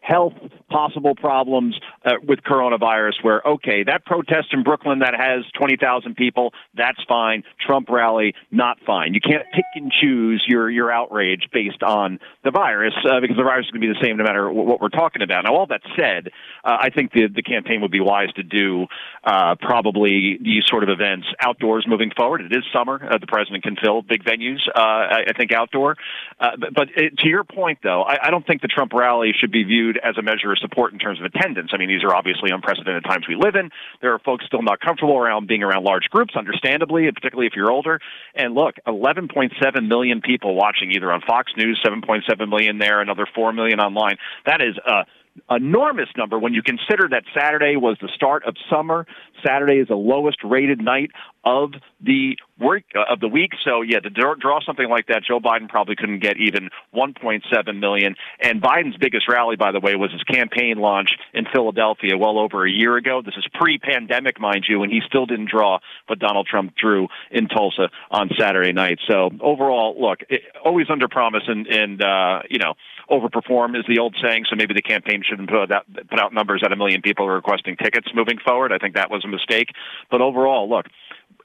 health 0.09 0.33
possible 0.71 1.15
problems 1.15 1.79
uh, 2.05 2.13
with 2.27 2.41
coronavirus 2.41 3.23
where 3.23 3.43
okay 3.47 3.83
that 3.85 4.05
protest 4.05 4.49
in 4.53 4.63
brooklyn 4.63 5.01
that 5.01 5.15
has 5.15 5.45
20,000 5.57 6.15
people 6.17 6.53
that's 6.75 7.03
fine. 7.09 7.43
Trump 7.65 7.89
rally 7.89 8.35
not 8.51 8.79
fine. 8.87 9.15
You 9.15 9.21
can't 9.21 9.45
pick 9.53 9.65
and 9.75 9.91
choose 9.91 10.45
your 10.47 10.71
your 10.71 10.91
outrage 10.93 11.49
based 11.53 11.83
on 11.83 12.19
the 12.45 12.51
virus 12.51 12.95
uh, 13.05 13.21
because 13.21 13.37
the 13.37 13.43
virus 13.43 13.67
is 13.67 13.71
going 13.73 13.83
to 13.83 13.89
be 13.89 13.93
the 13.93 14.05
same 14.07 14.17
no 14.17 14.25
matter 14.25 14.51
what 14.51 14.81
we're 14.81 14.89
talking 14.89 15.23
about. 15.23 15.45
Now 15.45 15.55
all 15.55 15.67
that 15.67 15.83
said 15.97 16.29
uh, 16.65 16.77
i 16.81 16.91
think 16.91 17.13
the 17.13 17.27
the 17.29 17.43
campaign 17.43 17.81
would 17.81 17.91
be 17.91 18.01
wise 18.01 18.33
to 18.35 18.43
do 18.43 18.87
uh, 19.25 19.55
probably 19.61 20.39
these 20.41 20.65
sort 20.67 20.83
of 20.83 20.89
events 20.89 21.27
outdoors 21.41 21.85
moving 21.89 22.11
forward. 22.17 22.41
It 22.41 22.53
is 22.53 22.65
summer 22.73 23.01
uh, 23.11 23.19
the 23.19 23.27
president 23.27 23.65
can 23.65 23.77
fill 23.77 24.03
big 24.03 24.25
venues 24.25 24.61
uh, 24.75 24.81
I, 24.81 25.25
I 25.29 25.33
think 25.37 25.53
outdoor. 25.53 25.97
But, 26.39 26.75
but 26.75 26.89
it, 26.97 27.19
to 27.19 27.29
your 27.29 27.45
point 27.45 27.81
though 27.83 28.03
I, 28.03 28.29
I 28.29 28.31
don't 28.31 28.47
think 28.47 28.63
the 28.63 28.69
trump 28.69 28.93
rally 28.93 29.33
should 29.39 29.53
be 29.53 29.65
viewed 29.65 29.98
as 30.03 30.17
a 30.19 30.23
measure 30.23 30.53
of 30.53 30.59
support 30.59 30.93
in 30.93 30.99
terms 30.99 31.19
of 31.21 31.27
attendance. 31.27 31.71
I 31.73 31.79
mean, 31.79 31.89
these 31.89 32.05
are 32.05 32.15
obviously 32.15 32.51
unprecedented 32.51 33.05
times 33.05 33.27
we 33.29 33.37
live 33.37 33.55
in. 33.55 33.71
There 34.01 34.13
are 34.15 34.19
folks 34.19 34.45
still 34.47 34.63
not 34.63 34.81
comfortable 34.81 35.17
around 35.17 35.49
being 35.49 35.63
around 35.63 35.85
large 35.85 36.09
groups, 36.11 36.35
understandably, 36.37 37.07
and 37.07 37.15
particularly 37.15 37.47
if 37.47 37.55
you're 37.55 37.71
older. 37.71 38.01
And 38.35 38.55
look, 38.55 38.77
11.7 38.87 39.89
million 39.89 40.21
people 40.21 40.55
watching 40.55 40.93
either 40.93 41.13
on 41.13 41.21
Fox 41.27 41.53
News, 41.57 41.81
7.7 41.85 42.49
million 42.49 42.79
there, 42.79 43.01
another 43.01 43.27
4 43.35 43.53
million 43.53 43.81
online. 43.81 44.17
That 44.47 44.61
is 44.61 44.77
a 44.87 45.05
enormous 45.51 46.09
number 46.17 46.39
when 46.39 46.55
you 46.55 46.63
consider 46.63 47.09
that 47.11 47.25
Saturday 47.39 47.77
was 47.77 47.97
the 48.01 48.09
start 48.15 48.45
of 48.45 48.57
summer. 48.71 49.07
Saturday 49.45 49.77
is 49.77 49.89
the 49.89 49.97
lowest 49.97 50.39
rated 50.45 50.81
night 50.81 51.11
of 51.45 51.73
the 52.01 52.37
work 52.61 52.83
uh, 52.95 53.13
of 53.13 53.21
the 53.21 53.29
week. 53.29 53.53
So 53.65 53.83
yeah, 53.83 54.01
to 54.01 54.11
draw, 54.11 54.61
something 54.67 54.89
like 54.89 55.07
that, 55.07 55.23
Joe 55.27 55.41
Biden 55.41 55.69
probably 55.69 55.97
couldn't 55.97 56.21
get 56.21 56.37
even 56.37 56.69
1.7 56.95 57.81
million. 57.81 58.17
And 58.41 58.61
Biden's 58.61 58.97
biggest 58.99 59.29
rally, 59.29 59.57
by 59.57 59.73
the 59.73 59.81
way, 59.81 59.95
was 59.97 60.13
his 60.13 60.23
campaign 60.25 60.79
launch 60.79 61.11
in 61.33 61.47
Philadelphia 61.53 62.19
well 62.19 62.39
over 62.39 62.67
a 62.67 62.71
year 62.71 62.97
ago. 62.97 63.23
This 63.25 63.35
is 63.37 63.47
pre-pandemic, 63.55 64.41
mind 64.41 64.67
you, 64.69 64.83
and 64.83 64.93
he 64.93 65.01
still 65.07 65.27
didn't 65.27 65.49
draw 65.51 65.79
what 66.07 66.19
Donald 66.19 66.47
Trump 66.47 66.75
drew 66.77 67.09
in 67.31 67.49
Tulsa 67.49 67.89
on 68.11 68.31
Saturday 68.39 68.73
night. 68.73 68.99
So 69.09 69.31
overall, 69.41 69.97
look, 69.99 70.21
it, 70.29 70.43
always 70.65 70.87
under 70.91 71.09
promise 71.09 71.45
and 71.47 71.67
and 71.67 72.03
uh, 72.03 72.43
you 72.51 72.59
know 72.59 72.75
overperform 73.11 73.79
is 73.79 73.85
the 73.89 73.99
old 73.99 74.17
saying. 74.23 74.45
So 74.49 74.57
maybe 74.57 74.75
the 74.75 74.83
campaign 74.83 75.23
shouldn't 75.29 75.49
put 75.49 75.73
out, 75.73 75.87
put 76.09 76.21
out 76.21 76.33
numbers 76.33 76.61
that 76.63 76.73
a 76.73 76.77
million 76.77 77.03
people 77.03 77.27
are 77.27 77.35
requesting 77.35 77.77
tickets 77.77 78.09
moving 78.15 78.39
forward. 78.45 78.73
I 78.73 78.79
think 78.79 78.95
that 78.95 79.11
was 79.11 79.25
a 79.25 79.29
mistake. 79.29 79.71
But 80.11 80.21
overall, 80.21 80.69
look, 80.69 80.87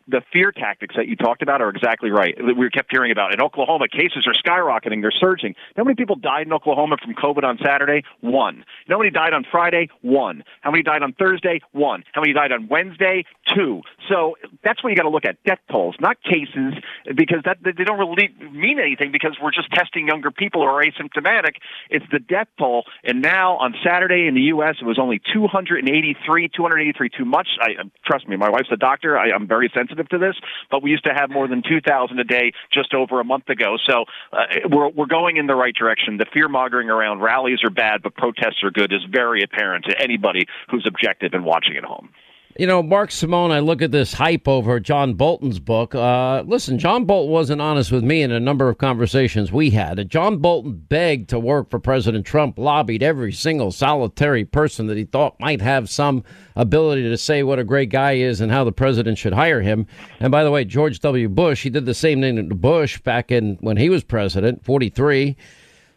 the 0.08 0.22
fear 0.34 0.52
tactics 0.52 0.96
that 0.98 1.08
you 1.08 1.16
talked 1.16 1.42
about 1.42 1.62
are 1.62 1.70
exactly 1.70 2.12
right. 2.12 2.36
We 2.58 2.70
kept 2.70 2.92
hearing 2.92 3.12
about 3.12 3.34
in 3.34 3.42
Oklahoma, 3.42 3.88
cases 3.88 4.28
are 4.28 4.34
skyrocketing, 4.34 5.02
they're 5.02 5.12
surging. 5.12 5.56
How 5.78 5.84
many 5.84 5.96
people 5.96 6.16
died 6.16 6.48
in 6.48 6.54
Oklahoma 6.54 6.98
from 7.02 7.14
COVID 7.16 7.44
on 7.44 7.58
Saturday? 7.64 8.04
One. 8.22 8.66
How 8.90 8.98
many 8.98 9.12
died 9.12 9.34
on 9.34 9.46
Friday? 9.50 9.90
One. 10.02 10.44
How 10.62 10.72
many 10.72 10.84
died 10.84 11.04
on 11.04 11.14
Thursday? 11.14 11.62
One. 11.72 12.04
How 12.12 12.22
many 12.22 12.34
died 12.34 12.52
on 12.52 12.68
Wednesday? 12.68 13.26
Two. 13.56 13.82
So 14.10 14.36
that's 14.64 14.84
what 14.84 14.90
you 14.90 14.96
got 14.96 15.04
to 15.04 15.10
look 15.10 15.26
at: 15.26 15.42
death 15.44 15.60
tolls, 15.72 15.96
not 16.00 16.22
cases, 16.24 16.74
because 17.16 17.40
that 17.46 17.58
they 17.64 17.84
don't 17.84 18.00
really 18.00 18.30
mean 18.52 18.80
anything 18.80 19.12
because 19.12 19.38
we're 19.42 19.52
just 19.52 19.72
testing 19.72 20.08
younger 20.08 20.32
people 20.32 20.62
who 20.62 20.68
are 20.68 20.84
asymptomatic. 20.84 21.56
It's 21.90 22.06
the 22.12 22.20
death 22.20 22.48
toll, 22.58 22.84
and 23.04 23.22
now 23.22 23.58
on 23.58 23.74
Saturday 23.84 24.28
in 24.28 24.36
the 24.36 24.52
U.S. 24.54 24.76
it 24.82 24.86
was 24.86 25.00
only 25.00 25.22
283, 25.34 26.50
283 26.50 27.10
too 27.10 27.26
much. 27.26 27.48
I 27.62 27.84
trust 28.06 28.28
me, 28.28 28.36
my 28.36 28.50
wife's 28.50 28.70
a 28.72 28.78
doctor. 28.78 29.18
I, 29.18 29.32
I'm 29.32 29.48
very 29.48 29.72
sensitive 29.74 30.10
to 30.10 30.18
this, 30.18 30.36
but 30.70 30.84
we 30.84 30.92
used 30.92 31.04
to 31.06 31.14
have 31.14 31.30
more 31.30 31.48
than 31.48 31.64
2,000 31.68 32.20
a 32.20 32.24
day 32.24 32.52
just 32.72 32.94
over 32.94 33.20
a 33.20 33.24
month 33.24 33.50
ago. 33.50 33.78
So 33.88 34.06
uh, 34.32 34.46
we're, 34.70 34.90
we're 34.90 35.06
going 35.06 35.38
in 35.38 35.48
the 35.48 35.56
right 35.56 35.74
direction. 35.74 36.18
The 36.18 36.26
fear 36.34 36.48
mongering 36.48 36.90
around 36.90 37.22
rallies 37.22 37.64
are 37.64 37.70
bad, 37.70 38.02
but 38.04 38.16
protests 38.16 38.64
are 38.64 38.72
good 38.72 38.94
is 38.94 39.02
very 39.10 39.44
apparent 39.44 39.86
to 39.86 40.00
anybody 40.00 40.46
who's 40.70 40.86
objective 40.88 41.34
and 41.34 41.46
watching 41.46 41.78
at 41.78 41.84
home. 41.84 42.10
You 42.56 42.68
know, 42.68 42.84
Mark 42.84 43.10
Simone, 43.10 43.50
I 43.50 43.62
look 43.62 43.82
at 43.82 43.90
this 43.90 44.14
hype 44.14 44.48
over 44.48 44.80
John 44.80 45.16
Bolton's 45.16 45.58
book. 45.58 45.96
Uh, 45.96 46.44
listen, 46.46 46.78
John 46.78 47.06
Bolton 47.06 47.32
wasn't 47.32 47.62
honest 47.62 47.92
with 47.92 48.04
me 48.04 48.22
in 48.22 48.32
a 48.32 48.40
number 48.40 48.70
of 48.70 48.78
conversations 48.78 49.52
we 49.52 49.72
had. 49.72 50.08
John 50.08 50.38
Bolton 50.38 50.76
begged 50.76 51.30
to 51.30 51.40
work 51.40 51.72
for 51.72 51.80
President 51.80 52.28
Trump, 52.28 52.60
lobbied 52.60 53.02
every 53.02 53.32
single 53.32 53.72
solitary 53.72 54.46
person 54.46 54.86
that 54.86 54.98
he 54.98 55.04
thought 55.04 55.40
might 55.40 55.62
have 55.62 55.90
some 55.90 56.24
ability 56.56 57.02
to 57.10 57.18
say 57.18 57.42
what 57.42 57.58
a 57.58 57.64
great 57.64 57.90
guy 57.90 58.12
is 58.12 58.40
and 58.40 58.52
how 58.52 58.64
the 58.64 58.72
president 58.72 59.18
should 59.18 59.34
hire 59.34 59.62
him. 59.62 59.88
And 60.20 60.32
by 60.32 60.44
the 60.44 60.52
way, 60.52 60.64
George 60.64 61.00
W. 61.00 61.30
Bush, 61.30 61.64
he 61.64 61.72
did 61.72 61.88
the 61.88 61.96
same 61.96 62.22
thing 62.22 62.36
to 62.36 62.56
Bush 62.56 63.00
back 63.02 63.32
in 63.32 63.58
when 63.62 63.78
he 63.78 63.90
was 63.90 64.04
president, 64.04 64.64
43. 64.64 65.36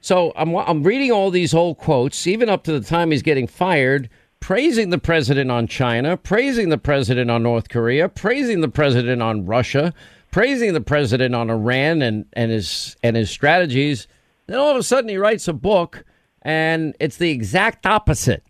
So 0.00 0.32
I'm, 0.34 0.56
I'm 0.56 0.82
reading 0.82 1.12
all 1.12 1.30
these 1.30 1.52
old 1.52 1.76
quotes, 1.76 2.26
even 2.26 2.48
up 2.48 2.64
to 2.64 2.72
the 2.72 2.80
time 2.80 3.10
he's 3.10 3.22
getting 3.22 3.46
fired 3.46 4.08
praising 4.40 4.90
the 4.90 4.98
president 4.98 5.50
on 5.50 5.66
China, 5.66 6.16
praising 6.16 6.68
the 6.68 6.78
president 6.78 7.30
on 7.30 7.42
North 7.42 7.68
Korea, 7.68 8.08
praising 8.08 8.60
the 8.60 8.68
president 8.68 9.22
on 9.22 9.46
Russia, 9.46 9.92
praising 10.30 10.72
the 10.72 10.80
president 10.80 11.34
on 11.34 11.50
Iran 11.50 12.02
and, 12.02 12.26
and 12.32 12.50
his 12.50 12.96
and 13.02 13.16
his 13.16 13.30
strategies. 13.30 14.06
Then 14.46 14.58
all 14.58 14.70
of 14.70 14.76
a 14.76 14.82
sudden 14.82 15.08
he 15.08 15.16
writes 15.16 15.48
a 15.48 15.52
book 15.52 16.04
and 16.42 16.94
it's 17.00 17.16
the 17.16 17.30
exact 17.30 17.86
opposite 17.86 18.44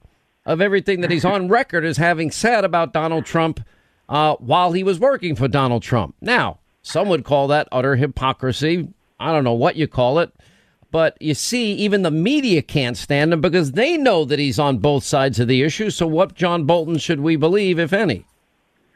of 0.45 0.61
everything 0.61 1.01
that 1.01 1.11
he's 1.11 1.24
on 1.24 1.49
record 1.49 1.84
as 1.84 1.97
having 1.97 2.30
said 2.30 2.64
about 2.64 2.93
Donald 2.93 3.24
Trump 3.24 3.61
uh, 4.09 4.37
while 4.37 4.72
he 4.72 4.84
was 4.84 5.01
working 5.01 5.34
for 5.34 5.49
Donald 5.49 5.82
Trump. 5.82 6.14
Now, 6.20 6.61
some 6.82 7.09
would 7.09 7.24
call 7.24 7.49
that 7.49 7.68
utter 7.72 7.97
hypocrisy. 7.97 8.89
I 9.18 9.32
don't 9.32 9.45
know 9.45 9.55
what 9.55 9.76
you 9.76 9.89
call 9.89 10.18
it. 10.18 10.32
But 10.97 11.20
you 11.20 11.34
see, 11.34 11.74
even 11.74 12.01
the 12.01 12.11
media 12.11 12.62
can't 12.62 12.97
stand 12.97 13.30
him 13.30 13.42
because 13.42 13.72
they 13.72 13.99
know 13.99 14.24
that 14.24 14.38
he's 14.38 14.59
on 14.59 14.78
both 14.78 15.05
sides 15.05 15.38
of 15.38 15.47
the 15.47 15.62
issue. 15.62 15.90
So, 15.90 16.07
what 16.07 16.34
John 16.34 16.64
Bolton 16.64 16.97
should 16.97 17.20
we 17.20 17.36
believe, 17.36 17.78
if 17.78 17.92
any? 17.92 18.24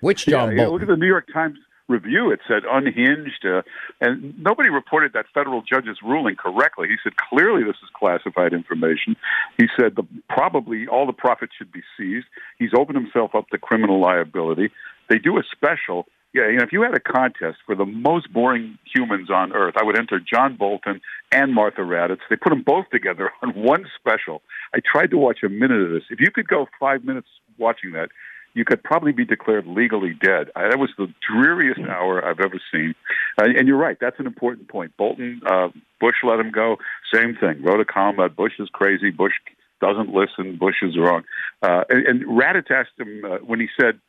Which 0.01 0.24
John 0.24 0.57
yeah, 0.57 0.64
Bolton? 0.64 0.72
Look 0.72 0.82
at 0.82 0.88
the 0.88 0.96
New 0.96 1.07
York 1.07 1.28
Times 1.30 1.59
review. 1.88 2.30
It 2.30 2.40
said 2.48 2.62
unhinged, 2.66 3.44
uh, 3.44 3.61
and 4.01 4.32
nobody 4.42 4.70
reported 4.70 5.12
that 5.12 5.26
federal 5.34 5.61
judge's 5.61 5.98
ruling 6.03 6.36
correctly. 6.36 6.88
He 6.88 6.96
said 7.05 7.18
clearly 7.18 7.64
this 7.64 7.76
is 7.82 7.90
classified 7.92 8.55
information. 8.55 9.14
He 9.59 9.66
said 9.78 9.94
the, 9.96 10.05
probably 10.30 10.86
all 10.86 11.05
the 11.05 11.12
profits 11.12 11.53
should 11.59 11.70
be 11.70 11.82
seized. 11.98 12.28
He's 12.59 12.72
opened 12.74 12.96
himself 12.96 13.34
up 13.34 13.51
to 13.51 13.59
criminal 13.59 14.01
liability. 14.01 14.70
They 15.11 15.18
do 15.18 15.36
a 15.36 15.42
special 15.53 16.07
yeah, 16.33 16.49
you 16.49 16.59
know, 16.59 16.62
if 16.62 16.72
you 16.72 16.83
had 16.83 16.95
a 16.95 17.01
contest 17.01 17.59
for 17.66 17.74
the 17.74 17.85
most 17.85 18.33
boring 18.33 18.78
humans 18.95 19.31
on 19.31 19.52
earth, 19.52 19.74
I 19.77 19.85
would 19.85 19.98
enter 19.98 20.20
John 20.20 20.57
Bolton 20.57 21.01
and 21.32 21.52
Martha 21.52 21.81
Raddatz. 21.81 22.20
They 22.28 22.36
put 22.36 22.51
them 22.51 22.62
both 22.62 22.89
together 22.90 23.31
on 23.43 23.51
one 23.51 23.85
special. 23.98 24.43
I 24.74 24.78
tried 24.81 25.11
to 25.11 25.19
watch 25.19 25.39
a 25.44 25.48
minute 25.48 25.81
of 25.82 25.90
this. 25.90 26.05
If 26.11 26.20
you 26.20 26.31
could 26.32 26.47
go 26.47 26.69
five 26.78 27.05
minutes 27.05 27.28
watching 27.59 27.93
that, 27.93 28.11
you 28.55 28.65
could 28.65 28.82
probably 28.82 29.12
be 29.12 29.24
declared 29.24 29.66
legally 29.66 30.15
dead. 30.20 30.51
I, 30.57 30.69
that 30.69 30.78
was 30.78 30.90
the 30.98 31.12
dreariest 31.28 31.81
hour 31.81 32.24
I've 32.24 32.40
ever 32.40 32.61
seen. 32.73 32.94
Uh, 33.40 33.47
and 33.57 33.69
you're 33.69 33.77
right, 33.77 33.97
that's 34.01 34.19
an 34.19 34.27
important 34.27 34.69
point. 34.69 34.97
Bolton, 34.97 35.40
uh, 35.48 35.69
Bush 36.01 36.16
let 36.24 36.40
him 36.40 36.51
go. 36.51 36.77
Same 37.15 37.36
thing. 37.36 37.62
Wrote 37.62 37.81
a 37.81 37.85
column 37.85 38.16
about 38.16 38.36
Bush 38.36 38.55
is 38.59 38.69
crazy. 38.73 39.11
Bush 39.11 39.35
doesn't 39.81 40.12
listen. 40.12 40.57
Bush 40.57 40.77
is 40.82 40.98
wrong. 40.98 41.23
Uh, 41.62 41.85
and, 41.89 42.07
and 42.07 42.24
Raddatz 42.27 42.70
asked 42.70 42.98
him 42.98 43.24
uh, 43.24 43.39
when 43.39 43.61
he 43.61 43.69
said 43.81 44.01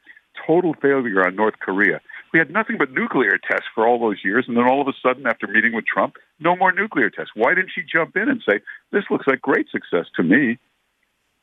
total 0.48 0.74
failure 0.82 1.26
on 1.26 1.36
North 1.36 1.56
Korea 1.60 2.02
we 2.34 2.40
had 2.40 2.52
nothing 2.52 2.78
but 2.78 2.92
nuclear 2.92 3.38
tests 3.38 3.68
for 3.76 3.88
all 3.88 4.00
those 4.00 4.18
years, 4.24 4.46
and 4.48 4.56
then 4.56 4.64
all 4.64 4.82
of 4.82 4.88
a 4.88 4.94
sudden, 5.04 5.28
after 5.28 5.48
meeting 5.48 5.74
with 5.74 5.86
Trump, 5.86 6.16
no 6.40 6.56
more 6.56 6.72
nuclear 6.72 7.10
tests. 7.10 7.32
Why 7.36 7.54
didn't 7.54 7.72
she 7.74 7.82
jump 7.82 8.16
in 8.16 8.30
and 8.30 8.42
say, 8.48 8.62
"This 8.92 9.04
looks 9.10 9.28
like 9.28 9.42
great 9.42 9.70
success 9.70 10.06
to 10.16 10.24
me"? 10.24 10.58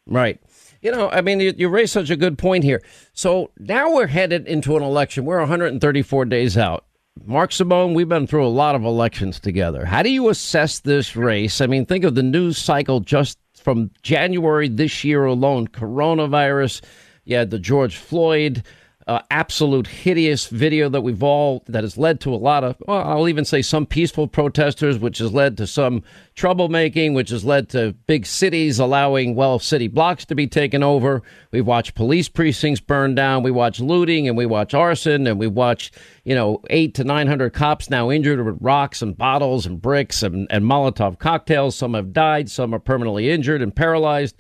Right. 0.06 0.40
You 0.80 0.90
know, 0.90 1.10
I 1.10 1.20
mean, 1.20 1.40
you, 1.40 1.52
you 1.56 1.68
raised 1.68 1.92
such 1.92 2.08
a 2.08 2.16
good 2.16 2.38
point 2.38 2.64
here. 2.64 2.80
So 3.12 3.50
now 3.58 3.92
we're 3.92 4.06
headed 4.06 4.46
into 4.46 4.76
an 4.76 4.82
election. 4.82 5.26
We're 5.26 5.40
134 5.40 6.24
days 6.24 6.56
out. 6.56 6.86
Mark 7.26 7.52
Simone, 7.52 7.92
we've 7.92 8.08
been 8.08 8.26
through 8.26 8.46
a 8.46 8.48
lot 8.48 8.74
of 8.74 8.84
elections 8.84 9.38
together. 9.38 9.84
How 9.84 10.02
do 10.02 10.08
you 10.08 10.30
assess 10.30 10.78
this 10.78 11.14
race? 11.14 11.60
I 11.60 11.66
mean, 11.66 11.84
think 11.84 12.04
of 12.04 12.14
the 12.14 12.22
news 12.22 12.56
cycle 12.56 13.00
just 13.00 13.38
from 13.56 13.90
January 14.02 14.68
this 14.68 15.04
year 15.04 15.24
alone 15.26 15.68
coronavirus, 15.68 16.80
you 17.28 17.36
had 17.36 17.50
the 17.50 17.58
George 17.58 17.96
Floyd 17.96 18.64
uh, 19.06 19.22
absolute 19.30 19.86
hideous 19.86 20.48
video 20.48 20.88
that 20.88 21.00
we've 21.00 21.22
all 21.22 21.62
that 21.66 21.82
has 21.82 21.96
led 21.96 22.20
to 22.20 22.34
a 22.34 22.36
lot 22.36 22.62
of 22.62 22.76
well 22.86 23.02
i'll 23.08 23.26
even 23.26 23.42
say 23.42 23.62
some 23.62 23.86
peaceful 23.86 24.28
protesters 24.28 24.98
which 24.98 25.16
has 25.16 25.32
led 25.32 25.56
to 25.56 25.66
some 25.66 26.02
troublemaking 26.38 27.14
which 27.14 27.30
has 27.30 27.42
led 27.42 27.70
to 27.70 27.92
big 28.06 28.24
cities 28.24 28.78
allowing 28.78 29.34
well 29.34 29.58
city 29.58 29.88
blocks 29.88 30.24
to 30.24 30.36
be 30.36 30.46
taken 30.46 30.84
over. 30.84 31.20
We've 31.50 31.66
watched 31.66 31.96
police 31.96 32.28
precincts 32.28 32.80
burn 32.80 33.16
down. 33.16 33.42
We 33.42 33.50
watch 33.50 33.80
looting 33.80 34.28
and 34.28 34.36
we 34.36 34.46
watch 34.46 34.72
arson 34.72 35.26
and 35.26 35.38
we 35.38 35.48
watch 35.48 35.90
you 36.24 36.36
know 36.36 36.62
eight 36.70 36.94
to 36.94 37.04
nine 37.04 37.26
hundred 37.26 37.54
cops 37.54 37.90
now 37.90 38.10
injured 38.10 38.44
with 38.44 38.58
rocks 38.60 39.02
and 39.02 39.18
bottles 39.18 39.66
and 39.66 39.82
bricks 39.82 40.22
and, 40.22 40.46
and 40.50 40.64
molotov 40.64 41.18
cocktails. 41.18 41.74
Some 41.74 41.94
have 41.94 42.12
died 42.12 42.48
some 42.48 42.72
are 42.72 42.78
permanently 42.78 43.30
injured 43.30 43.62
and 43.62 43.74
paralyzed 43.74 44.36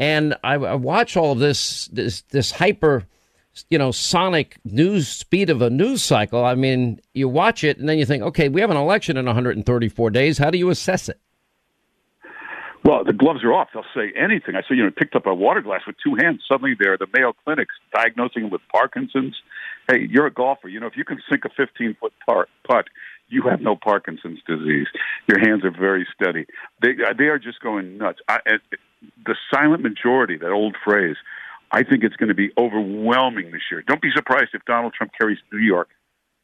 and 0.00 0.34
I, 0.42 0.54
I 0.54 0.74
watch 0.74 1.16
all 1.16 1.30
of 1.32 1.38
this 1.38 1.86
this 1.92 2.22
this 2.22 2.50
hyper 2.50 3.04
you 3.68 3.78
know, 3.78 3.90
sonic 3.90 4.58
news 4.64 5.08
speed 5.08 5.50
of 5.50 5.60
a 5.60 5.68
news 5.68 6.02
cycle. 6.02 6.44
I 6.44 6.54
mean, 6.54 7.00
you 7.14 7.28
watch 7.28 7.64
it 7.64 7.78
and 7.78 7.88
then 7.88 7.98
you 7.98 8.06
think, 8.06 8.22
okay, 8.22 8.48
we 8.48 8.60
have 8.60 8.70
an 8.70 8.76
election 8.76 9.16
in 9.16 9.26
134 9.26 10.10
days. 10.10 10.38
How 10.38 10.50
do 10.50 10.58
you 10.58 10.70
assess 10.70 11.08
it? 11.08 11.20
Well, 12.84 13.04
the 13.04 13.12
gloves 13.12 13.44
are 13.44 13.52
off. 13.52 13.68
They'll 13.74 13.84
say 13.94 14.12
anything. 14.16 14.54
I 14.54 14.62
saw, 14.66 14.72
you 14.72 14.84
know, 14.84 14.90
picked 14.90 15.14
up 15.14 15.26
a 15.26 15.34
water 15.34 15.60
glass 15.60 15.82
with 15.86 15.96
two 16.02 16.14
hands. 16.14 16.42
Suddenly, 16.48 16.76
there, 16.78 16.96
the 16.96 17.06
Mayo 17.12 17.34
Clinic's 17.44 17.74
diagnosing 17.92 18.44
him 18.44 18.50
with 18.50 18.62
Parkinson's. 18.72 19.36
Hey, 19.86 20.06
you're 20.08 20.26
a 20.26 20.32
golfer. 20.32 20.68
You 20.68 20.80
know, 20.80 20.86
if 20.86 20.96
you 20.96 21.04
can 21.04 21.20
sink 21.28 21.44
a 21.44 21.50
15 21.50 21.96
foot 22.00 22.14
putt, 22.26 22.86
you 23.30 23.42
have 23.48 23.60
no 23.60 23.76
Parkinson's 23.76 24.40
disease. 24.46 24.86
Your 25.26 25.38
hands 25.38 25.64
are 25.64 25.70
very 25.70 26.06
steady. 26.14 26.46
They 26.82 26.94
they 27.16 27.24
are 27.24 27.38
just 27.38 27.60
going 27.60 27.98
nuts. 27.98 28.20
I, 28.28 28.38
the 29.24 29.34
silent 29.52 29.82
majority, 29.82 30.36
that 30.38 30.50
old 30.50 30.76
phrase, 30.84 31.16
I 31.72 31.82
think 31.82 32.04
it's 32.04 32.16
going 32.16 32.28
to 32.28 32.34
be 32.34 32.50
overwhelming 32.58 33.50
this 33.52 33.62
year. 33.70 33.82
Don't 33.86 34.02
be 34.02 34.10
surprised 34.14 34.50
if 34.52 34.64
Donald 34.64 34.92
Trump 34.94 35.12
carries 35.18 35.38
New 35.52 35.60
York 35.60 35.88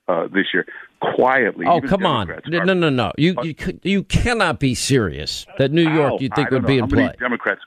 uh, 0.09 0.29
this 0.29 0.47
year 0.55 0.67
quietly. 1.01 1.67
Oh, 1.67 1.81
come 1.81 2.01
Democrats 2.01 2.47
on! 2.47 2.53
No, 2.53 2.63
no, 2.65 2.75
no, 2.75 2.91
no. 2.91 3.13
You 3.19 3.37
you 3.43 3.55
you 3.83 4.03
cannot 4.05 4.61
be 4.61 4.75
serious 4.75 5.47
that 5.59 5.73
New 5.73 5.89
York 5.89 6.21
you 6.21 6.29
think 6.35 6.51
would 6.51 6.67
be 6.67 6.79
in 6.79 6.89
play. 6.89 7.13
Democrats. 7.19 7.61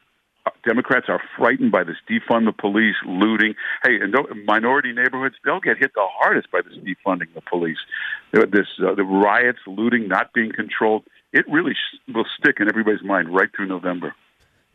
Uh, 0.49 0.57
Democrats 0.67 1.07
are 1.09 1.21
frightened 1.37 1.71
by 1.71 1.83
this 1.83 1.97
defund 2.09 2.45
the 2.45 2.51
police, 2.51 2.95
looting. 3.05 3.55
Hey, 3.83 3.99
and 4.01 4.15
minority 4.45 4.93
neighborhoods, 4.93 5.35
they'll 5.43 5.59
get 5.59 5.77
hit 5.77 5.91
the 5.95 6.05
hardest 6.19 6.51
by 6.51 6.61
this 6.61 6.73
defunding 6.77 7.33
the 7.33 7.41
police. 7.41 7.77
This 8.33 8.67
uh, 8.85 8.95
the 8.95 9.03
riots, 9.03 9.59
looting, 9.67 10.07
not 10.07 10.33
being 10.33 10.51
controlled. 10.51 11.03
It 11.33 11.45
really 11.49 11.73
will 12.13 12.25
stick 12.39 12.57
in 12.59 12.67
everybody's 12.67 13.03
mind 13.03 13.33
right 13.33 13.49
through 13.55 13.67
November. 13.67 14.15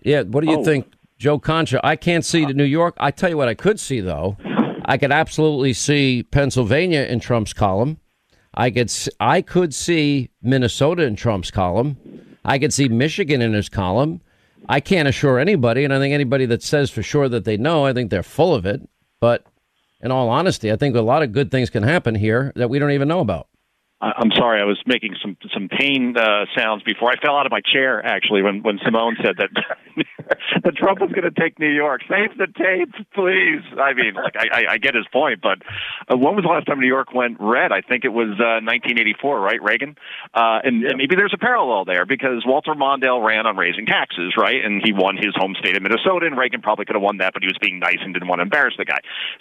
Yeah, 0.02 0.22
what 0.22 0.44
do 0.44 0.50
you 0.50 0.58
oh. 0.58 0.64
think, 0.64 0.92
Joe 1.18 1.38
Concha? 1.38 1.80
I 1.84 1.96
can't 1.96 2.24
see 2.24 2.44
to 2.46 2.52
New 2.52 2.64
York. 2.64 2.94
I 2.98 3.10
tell 3.10 3.30
you 3.30 3.36
what, 3.36 3.48
I 3.48 3.54
could 3.54 3.80
see 3.80 4.00
though. 4.00 4.36
I 4.84 4.98
could 4.98 5.12
absolutely 5.12 5.72
see 5.72 6.24
Pennsylvania 6.24 7.02
in 7.02 7.20
Trump's 7.20 7.52
column. 7.52 7.98
I 8.52 8.70
could 8.70 8.92
I 9.18 9.42
could 9.42 9.74
see 9.74 10.30
Minnesota 10.42 11.04
in 11.04 11.16
Trump's 11.16 11.50
column. 11.50 11.96
I 12.44 12.58
could 12.58 12.72
see 12.72 12.88
Michigan 12.88 13.40
in 13.40 13.52
his 13.54 13.68
column. 13.68 14.20
I 14.68 14.80
can't 14.80 15.08
assure 15.08 15.38
anybody, 15.38 15.84
and 15.84 15.92
I 15.92 15.98
think 15.98 16.14
anybody 16.14 16.46
that 16.46 16.62
says 16.62 16.90
for 16.90 17.02
sure 17.02 17.28
that 17.28 17.44
they 17.44 17.56
know, 17.56 17.84
I 17.84 17.92
think 17.92 18.10
they're 18.10 18.22
full 18.22 18.54
of 18.54 18.66
it. 18.66 18.80
But 19.20 19.44
in 20.00 20.10
all 20.10 20.28
honesty, 20.28 20.70
I 20.72 20.76
think 20.76 20.96
a 20.96 21.00
lot 21.00 21.22
of 21.22 21.32
good 21.32 21.50
things 21.50 21.70
can 21.70 21.82
happen 21.82 22.14
here 22.14 22.52
that 22.56 22.70
we 22.70 22.78
don't 22.78 22.92
even 22.92 23.08
know 23.08 23.20
about. 23.20 23.48
I'm 24.16 24.30
sorry, 24.36 24.60
I 24.60 24.64
was 24.64 24.80
making 24.86 25.16
some 25.22 25.36
some 25.52 25.68
pain 25.68 26.16
uh, 26.16 26.44
sounds 26.56 26.82
before 26.82 27.10
I 27.10 27.16
fell 27.16 27.36
out 27.36 27.46
of 27.46 27.52
my 27.52 27.60
chair. 27.60 28.04
Actually, 28.04 28.42
when 28.42 28.62
when 28.62 28.78
Simone 28.84 29.16
said 29.22 29.36
that 29.38 29.50
that 30.64 30.76
Trump 30.76 31.00
was 31.00 31.10
going 31.10 31.24
to 31.24 31.30
take 31.30 31.58
New 31.58 31.70
York, 31.70 32.02
save 32.08 32.36
the 32.36 32.46
tape, 32.46 32.92
please. 33.14 33.62
I 33.80 33.94
mean, 33.94 34.14
like 34.14 34.36
I, 34.36 34.46
I, 34.52 34.72
I 34.72 34.78
get 34.78 34.94
his 34.94 35.06
point, 35.12 35.40
but 35.40 35.58
uh, 36.10 36.16
when 36.16 36.34
was 36.36 36.44
the 36.44 36.50
last 36.50 36.66
time 36.66 36.80
New 36.80 36.86
York 36.86 37.14
went 37.14 37.38
red? 37.40 37.72
I 37.72 37.80
think 37.80 38.04
it 38.04 38.12
was 38.12 38.36
uh, 38.40 38.60
1984, 38.60 39.40
right, 39.40 39.62
Reagan? 39.62 39.96
Uh, 40.34 40.60
and, 40.64 40.82
yeah. 40.82 40.90
and 40.90 40.98
maybe 40.98 41.16
there's 41.16 41.34
a 41.34 41.38
parallel 41.38 41.84
there 41.84 42.04
because 42.04 42.44
Walter 42.46 42.74
Mondale 42.74 43.24
ran 43.24 43.46
on 43.46 43.56
raising 43.56 43.86
taxes, 43.86 44.34
right, 44.36 44.64
and 44.64 44.82
he 44.84 44.92
won 44.92 45.16
his 45.16 45.34
home 45.36 45.54
state 45.58 45.76
of 45.76 45.82
Minnesota, 45.82 46.26
and 46.26 46.36
Reagan 46.36 46.60
probably 46.62 46.84
could 46.84 46.96
have 46.96 47.02
won 47.02 47.18
that, 47.18 47.32
but 47.32 47.42
he 47.42 47.46
was 47.46 47.58
being 47.60 47.78
nice 47.78 47.98
and 48.00 48.12
didn't 48.12 48.28
want 48.28 48.40
to 48.40 48.44
embarrass 48.44 48.74
the 48.76 48.84
guy. 48.84 48.98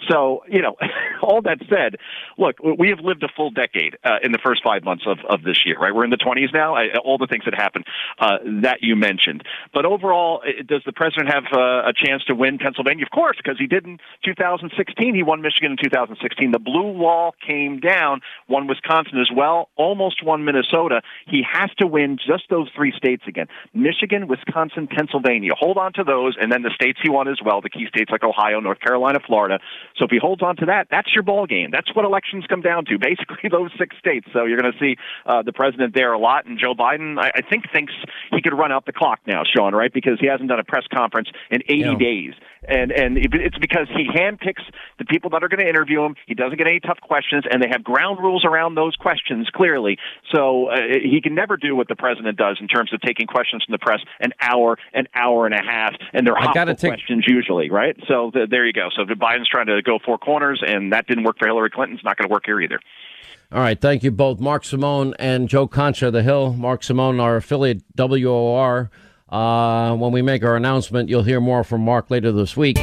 So, 0.08 0.44
you 0.48 0.62
know, 0.62 0.76
all 1.22 1.42
that 1.42 1.58
said, 1.68 1.96
look, 2.38 2.56
we 2.62 2.88
have 2.90 3.00
lived 3.00 3.22
a 3.22 3.28
full 3.36 3.50
decade 3.50 3.96
uh, 4.04 4.18
in 4.22 4.32
the 4.32 4.38
first 4.38 4.53
five 4.62 4.84
months 4.84 5.04
of, 5.06 5.18
of 5.28 5.42
this 5.42 5.64
year, 5.64 5.78
right? 5.78 5.94
We're 5.94 6.04
in 6.04 6.10
the 6.10 6.16
20s 6.16 6.52
now. 6.52 6.74
I, 6.74 6.96
all 7.04 7.18
the 7.18 7.26
things 7.26 7.44
that 7.44 7.54
happened 7.54 7.84
uh, 8.18 8.38
that 8.62 8.78
you 8.82 8.96
mentioned. 8.96 9.44
But 9.72 9.84
overall, 9.86 10.42
does 10.66 10.82
the 10.86 10.92
president 10.92 11.32
have 11.32 11.44
uh, 11.52 11.88
a 11.88 11.92
chance 11.94 12.24
to 12.24 12.34
win 12.34 12.58
Pennsylvania? 12.58 13.04
Of 13.04 13.10
course, 13.10 13.36
because 13.36 13.58
he 13.58 13.66
did 13.66 13.86
in 13.86 13.98
2016. 14.24 15.14
He 15.14 15.22
won 15.22 15.42
Michigan 15.42 15.72
in 15.72 15.78
2016. 15.82 16.52
The 16.52 16.58
blue 16.58 16.92
wall 16.92 17.34
came 17.46 17.80
down, 17.80 18.20
won 18.48 18.66
Wisconsin 18.66 19.20
as 19.20 19.30
well, 19.34 19.68
almost 19.76 20.24
won 20.24 20.44
Minnesota. 20.44 21.02
He 21.26 21.44
has 21.50 21.70
to 21.78 21.86
win 21.86 22.18
just 22.18 22.44
those 22.50 22.68
three 22.74 22.92
states 22.96 23.22
again 23.26 23.46
Michigan, 23.72 24.28
Wisconsin, 24.28 24.86
Pennsylvania. 24.86 25.52
Hold 25.58 25.78
on 25.78 25.92
to 25.94 26.04
those, 26.04 26.36
and 26.40 26.50
then 26.50 26.62
the 26.62 26.70
states 26.74 26.98
he 27.02 27.10
won 27.10 27.28
as 27.28 27.38
well, 27.44 27.60
the 27.60 27.70
key 27.70 27.86
states 27.88 28.10
like 28.10 28.22
Ohio, 28.22 28.60
North 28.60 28.80
Carolina, 28.80 29.18
Florida. 29.26 29.58
So 29.96 30.04
if 30.04 30.10
he 30.10 30.18
holds 30.18 30.42
on 30.42 30.56
to 30.56 30.66
that, 30.66 30.88
that's 30.90 31.14
your 31.14 31.22
ball 31.22 31.46
game. 31.46 31.70
That's 31.70 31.94
what 31.94 32.04
elections 32.04 32.44
come 32.48 32.60
down 32.60 32.84
to, 32.86 32.98
basically 33.00 33.48
those 33.50 33.70
six 33.78 33.96
states. 33.98 34.28
So 34.34 34.44
you're 34.44 34.60
going 34.60 34.72
to 34.72 34.78
see 34.78 34.96
uh, 35.24 35.42
the 35.42 35.52
president 35.52 35.94
there 35.94 36.12
a 36.12 36.18
lot. 36.18 36.44
And 36.44 36.58
Joe 36.58 36.74
Biden, 36.74 37.18
I, 37.18 37.30
I 37.36 37.40
think, 37.48 37.64
thinks 37.72 37.92
he 38.30 38.42
could 38.42 38.52
run 38.52 38.72
out 38.72 38.84
the 38.84 38.92
clock 38.92 39.20
now, 39.26 39.42
Sean, 39.44 39.74
right? 39.74 39.92
Because 39.92 40.18
he 40.20 40.26
hasn't 40.26 40.48
done 40.50 40.60
a 40.60 40.64
press 40.64 40.84
conference 40.92 41.28
in 41.50 41.62
80 41.68 41.78
yeah. 41.78 41.94
days. 41.96 42.34
And 42.66 42.92
and 42.92 43.18
it's 43.18 43.58
because 43.58 43.88
he 43.94 44.08
handpicks 44.08 44.62
the 44.98 45.04
people 45.04 45.28
that 45.30 45.44
are 45.44 45.48
going 45.48 45.60
to 45.60 45.68
interview 45.68 46.02
him. 46.02 46.14
He 46.26 46.34
doesn't 46.34 46.56
get 46.56 46.66
any 46.66 46.80
tough 46.80 46.98
questions, 47.00 47.44
and 47.50 47.62
they 47.62 47.68
have 47.70 47.84
ground 47.84 48.20
rules 48.20 48.44
around 48.44 48.74
those 48.74 48.96
questions 48.96 49.50
clearly. 49.54 49.98
So 50.34 50.68
uh, 50.68 50.76
he 51.02 51.20
can 51.22 51.34
never 51.34 51.58
do 51.58 51.76
what 51.76 51.88
the 51.88 51.96
president 51.96 52.38
does 52.38 52.56
in 52.60 52.68
terms 52.68 52.92
of 52.94 53.02
taking 53.02 53.26
questions 53.26 53.64
from 53.64 53.72
the 53.72 53.78
press 53.78 54.00
an 54.20 54.32
hour, 54.40 54.78
an 54.94 55.08
hour 55.14 55.44
and 55.44 55.54
a 55.54 55.62
half, 55.62 55.92
and 56.14 56.26
they're 56.26 56.34
hot 56.34 56.54
take... 56.78 56.90
questions 56.90 57.24
usually, 57.26 57.70
right? 57.70 57.96
So 58.08 58.30
the, 58.32 58.46
there 58.48 58.66
you 58.66 58.72
go. 58.72 58.88
So 58.96 59.04
Biden's 59.04 59.48
trying 59.48 59.66
to 59.66 59.82
go 59.82 59.98
four 60.04 60.16
corners, 60.16 60.62
and 60.66 60.92
that 60.92 61.06
didn't 61.06 61.24
work 61.24 61.38
for 61.38 61.46
Hillary 61.46 61.70
Clinton. 61.70 61.96
It's 61.96 62.04
not 62.04 62.16
going 62.16 62.28
to 62.28 62.32
work 62.32 62.44
here 62.46 62.60
either. 62.60 62.80
All 63.52 63.60
right. 63.60 63.80
Thank 63.80 64.02
you 64.02 64.10
both, 64.10 64.40
Mark 64.40 64.64
Simone 64.64 65.14
and 65.18 65.48
Joe 65.48 65.66
Concha, 65.66 66.10
The 66.10 66.22
Hill. 66.22 66.54
Mark 66.54 66.82
Simone, 66.82 67.20
our 67.20 67.36
affiliate 67.36 67.82
WOR. 67.96 68.90
Uh, 69.28 69.94
when 69.96 70.12
we 70.12 70.22
make 70.22 70.44
our 70.44 70.56
announcement, 70.56 71.08
you'll 71.08 71.22
hear 71.22 71.40
more 71.40 71.64
from 71.64 71.82
Mark 71.82 72.10
later 72.10 72.30
this 72.32 72.56
week. 72.56 72.78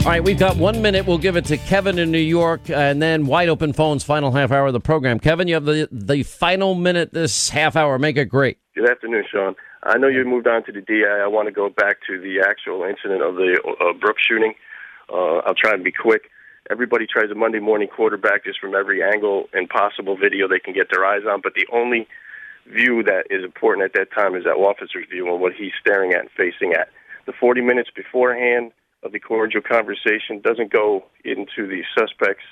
All 0.00 0.06
right, 0.06 0.24
we've 0.24 0.38
got 0.38 0.56
one 0.56 0.80
minute. 0.80 1.06
We'll 1.06 1.18
give 1.18 1.36
it 1.36 1.44
to 1.46 1.58
Kevin 1.58 1.98
in 1.98 2.10
New 2.10 2.18
York, 2.18 2.70
and 2.70 3.02
then 3.02 3.26
wide 3.26 3.50
open 3.50 3.74
phones. 3.74 4.02
Final 4.02 4.32
half 4.32 4.50
hour 4.50 4.68
of 4.68 4.72
the 4.72 4.80
program. 4.80 5.20
Kevin, 5.20 5.46
you 5.46 5.54
have 5.54 5.66
the 5.66 5.88
the 5.92 6.22
final 6.22 6.74
minute 6.74 7.12
this 7.12 7.50
half 7.50 7.76
hour. 7.76 7.98
Make 7.98 8.16
it 8.16 8.24
great. 8.24 8.56
Good 8.74 8.90
afternoon, 8.90 9.24
Sean. 9.30 9.54
I 9.82 9.98
know 9.98 10.08
you 10.08 10.24
moved 10.24 10.46
on 10.46 10.64
to 10.64 10.72
the 10.72 10.80
DI. 10.80 11.04
I 11.04 11.26
want 11.26 11.48
to 11.48 11.52
go 11.52 11.68
back 11.68 11.98
to 12.08 12.18
the 12.18 12.40
actual 12.40 12.82
incident 12.82 13.22
of 13.22 13.34
the 13.34 13.60
uh, 13.80 13.92
Brooks 13.98 14.22
shooting. 14.26 14.54
Uh, 15.12 15.38
I'll 15.44 15.54
try 15.54 15.72
and 15.74 15.84
be 15.84 15.92
quick 15.92 16.30
everybody 16.70 17.06
tries 17.06 17.30
a 17.30 17.34
Monday 17.34 17.58
morning 17.58 17.88
quarterback 17.88 18.44
just 18.44 18.60
from 18.60 18.74
every 18.74 19.02
angle 19.02 19.48
and 19.52 19.68
possible 19.68 20.16
video 20.16 20.46
they 20.46 20.60
can 20.60 20.72
get 20.72 20.86
their 20.92 21.04
eyes 21.04 21.22
on. 21.28 21.40
But 21.42 21.54
the 21.54 21.66
only 21.72 22.06
view 22.66 23.02
that 23.02 23.24
is 23.28 23.44
important 23.44 23.84
at 23.84 23.92
that 23.94 24.12
time 24.14 24.36
is 24.36 24.44
that 24.44 24.54
officer's 24.54 25.06
view 25.10 25.30
and 25.30 25.40
what 25.40 25.52
he's 25.52 25.72
staring 25.80 26.12
at 26.12 26.20
and 26.20 26.30
facing 26.36 26.72
at. 26.72 26.88
The 27.26 27.32
40 27.32 27.60
minutes 27.62 27.90
beforehand 27.94 28.70
of 29.02 29.12
the 29.12 29.18
cordial 29.18 29.62
conversation 29.62 30.40
doesn't 30.42 30.72
go 30.72 31.04
into 31.24 31.66
the 31.66 31.82
suspect's 31.98 32.44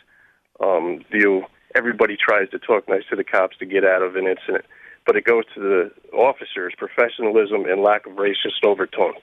um, 0.60 1.04
view. 1.12 1.44
Everybody 1.76 2.16
tries 2.16 2.50
to 2.50 2.58
talk 2.58 2.88
nice 2.88 3.04
to 3.10 3.16
the 3.16 3.24
cops 3.24 3.56
to 3.58 3.66
get 3.66 3.84
out 3.84 4.02
of 4.02 4.16
an 4.16 4.26
incident, 4.26 4.64
but 5.06 5.14
it 5.16 5.24
goes 5.24 5.44
to 5.54 5.60
the 5.60 6.16
officer's 6.16 6.74
professionalism 6.76 7.66
and 7.66 7.82
lack 7.82 8.06
of 8.06 8.14
racist 8.14 8.64
overtone. 8.64 9.14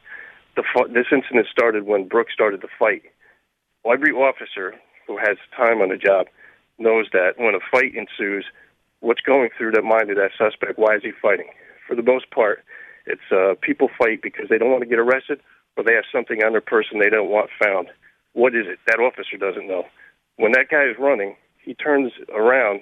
The, 0.56 0.64
this 0.94 1.08
incident 1.12 1.48
started 1.52 1.86
when 1.86 2.08
Brooks 2.08 2.32
started 2.34 2.62
the 2.62 2.70
fight 2.80 3.04
every 3.94 4.12
officer 4.12 4.74
who 5.08 5.18
has 5.18 5.38
time 5.56 5.82
on 5.82 5.90
the 5.90 5.98
job 5.98 6.28
knows 6.78 7.08
that 7.14 7.34
when 7.38 7.56
a 7.56 7.60
fight 7.72 7.94
ensues, 7.96 8.46
what's 9.00 9.22
going 9.22 9.50
through 9.58 9.72
the 9.72 9.82
mind 9.82 10.10
of 10.10 10.18
that 10.18 10.32
suspect? 10.38 10.78
Why 10.78 10.96
is 10.96 11.04
he 11.04 11.12
fighting? 11.22 11.50
For 11.88 11.96
the 11.96 12.04
most 12.04 12.30
part, 12.32 12.64
it's 13.06 13.32
uh, 13.32 13.54
people 13.62 13.90
fight 13.98 14.22
because 14.22 14.46
they 14.50 14.58
don't 14.58 14.72
want 14.72 14.84
to 14.84 14.90
get 14.90 15.00
arrested 15.00 15.40
or 15.78 15.84
they 15.84 15.94
have 15.94 16.06
something 16.12 16.44
on 16.44 16.54
their 16.54 16.62
person 16.62 17.00
they 17.00 17.10
don't 17.10 17.30
want 17.30 17.50
found. 17.62 17.88
What 18.34 18.56
is 18.56 18.66
it? 18.68 18.80
That 18.88 19.00
officer 19.00 19.38
doesn't 19.38 19.68
know. 19.68 19.84
When 20.38 20.52
that 20.54 20.68
guy 20.70 20.84
is 20.84 20.98
running, 21.00 21.36
he 21.62 21.74
turns 21.74 22.12
around. 22.34 22.82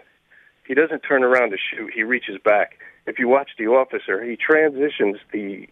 He 0.68 0.74
doesn't 0.74 1.02
turn 1.02 1.24
around 1.24 1.52
to 1.52 1.58
shoot. 1.58 1.92
He 1.94 2.04
reaches 2.04 2.38
back. 2.44 2.80
If 3.06 3.20
you 3.20 3.28
watch 3.28 3.52
the 3.58 3.68
officer, 3.68 4.24
he 4.24 4.38
transitions 4.38 5.18
the 5.32 5.68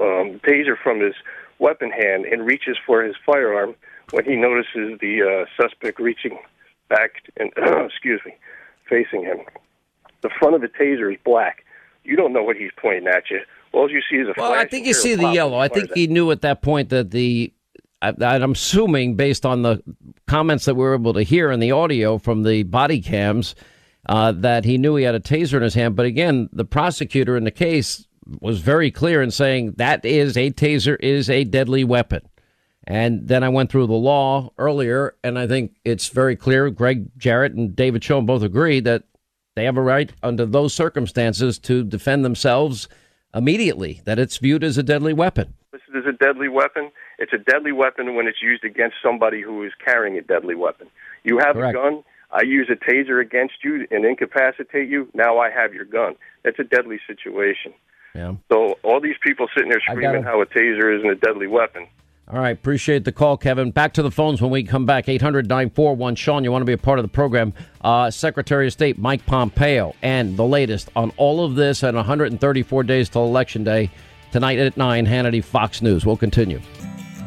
um, 0.00 0.40
taser 0.46 0.76
from 0.82 1.00
his 1.00 1.14
weapon 1.58 1.90
hand 1.90 2.24
and 2.24 2.44
reaches 2.44 2.76
for 2.84 3.02
his 3.02 3.14
firearm 3.24 3.74
when 4.10 4.24
he 4.24 4.36
notices 4.36 4.98
the 5.00 5.22
uh, 5.22 5.62
suspect 5.62 5.98
reaching 6.00 6.38
back 6.88 7.22
and 7.38 7.52
excuse 7.86 8.20
me, 8.24 8.34
facing 8.88 9.22
him. 9.22 9.38
The 10.22 10.30
front 10.38 10.54
of 10.54 10.60
the 10.60 10.68
taser 10.68 11.12
is 11.12 11.18
black. 11.24 11.64
You 12.04 12.16
don't 12.16 12.32
know 12.32 12.42
what 12.42 12.56
he's 12.56 12.70
pointing 12.76 13.06
at 13.06 13.30
you. 13.30 13.40
All 13.72 13.90
you 13.90 14.00
see 14.10 14.16
is 14.16 14.28
a. 14.28 14.34
Well, 14.36 14.52
I 14.52 14.66
think 14.66 14.86
you 14.86 14.94
see 14.94 15.14
the 15.14 15.28
yellow. 15.28 15.58
I 15.58 15.68
think 15.68 15.92
he 15.94 16.06
knew 16.06 16.30
at 16.30 16.40
that 16.42 16.62
point 16.62 16.88
that 16.88 17.10
the 17.10 17.52
I, 18.00 18.12
I'm 18.20 18.52
assuming, 18.52 19.16
based 19.16 19.44
on 19.44 19.62
the 19.62 19.82
comments 20.26 20.64
that 20.66 20.74
we 20.74 20.82
were 20.82 20.94
able 20.94 21.14
to 21.14 21.22
hear 21.22 21.50
in 21.50 21.60
the 21.60 21.72
audio 21.72 22.18
from 22.18 22.44
the 22.44 22.62
body 22.62 23.00
cams, 23.00 23.54
uh, 24.08 24.32
that 24.32 24.64
he 24.64 24.78
knew 24.78 24.96
he 24.96 25.04
had 25.04 25.14
a 25.14 25.20
taser 25.20 25.54
in 25.54 25.62
his 25.62 25.74
hand. 25.74 25.96
But 25.96 26.06
again, 26.06 26.48
the 26.52 26.64
prosecutor 26.64 27.36
in 27.36 27.44
the 27.44 27.50
case 27.50 28.06
was 28.40 28.60
very 28.60 28.90
clear 28.90 29.22
in 29.22 29.30
saying 29.30 29.72
that 29.76 30.04
is 30.04 30.36
a 30.36 30.50
taser 30.50 30.96
is 31.00 31.28
a 31.28 31.44
deadly 31.44 31.84
weapon. 31.84 32.22
And 32.88 33.28
then 33.28 33.44
I 33.44 33.50
went 33.50 33.70
through 33.70 33.86
the 33.86 33.92
law 33.92 34.50
earlier, 34.56 35.14
and 35.22 35.38
I 35.38 35.46
think 35.46 35.72
it's 35.84 36.08
very 36.08 36.34
clear. 36.34 36.70
Gregg 36.70 37.10
Jarrett 37.18 37.52
and 37.52 37.76
David 37.76 38.02
Schoen 38.02 38.24
both 38.24 38.42
agree 38.42 38.80
that 38.80 39.04
they 39.56 39.64
have 39.64 39.76
a 39.76 39.82
right 39.82 40.10
under 40.22 40.46
those 40.46 40.72
circumstances 40.72 41.58
to 41.60 41.84
defend 41.84 42.24
themselves 42.24 42.88
immediately, 43.34 44.00
that 44.06 44.18
it's 44.18 44.38
viewed 44.38 44.64
as 44.64 44.78
a 44.78 44.82
deadly 44.82 45.12
weapon. 45.12 45.52
This 45.70 45.82
is 45.94 46.06
a 46.06 46.12
deadly 46.12 46.48
weapon. 46.48 46.90
It's 47.18 47.34
a 47.34 47.38
deadly 47.38 47.72
weapon 47.72 48.14
when 48.14 48.26
it's 48.26 48.40
used 48.40 48.64
against 48.64 48.96
somebody 49.02 49.42
who 49.42 49.62
is 49.64 49.72
carrying 49.84 50.16
a 50.16 50.22
deadly 50.22 50.54
weapon. 50.54 50.86
You 51.24 51.38
have 51.40 51.56
Correct. 51.56 51.76
a 51.76 51.78
gun. 51.78 52.04
I 52.30 52.42
use 52.42 52.70
a 52.70 52.90
taser 52.90 53.20
against 53.20 53.56
you 53.62 53.86
and 53.90 54.06
incapacitate 54.06 54.88
you. 54.88 55.08
Now 55.12 55.38
I 55.38 55.50
have 55.50 55.74
your 55.74 55.84
gun. 55.84 56.14
That's 56.42 56.58
a 56.58 56.64
deadly 56.64 57.00
situation. 57.06 57.74
Yeah. 58.14 58.36
So 58.50 58.78
all 58.82 58.98
these 58.98 59.16
people 59.22 59.46
sitting 59.54 59.68
there 59.68 59.80
screaming 59.80 60.22
gotta- 60.22 60.22
how 60.22 60.40
a 60.40 60.46
taser 60.46 60.96
isn't 60.96 61.10
a 61.10 61.16
deadly 61.16 61.48
weapon. 61.48 61.86
All 62.30 62.38
right, 62.38 62.50
appreciate 62.50 63.06
the 63.06 63.12
call, 63.12 63.38
Kevin. 63.38 63.70
Back 63.70 63.94
to 63.94 64.02
the 64.02 64.10
phones 64.10 64.42
when 64.42 64.50
we 64.50 64.62
come 64.62 64.84
back. 64.84 65.08
800 65.08 65.48
941 65.48 66.14
Sean, 66.14 66.44
you 66.44 66.52
want 66.52 66.60
to 66.60 66.66
be 66.66 66.74
a 66.74 66.78
part 66.78 66.98
of 66.98 67.02
the 67.02 67.08
program. 67.08 67.54
Uh, 67.80 68.10
Secretary 68.10 68.66
of 68.66 68.72
State 68.74 68.98
Mike 68.98 69.24
Pompeo 69.24 69.94
and 70.02 70.36
the 70.36 70.44
latest 70.44 70.90
on 70.94 71.10
all 71.16 71.42
of 71.42 71.54
this 71.54 71.82
and 71.82 71.96
134 71.96 72.82
days 72.82 73.08
till 73.08 73.24
Election 73.24 73.64
Day. 73.64 73.90
Tonight 74.30 74.58
at 74.58 74.76
9, 74.76 75.06
Hannity, 75.06 75.42
Fox 75.42 75.80
News. 75.80 76.04
We'll 76.04 76.18
continue. 76.18 76.60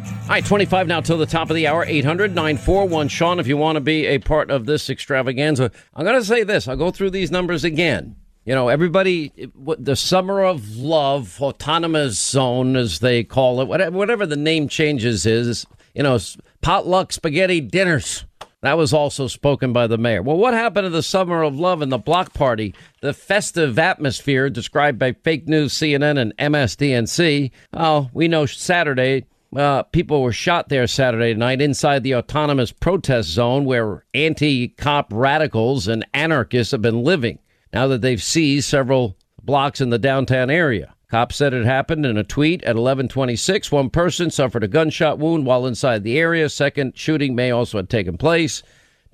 All 0.04 0.28
right, 0.30 0.46
25 0.46 0.86
now 0.86 1.02
till 1.02 1.18
the 1.18 1.26
top 1.26 1.50
of 1.50 1.56
the 1.56 1.66
hour. 1.66 1.84
800 1.84 2.36
941 2.36 3.08
Sean, 3.08 3.40
if 3.40 3.48
you 3.48 3.58
want 3.58 3.78
to 3.78 3.82
be 3.82 4.06
a 4.06 4.20
part 4.20 4.52
of 4.52 4.68
this 4.68 4.88
extravaganza. 4.88 5.72
I'm 5.96 6.06
going 6.06 6.20
to 6.20 6.24
say 6.24 6.44
this. 6.44 6.68
I'll 6.68 6.78
go 6.78 6.92
through 6.92 7.10
these 7.10 7.32
numbers 7.32 7.64
again. 7.64 8.18
You 8.44 8.56
know, 8.56 8.70
everybody, 8.70 9.32
the 9.56 9.96
summer 9.96 10.44
of 10.44 10.76
love, 10.76 11.40
autonomous 11.40 12.20
zone, 12.20 12.76
as 12.76 12.98
they 12.98 13.24
call 13.24 13.62
it, 13.62 13.68
whatever, 13.68 14.26
the 14.26 14.36
name 14.36 14.68
changes 14.68 15.28
is, 15.28 15.68
you 15.94 16.02
know, 16.02 16.18
potluck 16.62 17.14
spaghetti 17.14 17.62
dinners. 17.62 18.26
That 18.62 18.78
was 18.78 18.94
also 18.94 19.28
spoken 19.28 19.74
by 19.74 19.86
the 19.86 20.00
mayor. 20.00 20.24
Well, 20.24 20.38
what 20.38 20.56
happened 20.56 20.86
to 20.86 20.90
the 20.90 21.04
summer 21.04 21.44
of 21.44 21.60
love 21.60 21.84
and 21.84 21.92
the 21.92 22.00
block 22.00 22.34
party, 22.34 22.74
the 23.02 23.14
festive 23.14 23.78
atmosphere 23.78 24.50
described 24.50 24.98
by 24.98 25.14
fake 25.14 25.48
news 25.48 25.74
CNN 25.74 26.20
and 26.20 26.36
MSDNC? 26.38 27.52
Oh, 27.74 28.10
we 28.12 28.28
know 28.28 28.48
Saturday 28.48 29.26
uh, 29.56 29.84
people 29.84 30.22
were 30.22 30.32
shot 30.32 30.70
there 30.70 30.88
Saturday 30.88 31.34
night 31.34 31.62
inside 31.62 32.04
the 32.04 32.16
autonomous 32.16 32.72
protest 32.72 33.30
zone 33.30 33.66
where 33.66 34.06
anti 34.14 34.70
cop 34.70 35.12
radicals 35.12 35.88
and 35.88 36.06
anarchists 36.14 36.72
have 36.72 36.82
been 36.82 37.04
living 37.04 37.38
now 37.74 37.88
that 37.88 38.02
they've 38.02 38.22
seized 38.22 38.70
several 38.70 39.18
blocks 39.44 39.82
in 39.82 39.90
the 39.90 40.00
downtown 40.00 40.50
area. 40.50 40.94
Cops 41.10 41.36
said 41.36 41.54
it 41.54 41.66
happened 41.66 42.06
in 42.06 42.18
a 42.18 42.24
tweet 42.24 42.62
at 42.64 42.76
1126. 42.78 43.72
One 43.72 43.90
person 43.90 44.32
suffered 44.32 44.64
a 44.64 44.68
gunshot 44.70 45.20
wound 45.20 45.46
while 45.46 45.66
inside 45.66 46.04
the 46.04 46.18
area. 46.18 46.48
Second 46.48 46.98
shooting 46.98 47.36
may 47.36 47.52
also 47.52 47.80
have 47.80 47.90
taken 47.90 48.18
place. 48.18 48.64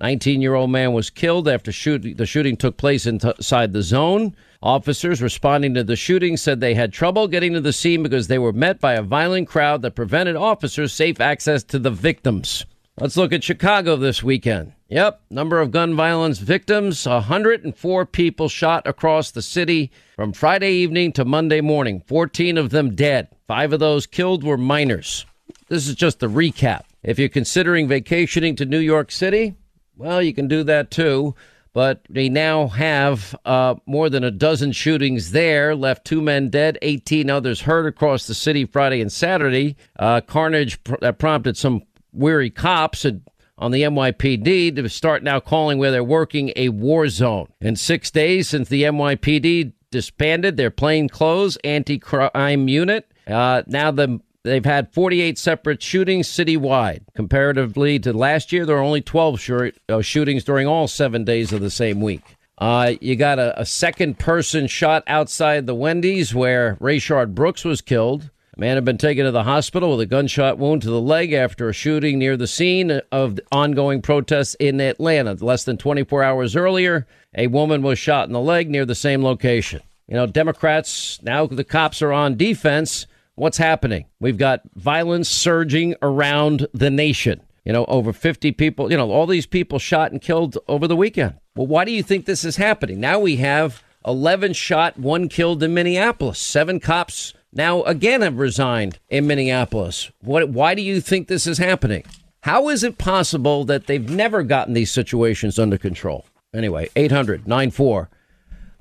19 0.00 0.40
year 0.40 0.54
old 0.54 0.70
man 0.70 0.92
was 0.92 1.10
killed 1.10 1.48
after 1.48 1.72
shoot- 1.72 2.16
the 2.16 2.26
shooting 2.26 2.56
took 2.56 2.76
place 2.76 3.04
inside 3.04 3.72
the 3.72 3.82
zone. 3.82 4.36
Officers 4.62 5.20
responding 5.20 5.74
to 5.74 5.82
the 5.82 5.96
shooting 5.96 6.36
said 6.36 6.60
they 6.60 6.74
had 6.74 6.92
trouble 6.92 7.26
getting 7.26 7.52
to 7.54 7.60
the 7.60 7.72
scene 7.72 8.04
because 8.04 8.28
they 8.28 8.38
were 8.38 8.52
met 8.52 8.80
by 8.80 8.94
a 8.94 9.02
violent 9.02 9.48
crowd 9.48 9.82
that 9.82 9.96
prevented 9.96 10.36
officers 10.36 10.92
safe 10.92 11.20
access 11.20 11.64
to 11.64 11.80
the 11.80 11.90
victims. 11.90 12.64
Let's 13.00 13.16
look 13.16 13.32
at 13.32 13.42
Chicago 13.42 13.96
this 13.96 14.22
weekend. 14.22 14.72
Yep, 14.90 15.20
number 15.28 15.60
of 15.60 15.70
gun 15.70 15.94
violence 15.94 16.38
victims 16.38 17.04
104 17.04 18.06
people 18.06 18.48
shot 18.48 18.86
across 18.86 19.30
the 19.30 19.42
city 19.42 19.92
from 20.16 20.32
Friday 20.32 20.72
evening 20.72 21.12
to 21.12 21.26
Monday 21.26 21.60
morning, 21.60 22.02
14 22.06 22.56
of 22.56 22.70
them 22.70 22.94
dead. 22.94 23.28
Five 23.46 23.74
of 23.74 23.80
those 23.80 24.06
killed 24.06 24.42
were 24.42 24.56
minors. 24.56 25.26
This 25.68 25.88
is 25.88 25.94
just 25.94 26.22
a 26.22 26.28
recap. 26.28 26.84
If 27.02 27.18
you're 27.18 27.28
considering 27.28 27.86
vacationing 27.86 28.56
to 28.56 28.64
New 28.64 28.78
York 28.78 29.12
City, 29.12 29.56
well, 29.98 30.22
you 30.22 30.32
can 30.32 30.48
do 30.48 30.64
that 30.64 30.90
too. 30.90 31.34
But 31.74 32.00
they 32.08 32.30
now 32.30 32.68
have 32.68 33.36
uh, 33.44 33.74
more 33.84 34.08
than 34.08 34.24
a 34.24 34.30
dozen 34.30 34.72
shootings 34.72 35.32
there, 35.32 35.76
left 35.76 36.06
two 36.06 36.22
men 36.22 36.48
dead, 36.48 36.78
18 36.80 37.28
others 37.28 37.60
hurt 37.60 37.86
across 37.86 38.26
the 38.26 38.34
city 38.34 38.64
Friday 38.64 39.02
and 39.02 39.12
Saturday. 39.12 39.76
Uh, 39.98 40.22
carnage 40.22 40.82
pr- 40.82 40.96
that 41.02 41.18
prompted 41.18 41.58
some 41.58 41.82
weary 42.14 42.48
cops 42.48 43.04
and 43.04 43.20
on 43.58 43.72
the 43.72 43.82
NYPD 43.82 44.76
to 44.76 44.88
start 44.88 45.22
now 45.22 45.40
calling 45.40 45.78
where 45.78 45.90
they're 45.90 46.04
working 46.04 46.52
a 46.56 46.70
war 46.70 47.08
zone. 47.08 47.48
In 47.60 47.76
six 47.76 48.10
days 48.10 48.48
since 48.48 48.68
the 48.68 48.84
NYPD 48.84 49.72
disbanded 49.90 50.56
their 50.56 50.70
plainclothes 50.70 51.58
anti 51.64 51.98
crime 51.98 52.68
unit, 52.68 53.10
uh, 53.26 53.62
now 53.66 53.90
the 53.90 54.20
They've 54.44 54.64
had 54.64 54.92
48 54.94 55.36
separate 55.36 55.82
shootings 55.82 56.28
citywide. 56.28 57.02
Comparatively 57.14 57.98
to 57.98 58.12
last 58.12 58.52
year, 58.52 58.64
there 58.64 58.76
are 58.76 58.82
only 58.82 59.02
12 59.02 59.38
short, 59.38 59.76
uh, 59.88 60.00
shootings 60.00 60.44
during 60.44 60.66
all 60.66 60.88
seven 60.88 61.24
days 61.24 61.52
of 61.52 61.60
the 61.60 61.70
same 61.70 62.00
week. 62.00 62.22
Uh, 62.56 62.94
you 63.00 63.14
got 63.14 63.38
a, 63.38 63.60
a 63.60 63.66
second 63.66 64.18
person 64.18 64.66
shot 64.66 65.04
outside 65.06 65.66
the 65.66 65.74
Wendy's 65.74 66.34
where 66.34 66.76
Rayshard 66.76 67.34
Brooks 67.34 67.64
was 67.64 67.80
killed. 67.80 68.30
Man 68.60 68.74
had 68.74 68.84
been 68.84 68.98
taken 68.98 69.24
to 69.24 69.30
the 69.30 69.44
hospital 69.44 69.90
with 69.90 70.00
a 70.00 70.06
gunshot 70.06 70.58
wound 70.58 70.82
to 70.82 70.90
the 70.90 71.00
leg 71.00 71.32
after 71.32 71.68
a 71.68 71.72
shooting 71.72 72.18
near 72.18 72.36
the 72.36 72.48
scene 72.48 72.90
of 73.12 73.38
ongoing 73.52 74.02
protests 74.02 74.56
in 74.58 74.80
Atlanta. 74.80 75.34
Less 75.34 75.62
than 75.62 75.76
24 75.76 76.24
hours 76.24 76.56
earlier, 76.56 77.06
a 77.36 77.46
woman 77.46 77.82
was 77.82 78.00
shot 78.00 78.26
in 78.26 78.32
the 78.32 78.40
leg 78.40 78.68
near 78.68 78.84
the 78.84 78.96
same 78.96 79.22
location. 79.22 79.80
You 80.08 80.16
know, 80.16 80.26
Democrats, 80.26 81.22
now 81.22 81.46
the 81.46 81.62
cops 81.62 82.02
are 82.02 82.12
on 82.12 82.36
defense. 82.36 83.06
What's 83.36 83.58
happening? 83.58 84.06
We've 84.18 84.36
got 84.36 84.62
violence 84.74 85.28
surging 85.28 85.94
around 86.02 86.66
the 86.74 86.90
nation. 86.90 87.40
You 87.64 87.72
know, 87.72 87.84
over 87.84 88.12
50 88.12 88.50
people, 88.52 88.90
you 88.90 88.96
know, 88.96 89.12
all 89.12 89.28
these 89.28 89.46
people 89.46 89.78
shot 89.78 90.10
and 90.10 90.20
killed 90.20 90.58
over 90.66 90.88
the 90.88 90.96
weekend. 90.96 91.34
Well, 91.54 91.68
why 91.68 91.84
do 91.84 91.92
you 91.92 92.02
think 92.02 92.24
this 92.26 92.44
is 92.44 92.56
happening? 92.56 92.98
Now 92.98 93.20
we 93.20 93.36
have 93.36 93.84
11 94.04 94.54
shot, 94.54 94.98
one 94.98 95.28
killed 95.28 95.62
in 95.62 95.74
Minneapolis. 95.74 96.40
Seven 96.40 96.80
cops 96.80 97.34
now 97.52 97.82
again 97.82 98.20
have 98.20 98.38
resigned 98.38 98.98
in 99.08 99.26
Minneapolis. 99.26 100.10
What, 100.20 100.48
why 100.50 100.74
do 100.74 100.82
you 100.82 101.00
think 101.00 101.28
this 101.28 101.46
is 101.46 101.58
happening? 101.58 102.04
How 102.42 102.68
is 102.68 102.84
it 102.84 102.98
possible 102.98 103.64
that 103.64 103.86
they've 103.86 104.08
never 104.08 104.42
gotten 104.42 104.74
these 104.74 104.90
situations 104.90 105.58
under 105.58 105.78
control? 105.78 106.26
Anyway, 106.54 106.88
800 106.96 107.46
94 107.46 108.08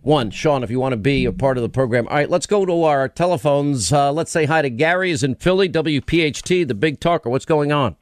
one, 0.08 0.32
Sean, 0.32 0.64
if 0.64 0.72
you 0.72 0.80
want 0.80 0.94
to 0.94 0.98
be 0.98 1.26
a 1.26 1.34
part 1.34 1.58
of 1.58 1.64
the 1.64 1.70
program. 1.70 2.08
All 2.08 2.16
right, 2.16 2.30
let's 2.30 2.46
go 2.46 2.66
to 2.66 2.84
our 2.84 3.10
telephones. 3.10 3.92
Uh, 3.92 4.12
let's 4.12 4.32
say 4.32 4.46
hi 4.46 4.62
to 4.62 4.70
Gary 4.70 5.12
is 5.12 5.22
in 5.22 5.36
Philly, 5.36 5.68
WPHT, 5.68 6.66
the 6.66 6.74
big 6.74 7.02
talker. 7.02 7.30
What's 7.30 7.44
going 7.44 7.74
on? 7.74 7.98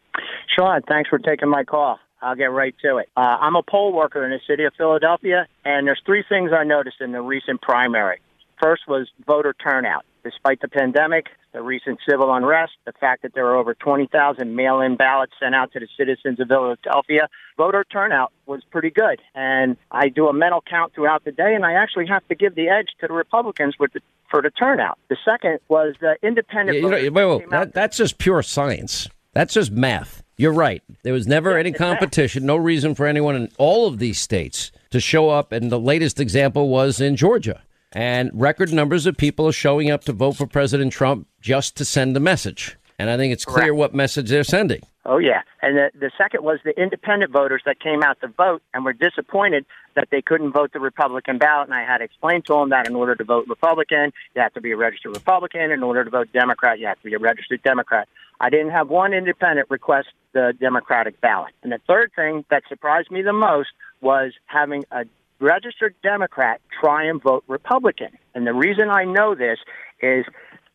Sean, 0.55 0.81
thanks 0.87 1.09
for 1.09 1.17
taking 1.17 1.49
my 1.49 1.63
call. 1.63 1.99
I'll 2.21 2.35
get 2.35 2.51
right 2.51 2.75
to 2.83 2.97
it. 2.97 3.09
Uh, 3.17 3.37
I'm 3.41 3.55
a 3.55 3.63
poll 3.63 3.91
worker 3.91 4.23
in 4.23 4.29
the 4.29 4.39
city 4.47 4.65
of 4.65 4.73
Philadelphia, 4.77 5.47
and 5.63 5.87
there's 5.87 6.01
three 6.05 6.23
things 6.29 6.51
I 6.53 6.63
noticed 6.63 7.01
in 7.01 7.11
the 7.11 7.21
recent 7.21 7.61
primary. 7.61 8.19
First 8.61 8.83
was 8.87 9.09
voter 9.25 9.53
turnout. 9.53 10.05
Despite 10.25 10.59
the 10.59 10.67
pandemic, 10.67 11.27
the 11.53 11.61
recent 11.61 11.99
civil 12.09 12.33
unrest, 12.33 12.71
the 12.85 12.93
fact 12.93 13.21
that 13.21 13.35
there 13.35 13.43
were 13.43 13.55
over 13.55 13.75
20,000 13.75 14.55
mail 14.55 14.81
in 14.81 14.95
ballots 14.95 15.33
sent 15.39 15.53
out 15.53 15.71
to 15.73 15.79
the 15.79 15.87
citizens 15.95 16.39
of 16.39 16.47
Philadelphia, 16.47 17.29
voter 17.57 17.83
turnout 17.83 18.31
was 18.47 18.63
pretty 18.71 18.89
good. 18.89 19.21
And 19.35 19.77
I 19.91 20.09
do 20.09 20.27
a 20.27 20.33
mental 20.33 20.63
count 20.67 20.95
throughout 20.95 21.25
the 21.25 21.31
day, 21.31 21.53
and 21.53 21.63
I 21.63 21.73
actually 21.73 22.07
have 22.07 22.27
to 22.29 22.33
give 22.33 22.55
the 22.55 22.69
edge 22.69 22.87
to 23.01 23.07
the 23.07 23.13
Republicans 23.13 23.75
with 23.79 23.93
the, 23.93 23.99
for 24.31 24.41
the 24.41 24.49
turnout. 24.49 24.97
The 25.09 25.17
second 25.23 25.59
was 25.67 25.93
the 26.01 26.15
independent. 26.23 26.79
Yeah, 26.79 26.97
you 26.97 27.11
know, 27.11 27.11
wait, 27.11 27.41
wait, 27.41 27.49
that, 27.51 27.73
that's 27.73 27.95
just 27.95 28.17
pure 28.17 28.41
science. 28.41 29.07
That's 29.33 29.53
just 29.53 29.71
math. 29.71 30.23
You're 30.37 30.53
right. 30.53 30.81
There 31.03 31.13
was 31.13 31.27
never 31.27 31.55
any 31.55 31.71
competition, 31.71 32.47
no 32.47 32.55
reason 32.55 32.95
for 32.95 33.05
anyone 33.05 33.35
in 33.35 33.51
all 33.59 33.85
of 33.85 33.99
these 33.99 34.19
states 34.19 34.71
to 34.89 34.99
show 34.99 35.29
up. 35.29 35.51
And 35.51 35.71
the 35.71 35.79
latest 35.79 36.19
example 36.19 36.67
was 36.69 36.99
in 36.99 37.15
Georgia. 37.15 37.61
And 37.95 38.29
record 38.33 38.73
numbers 38.73 39.05
of 39.05 39.15
people 39.15 39.47
are 39.47 39.53
showing 39.53 39.89
up 39.89 40.03
to 40.03 40.11
vote 40.11 40.33
for 40.33 40.45
President 40.45 40.91
Trump 40.91 41.27
just 41.39 41.77
to 41.77 41.85
send 41.85 42.15
a 42.17 42.19
message. 42.19 42.75
And 42.99 43.09
I 43.09 43.15
think 43.15 43.31
it's 43.31 43.45
clear 43.45 43.73
what 43.73 43.95
message 43.95 44.29
they're 44.29 44.43
sending. 44.43 44.81
Oh 45.05 45.17
yeah, 45.17 45.43
and 45.61 45.77
the 45.77 45.91
the 45.97 46.11
second 46.17 46.43
was 46.43 46.59
the 46.65 46.77
independent 46.81 47.31
voters 47.31 47.61
that 47.65 47.79
came 47.79 48.01
out 48.03 48.19
to 48.21 48.27
vote 48.27 48.63
and 48.73 48.83
were 48.83 48.93
disappointed 48.93 49.65
that 49.95 50.07
they 50.11 50.21
couldn't 50.21 50.51
vote 50.51 50.73
the 50.73 50.79
Republican 50.79 51.37
ballot. 51.37 51.67
And 51.67 51.75
I 51.75 51.85
had 51.85 52.01
explained 52.01 52.45
to 52.47 52.53
them 52.53 52.69
that 52.69 52.87
in 52.87 52.95
order 52.95 53.15
to 53.15 53.23
vote 53.23 53.45
Republican, 53.47 54.11
you 54.35 54.41
have 54.41 54.53
to 54.55 54.61
be 54.61 54.71
a 54.71 54.77
registered 54.77 55.13
Republican. 55.15 55.71
In 55.71 55.83
order 55.83 56.03
to 56.03 56.09
vote 56.09 56.29
Democrat, 56.33 56.79
you 56.79 56.87
have 56.87 56.97
to 56.97 57.03
be 57.03 57.13
a 57.13 57.19
registered 57.19 57.61
Democrat. 57.63 58.09
I 58.41 58.49
didn't 58.49 58.71
have 58.71 58.89
one 58.89 59.13
independent 59.13 59.69
request 59.69 60.09
the 60.33 60.53
Democratic 60.59 61.21
ballot. 61.21 61.53
And 61.63 61.71
the 61.71 61.79
third 61.87 62.11
thing 62.15 62.43
that 62.49 62.63
surprised 62.67 63.09
me 63.09 63.21
the 63.21 63.31
most 63.31 63.69
was 64.01 64.33
having 64.47 64.83
a 64.91 65.05
registered 65.39 65.95
Democrat 66.01 66.61
try 66.81 67.05
and 67.05 67.21
vote 67.21 67.43
Republican. 67.47 68.17
And 68.33 68.45
the 68.45 68.53
reason 68.53 68.89
I 68.89 69.03
know 69.03 69.35
this 69.35 69.59
is 70.01 70.25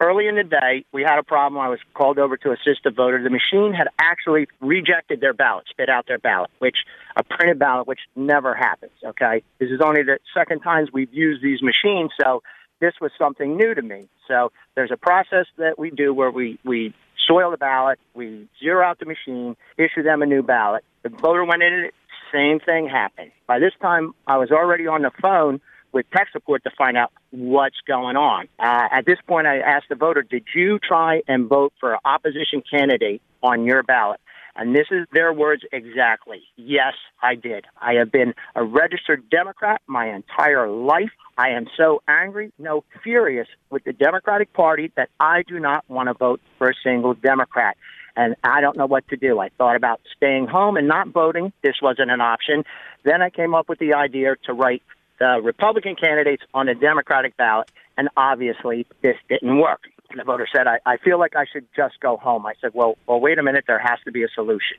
early 0.00 0.26
in 0.26 0.36
the 0.36 0.44
day, 0.44 0.84
we 0.92 1.02
had 1.02 1.18
a 1.18 1.22
problem. 1.22 1.60
I 1.60 1.68
was 1.68 1.78
called 1.94 2.18
over 2.18 2.36
to 2.38 2.50
assist 2.52 2.86
a 2.86 2.90
voter. 2.90 3.22
The 3.22 3.30
machine 3.30 3.72
had 3.72 3.88
actually 4.00 4.48
rejected 4.60 5.20
their 5.20 5.34
ballot, 5.34 5.66
spit 5.70 5.88
out 5.88 6.06
their 6.06 6.18
ballot, 6.18 6.50
which 6.58 6.76
a 7.16 7.22
printed 7.22 7.58
ballot, 7.58 7.86
which 7.86 8.00
never 8.16 8.54
happens. 8.54 8.92
Okay, 9.04 9.42
this 9.58 9.70
is 9.70 9.80
only 9.84 10.02
the 10.02 10.18
second 10.34 10.60
times 10.60 10.88
we've 10.92 11.12
used 11.12 11.42
these 11.42 11.60
machines, 11.62 12.10
so 12.20 12.42
this 12.80 12.94
was 13.00 13.10
something 13.18 13.56
new 13.56 13.74
to 13.74 13.82
me. 13.82 14.08
So 14.26 14.52
there's 14.74 14.90
a 14.90 14.96
process 14.96 15.46
that 15.58 15.78
we 15.78 15.90
do 15.90 16.14
where 16.14 16.30
we 16.30 16.58
we 16.64 16.94
soil 17.28 17.50
the 17.50 17.58
ballot, 17.58 17.98
we 18.14 18.48
zero 18.58 18.84
out 18.84 18.98
the 18.98 19.06
machine, 19.06 19.56
issue 19.76 20.02
them 20.02 20.22
a 20.22 20.26
new 20.26 20.42
ballot. 20.42 20.84
The 21.02 21.10
voter 21.10 21.44
went 21.44 21.62
in 21.62 21.72
it, 21.84 21.94
same 22.32 22.60
thing 22.60 22.88
happened. 22.88 23.30
By 23.46 23.58
this 23.58 23.72
time, 23.80 24.14
I 24.26 24.36
was 24.36 24.50
already 24.50 24.86
on 24.86 25.02
the 25.02 25.10
phone 25.20 25.60
with 25.92 26.06
tech 26.10 26.28
support 26.32 26.62
to 26.64 26.70
find 26.76 26.96
out 26.96 27.12
what's 27.30 27.80
going 27.86 28.16
on. 28.16 28.46
Uh, 28.58 28.88
at 28.92 29.06
this 29.06 29.18
point, 29.26 29.46
I 29.46 29.58
asked 29.58 29.86
the 29.88 29.96
voter, 29.96 30.22
did 30.22 30.44
you 30.54 30.78
try 30.78 31.22
and 31.26 31.48
vote 31.48 31.72
for 31.80 31.94
an 31.94 31.98
opposition 32.04 32.62
candidate 32.70 33.22
on 33.42 33.64
your 33.64 33.82
ballot? 33.82 34.20
And 34.56 34.74
this 34.74 34.86
is 34.90 35.06
their 35.12 35.32
words 35.32 35.62
exactly. 35.72 36.42
Yes, 36.56 36.94
I 37.22 37.34
did. 37.34 37.66
I 37.80 37.94
have 37.94 38.10
been 38.10 38.34
a 38.54 38.64
registered 38.64 39.30
Democrat 39.30 39.80
my 39.86 40.12
entire 40.12 40.68
life. 40.68 41.12
I 41.38 41.50
am 41.50 41.66
so 41.76 42.02
angry, 42.08 42.52
no, 42.58 42.84
furious 43.02 43.48
with 43.70 43.84
the 43.84 43.92
Democratic 43.92 44.52
Party 44.52 44.92
that 44.96 45.08
I 45.18 45.42
do 45.46 45.58
not 45.58 45.88
want 45.88 46.08
to 46.08 46.14
vote 46.14 46.40
for 46.58 46.68
a 46.68 46.74
single 46.84 47.14
Democrat. 47.14 47.76
And 48.20 48.36
I 48.44 48.60
don't 48.60 48.76
know 48.76 48.84
what 48.84 49.08
to 49.08 49.16
do. 49.16 49.40
I 49.40 49.48
thought 49.56 49.76
about 49.76 50.02
staying 50.14 50.46
home 50.46 50.76
and 50.76 50.86
not 50.86 51.08
voting. 51.08 51.54
This 51.62 51.76
wasn't 51.80 52.10
an 52.10 52.20
option. 52.20 52.64
Then 53.02 53.22
I 53.22 53.30
came 53.30 53.54
up 53.54 53.66
with 53.66 53.78
the 53.78 53.94
idea 53.94 54.36
to 54.44 54.52
write 54.52 54.82
the 55.18 55.40
Republican 55.42 55.96
candidates 55.96 56.42
on 56.52 56.66
the 56.66 56.74
Democratic 56.74 57.34
ballot, 57.38 57.70
and 57.96 58.10
obviously 58.18 58.86
this 59.00 59.16
didn't 59.30 59.58
work. 59.58 59.84
And 60.10 60.20
the 60.20 60.24
voter 60.24 60.46
said, 60.54 60.66
I, 60.66 60.80
I 60.84 60.98
feel 60.98 61.18
like 61.18 61.34
I 61.34 61.46
should 61.50 61.66
just 61.74 61.98
go 62.00 62.18
home. 62.18 62.44
I 62.44 62.52
said, 62.60 62.72
well, 62.74 62.98
well, 63.06 63.20
wait 63.20 63.38
a 63.38 63.42
minute. 63.42 63.64
There 63.66 63.78
has 63.78 63.98
to 64.04 64.12
be 64.12 64.22
a 64.22 64.28
solution. 64.34 64.76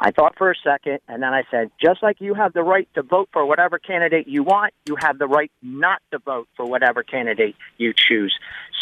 I 0.00 0.10
thought 0.10 0.36
for 0.36 0.50
a 0.50 0.54
second, 0.64 0.98
and 1.06 1.22
then 1.22 1.32
I 1.32 1.44
said, 1.48 1.70
just 1.80 2.02
like 2.02 2.20
you 2.20 2.34
have 2.34 2.54
the 2.54 2.64
right 2.64 2.88
to 2.94 3.02
vote 3.02 3.28
for 3.32 3.46
whatever 3.46 3.78
candidate 3.78 4.26
you 4.26 4.42
want, 4.42 4.74
you 4.86 4.96
have 4.98 5.18
the 5.18 5.28
right 5.28 5.52
not 5.62 6.02
to 6.10 6.18
vote 6.18 6.48
for 6.56 6.66
whatever 6.66 7.04
candidate 7.04 7.54
you 7.78 7.92
choose. 7.96 8.34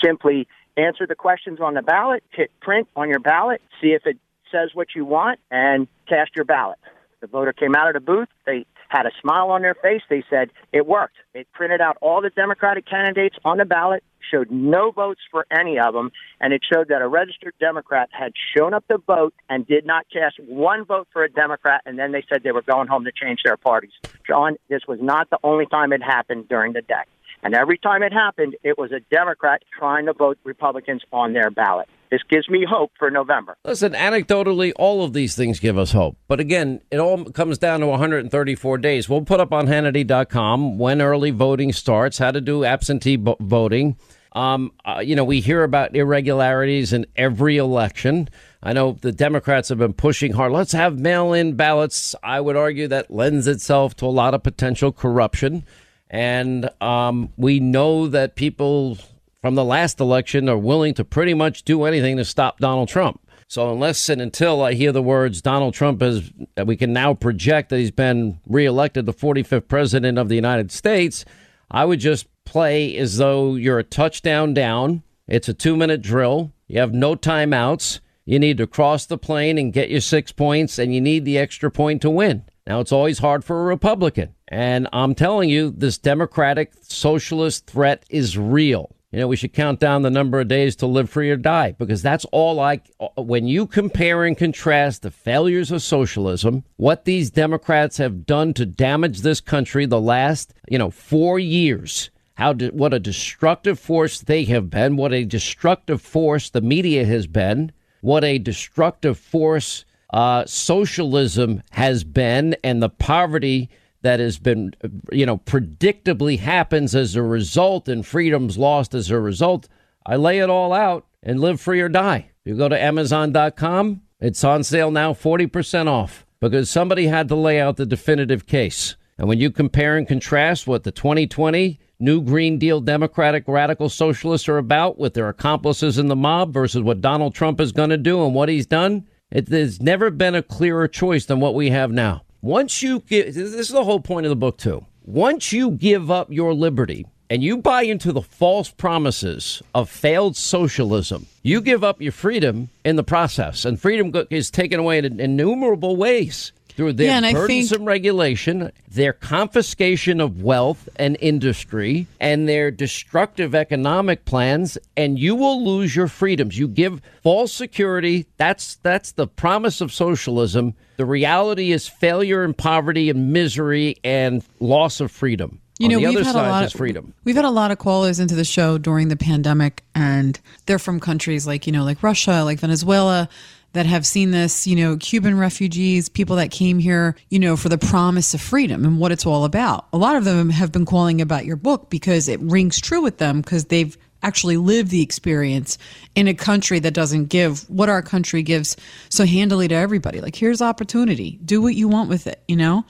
Simply 0.02 0.48
answer 0.78 1.06
the 1.06 1.14
questions 1.14 1.60
on 1.60 1.74
the 1.74 1.82
ballot, 1.82 2.22
hit 2.30 2.50
print 2.60 2.88
on 2.96 3.08
your 3.08 3.20
ballot, 3.20 3.60
see 3.80 3.88
if 3.88 4.06
it 4.06 4.16
says 4.50 4.70
what 4.74 4.88
you 4.94 5.04
want, 5.04 5.40
and 5.50 5.88
cast 6.08 6.30
your 6.36 6.44
ballot. 6.44 6.78
The 7.20 7.26
voter 7.26 7.52
came 7.52 7.74
out 7.74 7.88
of 7.88 7.94
the 7.94 8.00
booth. 8.00 8.28
They 8.46 8.64
had 8.88 9.04
a 9.04 9.10
smile 9.20 9.50
on 9.50 9.62
their 9.62 9.74
face. 9.74 10.02
They 10.08 10.24
said 10.30 10.50
it 10.72 10.86
worked. 10.86 11.16
It 11.34 11.46
printed 11.52 11.80
out 11.80 11.98
all 12.00 12.22
the 12.22 12.30
Democratic 12.30 12.86
candidates 12.86 13.36
on 13.44 13.58
the 13.58 13.64
ballot, 13.64 14.02
showed 14.30 14.50
no 14.50 14.90
votes 14.90 15.20
for 15.30 15.46
any 15.50 15.78
of 15.78 15.94
them, 15.94 16.10
and 16.40 16.52
it 16.52 16.62
showed 16.72 16.88
that 16.88 17.02
a 17.02 17.08
registered 17.08 17.54
Democrat 17.60 18.08
had 18.12 18.32
shown 18.56 18.72
up 18.72 18.86
to 18.88 18.98
vote 18.98 19.34
and 19.48 19.66
did 19.66 19.84
not 19.84 20.06
cast 20.12 20.38
one 20.40 20.84
vote 20.84 21.08
for 21.12 21.24
a 21.24 21.30
Democrat, 21.30 21.82
and 21.86 21.98
then 21.98 22.12
they 22.12 22.24
said 22.28 22.42
they 22.42 22.52
were 22.52 22.62
going 22.62 22.88
home 22.88 23.04
to 23.04 23.12
change 23.12 23.40
their 23.44 23.56
parties. 23.56 23.92
John, 24.26 24.56
this 24.68 24.82
was 24.88 24.98
not 25.02 25.28
the 25.30 25.38
only 25.42 25.66
time 25.66 25.92
it 25.92 26.02
happened 26.02 26.48
during 26.48 26.72
the 26.72 26.82
day. 26.82 27.04
And 27.42 27.54
every 27.54 27.78
time 27.78 28.02
it 28.02 28.12
happened, 28.12 28.56
it 28.62 28.76
was 28.76 28.92
a 28.92 29.00
Democrat 29.14 29.62
trying 29.78 30.06
to 30.06 30.12
vote 30.12 30.38
Republicans 30.44 31.02
on 31.12 31.32
their 31.32 31.50
ballot. 31.50 31.88
This 32.10 32.22
gives 32.28 32.48
me 32.48 32.64
hope 32.68 32.92
for 32.98 33.10
November. 33.10 33.56
Listen, 33.64 33.92
anecdotally, 33.92 34.72
all 34.76 35.04
of 35.04 35.12
these 35.12 35.36
things 35.36 35.60
give 35.60 35.76
us 35.76 35.92
hope. 35.92 36.16
But 36.26 36.40
again, 36.40 36.80
it 36.90 36.98
all 36.98 37.26
comes 37.26 37.58
down 37.58 37.80
to 37.80 37.86
134 37.86 38.78
days. 38.78 39.08
We'll 39.08 39.22
put 39.22 39.40
up 39.40 39.52
on 39.52 39.66
Hannity.com 39.66 40.78
when 40.78 41.02
early 41.02 41.30
voting 41.30 41.72
starts, 41.72 42.18
how 42.18 42.30
to 42.30 42.40
do 42.40 42.64
absentee 42.64 43.22
voting. 43.40 43.96
Um, 44.32 44.72
uh, 44.84 45.00
you 45.00 45.16
know, 45.16 45.24
we 45.24 45.40
hear 45.40 45.64
about 45.64 45.96
irregularities 45.96 46.92
in 46.92 47.06
every 47.16 47.56
election. 47.56 48.28
I 48.62 48.72
know 48.72 48.96
the 49.00 49.12
Democrats 49.12 49.68
have 49.68 49.78
been 49.78 49.94
pushing 49.94 50.32
hard. 50.32 50.52
Let's 50.52 50.72
have 50.72 50.98
mail 50.98 51.32
in 51.32 51.54
ballots. 51.54 52.14
I 52.22 52.40
would 52.40 52.56
argue 52.56 52.88
that 52.88 53.10
lends 53.10 53.46
itself 53.46 53.96
to 53.96 54.06
a 54.06 54.08
lot 54.08 54.34
of 54.34 54.42
potential 54.42 54.92
corruption. 54.92 55.64
And 56.10 56.70
um, 56.80 57.32
we 57.36 57.60
know 57.60 58.06
that 58.08 58.34
people 58.34 58.98
from 59.40 59.54
the 59.54 59.64
last 59.64 60.00
election 60.00 60.48
are 60.48 60.58
willing 60.58 60.94
to 60.94 61.04
pretty 61.04 61.34
much 61.34 61.62
do 61.64 61.84
anything 61.84 62.16
to 62.16 62.24
stop 62.24 62.58
Donald 62.58 62.88
Trump. 62.88 63.20
So 63.48 63.72
unless 63.72 64.08
and 64.10 64.20
until 64.20 64.62
I 64.62 64.74
hear 64.74 64.92
the 64.92 65.02
words 65.02 65.40
Donald 65.40 65.72
Trump 65.72 66.02
is, 66.02 66.30
we 66.66 66.76
can 66.76 66.92
now 66.92 67.14
project 67.14 67.70
that 67.70 67.78
he's 67.78 67.90
been 67.90 68.40
reelected 68.46 69.06
the 69.06 69.14
45th 69.14 69.68
president 69.68 70.18
of 70.18 70.28
the 70.28 70.34
United 70.34 70.70
States, 70.70 71.24
I 71.70 71.86
would 71.86 72.00
just 72.00 72.26
play 72.44 72.96
as 72.96 73.16
though 73.16 73.54
you're 73.54 73.78
a 73.78 73.84
touchdown 73.84 74.52
down. 74.52 75.02
It's 75.26 75.48
a 75.48 75.54
two 75.54 75.76
minute 75.76 76.02
drill. 76.02 76.52
You 76.66 76.80
have 76.80 76.92
no 76.92 77.14
timeouts. 77.14 78.00
You 78.26 78.38
need 78.38 78.58
to 78.58 78.66
cross 78.66 79.06
the 79.06 79.16
plane 79.16 79.56
and 79.56 79.72
get 79.72 79.88
your 79.88 80.02
six 80.02 80.32
points, 80.32 80.78
and 80.78 80.94
you 80.94 81.00
need 81.00 81.24
the 81.24 81.38
extra 81.38 81.70
point 81.70 82.02
to 82.02 82.10
win. 82.10 82.44
Now, 82.68 82.80
it's 82.80 82.92
always 82.92 83.18
hard 83.18 83.46
for 83.46 83.62
a 83.62 83.64
Republican. 83.64 84.34
And 84.46 84.88
I'm 84.92 85.14
telling 85.14 85.48
you, 85.48 85.70
this 85.70 85.96
Democratic 85.96 86.74
socialist 86.82 87.66
threat 87.66 88.04
is 88.10 88.36
real. 88.36 88.94
You 89.10 89.20
know, 89.20 89.28
we 89.28 89.36
should 89.36 89.54
count 89.54 89.80
down 89.80 90.02
the 90.02 90.10
number 90.10 90.38
of 90.38 90.48
days 90.48 90.76
to 90.76 90.86
live 90.86 91.08
free 91.08 91.30
or 91.30 91.38
die 91.38 91.72
because 91.72 92.02
that's 92.02 92.26
all 92.26 92.60
I. 92.60 92.82
When 93.16 93.46
you 93.46 93.66
compare 93.66 94.24
and 94.24 94.36
contrast 94.36 95.00
the 95.00 95.10
failures 95.10 95.72
of 95.72 95.80
socialism, 95.80 96.62
what 96.76 97.06
these 97.06 97.30
Democrats 97.30 97.96
have 97.96 98.26
done 98.26 98.52
to 98.52 98.66
damage 98.66 99.22
this 99.22 99.40
country 99.40 99.86
the 99.86 99.98
last, 99.98 100.52
you 100.68 100.76
know, 100.76 100.90
four 100.90 101.38
years, 101.38 102.10
how 102.34 102.52
what 102.52 102.92
a 102.92 103.00
destructive 103.00 103.78
force 103.78 104.20
they 104.20 104.44
have 104.44 104.68
been, 104.68 104.96
what 104.96 105.14
a 105.14 105.24
destructive 105.24 106.02
force 106.02 106.50
the 106.50 106.60
media 106.60 107.06
has 107.06 107.26
been, 107.26 107.72
what 108.02 108.24
a 108.24 108.36
destructive 108.36 109.16
force 109.16 109.86
uh, 110.10 110.44
socialism 110.46 111.62
has 111.70 112.04
been, 112.04 112.56
and 112.64 112.82
the 112.82 112.88
poverty 112.88 113.68
that 114.02 114.20
has 114.20 114.38
been, 114.38 114.72
you 115.10 115.26
know, 115.26 115.38
predictably 115.38 116.38
happens 116.38 116.94
as 116.94 117.16
a 117.16 117.22
result 117.22 117.88
and 117.88 118.06
freedom's 118.06 118.56
lost 118.56 118.94
as 118.94 119.10
a 119.10 119.18
result. 119.18 119.68
I 120.06 120.16
lay 120.16 120.38
it 120.38 120.48
all 120.48 120.72
out 120.72 121.06
and 121.22 121.40
live 121.40 121.60
free 121.60 121.80
or 121.80 121.88
die. 121.88 122.30
You 122.44 122.56
go 122.56 122.68
to 122.68 122.80
Amazon.com, 122.80 124.02
it's 124.20 124.44
on 124.44 124.64
sale 124.64 124.90
now, 124.90 125.12
40% 125.12 125.88
off 125.88 126.24
because 126.40 126.70
somebody 126.70 127.06
had 127.08 127.28
to 127.28 127.34
lay 127.34 127.60
out 127.60 127.76
the 127.76 127.86
definitive 127.86 128.46
case. 128.46 128.96
And 129.18 129.28
when 129.28 129.40
you 129.40 129.50
compare 129.50 129.96
and 129.96 130.06
contrast 130.06 130.66
what 130.66 130.84
the 130.84 130.92
2020 130.92 131.78
New 132.00 132.22
Green 132.22 132.58
Deal 132.58 132.80
Democratic 132.80 133.44
radical 133.48 133.88
socialists 133.88 134.48
are 134.48 134.58
about 134.58 134.98
with 134.98 135.14
their 135.14 135.28
accomplices 135.28 135.98
in 135.98 136.06
the 136.06 136.14
mob 136.14 136.52
versus 136.52 136.82
what 136.82 137.00
Donald 137.00 137.34
Trump 137.34 137.60
is 137.60 137.72
going 137.72 137.90
to 137.90 137.96
do 137.96 138.24
and 138.24 138.34
what 138.34 138.48
he's 138.48 138.66
done, 138.66 139.08
it, 139.30 139.46
there's 139.46 139.80
never 139.80 140.10
been 140.10 140.34
a 140.34 140.42
clearer 140.42 140.88
choice 140.88 141.26
than 141.26 141.40
what 141.40 141.54
we 141.54 141.70
have 141.70 141.90
now. 141.90 142.22
Once 142.40 142.82
you 142.82 143.00
give, 143.00 143.34
this 143.34 143.52
is 143.54 143.68
the 143.68 143.84
whole 143.84 144.00
point 144.00 144.26
of 144.26 144.30
the 144.30 144.36
book, 144.36 144.56
too. 144.56 144.84
Once 145.04 145.52
you 145.52 145.72
give 145.72 146.10
up 146.10 146.30
your 146.30 146.54
liberty 146.54 147.06
and 147.30 147.42
you 147.42 147.58
buy 147.58 147.82
into 147.82 148.12
the 148.12 148.22
false 148.22 148.70
promises 148.70 149.62
of 149.74 149.90
failed 149.90 150.36
socialism, 150.36 151.26
you 151.42 151.60
give 151.60 151.82
up 151.82 152.00
your 152.00 152.12
freedom 152.12 152.68
in 152.84 152.96
the 152.96 153.02
process. 153.02 153.64
And 153.64 153.80
freedom 153.80 154.12
is 154.30 154.50
taken 154.50 154.80
away 154.80 154.98
in 154.98 155.20
innumerable 155.20 155.96
ways 155.96 156.52
through 156.78 156.92
their 156.92 157.20
yeah, 157.20 157.32
burdensome 157.32 157.78
think- 157.78 157.88
regulation, 157.88 158.70
their 158.88 159.12
confiscation 159.12 160.20
of 160.20 160.44
wealth 160.44 160.88
and 160.94 161.16
industry, 161.18 162.06
and 162.20 162.48
their 162.48 162.70
destructive 162.70 163.52
economic 163.52 164.24
plans, 164.24 164.78
and 164.96 165.18
you 165.18 165.34
will 165.34 165.64
lose 165.64 165.96
your 165.96 166.06
freedoms. 166.06 166.56
You 166.56 166.68
give 166.68 167.02
false 167.24 167.52
security. 167.52 168.26
That's 168.36 168.76
that's 168.76 169.10
the 169.10 169.26
promise 169.26 169.80
of 169.80 169.92
socialism. 169.92 170.74
The 170.98 171.04
reality 171.04 171.72
is 171.72 171.88
failure 171.88 172.44
and 172.44 172.56
poverty 172.56 173.10
and 173.10 173.32
misery 173.32 173.96
and 174.04 174.44
loss 174.60 175.00
of 175.00 175.10
freedom. 175.10 175.60
You 175.80 175.88
know, 175.88 175.98
we've 175.98 176.24
had 176.24 176.36
a 176.36 176.42
lot 176.42 176.64
of 176.64 176.72
freedom. 176.72 177.12
We've 177.24 177.36
had 177.36 177.44
a 177.44 177.50
lot 177.50 177.72
of 177.72 177.78
callers 177.78 178.20
into 178.20 178.36
the 178.36 178.44
show 178.44 178.78
during 178.78 179.08
the 179.08 179.16
pandemic, 179.16 179.82
and 179.96 180.38
they're 180.66 180.78
from 180.78 181.00
countries 181.00 181.44
like 181.44 181.66
you 181.66 181.72
know, 181.72 181.82
like 181.82 182.04
Russia, 182.04 182.44
like 182.44 182.60
Venezuela, 182.60 183.28
that 183.72 183.86
have 183.86 184.06
seen 184.06 184.30
this, 184.30 184.66
you 184.66 184.76
know, 184.76 184.96
Cuban 184.96 185.38
refugees, 185.38 186.08
people 186.08 186.36
that 186.36 186.50
came 186.50 186.78
here, 186.78 187.16
you 187.28 187.38
know, 187.38 187.56
for 187.56 187.68
the 187.68 187.78
promise 187.78 188.34
of 188.34 188.40
freedom 188.40 188.84
and 188.84 188.98
what 188.98 189.12
it's 189.12 189.26
all 189.26 189.44
about. 189.44 189.86
A 189.92 189.98
lot 189.98 190.16
of 190.16 190.24
them 190.24 190.50
have 190.50 190.72
been 190.72 190.86
calling 190.86 191.20
about 191.20 191.44
your 191.44 191.56
book 191.56 191.90
because 191.90 192.28
it 192.28 192.40
rings 192.40 192.80
true 192.80 193.02
with 193.02 193.18
them 193.18 193.40
because 193.40 193.66
they've 193.66 193.96
actually 194.22 194.56
lived 194.56 194.90
the 194.90 195.02
experience 195.02 195.78
in 196.14 196.28
a 196.28 196.34
country 196.34 196.78
that 196.80 196.94
doesn't 196.94 197.26
give 197.26 197.68
what 197.70 197.88
our 197.88 198.02
country 198.02 198.42
gives 198.42 198.76
so 199.10 199.24
handily 199.24 199.68
to 199.68 199.74
everybody. 199.74 200.20
Like, 200.20 200.34
here's 200.34 200.60
opportunity, 200.60 201.38
do 201.44 201.62
what 201.62 201.74
you 201.74 201.88
want 201.88 202.08
with 202.08 202.26
it, 202.26 202.42
you 202.48 202.56
know? 202.56 202.84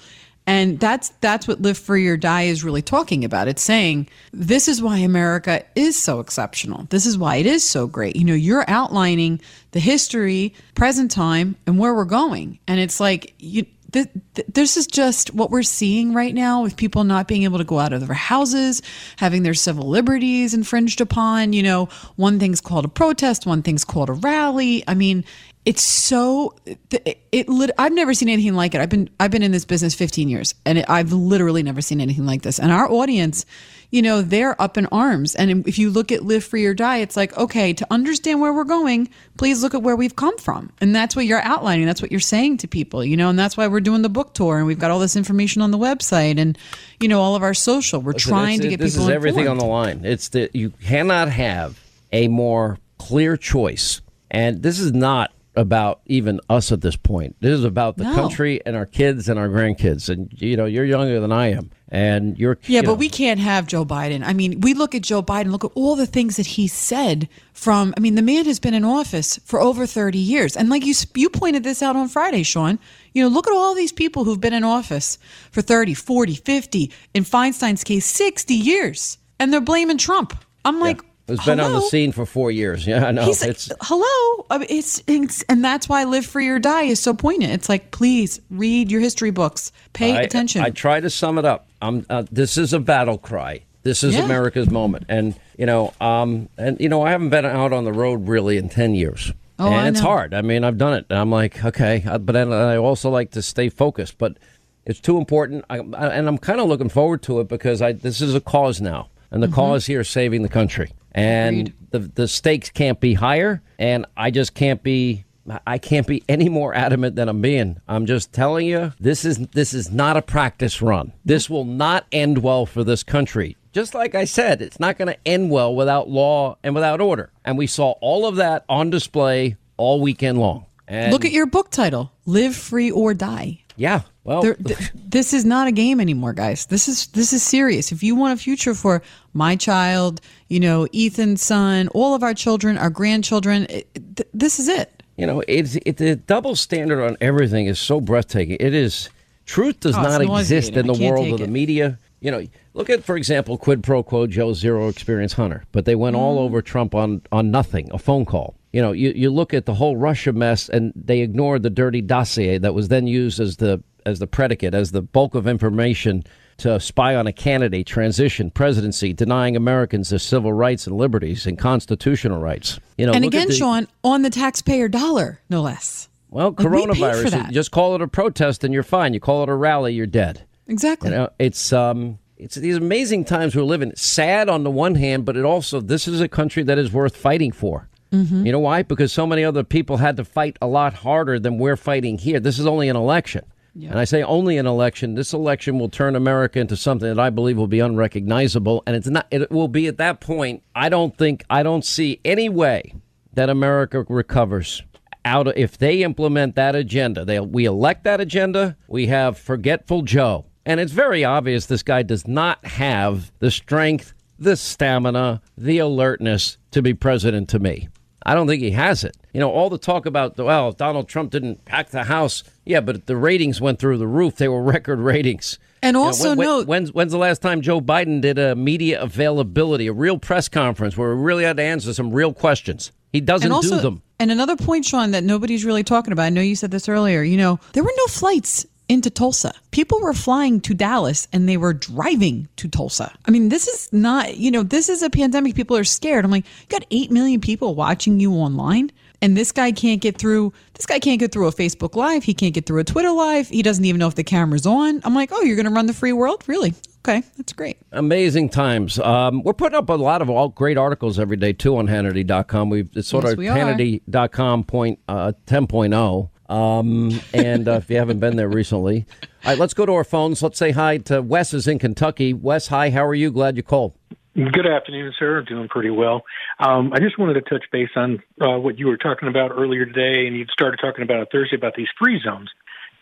And 0.48 0.80
that's 0.80 1.10
that's 1.20 1.46
what 1.46 1.60
Live 1.60 1.76
Free 1.76 2.08
or 2.08 2.16
Die 2.16 2.42
is 2.42 2.64
really 2.64 2.80
talking 2.80 3.22
about. 3.22 3.48
It's 3.48 3.60
saying 3.60 4.08
this 4.32 4.66
is 4.66 4.80
why 4.80 4.96
America 4.96 5.62
is 5.74 6.02
so 6.02 6.20
exceptional. 6.20 6.86
This 6.88 7.04
is 7.04 7.18
why 7.18 7.36
it 7.36 7.44
is 7.44 7.68
so 7.68 7.86
great. 7.86 8.16
You 8.16 8.24
know, 8.24 8.34
you're 8.34 8.64
outlining 8.66 9.42
the 9.72 9.80
history, 9.80 10.54
present 10.74 11.10
time, 11.10 11.56
and 11.66 11.78
where 11.78 11.94
we're 11.94 12.06
going. 12.06 12.58
And 12.66 12.80
it's 12.80 12.98
like 12.98 13.34
you 13.38 13.66
th- 13.92 14.08
th- 14.34 14.48
this 14.52 14.76
is 14.76 14.86
just 14.86 15.34
what 15.34 15.50
we're 15.50 15.62
seeing 15.62 16.12
right 16.12 16.34
now 16.34 16.62
with 16.62 16.76
people 16.76 17.04
not 17.04 17.28
being 17.28 17.42
able 17.44 17.58
to 17.58 17.64
go 17.64 17.78
out 17.78 17.92
of 17.92 18.06
their 18.06 18.14
houses, 18.14 18.82
having 19.16 19.42
their 19.42 19.54
civil 19.54 19.88
liberties 19.88 20.54
infringed 20.54 21.00
upon. 21.00 21.52
You 21.52 21.62
know, 21.62 21.88
one 22.16 22.38
thing's 22.38 22.60
called 22.60 22.84
a 22.84 22.88
protest, 22.88 23.46
one 23.46 23.62
thing's 23.62 23.84
called 23.84 24.08
a 24.08 24.14
rally. 24.14 24.84
I 24.86 24.94
mean, 24.94 25.24
it's 25.64 25.82
so 25.82 26.54
it, 26.64 27.18
it 27.30 27.48
lit, 27.48 27.70
I've 27.78 27.92
never 27.92 28.14
seen 28.14 28.28
anything 28.28 28.54
like 28.54 28.74
it. 28.74 28.80
I've 28.80 28.88
been 28.88 29.10
I've 29.20 29.30
been 29.30 29.42
in 29.42 29.52
this 29.52 29.64
business 29.64 29.94
15 29.94 30.28
years 30.28 30.54
and 30.64 30.78
it, 30.78 30.86
I've 30.88 31.12
literally 31.12 31.62
never 31.62 31.82
seen 31.82 32.00
anything 32.00 32.24
like 32.24 32.42
this. 32.42 32.58
And 32.58 32.72
our 32.72 32.90
audience, 32.90 33.44
you 33.90 34.00
know, 34.00 34.22
they're 34.22 34.60
up 34.60 34.78
in 34.78 34.86
arms. 34.86 35.34
And 35.34 35.66
if 35.66 35.78
you 35.78 35.90
look 35.90 36.10
at 36.10 36.22
live 36.22 36.44
free 36.44 36.64
or 36.64 36.72
die, 36.74 36.98
it's 36.98 37.16
like, 37.16 37.36
okay, 37.36 37.72
to 37.74 37.86
understand 37.90 38.40
where 38.40 38.52
we're 38.52 38.64
going, 38.64 39.10
please 39.36 39.62
look 39.62 39.74
at 39.74 39.82
where 39.82 39.96
we've 39.96 40.16
come 40.16 40.38
from. 40.38 40.70
And 40.80 40.94
that's 40.94 41.14
what 41.14 41.26
you're 41.26 41.42
outlining. 41.42 41.86
That's 41.86 42.00
what 42.00 42.10
you're 42.10 42.20
saying 42.20 42.58
to 42.58 42.68
people, 42.68 43.04
you 43.04 43.16
know, 43.16 43.28
and 43.28 43.38
that's 43.38 43.56
why 43.56 43.66
we're 43.66 43.80
doing 43.80 44.02
the 44.02 44.08
book 44.08 44.32
tour 44.34 44.58
and 44.58 44.66
we've 44.66 44.78
got 44.78 44.90
all 44.90 45.00
this 45.00 45.16
information 45.16 45.60
on 45.60 45.70
the 45.70 45.78
website 45.78 46.38
and 46.38 46.56
you 47.00 47.08
know 47.08 47.20
all 47.20 47.34
of 47.36 47.42
our 47.42 47.54
social. 47.54 48.00
We're 48.00 48.12
Listen, 48.12 48.30
trying 48.30 48.60
to 48.60 48.68
get 48.68 48.78
this 48.80 48.94
people 48.94 49.06
This 49.06 49.10
is 49.10 49.14
everything 49.16 49.40
informed. 49.46 49.60
on 49.62 49.66
the 49.66 49.72
line. 49.72 50.04
It's 50.04 50.28
that 50.28 50.54
you 50.54 50.70
cannot 50.70 51.28
have 51.28 51.78
a 52.12 52.28
more 52.28 52.78
clear 52.98 53.36
choice, 53.36 54.00
and 54.30 54.62
this 54.62 54.78
is 54.80 54.92
not 54.92 55.30
about 55.58 56.00
even 56.06 56.40
us 56.48 56.70
at 56.70 56.80
this 56.80 56.94
point. 56.94 57.34
This 57.40 57.50
is 57.58 57.64
about 57.64 57.96
the 57.96 58.04
No. 58.04 58.14
country 58.14 58.60
and 58.64 58.76
our 58.76 58.86
kids 58.86 59.28
and 59.28 59.38
our 59.38 59.48
grandkids. 59.48 60.08
And 60.08 60.28
you 60.36 60.56
know, 60.56 60.66
you're 60.66 60.84
younger 60.84 61.18
than 61.18 61.32
I 61.32 61.50
am, 61.50 61.70
and 61.88 62.38
you're 62.38 62.58
Yeah, 62.68 62.80
you 62.80 62.82
but 62.86 62.92
know, 62.92 62.94
we 62.94 63.08
can't 63.08 63.40
have 63.40 63.66
Joe 63.66 63.84
Biden. 63.84 64.22
I 64.24 64.32
mean, 64.34 64.60
we 64.60 64.72
look 64.72 64.94
at 64.94 65.02
Joe 65.02 65.20
Biden, 65.20 65.50
look 65.50 65.64
at 65.64 65.72
all 65.74 65.96
the 65.96 66.06
things 66.06 66.36
that 66.36 66.46
he 66.46 66.68
said 66.68 67.28
from 67.52 67.92
I 67.96 68.00
mean, 68.00 68.14
the 68.14 68.22
man 68.22 68.44
has 68.46 68.60
been 68.60 68.72
in 68.74 68.84
office 68.84 69.40
for 69.44 69.60
over 69.60 69.84
30 69.84 70.18
years. 70.18 70.56
And 70.56 70.68
like 70.70 70.86
you 70.86 70.94
you 71.16 71.28
pointed 71.28 71.64
this 71.64 71.82
out 71.82 71.96
on 71.96 72.08
Friday, 72.08 72.44
Sean, 72.44 72.78
you 73.12 73.22
know, 73.22 73.28
look 73.28 73.48
at 73.48 73.52
all 73.52 73.74
these 73.74 73.92
people 73.92 74.22
who've 74.24 74.40
been 74.40 74.52
in 74.54 74.62
office 74.62 75.18
for 75.50 75.60
30, 75.60 75.92
40, 75.94 76.36
50, 76.36 76.92
in 77.14 77.24
Feinstein's 77.24 77.82
case 77.82 78.06
60 78.06 78.54
years. 78.54 79.18
And 79.40 79.52
they're 79.52 79.60
blaming 79.60 79.98
Trump. 79.98 80.36
I'm 80.64 80.78
like, 80.80 81.00
who's 81.28 81.44
been 81.44 81.60
on 81.60 81.72
the 81.72 81.80
scene 81.82 82.10
for 82.12 82.26
four 82.26 82.50
years. 82.50 82.86
Yeah, 82.88 83.06
I 83.06 83.10
know. 83.12 83.24
He's 83.24 83.40
like, 83.42 83.50
it's 83.50 83.70
hello. 83.82 84.46
I 84.50 84.58
mean, 84.58 84.66
it's, 84.70 85.02
it's 85.06 85.42
and 85.48 85.62
that's 85.64 85.88
why 85.88 86.04
Live 86.04 86.26
Free 86.26 86.48
or 86.48 86.58
Die 86.58 86.82
is 86.82 86.98
so 87.00 87.14
poignant. 87.14 87.52
It's 87.52 87.68
like, 87.68 87.90
please 87.92 88.40
read 88.50 88.90
your 88.90 89.00
history 89.00 89.30
books, 89.30 89.70
pay 89.92 90.16
I, 90.16 90.22
attention. 90.22 90.62
I 90.62 90.70
try 90.70 90.98
to 91.00 91.10
sum 91.10 91.38
it 91.38 91.44
up. 91.44 91.68
Uh, 91.80 92.24
this 92.32 92.56
is 92.58 92.72
a 92.72 92.80
battle 92.80 93.18
cry. 93.18 93.62
This 93.84 94.02
is 94.02 94.14
Yeah. 94.14 94.24
America's 94.24 94.68
moment, 94.70 95.04
and 95.08 95.34
you 95.56 95.64
know, 95.66 95.94
um, 96.00 96.48
and 96.58 96.80
you 96.80 96.88
know, 96.88 97.02
I 97.02 97.10
haven't 97.10 97.28
been 97.30 97.44
out 97.46 97.72
on 97.72 97.84
the 97.84 97.92
road 97.92 98.26
really 98.26 98.56
in 98.56 98.68
ten 98.68 98.94
years, 98.94 99.32
Oh, 99.58 99.66
and 99.66 99.74
I 99.74 99.88
it's 99.88 100.00
know. 100.00 100.06
hard. 100.08 100.34
I 100.34 100.42
mean, 100.42 100.64
I've 100.64 100.78
done 100.78 100.94
it. 100.94 101.06
And 101.10 101.18
I'm 101.18 101.30
like, 101.30 101.64
okay, 101.64 102.02
but 102.04 102.32
then 102.32 102.52
I 102.52 102.76
also 102.76 103.08
like 103.10 103.30
to 103.32 103.42
stay 103.42 103.68
focused. 103.68 104.18
But 104.18 104.36
it's 104.84 105.00
too 105.00 105.16
important, 105.18 105.64
I, 105.70 105.78
I, 105.78 106.08
and 106.08 106.26
I'm 106.28 106.38
kind 106.38 106.60
of 106.60 106.68
looking 106.68 106.88
forward 106.88 107.22
to 107.24 107.40
it 107.40 107.48
because 107.48 107.80
I 107.82 107.92
this 107.92 108.20
is 108.20 108.34
a 108.34 108.40
cause 108.40 108.80
now, 108.80 109.08
and 109.30 109.42
the 109.42 109.46
Mm-hmm. 109.46 109.54
cause 109.54 109.86
here 109.86 110.00
is 110.00 110.08
saving 110.08 110.42
the 110.42 110.48
country, 110.48 110.90
and 111.18 111.72
the 111.90 111.98
the 112.00 112.28
stakes 112.28 112.70
can't 112.70 113.00
be 113.00 113.14
higher, 113.14 113.62
and 113.78 114.06
I 114.16 114.30
just 114.30 114.54
can't 114.54 114.82
be. 114.82 115.24
I 115.66 115.78
can't 115.78 116.06
be 116.06 116.22
any 116.28 116.50
more 116.50 116.74
adamant 116.74 117.16
than 117.16 117.26
I'm 117.26 117.40
being. 117.40 117.80
I'm 117.88 118.04
just 118.04 118.34
telling 118.34 118.66
you, 118.66 118.92
this 119.00 119.24
is 119.24 119.38
this 119.48 119.72
is 119.72 119.90
not 119.90 120.18
a 120.18 120.22
practice 120.22 120.82
run. 120.82 121.14
This 121.24 121.48
will 121.48 121.64
not 121.64 122.04
end 122.12 122.42
well 122.42 122.66
for 122.66 122.84
this 122.84 123.02
country. 123.02 123.56
Just 123.72 123.94
like 123.94 124.14
I 124.14 124.24
said, 124.24 124.60
it's 124.60 124.78
not 124.78 124.98
going 124.98 125.08
to 125.08 125.16
end 125.26 125.50
well 125.50 125.74
without 125.74 126.08
law 126.08 126.58
and 126.62 126.74
without 126.74 127.00
order. 127.00 127.30
And 127.46 127.56
we 127.56 127.66
saw 127.66 127.92
all 128.02 128.26
of 128.26 128.36
that 128.36 128.64
on 128.68 128.90
display 128.90 129.56
all 129.78 130.00
weekend 130.02 130.38
long. 130.38 130.66
And 130.86 131.12
Look 131.12 131.24
at 131.24 131.32
your 131.32 131.46
book 131.46 131.70
title, 131.70 132.12
Live 132.26 132.56
Free 132.56 132.90
or 132.90 133.14
Die. 133.14 133.62
Yeah, 133.78 134.02
well, 134.24 134.42
There- 134.42 134.54
th- 134.56 134.90
this 134.94 135.32
is 135.32 135.44
not 135.46 135.68
a 135.68 135.72
game 135.72 136.00
anymore, 136.00 136.32
guys. 136.34 136.66
This 136.66 136.88
is 136.88 137.06
this 137.08 137.32
is 137.32 137.42
serious. 137.42 137.92
If 137.92 138.02
you 138.02 138.14
want 138.14 138.38
a 138.38 138.42
future 138.42 138.74
for 138.74 139.00
my 139.32 139.56
child, 139.56 140.20
you 140.48 140.60
know, 140.60 140.86
Ethan's 140.94 141.42
son, 141.42 141.88
all 141.88 142.14
of 142.14 142.22
our 142.22 142.34
children, 142.34 142.76
our 142.76 142.90
grandchildren, 142.90 143.66
it, 143.70 143.88
th- 144.16 144.28
this 144.34 144.58
is 144.60 144.68
it. 144.68 145.02
You 145.16 145.26
know, 145.26 145.42
it's 145.48 145.76
it, 145.86 145.96
the 145.96 146.16
double 146.16 146.54
standard 146.56 147.02
on 147.02 147.16
everything 147.20 147.66
is 147.66 147.78
so 147.78 148.00
breathtaking. 148.00 148.56
It 148.60 148.74
is 148.74 149.08
truth 149.46 149.80
does 149.80 149.96
Oh, 149.96 150.02
not 150.02 150.20
exist 150.20 150.72
in 150.74 150.86
the 150.86 150.92
world 150.92 151.32
of 151.32 151.38
the 151.38 151.44
it. 151.44 151.50
media. 151.50 151.98
You 152.20 152.32
know, 152.32 152.44
look 152.74 152.90
at 152.90 153.04
for 153.04 153.16
example, 153.16 153.56
quid 153.56 153.82
pro 153.82 154.02
quo 154.02 154.26
Joe 154.26 154.52
Zero 154.52 154.88
Experience 154.88 155.32
Hunter, 155.34 155.62
but 155.72 155.84
they 155.84 155.94
went 155.94 156.16
Mm. 156.16 156.18
all 156.18 156.38
over 156.40 156.60
Trump 156.60 156.94
on 156.94 157.22
on 157.32 157.50
nothing, 157.52 157.88
a 157.92 157.98
phone 157.98 158.24
call. 158.26 158.54
You 158.72 158.82
know, 158.82 158.92
you, 158.92 159.12
you 159.16 159.30
look 159.30 159.54
at 159.54 159.64
the 159.66 159.74
whole 159.74 159.96
Russia 159.96 160.32
mess, 160.32 160.68
and 160.68 160.92
they 160.94 161.20
ignored 161.20 161.62
the 161.62 161.70
dirty 161.70 162.02
dossier 162.02 162.58
that 162.58 162.74
was 162.74 162.88
then 162.88 163.06
used 163.06 163.40
as 163.40 163.56
the 163.56 163.82
as 164.06 164.18
the 164.20 164.26
predicate, 164.26 164.74
as 164.74 164.92
the 164.92 165.02
bulk 165.02 165.34
of 165.34 165.46
information 165.46 166.22
to 166.58 166.80
spy 166.80 167.14
on 167.14 167.26
a 167.26 167.32
candidate, 167.32 167.86
transition, 167.86 168.50
presidency, 168.50 169.12
denying 169.12 169.54
Americans 169.56 170.08
their 170.10 170.18
civil 170.18 170.52
rights 170.52 170.86
and 170.86 170.96
liberties 170.96 171.46
and 171.46 171.58
constitutional 171.58 172.40
rights. 172.40 172.80
You 172.96 173.06
know, 173.06 173.12
and 173.12 173.24
look 173.24 173.34
at 173.34 173.38
again, 173.38 173.48
the- 173.48 173.54
Sean, 173.54 173.88
on 174.02 174.22
the 174.22 174.30
taxpayer 174.30 174.88
dollar, 174.88 175.40
no 175.50 175.62
less. 175.62 176.08
well, 176.30 176.48
Like, 176.50 176.58
we 176.58 176.64
coronavirus. 176.64 177.46
you 177.48 177.52
Just 177.52 177.70
call 177.70 177.94
it 177.94 178.02
a 178.02 178.08
protest 178.08 178.64
and 178.64 178.72
you're 178.74 178.82
fine. 178.82 179.14
You 179.14 179.20
call 179.20 179.42
it 179.42 179.48
a 179.48 179.54
rally, 179.54 179.94
you're 179.94 180.06
dead. 180.06 180.44
Exactly. 180.66 181.10
You 181.10 181.16
know, 181.16 181.30
it's 181.38 181.72
um, 181.72 182.18
it's 182.36 182.54
these 182.56 182.76
amazing 182.76 183.24
times 183.24 183.54
we're 183.54 183.62
living. 183.62 183.92
Sad 183.94 184.48
on 184.48 184.62
the 184.64 184.70
one 184.70 184.94
hand, 184.94 185.24
but 185.24 185.36
it 185.36 185.44
also 185.44 185.80
this 185.80 186.06
is 186.08 186.20
a 186.20 186.28
country 186.28 186.62
that 186.64 186.78
is 186.78 186.92
worth 186.92 187.16
fighting 187.16 187.52
for. 187.52 187.87
Mhm. 188.12 188.46
You 188.46 188.52
know 188.52 188.58
why? 188.60 188.82
Because 188.82 189.12
so 189.12 189.26
many 189.26 189.44
other 189.44 189.64
people 189.64 189.98
had 189.98 190.16
to 190.16 190.24
fight 190.24 190.56
a 190.62 190.66
lot 190.66 190.94
harder 190.94 191.38
than 191.38 191.58
we're 191.58 191.76
fighting 191.76 192.18
here. 192.18 192.40
This 192.40 192.58
is 192.58 192.66
only 192.66 192.88
an 192.88 192.96
election. 192.96 193.44
And 193.80 193.96
I 193.96 194.04
say 194.04 194.24
only 194.24 194.58
an 194.58 194.66
election. 194.66 195.14
This 195.14 195.32
election 195.32 195.78
will 195.78 195.88
turn 195.88 196.16
America 196.16 196.58
into 196.58 196.76
something 196.76 197.08
that 197.08 197.20
I 197.20 197.30
believe 197.30 197.56
will 197.56 197.68
be 197.68 197.78
unrecognizable. 197.78 198.82
And 198.88 198.96
it's 198.96 199.06
not, 199.06 199.26
it 199.30 199.52
will 199.52 199.68
be 199.68 199.86
at 199.86 199.98
that 199.98 200.20
point. 200.20 200.64
I 200.74 200.88
don't 200.88 201.16
think, 201.16 201.44
I 201.48 201.62
don't 201.62 201.84
see 201.84 202.20
any 202.24 202.48
way 202.48 202.94
that 203.34 203.48
America 203.48 204.04
recovers 204.08 204.82
out 205.24 205.46
of, 205.46 205.54
if 205.56 205.78
they 205.78 206.02
implement 206.02 206.56
that 206.56 206.74
agenda. 206.74 207.24
They, 207.24 207.38
we 207.38 207.66
elect 207.66 208.02
that 208.02 208.20
agenda. 208.20 208.76
We 208.88 209.06
have 209.06 209.38
forgetful 209.38 210.02
Joe. 210.02 210.46
And 210.66 210.80
it's 210.80 210.92
very 210.92 211.24
obvious 211.24 211.66
this 211.66 211.84
guy 211.84 212.02
does 212.02 212.26
not 212.26 212.64
have 212.66 213.30
the 213.38 213.50
strength, 213.52 214.12
the 214.40 214.56
stamina, 214.56 215.40
the 215.56 215.78
alertness 215.78 216.58
to 216.72 216.82
be 216.82 216.94
president 216.94 217.48
to 217.50 217.60
me. 217.60 217.88
I 218.28 218.34
don't 218.34 218.46
think 218.46 218.62
he 218.62 218.72
has 218.72 219.04
it. 219.04 219.16
You 219.32 219.40
know, 219.40 219.50
all 219.50 219.70
the 219.70 219.78
talk 219.78 220.04
about, 220.06 220.36
well, 220.36 220.72
Donald 220.72 221.08
Trump 221.08 221.30
didn't 221.30 221.64
pack 221.64 221.88
the 221.90 222.04
House. 222.04 222.44
Yeah, 222.66 222.80
but 222.80 223.06
the 223.06 223.16
ratings 223.16 223.60
went 223.60 223.78
through 223.78 223.98
the 223.98 224.06
roof. 224.06 224.36
They 224.36 224.48
were 224.48 224.62
record 224.74 224.98
ratings. 225.00 225.58
And 225.82 225.94
You 225.94 226.00
know, 226.00 226.06
also 226.06 226.34
when- 226.36 226.46
note- 226.46 226.66
when's, 226.66 226.92
when's 226.92 227.12
the 227.12 227.18
last 227.18 227.40
time 227.40 227.62
Joe 227.62 227.80
Biden 227.80 228.20
did 228.20 228.38
a 228.38 228.54
media 228.54 229.00
availability, 229.00 229.86
a 229.86 229.92
real 229.92 230.18
press 230.18 230.48
conference 230.48 230.96
where 230.96 231.14
we 231.16 231.22
really 231.22 231.44
had 231.44 231.56
to 231.56 231.62
answer 231.62 231.94
some 231.94 232.10
real 232.12 232.34
questions? 232.34 232.92
He 233.12 233.20
doesn't 233.22 233.50
also, 233.50 233.76
do 233.76 233.80
them. 233.80 234.02
And 234.18 234.30
another 234.30 234.56
point, 234.56 234.84
Sean, 234.84 235.12
that 235.12 235.24
nobody's 235.24 235.64
really 235.64 235.82
talking 235.84 236.12
about. 236.12 236.24
I 236.24 236.28
know 236.30 236.42
you 236.42 236.56
said 236.56 236.70
this 236.70 236.88
earlier. 236.88 237.22
You 237.22 237.38
know, 237.38 237.58
there 237.72 237.82
were 237.82 237.92
no 237.96 238.06
flights 238.08 238.66
into 238.88 239.10
Tulsa. 239.10 239.52
People 239.70 240.00
were 240.00 240.14
flying 240.14 240.60
to 240.62 240.74
Dallas 240.74 241.28
and 241.32 241.48
they 241.48 241.56
were 241.56 241.72
driving 241.74 242.48
to 242.56 242.68
Tulsa. 242.68 243.12
I 243.26 243.30
mean, 243.30 243.48
this 243.50 243.68
is 243.68 243.92
not, 243.92 244.36
you 244.36 244.50
know, 244.50 244.62
this 244.62 244.88
is 244.88 245.02
a 245.02 245.10
pandemic. 245.10 245.54
People 245.54 245.76
are 245.76 245.84
scared. 245.84 246.24
I'm 246.24 246.30
like, 246.30 246.44
you 246.46 246.66
got 246.68 246.86
8 246.90 247.10
million 247.10 247.40
people 247.40 247.74
watching 247.74 248.18
you 248.20 248.32
online. 248.32 248.90
And 249.20 249.36
this 249.36 249.50
guy 249.50 249.72
can't 249.72 250.00
get 250.00 250.16
through. 250.16 250.52
This 250.74 250.86
guy 250.86 251.00
can't 251.00 251.18
get 251.18 251.32
through 251.32 251.48
a 251.48 251.52
Facebook 251.52 251.96
Live. 251.96 252.22
He 252.22 252.34
can't 252.34 252.54
get 252.54 252.66
through 252.66 252.78
a 252.78 252.84
Twitter 252.84 253.10
Live. 253.10 253.48
He 253.48 253.62
doesn't 253.64 253.84
even 253.84 253.98
know 253.98 254.06
if 254.06 254.14
the 254.14 254.22
camera's 254.22 254.64
on. 254.64 255.00
I'm 255.02 255.12
like, 255.12 255.30
oh, 255.32 255.42
you're 255.42 255.56
going 255.56 255.66
to 255.66 255.72
run 255.72 255.86
the 255.86 255.92
free 255.92 256.12
world, 256.12 256.44
really? 256.46 256.72
Okay, 257.04 257.24
that's 257.36 257.52
great. 257.52 257.78
Amazing 257.90 258.50
times. 258.50 258.98
Um, 259.00 259.42
we're 259.42 259.54
putting 259.54 259.76
up 259.76 259.88
a 259.88 259.94
lot 259.94 260.22
of 260.22 260.30
all 260.30 260.50
great 260.50 260.78
articles 260.78 261.18
every 261.18 261.36
day 261.36 261.52
too 261.52 261.76
on 261.78 261.88
Hannity.com. 261.88 262.70
We've 262.70 262.88
it's 262.94 263.08
sort 263.08 263.24
Yes, 263.24 263.32
of 263.32 263.38
we. 263.38 263.46
Hannity.com 263.46 264.64
point 264.64 265.00
uh, 265.08 265.32
10.0. 265.46 266.30
Um, 266.48 267.20
and 267.34 267.68
uh, 267.68 267.72
if 267.72 267.90
you 267.90 267.96
haven't 267.96 268.20
been 268.20 268.36
there 268.36 268.48
recently, 268.48 269.06
all 269.44 269.52
right, 269.52 269.58
let's 269.58 269.74
go 269.74 269.84
to 269.84 269.92
our 269.92 270.04
phones. 270.04 270.42
Let's 270.42 270.58
say 270.58 270.70
hi 270.70 270.98
to 270.98 271.20
Wes 271.20 271.52
is 271.52 271.66
in 271.68 271.78
Kentucky. 271.78 272.32
Wes, 272.32 272.68
hi. 272.68 272.90
How 272.90 273.04
are 273.06 273.14
you? 273.14 273.30
Glad 273.30 273.56
you 273.56 273.62
called. 273.62 273.94
Good 274.34 274.66
afternoon, 274.66 275.12
sir. 275.18 275.42
Doing 275.42 275.68
pretty 275.68 275.90
well. 275.90 276.22
Um, 276.60 276.92
I 276.92 277.00
just 277.00 277.18
wanted 277.18 277.34
to 277.34 277.40
touch 277.40 277.64
base 277.72 277.88
on 277.96 278.22
uh, 278.40 278.58
what 278.58 278.78
you 278.78 278.86
were 278.86 278.96
talking 278.96 279.28
about 279.28 279.50
earlier 279.50 279.84
today, 279.84 280.26
and 280.26 280.36
you 280.36 280.46
started 280.52 280.78
talking 280.80 281.02
about 281.02 281.22
it 281.22 281.28
Thursday 281.32 281.56
about 281.56 281.74
these 281.76 281.88
free 282.00 282.20
zones. 282.24 282.48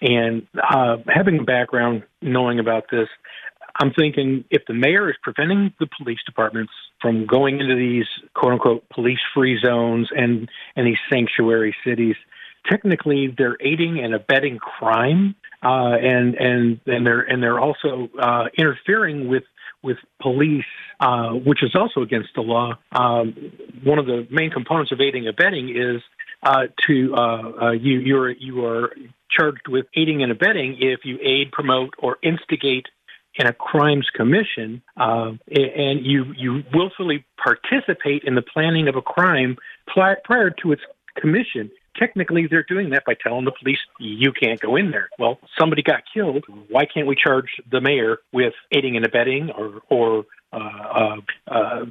And 0.00 0.46
uh, 0.56 0.96
having 1.08 1.38
a 1.40 1.42
background 1.42 2.04
knowing 2.22 2.58
about 2.58 2.84
this, 2.90 3.08
I'm 3.78 3.92
thinking 3.92 4.44
if 4.50 4.62
the 4.66 4.74
mayor 4.74 5.10
is 5.10 5.16
preventing 5.22 5.74
the 5.78 5.86
police 5.98 6.20
departments 6.24 6.72
from 7.02 7.26
going 7.26 7.60
into 7.60 7.76
these 7.76 8.06
quote 8.34 8.54
unquote 8.54 8.88
police 8.88 9.18
free 9.34 9.58
zones 9.62 10.08
and, 10.16 10.48
and 10.74 10.86
these 10.86 10.98
sanctuary 11.12 11.76
cities, 11.84 12.16
technically 12.68 13.34
they're 13.36 13.56
aiding 13.60 13.98
and 14.00 14.14
abetting 14.14 14.58
crime. 14.58 15.34
Uh, 15.62 15.96
and 15.96 16.34
and 16.34 16.80
and 16.86 17.06
they're 17.06 17.22
and 17.22 17.42
they're 17.42 17.58
also 17.58 18.08
uh, 18.20 18.44
interfering 18.56 19.28
with 19.28 19.42
with 19.82 19.96
police, 20.20 20.64
uh, 21.00 21.30
which 21.30 21.62
is 21.62 21.74
also 21.74 22.02
against 22.02 22.28
the 22.34 22.42
law. 22.42 22.74
Um, 22.92 23.52
one 23.84 23.98
of 23.98 24.06
the 24.06 24.26
main 24.30 24.50
components 24.50 24.92
of 24.92 25.00
aiding 25.00 25.26
and 25.26 25.30
abetting 25.30 25.70
is 25.70 26.02
uh, 26.42 26.66
to 26.86 27.14
uh, 27.14 27.18
uh, 27.62 27.70
you 27.70 27.98
you're 28.00 28.30
you 28.30 28.64
are 28.64 28.94
charged 29.30 29.68
with 29.68 29.86
aiding 29.94 30.22
and 30.22 30.30
abetting 30.30 30.76
if 30.80 31.00
you 31.04 31.18
aid, 31.22 31.52
promote, 31.52 31.94
or 31.98 32.18
instigate 32.22 32.86
in 33.36 33.46
a 33.46 33.52
crimes 33.52 34.08
commission, 34.14 34.82
uh, 34.96 35.32
and 35.48 36.04
you 36.04 36.32
you 36.36 36.62
willfully 36.72 37.24
participate 37.42 38.24
in 38.24 38.34
the 38.34 38.42
planning 38.42 38.88
of 38.88 38.96
a 38.96 39.02
crime 39.02 39.56
prior 39.86 40.50
to 40.50 40.72
its 40.72 40.82
commission. 41.16 41.70
Technically, 41.98 42.46
they're 42.46 42.62
doing 42.62 42.90
that 42.90 43.04
by 43.04 43.14
telling 43.14 43.44
the 43.44 43.52
police 43.52 43.78
you 43.98 44.32
can't 44.32 44.60
go 44.60 44.76
in 44.76 44.90
there. 44.90 45.08
Well, 45.18 45.38
somebody 45.58 45.82
got 45.82 46.02
killed. 46.12 46.44
Why 46.68 46.84
can't 46.84 47.06
we 47.06 47.16
charge 47.16 47.48
the 47.70 47.80
mayor 47.80 48.18
with 48.32 48.54
aiding 48.72 48.96
and 48.96 49.04
abetting 49.04 49.50
or 49.50 49.82
or 49.88 50.26
uh, 50.52 50.58
uh, 50.58 51.16
uh 51.48 51.84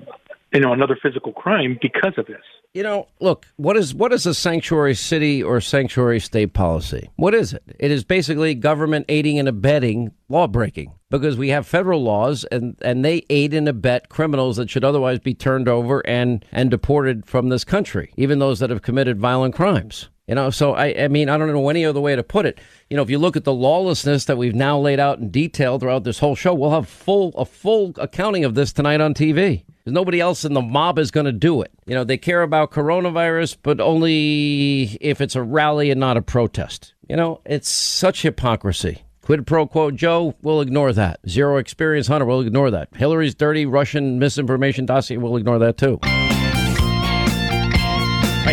you 0.55 0.61
know 0.61 0.73
another 0.73 0.97
physical 1.01 1.33
crime 1.33 1.77
because 1.81 2.13
of 2.17 2.25
this? 2.27 2.41
You 2.73 2.83
know, 2.83 3.07
look, 3.19 3.47
what 3.57 3.77
is 3.77 3.93
what 3.93 4.11
is 4.11 4.25
a 4.25 4.33
sanctuary 4.33 4.95
city 4.95 5.43
or 5.43 5.61
sanctuary 5.61 6.19
state 6.19 6.53
policy? 6.53 7.09
What 7.15 7.33
is 7.33 7.53
it? 7.53 7.63
It 7.79 7.91
is 7.91 8.03
basically 8.03 8.55
government 8.55 9.05
aiding 9.09 9.37
and 9.37 9.47
abetting 9.47 10.11
law 10.29 10.47
breaking 10.47 10.93
because 11.09 11.37
we 11.37 11.49
have 11.49 11.67
federal 11.67 12.03
laws 12.03 12.43
and 12.45 12.75
and 12.81 13.03
they 13.03 13.25
aid 13.29 13.53
and 13.53 13.67
abet 13.67 14.09
criminals 14.09 14.57
that 14.57 14.69
should 14.69 14.83
otherwise 14.83 15.19
be 15.19 15.33
turned 15.33 15.67
over 15.67 16.05
and 16.07 16.43
and 16.51 16.71
deported 16.71 17.25
from 17.25 17.49
this 17.49 17.63
country, 17.63 18.13
even 18.17 18.39
those 18.39 18.59
that 18.59 18.69
have 18.69 18.81
committed 18.81 19.19
violent 19.19 19.55
crimes. 19.55 20.09
You 20.27 20.33
know, 20.33 20.49
so 20.49 20.73
I, 20.73 21.03
I 21.03 21.07
mean, 21.07 21.29
I 21.29 21.37
don't 21.37 21.51
know 21.51 21.69
any 21.69 21.85
other 21.85 22.01
way 22.01 22.15
to 22.15 22.23
put 22.23 22.47
it. 22.47 22.57
You 22.89 22.97
know, 22.97 23.03
if 23.03 23.11
you 23.11 23.19
look 23.19 23.37
at 23.37 23.43
the 23.43 23.53
lawlessness 23.53 24.25
that 24.25 24.37
we've 24.37 24.55
now 24.55 24.79
laid 24.79 24.99
out 24.99 25.19
in 25.19 25.29
detail 25.29 25.77
throughout 25.77 26.03
this 26.03 26.17
whole 26.17 26.35
show, 26.35 26.53
we'll 26.53 26.71
have 26.71 26.89
full 26.89 27.29
a 27.35 27.45
full 27.45 27.93
accounting 27.97 28.43
of 28.43 28.55
this 28.55 28.73
tonight 28.73 29.01
on 29.01 29.13
TV. 29.13 29.63
Because 29.67 29.93
nobody 29.93 30.19
else 30.19 30.43
in 30.43 30.53
the 30.53 30.61
mob 30.61 30.97
is 30.97 31.11
going 31.11 31.27
to 31.27 31.31
do 31.31 31.61
it. 31.61 31.71
You 31.85 31.93
know, 31.93 32.03
they 32.03 32.17
care 32.17 32.41
about 32.41 32.71
coronavirus, 32.71 33.57
but 33.61 33.79
only 33.79 34.97
if 34.99 35.21
it's 35.21 35.35
a 35.35 35.43
rally 35.43 35.91
and 35.91 35.99
not 35.99 36.17
a 36.17 36.23
protest. 36.23 36.95
You 37.07 37.15
know, 37.17 37.41
it's 37.45 37.69
such 37.69 38.23
hypocrisy. 38.23 39.03
Quid 39.21 39.45
pro 39.45 39.67
quo 39.67 39.91
Joe, 39.91 40.35
we'll 40.41 40.61
ignore 40.61 40.91
that. 40.93 41.19
Zero 41.29 41.57
experience 41.57 42.07
Hunter, 42.07 42.25
we'll 42.25 42.41
ignore 42.41 42.71
that. 42.71 42.89
Hillary's 42.95 43.35
dirty 43.35 43.65
Russian 43.67 44.17
misinformation 44.17 44.87
dossier, 44.87 45.17
we'll 45.17 45.37
ignore 45.37 45.59
that 45.59 45.77
too. 45.77 45.99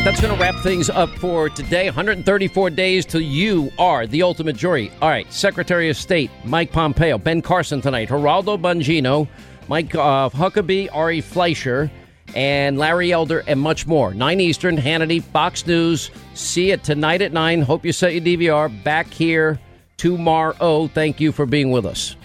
Right, 0.03 0.11
that's 0.11 0.21
going 0.21 0.35
to 0.37 0.43
wrap 0.43 0.57
things 0.65 0.91
up 0.91 1.11
for 1.11 1.49
today. 1.49 1.85
134 1.85 2.71
days 2.71 3.07
till 3.07 3.21
you 3.21 3.71
are 3.79 4.05
the 4.05 4.25
ultimate 4.25 4.57
jury. 4.57 4.91
All 5.01 5.09
right, 5.09 5.33
Secretary 5.33 5.89
of 5.91 5.97
State 5.97 6.29
Mike 6.45 6.73
Pompeo, 6.73 7.19
Ben 7.19 7.41
Carson 7.41 7.81
tonight, 7.81 8.09
Geraldo 8.09 8.61
Bongino, 8.61 9.29
Mike 9.69 9.95
uh, 9.95 10.29
Huckabee, 10.29 10.89
Ari 10.93 11.21
Fleischer, 11.21 11.89
and 12.35 12.79
Larry 12.79 13.13
Elder, 13.13 13.45
and 13.47 13.61
much 13.61 13.87
more. 13.87 14.13
9 14.13 14.41
Eastern, 14.41 14.77
Hannity, 14.77 15.23
Fox 15.23 15.69
News. 15.69 16.11
See 16.35 16.73
it 16.73 16.83
tonight 16.83 17.23
at 17.23 17.33
9. 17.33 17.63
Hope 17.63 17.85
you 17.85 17.93
set 17.93 18.13
your 18.13 18.23
DVR. 18.23 18.83
Back 18.83 19.07
here 19.07 19.61
tomorrow. 19.99 20.89
Thank 20.89 21.21
you 21.21 21.31
for 21.31 21.47
being 21.47 21.71
with 21.71 21.87
us. 21.87 22.17